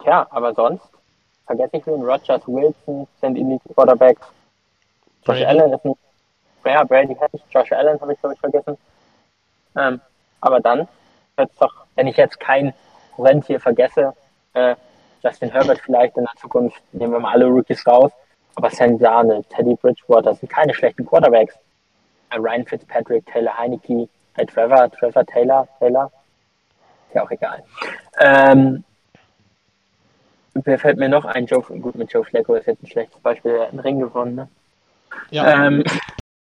tja, 0.00 0.26
aber 0.30 0.54
sonst 0.54 0.88
vergesse 1.46 1.76
ich 1.76 1.86
wen. 1.86 2.02
Rogers, 2.02 2.42
Wilson 2.46 3.06
sind 3.20 3.36
Elite 3.36 3.68
Quarterbacks. 3.74 4.26
Josh 5.24 5.40
Brady. 5.40 5.44
Allen 5.44 5.72
ist 5.72 5.84
nicht. 5.84 5.98
Ja, 6.64 6.84
Brady 6.84 7.14
hätte 7.14 7.36
ich. 7.36 7.42
Josh 7.50 7.72
Allen 7.72 8.00
habe 8.00 8.12
ich, 8.12 8.20
glaube 8.20 8.34
ich, 8.34 8.40
vergessen. 8.40 8.76
Ähm, 9.76 10.00
aber 10.40 10.60
dann 10.60 10.88
jetzt 11.38 11.60
doch, 11.60 11.72
wenn 11.94 12.06
ich 12.06 12.16
jetzt 12.16 12.38
kein 12.40 12.74
Rentier 13.18 13.60
vergesse, 13.60 14.12
äh, 14.54 14.74
Justin 15.22 15.50
Herbert 15.50 15.78
vielleicht 15.78 16.16
in 16.16 16.24
der 16.24 16.40
Zukunft, 16.40 16.82
nehmen 16.92 17.12
wir 17.12 17.20
mal 17.20 17.32
alle 17.32 17.46
Rookies 17.46 17.86
raus, 17.86 18.10
aber 18.56 18.70
Sam 18.70 18.98
Darnold, 18.98 19.48
Teddy 19.50 19.76
Bridgewater 19.76 20.34
sind 20.34 20.48
keine 20.50 20.74
schlechten 20.74 21.06
Quarterbacks. 21.06 21.54
Äh, 22.30 22.36
Ryan 22.36 22.66
Fitzpatrick, 22.66 23.24
Taylor 23.26 23.56
Heineke, 23.56 24.08
äh, 24.36 24.46
Trevor, 24.46 24.90
Trevor 24.90 25.24
Taylor, 25.26 25.68
Taylor, 25.78 26.10
ist 27.08 27.14
ja 27.14 27.22
auch 27.22 27.30
egal. 27.30 27.62
Ähm, 28.20 28.84
wer 30.54 30.78
fällt 30.78 30.98
mir 30.98 31.08
noch 31.08 31.24
ein? 31.24 31.46
Joe, 31.46 31.62
gut, 31.62 31.94
mit 31.94 32.12
Joe 32.12 32.24
Flacco 32.24 32.54
ist 32.54 32.66
jetzt 32.66 32.82
ein 32.82 32.88
schlechtes 32.88 33.20
Beispiel, 33.20 33.52
er 33.52 33.62
hat 33.62 33.70
einen 33.70 33.80
Ring 33.80 34.00
gewonnen, 34.00 34.34
ne? 34.34 34.48
Ja. 35.30 35.66
Ähm, 35.66 35.84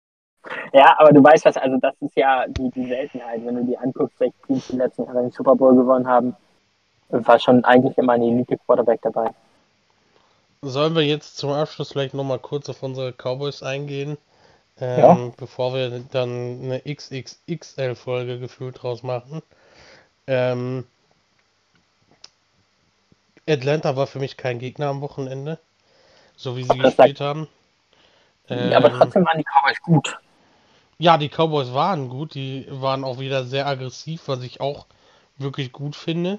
ja, 0.73 0.95
aber 0.99 1.13
du 1.13 1.23
weißt 1.23 1.45
was, 1.45 1.57
also 1.57 1.77
das 1.79 1.95
ist 2.01 2.17
ja 2.17 2.47
die, 2.49 2.71
die 2.71 2.87
Seltenheit, 2.87 3.45
wenn 3.45 3.57
du 3.57 3.65
die 3.65 3.79
anguckst, 3.79 4.19
welche 4.21 4.35
Teams 4.47 4.69
die 4.69 4.77
letzten 4.77 5.05
Jahre 5.05 5.23
den 5.23 5.31
Super 5.31 5.55
Bowl 5.55 5.75
gewonnen 5.75 6.07
haben, 6.07 6.37
war 7.09 7.39
schon 7.39 7.65
eigentlich 7.65 7.97
immer 7.99 8.15
ein 8.15 8.23
Elite-Quarterback 8.23 9.01
dabei. 9.03 9.31
Sollen 10.63 10.95
wir 10.95 11.03
jetzt 11.03 11.37
zum 11.37 11.51
Abschluss 11.51 11.93
vielleicht 11.93 12.15
nochmal 12.15 12.39
kurz 12.39 12.69
auf 12.69 12.83
unsere 12.83 13.13
Cowboys 13.13 13.63
eingehen, 13.63 14.17
ähm, 14.81 14.99
ja. 14.99 15.31
bevor 15.37 15.75
wir 15.75 15.91
dann 16.13 16.61
eine 16.63 16.81
XXXL-Folge 16.81 18.39
gefühlt 18.39 18.83
draus 18.83 19.03
machen? 19.03 19.43
Ähm, 20.27 20.85
Atlanta 23.49 23.97
war 23.97 24.07
für 24.07 24.19
mich 24.19 24.37
kein 24.37 24.59
Gegner 24.59 24.89
am 24.89 25.01
Wochenende, 25.01 25.59
so 26.37 26.57
wie 26.57 26.65
sie 26.65 26.79
gespielt 26.79 27.21
haben. 27.21 27.49
Ähm, 28.49 28.71
ja, 28.71 28.77
aber 28.77 28.93
trotzdem 28.93 29.25
waren 29.25 29.39
die 29.39 29.45
Cowboys 29.45 29.81
gut. 29.83 30.19
Ja, 30.99 31.19
die 31.19 31.29
Cowboys 31.29 31.73
waren 31.73 32.09
gut, 32.09 32.35
die 32.35 32.67
waren 32.69 33.05
auch 33.05 33.19
wieder 33.19 33.45
sehr 33.45 33.67
aggressiv, 33.67 34.23
was 34.27 34.43
ich 34.43 34.61
auch 34.61 34.87
wirklich 35.39 35.73
gut 35.73 35.97
finde. 35.97 36.39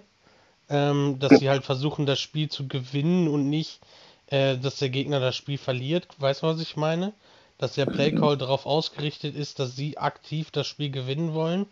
Ähm, 0.69 1.19
dass 1.19 1.39
sie 1.39 1.49
halt 1.49 1.65
versuchen, 1.65 2.05
das 2.05 2.21
Spiel 2.21 2.49
zu 2.49 2.69
gewinnen 2.69 3.27
und 3.27 3.49
nicht, 3.49 3.81
äh, 4.27 4.57
dass 4.57 4.77
der 4.77 4.89
Gegner 4.89 5.19
das 5.19 5.35
Spiel 5.35 5.57
verliert. 5.57 6.07
Weißt 6.17 6.41
du, 6.41 6.47
was 6.47 6.61
ich 6.61 6.77
meine? 6.77 7.11
Dass 7.57 7.73
der 7.73 7.85
Playcall 7.85 8.38
darauf 8.38 8.65
ausgerichtet 8.65 9.35
ist, 9.35 9.59
dass 9.59 9.75
sie 9.75 9.97
aktiv 9.97 10.51
das 10.51 10.65
Spiel 10.65 10.89
gewinnen 10.89 11.34
wollen. 11.34 11.65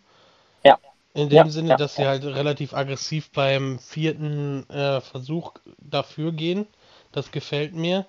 Ja. 0.62 0.78
In 1.14 1.28
dem 1.28 1.36
ja, 1.36 1.48
Sinne, 1.48 1.68
ja, 1.70 1.76
dass 1.76 1.96
sie 1.96 2.06
halt 2.06 2.24
relativ 2.24 2.72
aggressiv 2.72 3.30
beim 3.32 3.78
vierten 3.78 4.68
äh, 4.70 5.00
Versuch 5.00 5.52
dafür 5.78 6.32
gehen. 6.32 6.66
Das 7.12 7.30
gefällt 7.30 7.74
mir. 7.74 8.06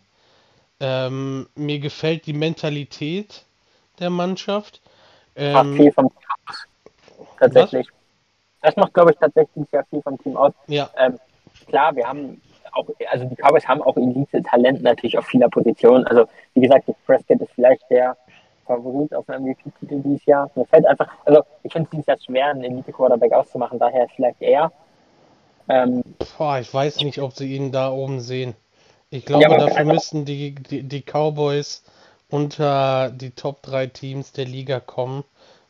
Ähm, 0.79 1.47
mir 1.55 1.79
gefällt 1.79 2.25
die 2.25 2.33
Mentalität 2.33 3.43
der 3.99 4.09
Mannschaft. 4.09 4.81
Ähm, 5.35 5.53
macht 5.53 5.67
viel 5.75 5.91
vom 5.91 6.09
Team 6.09 6.19
aus. 6.47 7.27
Tatsächlich. 7.39 7.87
Was? 7.87 7.95
Das 8.61 8.75
macht, 8.77 8.93
glaube 8.93 9.11
ich, 9.11 9.17
tatsächlich 9.17 9.65
sehr 9.69 9.83
viel 9.85 10.01
vom 10.01 10.17
Team 10.23 10.37
aus. 10.37 10.53
Ja. 10.67 10.89
Ähm, 10.97 11.19
klar, 11.67 11.93
wir 11.95 12.07
haben 12.07 12.41
auch, 12.71 12.87
also 13.11 13.25
die 13.25 13.35
Cowboys 13.35 13.67
haben 13.67 13.81
auch 13.81 13.97
Elite-Talent 13.97 14.81
natürlich 14.81 15.17
auf 15.17 15.25
vieler 15.25 15.49
Position. 15.49 16.05
Also, 16.07 16.25
wie 16.53 16.61
gesagt, 16.61 16.89
Prescott 17.05 17.41
ist 17.41 17.51
vielleicht 17.53 17.83
der 17.89 18.15
Favorit 18.65 19.13
auf 19.13 19.29
einem 19.29 19.45
MVP-Titel 19.45 20.01
dieses 20.01 20.25
Jahr. 20.25 20.49
Mir 20.55 20.65
fällt 20.65 20.85
einfach, 20.85 21.07
also 21.25 21.43
ich 21.63 21.71
finde 21.71 21.87
es 21.87 21.91
dieses 21.91 22.05
Jahr 22.05 22.17
schwer, 22.19 22.47
einen 22.47 22.63
Elite-Quarterback 22.63 23.33
auszumachen, 23.33 23.79
daher 23.79 24.07
vielleicht 24.15 24.41
er. 24.41 24.71
Ähm, 25.69 26.03
Boah, 26.37 26.59
ich 26.59 26.73
weiß 26.73 27.01
nicht, 27.01 27.19
ob 27.19 27.33
sie 27.33 27.55
ihn 27.55 27.71
da 27.71 27.91
oben 27.91 28.19
sehen. 28.19 28.55
Ich 29.09 29.25
glaube, 29.25 29.43
ja, 29.43 29.57
dafür 29.57 29.85
müssten 29.85 30.25
die, 30.25 30.55
die, 30.55 30.83
die 30.83 31.01
Cowboys 31.01 31.83
unter 32.29 33.11
die 33.11 33.31
Top 33.31 33.61
3 33.61 33.87
Teams 33.87 34.31
der 34.31 34.45
Liga 34.45 34.79
kommen, 34.79 35.23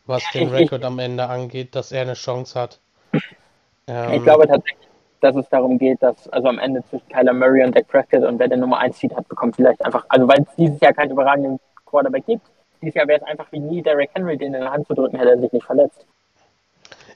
was 0.06 0.24
den 0.34 0.49
Rekord 0.49 0.86
am 0.86 0.99
Ende 0.99 1.28
angeht, 1.28 1.76
dass 1.76 1.91
er 1.91 2.03
eine 2.03 2.14
Chance 2.14 2.60
hat. 2.60 2.80
Ähm, 3.88 4.14
ich 4.14 4.24
glaube 4.24 4.48
tatsächlich, 4.48 4.88
dass 5.20 5.36
es 5.36 5.48
darum 5.49 5.78
geht, 5.78 6.02
dass 6.02 6.28
also 6.30 6.48
am 6.48 6.60
Ende 6.60 6.84
zwischen 6.90 7.07
Kyler 7.10 7.34
Murray 7.34 7.64
und 7.64 7.76
Dak 7.76 7.88
Prescott 7.88 8.24
und 8.24 8.40
wer 8.40 8.48
der 8.48 8.57
Nummer 8.57 8.80
1 8.80 8.98
Seed 8.98 9.15
hat, 9.15 9.28
bekommt 9.28 9.57
vielleicht 9.57 9.84
einfach, 9.84 10.06
also 10.10 10.28
weil 10.28 10.41
es 10.41 10.56
dieses 10.57 10.80
Jahr 10.80 10.94
keinen 10.94 11.11
überragenden 11.11 11.60
Quarterback 11.86 12.26
gibt, 12.26 12.48
dieses 12.84 12.95
Jahr 12.95 13.07
wäre 13.07 13.22
es 13.22 13.27
einfach 13.27 13.51
wie 13.51 13.60
nie 13.60 13.81
Derrick 13.81 14.10
Henry, 14.14 14.38
den 14.38 14.53
in 14.53 14.61
der 14.61 14.72
Hand 14.72 14.88
zu 14.88 14.93
drücken, 14.93 15.18
hätte 15.18 15.31
er 15.31 15.39
sich 15.39 15.51
nicht 15.51 15.65
verletzt. 15.65 16.05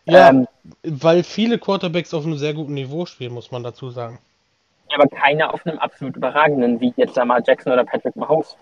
Ja, 0.06 0.30
ähm, 0.30 0.48
weil 0.84 1.24
viele 1.24 1.60
Quarterbacks 1.60 2.14
auf 2.14 2.26
einem 2.26 2.38
sehr 2.38 2.54
guten 2.54 2.74
Niveau 2.74 3.06
spielen, 3.06 3.34
muss 3.34 3.52
man 3.52 3.64
dazu 3.64 3.90
sagen. 3.90 4.20
Aber 4.96 5.08
keiner 5.08 5.54
auf 5.54 5.66
einem 5.68 5.80
absolut 5.80 6.16
überragenden, 6.16 6.80
wie 6.80 6.94
jetzt 6.96 7.18
Lamar 7.18 7.42
Jackson 7.46 7.74
oder 7.74 7.84
Patrick 7.84 8.16
Mahomes. 8.16 8.56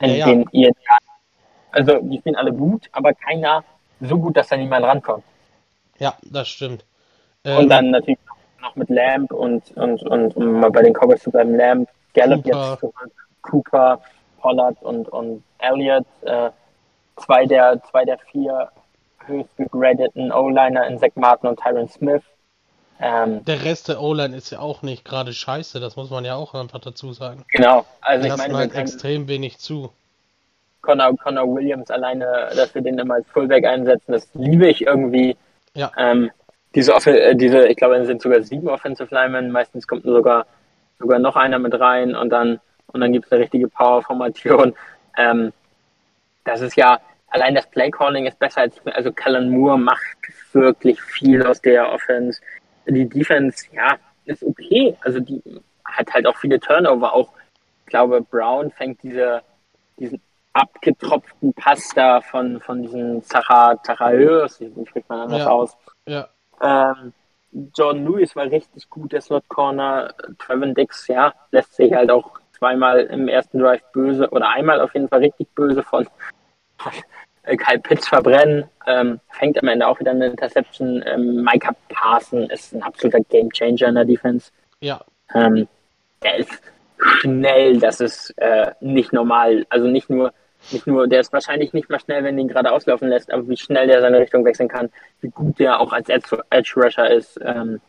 Ja, 0.00 0.24
den 0.24 0.48
ja. 0.52 0.70
Also 1.70 2.00
die 2.00 2.18
spielen 2.18 2.36
alle 2.36 2.52
gut, 2.52 2.88
aber 2.92 3.12
keiner 3.12 3.62
so 4.00 4.18
gut, 4.18 4.36
dass 4.36 4.48
da 4.48 4.56
niemand 4.56 4.86
rankommt. 4.86 5.24
Ja, 5.98 6.16
das 6.22 6.48
stimmt. 6.48 6.84
Ähm, 7.44 7.58
und 7.58 7.68
dann 7.68 7.90
natürlich 7.90 8.18
noch 8.62 8.74
mit 8.76 8.88
Lamb 8.88 9.32
und, 9.32 9.70
und, 9.76 10.02
und 10.02 10.36
um 10.36 10.60
mal 10.60 10.70
bei 10.70 10.82
den 10.82 10.94
Cowboys 10.94 11.22
zu 11.22 11.30
bleiben, 11.30 11.56
Lamb, 11.56 11.88
Gallup 12.14 12.42
Cooper. 12.44 12.78
jetzt 12.82 13.14
Cooper, 13.42 14.00
Pollard 14.44 14.76
und, 14.82 15.08
und 15.08 15.42
Elliott, 15.58 16.04
äh, 16.20 16.50
zwei, 17.16 17.46
der, 17.46 17.82
zwei 17.90 18.04
der 18.04 18.18
vier 18.18 18.68
höchst 19.24 19.56
gegradeten 19.56 20.30
O-Liner 20.30 20.86
in 20.86 20.98
Zach 20.98 21.12
Martin 21.14 21.48
und 21.48 21.58
Tyron 21.58 21.88
Smith. 21.88 22.22
Ähm, 23.00 23.42
der 23.46 23.64
Rest 23.64 23.88
der 23.88 24.02
O-Line 24.02 24.36
ist 24.36 24.50
ja 24.50 24.58
auch 24.58 24.82
nicht 24.82 25.02
gerade 25.02 25.32
scheiße, 25.32 25.80
das 25.80 25.96
muss 25.96 26.10
man 26.10 26.26
ja 26.26 26.34
auch 26.34 26.52
einfach 26.52 26.78
dazu 26.78 27.14
sagen. 27.14 27.46
Genau, 27.52 27.86
also 28.02 28.22
Die 28.22 28.28
ich 28.28 28.36
meine, 28.36 28.54
halt 28.54 28.74
extrem 28.74 29.28
wenig 29.28 29.56
zu. 29.58 29.90
Connor, 30.82 31.16
Connor 31.16 31.54
Williams 31.54 31.90
alleine, 31.90 32.50
dass 32.54 32.74
wir 32.74 32.82
den 32.82 32.98
immer 32.98 33.14
als 33.14 33.26
Fullback 33.30 33.64
einsetzen, 33.64 34.12
das 34.12 34.28
liebe 34.34 34.68
ich 34.68 34.82
irgendwie. 34.82 35.38
Ja. 35.72 35.90
Ähm, 35.96 36.30
diese, 36.74 36.92
äh, 36.92 37.34
diese, 37.34 37.66
ich 37.66 37.78
glaube, 37.78 37.96
es 37.96 38.06
sind 38.06 38.20
sogar 38.20 38.42
sieben 38.42 38.68
Offensive 38.68 39.12
Linemen, 39.12 39.50
meistens 39.50 39.88
kommt 39.88 40.04
sogar, 40.04 40.44
sogar 40.98 41.18
noch 41.18 41.34
einer 41.34 41.58
mit 41.58 41.80
rein 41.80 42.14
und 42.14 42.28
dann, 42.28 42.60
und 42.94 43.00
dann 43.00 43.12
gibt 43.12 43.26
es 43.26 43.32
eine 43.32 43.42
richtige 43.42 43.68
Power-Formation. 43.68 44.74
Ähm, 45.16 45.52
das 46.44 46.60
ist 46.60 46.76
ja, 46.76 47.00
allein 47.28 47.54
das 47.54 47.68
Play-Calling 47.68 48.26
ist 48.26 48.38
besser 48.38 48.62
als, 48.62 48.80
also 48.86 49.12
Kellen 49.12 49.50
Moore 49.50 49.78
macht 49.78 50.00
wirklich 50.52 51.00
viel 51.02 51.44
aus 51.44 51.60
der 51.60 51.92
Offense. 51.92 52.40
Die 52.86 53.08
Defense, 53.08 53.66
ja, 53.72 53.96
ist 54.24 54.42
okay. 54.42 54.96
Also 55.00 55.20
die 55.20 55.42
hat 55.84 56.12
halt 56.12 56.26
auch 56.26 56.36
viele 56.36 56.60
Turnover. 56.60 57.12
Auch, 57.12 57.30
ich 57.80 57.86
glaube, 57.86 58.22
Brown 58.22 58.70
fängt 58.70 59.02
diese, 59.02 59.42
diesen 59.98 60.20
abgetropften 60.52 61.52
Pass 61.54 61.88
da 61.94 62.20
von, 62.20 62.60
von 62.60 62.82
diesen 62.82 63.22
Zacha, 63.24 63.76
Zachaeus, 63.82 64.60
wie 64.60 64.86
spricht 64.86 65.08
man 65.08 65.20
anders 65.20 65.40
ja. 65.40 65.48
aus? 65.48 65.76
Ja. 66.06 66.28
Ähm, 66.62 67.12
John 67.74 68.04
Lewis 68.04 68.34
war 68.34 68.44
richtig 68.44 68.88
gut, 68.90 69.12
der 69.12 69.20
Slot 69.20 69.48
Corner. 69.48 70.12
Trevin 70.38 70.74
Dix, 70.74 71.06
ja, 71.08 71.32
lässt 71.50 71.74
sich 71.74 71.92
halt 71.92 72.10
auch 72.10 72.38
zweimal 72.64 73.00
im 73.00 73.28
ersten 73.28 73.58
Drive 73.58 73.82
böse 73.92 74.30
oder 74.30 74.48
einmal 74.48 74.80
auf 74.80 74.94
jeden 74.94 75.08
Fall 75.08 75.20
richtig 75.20 75.48
böse 75.54 75.82
von 75.82 76.08
Kyle 77.44 77.78
Pitts 77.78 78.08
verbrennen. 78.08 78.64
Ähm, 78.86 79.20
fängt 79.30 79.60
am 79.60 79.68
Ende 79.68 79.86
auch 79.86 80.00
wieder 80.00 80.12
eine 80.12 80.26
Interception. 80.26 81.04
Ähm, 81.06 81.44
Micah 81.44 81.74
Parson 81.90 82.48
ist 82.48 82.72
ein 82.72 82.82
absoluter 82.82 83.20
Game 83.28 83.50
Changer 83.50 83.88
in 83.88 83.94
der 83.96 84.04
Defense. 84.06 84.50
Ja. 84.80 85.00
Ähm, 85.34 85.68
der 86.22 86.36
ist 86.36 86.62
schnell, 87.20 87.78
das 87.78 88.00
ist 88.00 88.30
äh, 88.38 88.72
nicht 88.80 89.12
normal. 89.12 89.66
Also 89.68 89.86
nicht 89.86 90.08
nur 90.08 90.32
nicht 90.70 90.86
nur, 90.86 91.06
der 91.06 91.20
ist 91.20 91.30
wahrscheinlich 91.30 91.74
nicht 91.74 91.90
mal 91.90 92.00
schnell, 92.00 92.24
wenn 92.24 92.38
ihn 92.38 92.48
gerade 92.48 92.72
auslaufen 92.72 93.10
lässt, 93.10 93.30
aber 93.30 93.46
wie 93.46 93.56
schnell 93.58 93.86
der 93.86 94.00
seine 94.00 94.18
Richtung 94.18 94.46
wechseln 94.46 94.68
kann, 94.68 94.88
wie 95.20 95.28
gut 95.28 95.58
der 95.58 95.78
auch 95.78 95.92
als 95.92 96.08
Edge 96.08 96.74
Rusher 96.74 97.10
ist. 97.10 97.38
Ähm, 97.44 97.82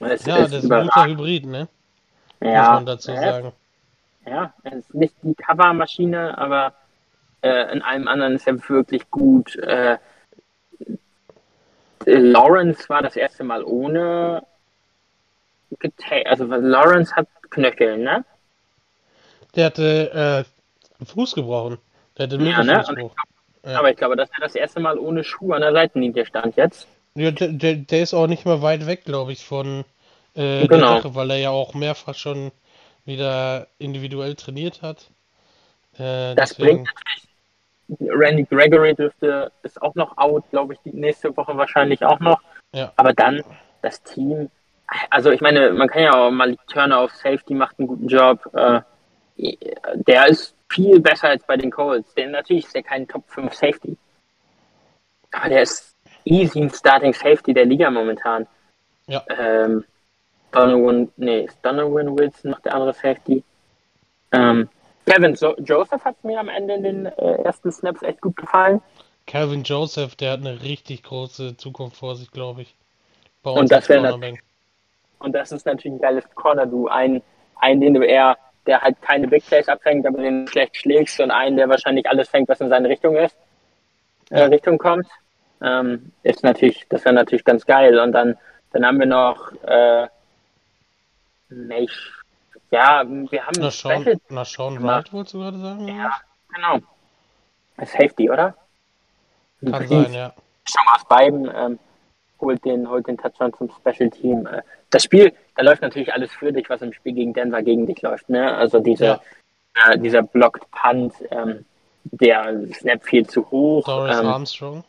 ist 0.00 0.26
ja, 0.26 0.38
das 0.38 0.52
ist 0.52 0.72
ein 0.72 0.82
guter 0.82 1.06
Hybrid, 1.06 1.46
ne? 1.46 1.68
Ja, 2.40 2.62
Muss 2.62 2.68
man 2.70 2.86
dazu 2.86 3.12
sagen. 3.14 3.52
Ja, 4.26 4.54
er 4.62 4.72
ist 4.74 4.94
nicht 4.94 5.14
die 5.22 5.34
Covermaschine, 5.34 6.38
aber 6.38 6.74
äh, 7.42 7.72
in 7.72 7.82
allem 7.82 8.06
anderen 8.08 8.36
ist 8.36 8.46
er 8.46 8.68
wirklich 8.68 9.10
gut. 9.10 9.56
Äh, 9.56 9.98
Lawrence 12.04 12.88
war 12.88 13.02
das 13.02 13.16
erste 13.16 13.44
Mal 13.44 13.64
ohne 13.64 14.42
also 16.24 16.44
Lawrence 16.44 17.14
hat 17.14 17.28
Knöchel, 17.50 17.98
ne? 17.98 18.24
Der 19.54 19.66
hatte 19.66 20.44
äh, 21.00 21.04
Fuß 21.04 21.34
gebrochen. 21.34 21.78
Der 22.16 22.26
hätte 22.26 22.36
ja, 22.42 22.62
ne? 22.62 22.84
ja. 23.64 23.78
Aber 23.78 23.90
ich 23.90 23.96
glaube, 23.96 24.16
dass 24.16 24.30
er 24.30 24.40
das 24.40 24.54
erste 24.54 24.80
Mal 24.80 24.98
ohne 24.98 25.24
Schuh 25.24 25.52
an 25.52 25.60
der 25.62 25.72
Seitenlinie 25.72 26.26
stand 26.26 26.56
jetzt. 26.56 26.86
Ja, 27.14 27.30
der, 27.30 27.48
der, 27.48 27.74
der 27.76 28.02
ist 28.02 28.14
auch 28.14 28.26
nicht 28.26 28.46
mehr 28.46 28.62
weit 28.62 28.86
weg, 28.86 29.04
glaube 29.04 29.32
ich, 29.32 29.44
von 29.44 29.84
äh, 30.34 30.66
genau. 30.66 30.94
der 30.94 31.02
Sache, 31.02 31.14
weil 31.14 31.30
er 31.30 31.38
ja 31.38 31.50
auch 31.50 31.74
mehrfach 31.74 32.14
schon 32.14 32.52
wieder 33.04 33.66
individuell 33.78 34.34
trainiert 34.34 34.82
hat. 34.82 35.10
Äh, 35.94 36.34
das 36.34 36.50
deswegen... 36.50 36.84
bringt 36.84 36.88
Randy 38.00 38.44
Gregory 38.44 38.94
dürfte 38.94 39.52
ist 39.62 39.80
auch 39.82 39.94
noch 39.94 40.16
out, 40.16 40.44
glaube 40.50 40.74
ich, 40.74 40.80
die 40.84 40.96
nächste 40.96 41.36
Woche 41.36 41.56
wahrscheinlich 41.56 42.04
auch 42.04 42.20
noch. 42.20 42.40
Ja. 42.72 42.92
Aber 42.96 43.12
dann 43.12 43.42
das 43.82 44.02
Team. 44.02 44.50
Also 45.10 45.30
ich 45.30 45.40
meine, 45.40 45.72
man 45.72 45.88
kann 45.88 46.02
ja 46.02 46.14
auch 46.14 46.30
mal 46.30 46.56
Turner 46.68 47.00
auf 47.00 47.12
Safety 47.12 47.54
macht 47.54 47.78
einen 47.78 47.88
guten 47.88 48.08
Job. 48.08 48.48
Äh, 48.54 48.80
der 49.94 50.28
ist 50.28 50.54
viel 50.70 51.00
besser 51.00 51.28
als 51.28 51.44
bei 51.44 51.56
den 51.56 51.70
Colts. 51.70 52.14
Denn 52.14 52.30
natürlich 52.30 52.66
ist 52.66 52.74
er 52.74 52.82
kein 52.82 53.08
Top 53.08 53.24
5 53.28 53.52
Safety. 53.52 53.96
Aber 55.32 55.48
der 55.48 55.62
ist 55.62 55.94
easy 56.24 56.60
ein 56.60 56.70
Starting 56.70 57.12
Safety 57.12 57.52
der 57.52 57.64
Liga 57.64 57.90
momentan. 57.90 58.46
Ja. 59.06 59.24
Ähm, 59.28 59.84
Donovan, 60.52 61.10
nee, 61.16 61.44
ist 61.44 61.58
Donovan 61.62 62.18
Wilson 62.18 62.52
noch 62.52 62.60
der 62.60 62.74
andere 62.74 62.92
Safety. 62.92 63.42
Ähm, 64.32 64.68
Kevin 65.06 65.34
so 65.34 65.56
Joseph 65.58 66.04
hat 66.04 66.22
mir 66.24 66.38
am 66.38 66.48
Ende 66.48 66.74
in 66.74 66.82
den 66.82 67.06
äh, 67.06 67.42
ersten 67.42 67.72
Snaps 67.72 68.02
echt 68.02 68.20
gut 68.20 68.36
gefallen. 68.36 68.80
Kevin 69.26 69.62
Joseph, 69.62 70.16
der 70.16 70.32
hat 70.32 70.40
eine 70.40 70.62
richtig 70.62 71.02
große 71.02 71.56
Zukunft 71.56 71.96
vor 71.96 72.16
sich, 72.16 72.30
glaube 72.30 72.62
ich. 72.62 72.74
und 73.42 73.70
das, 73.70 73.88
und 75.18 75.32
das 75.32 75.52
ist 75.52 75.66
natürlich 75.66 75.96
ein 75.96 76.00
geiles 76.00 76.24
Corner, 76.34 76.66
du. 76.66 76.88
Ein, 76.88 77.22
ein, 77.56 77.80
den 77.80 77.94
du 77.94 78.02
eher 78.02 78.36
der 78.66 78.80
halt 78.80 79.00
keine 79.02 79.28
Big 79.28 79.44
Plays 79.46 79.68
abfängt, 79.68 80.06
aber 80.06 80.22
den 80.22 80.46
schlecht 80.46 80.76
schlägst 80.76 81.20
und 81.20 81.30
einen, 81.30 81.56
der 81.56 81.68
wahrscheinlich 81.68 82.08
alles 82.08 82.28
fängt, 82.28 82.48
was 82.48 82.60
in 82.60 82.68
seine 82.68 82.88
Richtung 82.88 83.16
ist, 83.16 83.36
äh, 84.30 84.38
ja. 84.38 84.42
äh, 84.42 84.44
Richtung 84.46 84.78
kommt, 84.78 85.06
ähm, 85.62 86.12
ist 86.22 86.42
natürlich, 86.42 86.86
das 86.88 87.04
wäre 87.04 87.14
natürlich 87.14 87.44
ganz 87.44 87.66
geil. 87.66 87.98
Und 87.98 88.12
dann, 88.12 88.36
dann 88.72 88.86
haben 88.86 88.98
wir 88.98 89.06
noch, 89.06 89.52
äh, 89.64 90.06
nicht, 91.52 92.12
ja, 92.70 93.04
wir 93.06 93.46
haben 93.46 93.60
na, 93.60 93.70
Sean, 93.70 94.20
na, 94.28 94.44
Sean 94.44 94.82
Wright 94.82 95.12
wolltest 95.12 95.34
du 95.34 95.38
gerade 95.40 95.58
sagen? 95.58 95.88
Ja, 95.88 96.10
genau. 96.54 96.78
Safety, 97.78 98.30
oder? 98.30 98.54
Kann 99.68 99.86
sein, 99.86 100.12
ja. 100.12 100.32
Schon 100.64 100.84
mal 100.86 100.94
aus 100.96 101.04
beiden. 101.08 101.50
Ähm, 101.54 101.78
holt 102.42 102.64
den, 102.64 102.88
holt 102.88 103.06
den 103.06 103.16
Touchdown 103.16 103.52
zum 103.54 103.70
Special 103.70 104.10
Team. 104.10 104.46
Äh, 104.46 104.62
das 104.90 105.04
Spiel, 105.04 105.32
da 105.56 105.62
läuft 105.62 105.82
natürlich 105.82 106.12
alles 106.12 106.32
für 106.32 106.52
dich, 106.52 106.68
was 106.68 106.82
im 106.82 106.92
Spiel 106.92 107.12
gegen 107.14 107.32
Denver 107.32 107.62
gegen 107.62 107.86
dich 107.86 108.02
läuft. 108.02 108.28
Ne? 108.28 108.54
Also 108.54 108.80
diese, 108.80 109.04
ja. 109.04 109.20
äh, 109.90 109.98
dieser 109.98 110.22
Blocked 110.22 110.70
Punt, 110.70 111.14
ähm, 111.30 111.64
der 112.04 112.66
Snap 112.74 113.04
viel 113.04 113.26
zu 113.26 113.48
hoch. 113.50 113.86
Doris 113.86 114.18
ähm, 114.18 114.26
Armstrong. 114.26 114.84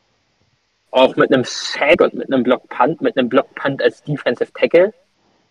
Auch 0.92 1.16
mit 1.16 1.34
einem 1.34 1.44
Sack 1.44 2.02
und 2.02 2.14
mit 2.14 2.32
einem 2.32 2.44
Block 2.44 2.68
Punt, 2.70 3.02
mit 3.02 3.18
einem 3.18 3.30
Block 3.30 3.54
Punt 3.56 3.82
als 3.82 4.04
Defensive 4.04 4.52
Tackle. 4.54 4.94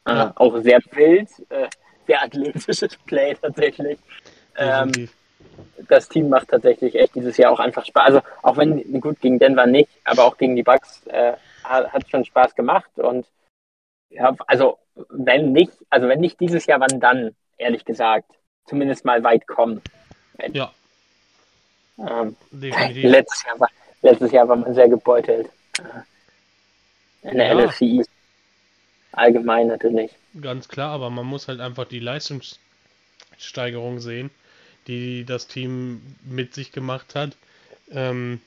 Äh. 0.05 0.27
Auch 0.35 0.59
sehr 0.59 0.81
wild, 0.93 1.29
äh, 1.49 1.69
sehr 2.07 2.23
athletisches 2.23 2.97
Play 3.07 3.35
tatsächlich. 3.41 3.99
Ähm, 4.57 5.09
das 5.89 6.09
Team 6.09 6.29
macht 6.29 6.49
tatsächlich 6.49 6.95
echt 6.95 7.15
dieses 7.15 7.37
Jahr 7.37 7.53
auch 7.53 7.61
einfach 7.61 7.85
Spaß. 7.85 8.07
Also 8.07 8.21
auch 8.43 8.57
wenn, 8.57 9.01
gut, 9.01 9.21
gegen 9.21 9.39
Denver 9.39 9.67
nicht, 9.67 9.91
aber 10.05 10.25
auch 10.25 10.37
gegen 10.37 10.57
die 10.57 10.63
Bucks 10.63 11.07
äh, 11.07 11.35
hat, 11.65 11.93
hat 11.93 12.11
schon 12.11 12.25
Spaß 12.25 12.55
gemacht 12.55 12.91
und 12.97 13.27
ja, 14.11 14.35
also 14.47 14.79
wenn 15.09 15.53
nicht, 15.53 15.73
also 15.89 16.09
wenn 16.09 16.21
nicht 16.21 16.39
dieses 16.41 16.67
Jahr, 16.67 16.81
wann 16.81 17.01
dann, 17.01 17.35
ehrlich 17.57 17.85
gesagt, 17.85 18.31
zumindest 18.67 19.05
mal 19.05 19.23
weit 19.25 19.47
kommen. 19.47 19.81
Ja. 20.53 20.73
Ähm, 21.99 22.37
letztes, 22.51 23.45
Jahr 23.45 23.61
war, 23.61 23.69
letztes 24.03 24.33
Jahr 24.33 24.49
war 24.49 24.57
man 24.57 24.75
sehr 24.75 24.89
gebeutelt. 24.89 25.49
Äh, 25.79 27.31
in 27.31 27.39
der 27.39 27.47
ja. 27.49 27.55
LFC 27.55 28.05
allgemein 29.13 29.69
natürlich. 29.69 30.13
Ganz 30.41 30.69
klar, 30.69 30.91
aber 30.91 31.11
man 31.11 31.27
muss 31.27 31.49
halt 31.49 31.61
einfach 31.61 31.87
die 31.87 32.01
Leistungssteigerung 32.01 34.01
sehen, 34.01 34.31
die 34.87 35.25
das 35.25 35.47
Team 35.47 36.01
mit 36.25 36.55
sich 36.55 36.73
gemacht 36.73 37.15
hat. 37.15 37.37
Ähm, 37.91 38.41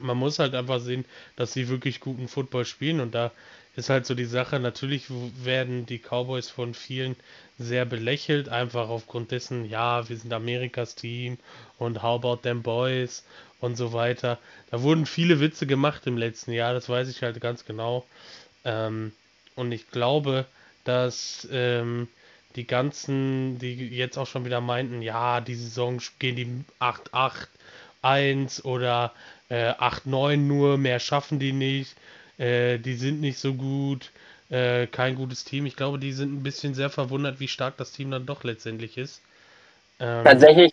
man 0.00 0.16
muss 0.16 0.38
halt 0.38 0.54
einfach 0.54 0.80
sehen, 0.80 1.04
dass 1.36 1.52
sie 1.52 1.68
wirklich 1.68 2.00
guten 2.00 2.28
Football 2.28 2.64
spielen 2.64 3.00
und 3.00 3.14
da 3.14 3.32
ist 3.76 3.90
halt 3.90 4.06
so 4.06 4.14
die 4.14 4.24
Sache, 4.24 4.58
natürlich 4.58 5.06
werden 5.08 5.86
die 5.86 6.00
Cowboys 6.00 6.50
von 6.50 6.74
vielen 6.74 7.14
sehr 7.58 7.84
belächelt, 7.84 8.48
einfach 8.48 8.88
aufgrund 8.88 9.30
dessen, 9.30 9.64
ja, 9.64 10.08
wir 10.08 10.16
sind 10.16 10.32
Amerikas 10.32 10.96
Team 10.96 11.38
und 11.78 12.02
how 12.02 12.18
about 12.18 12.42
them 12.42 12.62
boys 12.62 13.24
und 13.60 13.76
so 13.76 13.92
weiter. 13.92 14.38
Da 14.70 14.82
wurden 14.82 15.06
viele 15.06 15.38
Witze 15.38 15.66
gemacht 15.66 16.06
im 16.06 16.16
letzten 16.16 16.52
Jahr, 16.52 16.74
das 16.74 16.88
weiß 16.88 17.08
ich 17.08 17.22
halt 17.22 17.40
ganz 17.40 17.64
genau. 17.64 18.04
Ähm, 18.64 19.12
Und 19.58 19.72
ich 19.72 19.90
glaube, 19.90 20.46
dass 20.84 21.46
ähm, 21.52 22.08
die 22.56 22.66
ganzen, 22.66 23.58
die 23.58 23.88
jetzt 23.88 24.16
auch 24.16 24.26
schon 24.26 24.44
wieder 24.44 24.60
meinten, 24.60 25.02
ja, 25.02 25.40
die 25.40 25.54
Saison 25.54 26.00
gehen 26.18 26.36
die 26.36 26.64
8-8-1 28.02 28.64
oder 28.64 29.12
äh, 29.48 29.72
8-9 29.72 30.36
nur, 30.36 30.78
mehr 30.78 31.00
schaffen 31.00 31.38
die 31.38 31.52
nicht, 31.52 31.96
äh, 32.38 32.78
die 32.78 32.94
sind 32.94 33.20
nicht 33.20 33.38
so 33.38 33.54
gut, 33.54 34.10
äh, 34.50 34.86
kein 34.86 35.16
gutes 35.16 35.44
Team. 35.44 35.66
Ich 35.66 35.76
glaube, 35.76 35.98
die 35.98 36.12
sind 36.12 36.32
ein 36.32 36.42
bisschen 36.42 36.74
sehr 36.74 36.90
verwundert, 36.90 37.40
wie 37.40 37.48
stark 37.48 37.76
das 37.76 37.92
Team 37.92 38.10
dann 38.10 38.26
doch 38.26 38.44
letztendlich 38.44 38.96
ist. 38.96 39.20
Ähm, 40.00 40.24
Tatsächlich 40.24 40.72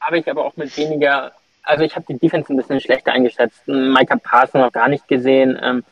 habe 0.00 0.18
ich 0.18 0.28
aber 0.28 0.44
auch 0.44 0.56
mit 0.56 0.76
weniger, 0.76 1.32
also 1.62 1.84
ich 1.84 1.94
habe 1.94 2.04
die 2.08 2.18
Defense 2.18 2.52
ein 2.52 2.56
bisschen 2.56 2.80
schlechter 2.80 3.12
eingeschätzt. 3.12 3.66
Micah 3.66 4.16
Parson 4.16 4.60
noch 4.60 4.72
gar 4.72 4.88
nicht 4.88 5.06
gesehen. 5.08 5.58
Ähm, 5.62 5.84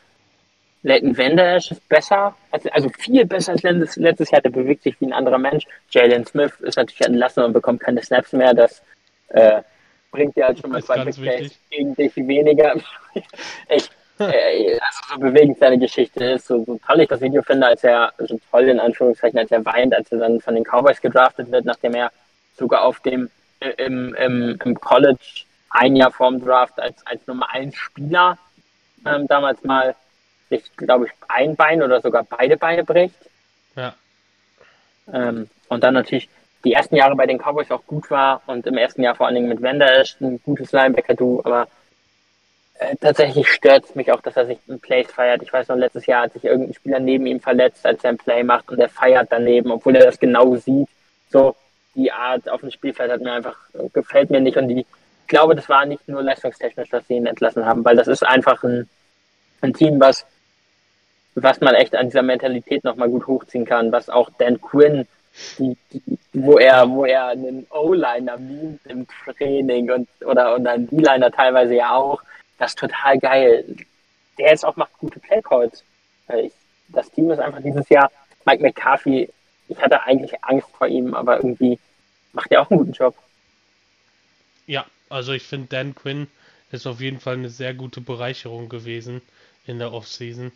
Leighton 0.83 1.17
Vander 1.17 1.57
ist 1.57 1.87
besser, 1.87 2.35
also, 2.51 2.69
also 2.71 2.89
viel 2.99 3.25
besser 3.25 3.53
als 3.53 3.63
letztes, 3.63 3.95
letztes 3.95 4.31
Jahr. 4.31 4.41
Der 4.41 4.49
bewegt 4.49 4.83
sich 4.83 4.99
wie 4.99 5.05
ein 5.05 5.13
anderer 5.13 5.37
Mensch. 5.37 5.65
Jalen 5.89 6.25
Smith 6.25 6.53
ist 6.59 6.77
natürlich 6.77 7.01
entlassen 7.01 7.43
und 7.43 7.53
bekommt 7.53 7.79
keine 7.79 8.03
Snaps 8.03 8.33
mehr. 8.33 8.53
Das 8.53 8.81
äh, 9.29 9.61
bringt 10.11 10.35
ja 10.35 10.47
halt 10.47 10.59
schon 10.59 10.71
mal 10.71 10.83
zwei 10.83 11.03
Big 11.05 11.15
Plays 11.15 11.57
gegen 11.69 11.95
dich 11.95 12.15
weniger. 12.17 12.75
Echt, 13.69 13.91
äh, 14.19 14.73
also 14.73 15.13
so 15.13 15.19
bewegend 15.19 15.57
seine 15.57 15.79
Geschichte 15.79 16.23
ist, 16.23 16.47
so, 16.47 16.63
so 16.65 16.77
toll 16.85 16.99
ich 16.99 17.07
das 17.07 17.21
Video 17.21 17.41
finde, 17.41 17.67
als 17.67 17.83
er, 17.83 18.11
so 18.19 18.39
toll 18.51 18.67
in 18.67 18.79
Anführungszeichen, 18.79 19.39
als 19.39 19.51
er 19.51 19.65
weint, 19.65 19.95
als 19.95 20.11
er 20.11 20.19
dann 20.19 20.41
von 20.41 20.53
den 20.53 20.65
Cowboys 20.65 21.01
gedraftet 21.01 21.49
wird, 21.49 21.65
nachdem 21.65 21.95
er 21.95 22.11
sogar 22.57 22.83
auf 22.83 22.99
dem 22.99 23.29
äh, 23.61 23.69
im, 23.77 24.13
im, 24.15 24.59
im 24.63 24.79
College 24.79 25.45
ein 25.69 25.95
Jahr 25.95 26.11
vorm 26.11 26.43
Draft 26.43 26.79
als, 26.79 27.05
als 27.07 27.25
Nummer 27.25 27.51
1 27.51 27.75
Spieler 27.75 28.37
ähm, 29.05 29.27
damals 29.27 29.63
mal 29.63 29.95
sich, 30.49 30.63
glaube 30.77 31.05
ich, 31.05 31.11
ein 31.27 31.55
Bein 31.55 31.81
oder 31.81 32.01
sogar 32.01 32.23
beide 32.23 32.57
Beine 32.57 32.83
bricht. 32.83 33.15
Ja. 33.75 33.95
Ähm, 35.11 35.49
und 35.67 35.83
dann 35.83 35.93
natürlich 35.93 36.29
die 36.63 36.73
ersten 36.73 36.95
Jahre 36.95 37.15
bei 37.15 37.25
den 37.25 37.39
Cowboys 37.39 37.71
auch 37.71 37.85
gut 37.85 38.09
war 38.09 38.41
und 38.45 38.65
im 38.65 38.77
ersten 38.77 39.03
Jahr 39.03 39.15
vor 39.15 39.25
allen 39.25 39.35
Dingen 39.35 39.49
mit 39.49 39.61
Wender 39.61 40.01
ist 40.01 40.21
ein 40.21 40.39
gutes 40.43 40.71
Linebacker-Du, 40.71 41.41
aber 41.43 41.67
äh, 42.75 42.95
tatsächlich 42.99 43.49
stört 43.49 43.85
es 43.85 43.95
mich 43.95 44.11
auch, 44.11 44.21
dass 44.21 44.37
er 44.37 44.45
sich 44.45 44.57
in 44.67 44.79
Plays 44.79 45.11
feiert. 45.11 45.41
Ich 45.41 45.51
weiß 45.51 45.67
noch, 45.67 45.75
letztes 45.75 46.05
Jahr 46.05 46.23
hat 46.23 46.33
sich 46.33 46.45
irgendein 46.45 46.73
Spieler 46.73 46.99
neben 46.99 47.25
ihm 47.25 47.39
verletzt, 47.39 47.85
als 47.85 48.03
er 48.03 48.11
ein 48.11 48.17
Play 48.17 48.43
macht 48.43 48.69
und 48.71 48.79
er 48.79 48.89
feiert 48.89 49.27
daneben, 49.29 49.71
obwohl 49.71 49.95
er 49.95 50.05
das 50.05 50.19
genau 50.19 50.55
sieht. 50.55 50.87
So, 51.29 51.55
die 51.95 52.11
Art 52.11 52.49
auf 52.49 52.61
dem 52.61 52.71
Spielfeld 52.71 53.11
hat 53.11 53.21
mir 53.21 53.33
einfach, 53.33 53.57
gefällt 53.93 54.29
mir 54.29 54.39
nicht 54.39 54.57
und 54.57 54.69
die, 54.69 54.79
ich 54.79 55.27
glaube, 55.27 55.55
das 55.55 55.69
war 55.69 55.85
nicht 55.85 56.07
nur 56.07 56.23
leistungstechnisch, 56.23 56.89
dass 56.89 57.07
sie 57.07 57.15
ihn 57.15 57.25
entlassen 57.25 57.65
haben, 57.65 57.83
weil 57.85 57.95
das 57.95 58.07
ist 58.07 58.25
einfach 58.25 58.63
ein, 58.63 58.89
ein 59.61 59.73
Team, 59.73 59.99
was 59.99 60.25
was 61.35 61.61
man 61.61 61.75
echt 61.75 61.95
an 61.95 62.07
dieser 62.07 62.21
Mentalität 62.21 62.83
nochmal 62.83 63.09
gut 63.09 63.27
hochziehen 63.27 63.65
kann, 63.65 63.91
was 63.91 64.09
auch 64.09 64.29
Dan 64.37 64.61
Quinn, 64.61 65.07
die, 65.57 65.75
die, 65.91 66.01
wo 66.33 66.57
er, 66.57 66.89
wo 66.89 67.05
er 67.05 67.27
einen 67.27 67.65
O-Liner 67.71 68.37
mimt 68.37 68.85
im 68.85 69.07
Training 69.07 69.91
und 69.91 70.07
oder 70.25 70.55
und 70.55 70.67
einen 70.67 70.87
D-Liner 70.87 71.31
teilweise 71.31 71.75
ja 71.75 71.95
auch, 71.95 72.21
das 72.57 72.71
ist 72.71 72.79
total 72.79 73.17
geil. 73.19 73.65
Der 74.37 74.53
ist 74.53 74.63
auch 74.63 74.75
macht 74.75 74.97
gute 74.99 75.19
Playcalls. 75.19 75.83
Das 76.89 77.09
Team 77.11 77.31
ist 77.31 77.39
einfach 77.39 77.61
dieses 77.61 77.89
Jahr 77.89 78.11
Mike 78.45 78.61
McCarthy. 78.61 79.29
Ich 79.67 79.77
hatte 79.81 80.03
eigentlich 80.03 80.43
Angst 80.43 80.67
vor 80.77 80.87
ihm, 80.87 81.13
aber 81.13 81.37
irgendwie 81.37 81.79
macht 82.33 82.51
er 82.51 82.61
auch 82.61 82.69
einen 82.69 82.79
guten 82.79 82.93
Job. 82.93 83.15
Ja, 84.67 84.85
also 85.09 85.33
ich 85.33 85.43
finde 85.43 85.67
Dan 85.67 85.95
Quinn 85.95 86.27
ist 86.71 86.87
auf 86.87 87.01
jeden 87.01 87.19
Fall 87.19 87.35
eine 87.35 87.49
sehr 87.49 87.73
gute 87.73 88.01
Bereicherung 88.01 88.69
gewesen 88.69 89.21
in 89.65 89.79
der 89.79 89.93
Offseason. 89.93 90.51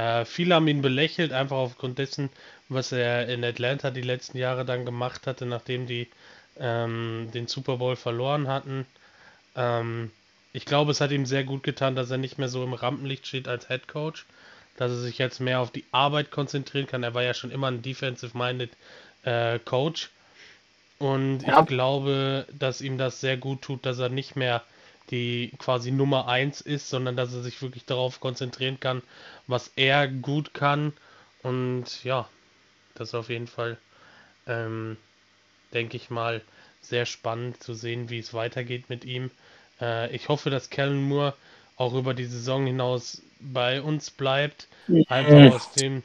Äh, 0.00 0.24
viele 0.24 0.54
haben 0.54 0.68
ihn 0.68 0.80
belächelt, 0.80 1.32
einfach 1.32 1.58
aufgrund 1.58 1.98
dessen, 1.98 2.30
was 2.70 2.90
er 2.90 3.28
in 3.28 3.44
Atlanta 3.44 3.90
die 3.90 4.00
letzten 4.00 4.38
Jahre 4.38 4.64
dann 4.64 4.86
gemacht 4.86 5.26
hatte, 5.26 5.44
nachdem 5.44 5.86
die 5.86 6.08
ähm, 6.58 7.28
den 7.34 7.48
Super 7.48 7.76
Bowl 7.76 7.96
verloren 7.96 8.48
hatten. 8.48 8.86
Ähm, 9.56 10.10
ich 10.54 10.64
glaube, 10.64 10.92
es 10.92 11.02
hat 11.02 11.10
ihm 11.10 11.26
sehr 11.26 11.44
gut 11.44 11.62
getan, 11.62 11.96
dass 11.96 12.10
er 12.10 12.16
nicht 12.16 12.38
mehr 12.38 12.48
so 12.48 12.64
im 12.64 12.72
Rampenlicht 12.72 13.26
steht 13.26 13.46
als 13.46 13.68
Head 13.68 13.88
Coach, 13.88 14.24
dass 14.76 14.90
er 14.90 14.98
sich 14.98 15.18
jetzt 15.18 15.38
mehr 15.38 15.60
auf 15.60 15.70
die 15.70 15.84
Arbeit 15.92 16.30
konzentrieren 16.30 16.86
kann. 16.86 17.02
Er 17.02 17.14
war 17.14 17.22
ja 17.22 17.34
schon 17.34 17.50
immer 17.50 17.68
ein 17.68 17.82
defensive-minded 17.82 18.70
äh, 19.24 19.58
Coach. 19.58 20.08
Und 20.98 21.42
ja. 21.42 21.60
ich 21.60 21.66
glaube, 21.66 22.46
dass 22.58 22.80
ihm 22.80 22.96
das 22.96 23.20
sehr 23.20 23.36
gut 23.36 23.60
tut, 23.62 23.84
dass 23.84 23.98
er 23.98 24.08
nicht 24.08 24.34
mehr 24.34 24.62
die 25.10 25.52
quasi 25.58 25.90
Nummer 25.90 26.28
1 26.28 26.60
ist, 26.60 26.88
sondern 26.88 27.16
dass 27.16 27.34
er 27.34 27.42
sich 27.42 27.60
wirklich 27.62 27.84
darauf 27.84 28.20
konzentrieren 28.20 28.80
kann, 28.80 29.02
was 29.46 29.72
er 29.76 30.08
gut 30.08 30.54
kann. 30.54 30.92
Und 31.42 32.04
ja, 32.04 32.28
das 32.94 33.08
ist 33.08 33.14
auf 33.14 33.28
jeden 33.28 33.46
Fall, 33.46 33.78
ähm, 34.46 34.96
denke 35.72 35.96
ich 35.96 36.10
mal, 36.10 36.42
sehr 36.80 37.06
spannend 37.06 37.62
zu 37.62 37.74
sehen, 37.74 38.10
wie 38.10 38.18
es 38.18 38.34
weitergeht 38.34 38.88
mit 38.88 39.04
ihm. 39.04 39.30
Äh, 39.80 40.14
ich 40.14 40.28
hoffe, 40.28 40.50
dass 40.50 40.70
Kellen 40.70 41.02
Moore 41.02 41.34
auch 41.76 41.94
über 41.94 42.14
die 42.14 42.26
Saison 42.26 42.66
hinaus 42.66 43.22
bei 43.40 43.80
uns 43.82 44.10
bleibt. 44.10 44.68
Einfach 45.08 45.44
aus 45.54 45.72
dem. 45.72 46.02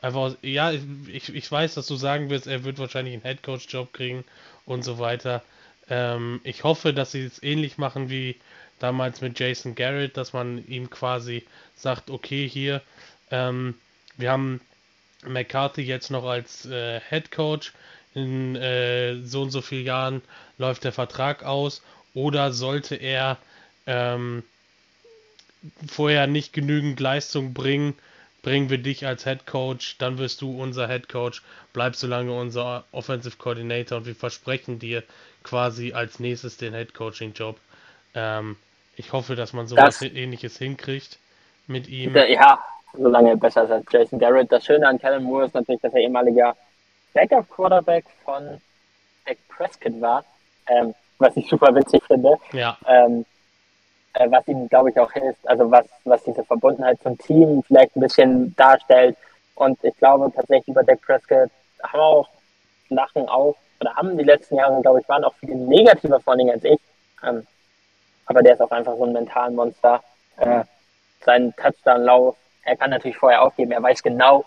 Einfach 0.00 0.20
aus, 0.20 0.36
ja, 0.42 0.72
ich, 0.72 1.34
ich 1.34 1.50
weiß, 1.50 1.74
dass 1.74 1.86
du 1.86 1.96
sagen 1.96 2.28
wirst, 2.30 2.46
er 2.46 2.64
wird 2.64 2.78
wahrscheinlich 2.78 3.14
einen 3.14 3.22
Headcoach-Job 3.22 3.92
kriegen 3.92 4.24
und 4.66 4.82
so 4.84 4.98
weiter. 4.98 5.42
Ähm, 5.88 6.40
ich 6.44 6.64
hoffe, 6.64 6.92
dass 6.92 7.12
sie 7.12 7.24
es 7.24 7.42
ähnlich 7.42 7.78
machen 7.78 8.10
wie 8.10 8.36
damals 8.78 9.20
mit 9.20 9.38
Jason 9.38 9.74
Garrett, 9.74 10.16
dass 10.16 10.32
man 10.32 10.66
ihm 10.66 10.90
quasi 10.90 11.46
sagt, 11.76 12.10
okay, 12.10 12.48
hier, 12.48 12.82
ähm, 13.30 13.74
wir 14.16 14.30
haben 14.30 14.60
McCarthy 15.26 15.82
jetzt 15.82 16.10
noch 16.10 16.24
als 16.24 16.66
äh, 16.66 17.00
Head 17.08 17.30
Coach, 17.30 17.72
in 18.14 18.54
äh, 18.56 19.20
so 19.22 19.42
und 19.42 19.50
so 19.50 19.60
vielen 19.60 19.86
Jahren 19.86 20.22
läuft 20.58 20.84
der 20.84 20.92
Vertrag 20.92 21.42
aus. 21.42 21.82
Oder 22.14 22.52
sollte 22.52 22.94
er 22.94 23.38
ähm, 23.86 24.44
vorher 25.88 26.26
nicht 26.26 26.52
genügend 26.52 27.00
Leistung 27.00 27.54
bringen, 27.54 27.94
bringen 28.44 28.70
wir 28.70 28.78
dich 28.78 29.06
als 29.06 29.24
Head 29.24 29.46
Coach, 29.46 29.96
dann 29.98 30.18
wirst 30.18 30.42
du 30.42 30.60
unser 30.62 30.86
Head 30.86 31.08
Coach, 31.08 31.42
bleib 31.72 31.96
so 31.96 32.06
lange 32.06 32.32
unser 32.32 32.84
Offensive 32.92 33.36
Coordinator 33.38 33.98
und 33.98 34.06
wir 34.06 34.14
versprechen 34.14 34.78
dir 34.78 35.02
quasi 35.42 35.92
als 35.94 36.20
nächstes 36.20 36.58
den 36.58 36.74
Head 36.74 36.94
Coaching 36.94 37.32
Job. 37.32 37.56
Ähm, 38.14 38.56
ich 38.96 39.12
hoffe, 39.12 39.34
dass 39.34 39.54
man 39.54 39.66
sowas 39.66 39.98
das, 39.98 40.02
ähnliches 40.02 40.58
hinkriegt 40.58 41.18
mit 41.66 41.88
ihm. 41.88 42.14
Ja, 42.14 42.62
solange 42.92 43.36
besser 43.36 43.68
als 43.68 43.84
Jason 43.90 44.18
Garrett. 44.18 44.52
Das 44.52 44.64
Schöne 44.64 44.86
an 44.86 44.98
Kellen 44.98 45.24
Moore 45.24 45.46
ist 45.46 45.54
natürlich, 45.54 45.80
dass 45.80 45.94
er 45.94 46.02
ehemaliger 46.02 46.54
Backup 47.14 47.48
Quarterback 47.50 48.04
von 48.24 48.60
Dak 49.24 49.38
Prescott 49.48 50.00
war, 50.00 50.24
ähm, 50.68 50.94
was 51.18 51.36
ich 51.36 51.48
super 51.48 51.74
witzig 51.74 52.02
finde. 52.06 52.36
Ja. 52.52 52.76
Ähm, 52.86 53.24
äh, 54.14 54.30
was 54.30 54.46
ihm, 54.48 54.68
glaube 54.68 54.90
ich, 54.90 54.98
auch 54.98 55.12
hilft, 55.12 55.46
also 55.48 55.70
was, 55.70 55.86
was 56.04 56.22
diese 56.24 56.44
Verbundenheit 56.44 57.00
zum 57.02 57.18
Team 57.18 57.62
vielleicht 57.66 57.94
ein 57.96 58.00
bisschen 58.00 58.54
darstellt. 58.56 59.16
Und 59.54 59.82
ich 59.84 59.96
glaube 59.96 60.32
tatsächlich 60.34 60.68
über 60.68 60.82
Dak 60.82 61.00
Prescott 61.02 61.50
haben 61.82 62.00
auch 62.00 62.28
Lachen 62.88 63.28
auf, 63.28 63.56
oder 63.80 63.94
haben 63.94 64.16
die 64.16 64.24
letzten 64.24 64.56
Jahre, 64.56 64.80
glaube 64.82 65.00
ich, 65.00 65.08
waren 65.08 65.24
auch 65.24 65.34
viele 65.40 65.56
negativer 65.56 66.20
vor 66.20 66.34
allem 66.34 66.50
als 66.50 66.64
ich. 66.64 66.78
Ähm, 67.22 67.46
aber 68.26 68.42
der 68.42 68.54
ist 68.54 68.62
auch 68.62 68.70
einfach 68.70 68.96
so 68.96 69.04
ein 69.04 69.12
mentalen 69.12 69.54
Monster. 69.54 70.02
Äh, 70.38 70.64
sein 71.24 71.54
Touchdown-Lauf, 71.56 72.36
er 72.64 72.76
kann 72.76 72.90
natürlich 72.90 73.16
vorher 73.16 73.42
aufgeben, 73.42 73.72
er 73.72 73.82
weiß 73.82 74.02
genau, 74.02 74.44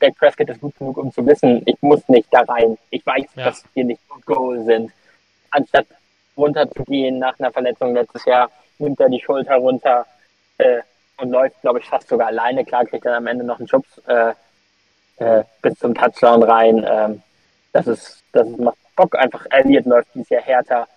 Dak 0.00 0.14
Prescott 0.16 0.48
ist 0.50 0.60
gut 0.60 0.76
genug, 0.78 0.96
um 0.98 1.12
zu 1.12 1.26
wissen, 1.26 1.62
ich 1.64 1.76
muss 1.80 2.06
nicht 2.08 2.28
da 2.30 2.40
rein. 2.42 2.76
Ich 2.90 3.04
weiß, 3.04 3.26
ja. 3.34 3.44
dass 3.46 3.64
wir 3.74 3.84
nicht 3.84 4.00
Goal 4.26 4.62
sind. 4.64 4.92
Anstatt 5.50 5.86
runterzugehen 6.36 7.18
nach 7.18 7.38
einer 7.38 7.52
Verletzung 7.52 7.94
letztes 7.94 8.24
Jahr, 8.24 8.50
nimmt 8.78 9.00
er 9.00 9.08
die 9.08 9.20
Schulter 9.20 9.56
runter 9.56 10.06
äh, 10.58 10.80
und 11.18 11.30
läuft, 11.30 11.60
glaube 11.62 11.78
ich, 11.78 11.86
fast 11.86 12.08
sogar 12.08 12.28
alleine. 12.28 12.64
Klar 12.64 12.84
kriegt 12.84 13.06
er 13.06 13.16
am 13.16 13.26
Ende 13.26 13.44
noch 13.44 13.58
einen 13.58 13.68
Schubs 13.68 13.98
äh, 14.06 14.32
äh, 15.18 15.44
bis 15.62 15.78
zum 15.78 15.94
Touchdown 15.94 16.42
rein. 16.42 16.84
Ähm, 16.88 17.22
das 17.72 17.86
ist, 17.86 18.22
das 18.32 18.48
ist, 18.48 18.58
macht 18.58 18.76
Bock. 18.96 19.16
Einfach 19.16 19.46
Elliott 19.50 19.86
läuft 19.86 20.08
dieses 20.14 20.28
Jahr 20.30 20.42
härter. 20.42 20.88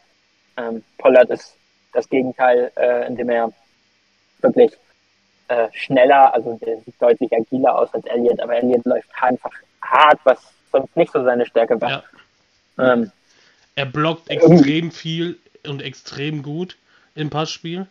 Ähm, 0.58 0.84
Pollard 0.98 1.30
ist 1.30 1.56
das 1.94 2.08
Gegenteil, 2.10 2.72
äh, 2.76 3.08
indem 3.08 3.30
er 3.30 3.52
wirklich 4.42 4.72
äh, 5.48 5.68
schneller, 5.74 6.34
also 6.34 6.58
der 6.62 6.78
sieht 6.82 7.02
deutlich 7.02 7.34
agiler 7.34 7.78
aus 7.78 7.94
als 7.94 8.06
Elliott, 8.06 8.40
aber 8.40 8.56
Elliott 8.56 8.86
läuft 8.86 9.10
einfach 9.22 9.52
hart, 9.82 10.20
was 10.24 10.40
sonst 10.72 10.96
nicht 10.96 11.12
so 11.12 11.24
seine 11.24 11.46
Stärke 11.46 11.80
war. 11.82 12.04
Ja. 12.78 12.94
Ähm, 12.94 13.12
er 13.80 13.86
blockt 13.86 14.30
extrem 14.30 14.92
viel 14.92 15.40
und 15.66 15.82
extrem 15.82 16.44
gut 16.44 16.78
im 17.16 17.30
Passspiel. 17.30 17.88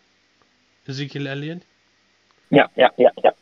Ezekiel 0.87 1.27
Elliott. 1.27 1.63
Ja, 2.51 2.69
ja, 2.77 2.91
ja, 2.99 3.11
ja. 3.23 3.33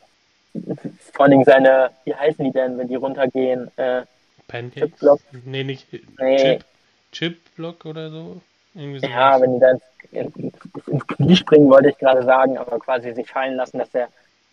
Vor 1.12 1.26
allem 1.26 1.42
seine, 1.42 1.90
wie 2.04 2.14
heißen 2.14 2.44
die 2.44 2.52
denn, 2.52 2.78
wenn 2.78 2.86
die 2.86 2.94
runtergehen? 2.94 3.68
Äh, 3.76 4.02
Pancakes? 4.46 4.90
Chip-Block? 4.90 5.20
Nee, 5.44 5.64
nicht 5.64 5.86
nee. 6.20 6.36
Chip. 6.36 6.64
Chip-Block 7.10 7.84
oder 7.84 8.10
so? 8.10 8.40
So 8.74 8.80
ja, 8.80 9.40
wenn 9.40 9.54
die 9.54 9.60
dann 9.60 9.80
ins 10.12 11.06
Knie 11.06 11.34
springen, 11.34 11.68
wollte 11.68 11.88
ich 11.88 11.98
gerade 11.98 12.22
sagen, 12.22 12.58
aber 12.58 12.78
quasi 12.78 13.12
sich 13.12 13.28
fallen 13.28 13.56
lassen, 13.56 13.78
dass 13.78 13.92
er, 13.92 14.08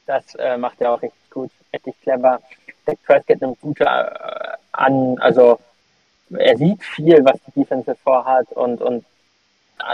das 0.08 0.34
äh, 0.36 0.58
macht 0.58 0.82
er 0.82 0.94
auch 0.94 1.02
richtig 1.02 1.30
gut, 1.30 1.52
richtig 1.72 1.94
clever. 2.02 2.42
Dak 2.86 2.98
Prescott 3.04 3.40
nimmt 3.42 3.62
gute 3.62 3.84
äh, 3.84 4.58
an, 4.72 5.20
also 5.20 5.60
er 6.38 6.58
sieht 6.58 6.84
viel, 6.84 7.24
was 7.26 7.40
die 7.48 7.62
Defense 7.62 7.96
vorhat 8.04 8.52
und, 8.52 8.82
und 8.82 9.06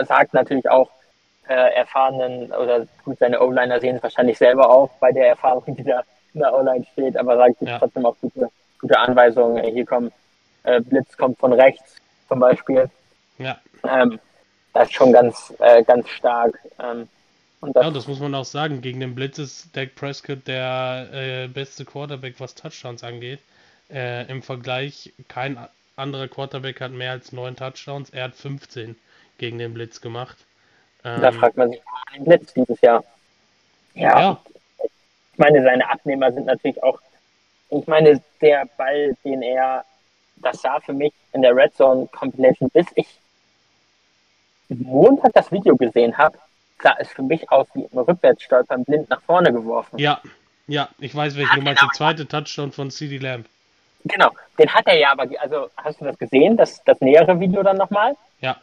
sagt 0.05 0.33
natürlich 0.33 0.69
auch 0.69 0.89
äh, 1.47 1.73
erfahrenen 1.75 2.51
oder 2.51 2.85
gut, 3.03 3.17
seine 3.19 3.41
O-Liner 3.41 3.79
sehen 3.79 3.95
es 3.95 4.03
wahrscheinlich 4.03 4.37
selber 4.37 4.69
auch 4.69 4.89
bei 4.99 5.11
der 5.11 5.29
Erfahrung, 5.29 5.75
die 5.75 5.83
da 5.83 6.03
in 6.33 6.41
der 6.41 6.53
O-Line 6.53 6.85
steht, 6.91 7.17
aber 7.17 7.37
sagt 7.37 7.61
ja. 7.61 7.79
trotzdem 7.79 8.05
auch 8.05 8.15
gute, 8.21 8.49
gute 8.79 8.99
Anweisungen. 8.99 9.63
Hier 9.65 9.85
kommt 9.85 10.13
äh, 10.63 10.81
Blitz 10.81 11.17
kommt 11.17 11.39
von 11.39 11.53
rechts 11.53 11.95
zum 12.27 12.39
Beispiel. 12.39 12.89
Ja. 13.37 13.59
Ähm, 13.83 14.19
das 14.73 14.89
ist 14.89 14.93
schon 14.93 15.11
ganz, 15.11 15.53
äh, 15.59 15.83
ganz 15.83 16.07
stark. 16.09 16.59
Ähm, 16.79 17.07
und 17.61 17.75
das, 17.75 17.85
ja, 17.85 17.91
das 17.91 18.07
muss 18.07 18.19
man 18.19 18.35
auch 18.35 18.45
sagen. 18.45 18.81
Gegen 18.81 18.99
den 18.99 19.15
Blitz 19.15 19.37
ist 19.37 19.75
Dak 19.75 19.95
Prescott 19.95 20.47
der 20.47 21.09
äh, 21.11 21.47
beste 21.47 21.85
Quarterback, 21.85 22.35
was 22.39 22.55
Touchdowns 22.55 23.03
angeht. 23.03 23.39
Äh, 23.89 24.29
Im 24.29 24.43
Vergleich, 24.43 25.13
kein 25.27 25.57
anderer 25.99 26.27
Quarterback 26.27 26.81
hat 26.81 26.91
mehr 26.91 27.11
als 27.11 27.31
neun 27.31 27.55
Touchdowns. 27.55 28.09
Er 28.09 28.25
hat 28.25 28.35
15 28.35 28.95
gegen 29.37 29.57
den 29.57 29.73
Blitz 29.73 30.01
gemacht. 30.01 30.37
Ähm, 31.03 31.21
da 31.21 31.31
fragt 31.31 31.57
man 31.57 31.69
sich, 31.69 31.81
den 32.15 32.25
Blitz 32.25 32.53
dieses 32.53 32.81
Jahr. 32.81 33.03
Ja. 33.93 34.19
ja. 34.19 34.41
Ich 34.83 35.37
meine, 35.37 35.63
seine 35.63 35.89
Abnehmer 35.89 36.31
sind 36.31 36.45
natürlich 36.45 36.81
auch. 36.83 36.99
Ich 37.69 37.85
meine, 37.87 38.21
der 38.41 38.67
Ball, 38.77 39.15
den 39.23 39.41
er. 39.41 39.85
Das 40.41 40.61
sah 40.61 40.79
für 40.79 40.93
mich 40.93 41.13
in 41.33 41.41
der 41.41 41.53
Red 41.53 41.75
Zone 41.75 42.07
Compilation, 42.13 42.69
bis 42.69 42.87
ich 42.95 43.19
Montag 44.69 45.33
das 45.33 45.51
Video 45.51 45.75
gesehen 45.75 46.17
habe, 46.17 46.37
sah 46.81 46.95
es 46.99 47.09
für 47.09 47.23
mich 47.23 47.51
aus 47.51 47.67
wie 47.73 47.83
im 47.91 47.97
Rückwärtsstolpern 47.97 48.85
blind 48.85 49.09
nach 49.09 49.21
vorne 49.21 49.51
geworfen. 49.51 49.97
Ja, 49.99 50.21
ja, 50.67 50.87
ich 50.99 51.13
weiß 51.15 51.35
welchen 51.35 51.55
du 51.55 51.61
meinst. 51.61 51.81
Der 51.81 51.89
zweite 51.89 52.27
Touchdown 52.27 52.71
von 52.71 52.91
CD 52.91 53.17
Lamb. 53.17 53.47
Genau, 54.05 54.29
den 54.57 54.73
hat 54.73 54.87
er 54.87 54.97
ja 54.97 55.11
aber, 55.11 55.27
also 55.39 55.69
hast 55.77 55.99
du 55.99 56.05
das 56.05 56.17
gesehen, 56.17 56.55
das, 56.55 56.83
das 56.83 56.99
nähere 57.01 57.39
Video 57.39 57.63
dann 57.63 57.77
nochmal? 57.77 58.15
Ja. 58.39 58.57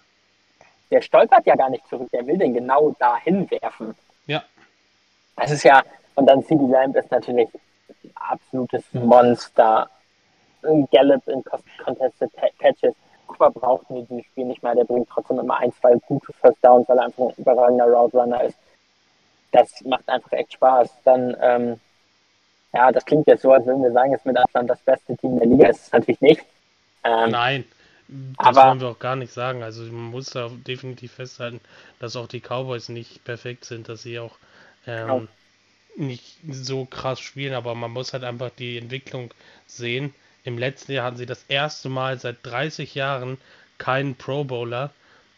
Der 0.90 1.02
stolpert 1.02 1.46
ja 1.46 1.56
gar 1.56 1.68
nicht 1.68 1.86
zurück, 1.88 2.08
der 2.12 2.26
will 2.26 2.38
den 2.38 2.54
genau 2.54 2.94
dahin 2.98 3.50
werfen. 3.50 3.94
Ja. 4.26 4.42
Das 5.36 5.50
ist 5.50 5.64
ja, 5.64 5.82
und 6.14 6.26
dann 6.26 6.42
CD 6.44 6.64
Lamb 6.66 6.96
ist 6.96 7.10
natürlich 7.10 7.48
ein 8.04 8.12
absolutes 8.14 8.84
Monster. 8.92 9.88
Ein 10.62 10.88
Gallup 10.90 11.26
in 11.28 11.44
Contested 11.84 12.30
Patches. 12.58 12.94
Cooper 13.26 13.50
braucht 13.50 13.90
in 13.90 13.96
diesem 13.96 14.22
Spiel 14.22 14.46
nicht 14.46 14.62
mehr, 14.62 14.74
der 14.74 14.84
bringt 14.84 15.08
trotzdem 15.10 15.38
immer 15.38 15.58
ein, 15.58 15.72
zwei 15.72 15.96
gute 16.06 16.32
First 16.32 16.64
Downs, 16.64 16.88
weil 16.88 16.98
er 16.98 17.04
einfach 17.06 17.24
ein 17.24 17.34
überragender 17.36 17.86
Route 17.86 18.16
Runner 18.16 18.42
ist. 18.44 18.58
Das 19.52 19.80
macht 19.84 20.08
einfach 20.08 20.32
echt 20.32 20.54
Spaß. 20.54 20.90
Dann, 21.04 21.36
ähm, 21.40 21.80
ja, 22.76 22.92
das 22.92 23.04
klingt 23.06 23.26
jetzt 23.26 23.42
so, 23.42 23.52
als 23.52 23.64
würden 23.66 23.82
wir 23.82 23.92
sagen, 23.92 24.12
es 24.12 24.20
ist 24.20 24.26
mit 24.26 24.36
Abstand 24.36 24.68
das 24.68 24.80
beste 24.80 25.16
Team 25.16 25.38
der 25.38 25.48
Liga. 25.48 25.68
Ist 25.68 25.86
es 25.86 25.92
natürlich 25.92 26.20
nicht. 26.20 26.42
Ähm, 27.04 27.30
Nein, 27.30 27.64
das 28.08 28.48
aber, 28.48 28.68
wollen 28.68 28.80
wir 28.80 28.88
auch 28.88 28.98
gar 28.98 29.16
nicht 29.16 29.32
sagen. 29.32 29.62
Also 29.62 29.82
man 29.84 30.10
muss 30.10 30.26
da 30.26 30.50
definitiv 30.66 31.12
festhalten, 31.12 31.60
dass 32.00 32.16
auch 32.16 32.28
die 32.28 32.40
Cowboys 32.40 32.88
nicht 32.90 33.24
perfekt 33.24 33.64
sind, 33.64 33.88
dass 33.88 34.02
sie 34.02 34.18
auch 34.18 34.36
ähm, 34.86 35.06
genau. 35.06 35.22
nicht 35.96 36.36
so 36.50 36.84
krass 36.84 37.18
spielen, 37.18 37.54
aber 37.54 37.74
man 37.74 37.90
muss 37.90 38.12
halt 38.12 38.24
einfach 38.24 38.50
die 38.50 38.76
Entwicklung 38.76 39.32
sehen. 39.66 40.14
Im 40.44 40.58
letzten 40.58 40.92
Jahr 40.92 41.06
hatten 41.06 41.16
sie 41.16 41.26
das 41.26 41.44
erste 41.48 41.88
Mal 41.88 42.18
seit 42.18 42.36
30 42.42 42.94
Jahren 42.94 43.38
keinen 43.78 44.16
Pro 44.16 44.44
Bowler. 44.44 44.90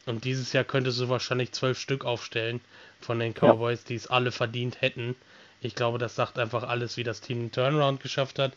Und 0.06 0.24
dieses 0.24 0.52
Jahr 0.52 0.64
könntest 0.64 1.00
du 1.00 1.08
wahrscheinlich 1.08 1.52
zwölf 1.52 1.78
Stück 1.78 2.04
aufstellen 2.04 2.60
von 3.00 3.18
den 3.18 3.34
Cowboys, 3.34 3.80
ja. 3.80 3.88
die 3.88 3.94
es 3.94 4.06
alle 4.06 4.32
verdient 4.32 4.80
hätten. 4.80 5.16
Ich 5.60 5.74
glaube, 5.74 5.98
das 5.98 6.14
sagt 6.14 6.38
einfach 6.38 6.62
alles, 6.62 6.96
wie 6.96 7.04
das 7.04 7.20
Team 7.20 7.38
einen 7.38 7.52
Turnaround 7.52 8.00
geschafft 8.00 8.38
hat. 8.38 8.52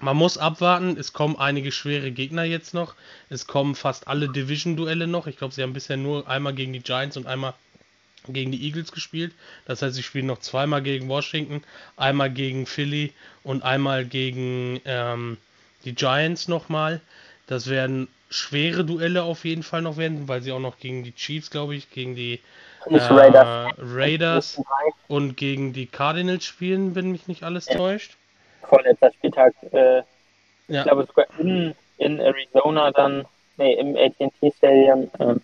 Man 0.00 0.16
muss 0.16 0.38
abwarten, 0.38 0.96
es 0.98 1.12
kommen 1.12 1.36
einige 1.36 1.70
schwere 1.70 2.10
Gegner 2.10 2.42
jetzt 2.42 2.74
noch. 2.74 2.94
Es 3.30 3.46
kommen 3.46 3.76
fast 3.76 4.08
alle 4.08 4.28
Division-Duelle 4.28 5.06
noch. 5.06 5.28
Ich 5.28 5.36
glaube, 5.36 5.54
sie 5.54 5.62
haben 5.62 5.72
bisher 5.72 5.96
nur 5.96 6.28
einmal 6.28 6.52
gegen 6.52 6.72
die 6.72 6.80
Giants 6.80 7.16
und 7.16 7.26
einmal 7.26 7.54
gegen 8.28 8.50
die 8.50 8.64
Eagles 8.64 8.90
gespielt. 8.90 9.32
Das 9.66 9.82
heißt, 9.82 9.94
sie 9.94 10.02
spielen 10.02 10.26
noch 10.26 10.40
zweimal 10.40 10.82
gegen 10.82 11.08
Washington, 11.08 11.62
einmal 11.96 12.30
gegen 12.30 12.66
Philly 12.66 13.12
und 13.44 13.62
einmal 13.62 14.04
gegen 14.04 14.80
ähm, 14.84 15.36
die 15.84 15.94
Giants 15.94 16.48
nochmal. 16.48 17.00
Das 17.46 17.68
werden 17.68 18.08
schwere 18.30 18.84
Duelle 18.84 19.22
auf 19.22 19.44
jeden 19.44 19.62
Fall 19.62 19.82
noch 19.82 19.96
werden, 19.96 20.26
weil 20.26 20.42
sie 20.42 20.52
auch 20.52 20.60
noch 20.60 20.78
gegen 20.78 21.04
die 21.04 21.14
Chiefs, 21.14 21.50
glaube 21.50 21.76
ich, 21.76 21.90
gegen 21.90 22.16
die 22.16 22.40
äh, 22.86 23.70
Raiders 23.78 24.60
und 25.08 25.36
gegen 25.36 25.72
die 25.72 25.86
Cardinals 25.86 26.44
spielen, 26.44 26.94
wenn 26.94 27.10
mich 27.10 27.28
nicht 27.28 27.42
alles 27.42 27.66
ja. 27.66 27.76
täuscht. 27.76 28.16
Vorletzter 28.62 29.12
Spieltag, 29.12 29.54
äh, 29.72 29.96
ja. 29.96 30.04
ich 30.68 30.82
glaube 30.82 31.06
sogar 31.06 31.26
in, 31.38 31.74
in 31.98 32.20
Arizona 32.20 32.90
dann, 32.90 33.26
nee, 33.56 33.74
im 33.74 33.96
AT&T 33.96 34.52
Stadium, 34.56 35.10
äh, 35.18 35.34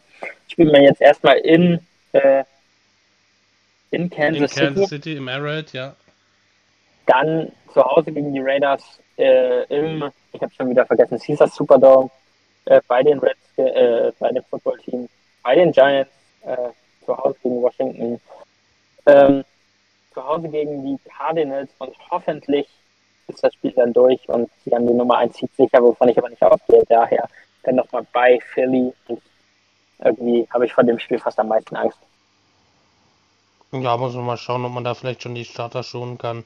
spielt 0.49 0.73
man 0.73 0.83
jetzt 0.83 1.01
erstmal 1.01 1.39
in 1.39 1.81
äh, 2.13 2.45
in 3.91 4.09
Kansas, 4.09 4.57
in 4.57 4.65
Kansas 4.65 4.89
City. 4.89 5.11
City. 5.11 5.17
im 5.17 5.29
Arrowhead, 5.29 5.73
ja. 5.73 5.95
Dann 7.07 7.51
zu 7.73 7.83
Hause 7.85 8.13
gegen 8.13 8.33
die 8.33 8.41
Raiders 8.41 9.01
äh, 9.17 9.65
im, 9.65 10.11
ich 10.33 10.41
habe 10.41 10.53
schon 10.55 10.71
wieder 10.71 10.87
vergessen, 10.87 11.19
Caesars 11.19 11.55
Superdome, 11.55 12.11
äh, 12.67 12.81
bei 12.87 13.03
den 13.03 13.19
Reds, 13.19 13.39
äh, 13.57 14.13
bei 14.19 14.31
dem 14.31 14.45
Footballteam, 14.45 15.09
bei 15.43 15.55
den 15.55 15.73
Giants, 15.73 16.11
äh, 16.43 16.57
zu 17.11 17.17
Hause 17.17 17.37
gegen 17.43 17.63
Washington, 17.63 18.21
ähm, 19.07 19.45
zu 20.15 20.25
Hause 20.25 20.49
gegen 20.49 20.85
die 20.85 20.99
Cardinals 21.09 21.71
und 21.79 21.95
hoffentlich 22.11 22.69
ist 23.29 23.43
das 23.43 23.55
Spiel 23.55 23.73
dann 23.73 23.93
durch 23.93 24.29
und 24.29 24.51
sie 24.65 24.75
haben 24.75 24.87
die 24.87 24.95
Nummer 24.95 25.19
1 25.19 25.37
Seed 25.37 25.55
sicher, 25.57 25.83
wovon 25.83 26.09
ich 26.09 26.19
aber 26.19 26.29
nicht 26.29 26.43
ausgehe. 26.43 26.83
Daher 26.89 27.29
dann 27.63 27.77
nochmal 27.77 28.07
bei 28.13 28.39
Philly 28.53 28.93
und 29.09 29.23
irgendwie 30.03 30.49
habe 30.53 30.67
ich 30.67 30.73
von 30.73 30.87
dem 30.87 30.99
Spiel 30.99 31.19
fast 31.19 31.39
am 31.39 31.49
meisten 31.49 31.77
Angst. 31.77 31.99
Ja, 33.73 33.97
muss 33.97 34.15
man 34.15 34.27
mal 34.27 34.37
schauen, 34.37 34.65
ob 34.65 34.73
man 34.73 34.85
da 34.85 34.95
vielleicht 34.95 35.23
schon 35.23 35.35
die 35.35 35.45
Starter 35.45 35.83
schonen 35.83 36.19
kann. 36.19 36.45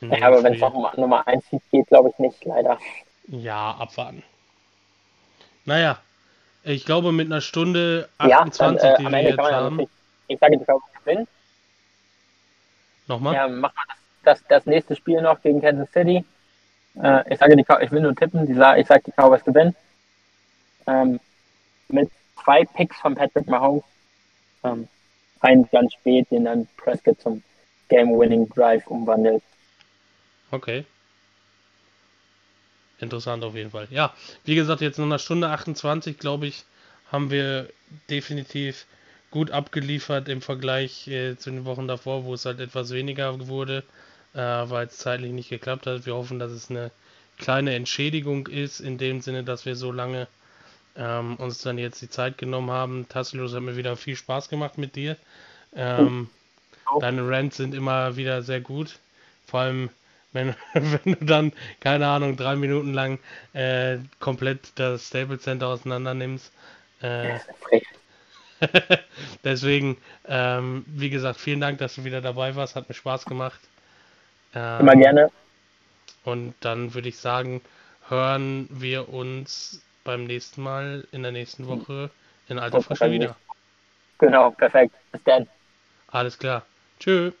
Ja, 0.00 0.28
aber 0.28 0.42
wenn 0.42 0.54
es 0.54 0.62
auch 0.62 0.96
Nummer 0.96 1.26
1 1.26 1.44
geht, 1.70 1.86
glaube 1.88 2.10
ich 2.10 2.18
nicht, 2.18 2.44
leider. 2.44 2.78
Ja, 3.26 3.72
abwarten. 3.78 4.22
Naja, 5.66 5.98
ich 6.64 6.84
glaube 6.84 7.12
mit 7.12 7.26
einer 7.26 7.40
Stunde 7.40 8.08
28, 8.18 8.82
ja, 8.82 8.96
dann, 8.96 9.04
äh, 9.04 9.06
die 9.06 9.12
wir 9.12 9.22
jetzt 9.22 9.38
haben. 9.38 9.80
Ich, 9.80 9.88
ich 10.28 10.38
sage, 10.38 10.58
die 10.58 10.64
Cowboys 10.64 10.92
gewinnen. 11.04 11.28
Nochmal? 13.06 13.34
Ja, 13.34 13.48
mach 13.48 13.74
mal 13.74 13.82
das, 13.86 14.40
das, 14.40 14.48
das 14.48 14.66
nächste 14.66 14.96
Spiel 14.96 15.20
noch 15.20 15.40
gegen 15.42 15.60
Kansas 15.60 15.90
City. 15.92 16.24
Äh, 17.02 17.32
ich 17.32 17.38
sage, 17.38 17.56
die, 17.56 17.64
ich 17.82 17.90
will 17.90 18.00
nur 18.00 18.14
tippen, 18.14 18.46
die, 18.46 18.52
ich 18.52 18.86
sage, 18.86 19.02
die 19.06 19.12
Cowboys 19.12 19.44
gewinnen. 19.44 19.76
Ähm, 20.86 21.20
mit 21.88 22.10
zwei 22.42 22.64
Picks 22.64 22.96
von 22.96 23.14
Patrick 23.14 23.46
Mahomes. 23.46 23.84
Ähm, 24.62 24.88
einen 25.40 25.68
ganz 25.70 25.92
spät, 25.92 26.30
den 26.30 26.46
dann 26.46 26.66
Prescott 26.78 27.20
zum 27.20 27.42
Game-Winning 27.88 28.48
Drive 28.48 28.86
umwandelt. 28.86 29.42
Okay. 30.50 30.86
Interessant 33.04 33.44
auf 33.44 33.54
jeden 33.54 33.70
Fall. 33.70 33.86
Ja, 33.90 34.12
wie 34.44 34.54
gesagt, 34.54 34.80
jetzt 34.80 34.98
in 34.98 35.04
einer 35.04 35.18
Stunde 35.18 35.48
28, 35.48 36.18
glaube 36.18 36.46
ich, 36.46 36.64
haben 37.12 37.30
wir 37.30 37.68
definitiv 38.10 38.86
gut 39.30 39.50
abgeliefert 39.50 40.28
im 40.28 40.40
Vergleich 40.40 41.08
äh, 41.08 41.36
zu 41.36 41.50
den 41.50 41.64
Wochen 41.64 41.88
davor, 41.88 42.24
wo 42.24 42.34
es 42.34 42.44
halt 42.44 42.60
etwas 42.60 42.90
weniger 42.90 43.46
wurde, 43.46 43.84
äh, 44.34 44.38
weil 44.38 44.86
es 44.86 44.98
zeitlich 44.98 45.32
nicht 45.32 45.48
geklappt 45.48 45.86
hat. 45.86 46.06
Wir 46.06 46.14
hoffen, 46.14 46.38
dass 46.38 46.50
es 46.50 46.70
eine 46.70 46.90
kleine 47.38 47.74
Entschädigung 47.74 48.46
ist, 48.46 48.80
in 48.80 48.98
dem 48.98 49.20
Sinne, 49.20 49.44
dass 49.44 49.66
wir 49.66 49.76
so 49.76 49.92
lange 49.92 50.28
ähm, 50.96 51.36
uns 51.36 51.62
dann 51.62 51.78
jetzt 51.78 52.00
die 52.02 52.08
Zeit 52.08 52.38
genommen 52.38 52.70
haben. 52.70 53.08
Tassilos 53.08 53.54
hat 53.54 53.62
mir 53.62 53.76
wieder 53.76 53.96
viel 53.96 54.16
Spaß 54.16 54.48
gemacht 54.48 54.78
mit 54.78 54.96
dir. 54.96 55.16
Ähm, 55.74 56.28
oh. 56.92 57.00
Deine 57.00 57.28
Rants 57.28 57.56
sind 57.56 57.74
immer 57.74 58.16
wieder 58.16 58.42
sehr 58.42 58.60
gut. 58.60 58.98
Vor 59.46 59.60
allem, 59.60 59.90
wenn, 60.34 60.54
wenn 60.74 61.14
du 61.14 61.24
dann, 61.24 61.52
keine 61.80 62.06
Ahnung, 62.06 62.36
drei 62.36 62.56
Minuten 62.56 62.92
lang 62.92 63.18
äh, 63.54 63.98
komplett 64.20 64.72
das 64.74 65.08
Stable 65.08 65.38
Center 65.38 65.68
auseinander 65.68 66.12
nimmst. 66.12 66.52
Äh, 67.00 67.38
deswegen, 69.44 69.96
ähm, 70.28 70.84
wie 70.86 71.10
gesagt, 71.10 71.40
vielen 71.40 71.60
Dank, 71.60 71.78
dass 71.78 71.94
du 71.94 72.04
wieder 72.04 72.20
dabei 72.20 72.54
warst. 72.56 72.76
Hat 72.76 72.88
mir 72.88 72.94
Spaß 72.94 73.24
gemacht. 73.24 73.60
Ähm, 74.54 74.80
Immer 74.80 74.96
gerne. 74.96 75.30
Und 76.24 76.54
dann 76.60 76.94
würde 76.94 77.08
ich 77.08 77.18
sagen, 77.18 77.60
hören 78.08 78.68
wir 78.70 79.08
uns 79.08 79.82
beim 80.04 80.24
nächsten 80.24 80.62
Mal 80.62 81.06
in 81.12 81.22
der 81.22 81.32
nächsten 81.32 81.66
Woche 81.66 82.10
in 82.48 82.58
alter 82.58 82.82
Frische 82.82 83.10
wieder. 83.10 83.36
Genau, 84.18 84.50
perfekt. 84.50 84.94
Bis 85.12 85.22
dann. 85.24 85.48
Alles 86.08 86.38
klar. 86.38 86.64
Tschö. 87.00 87.32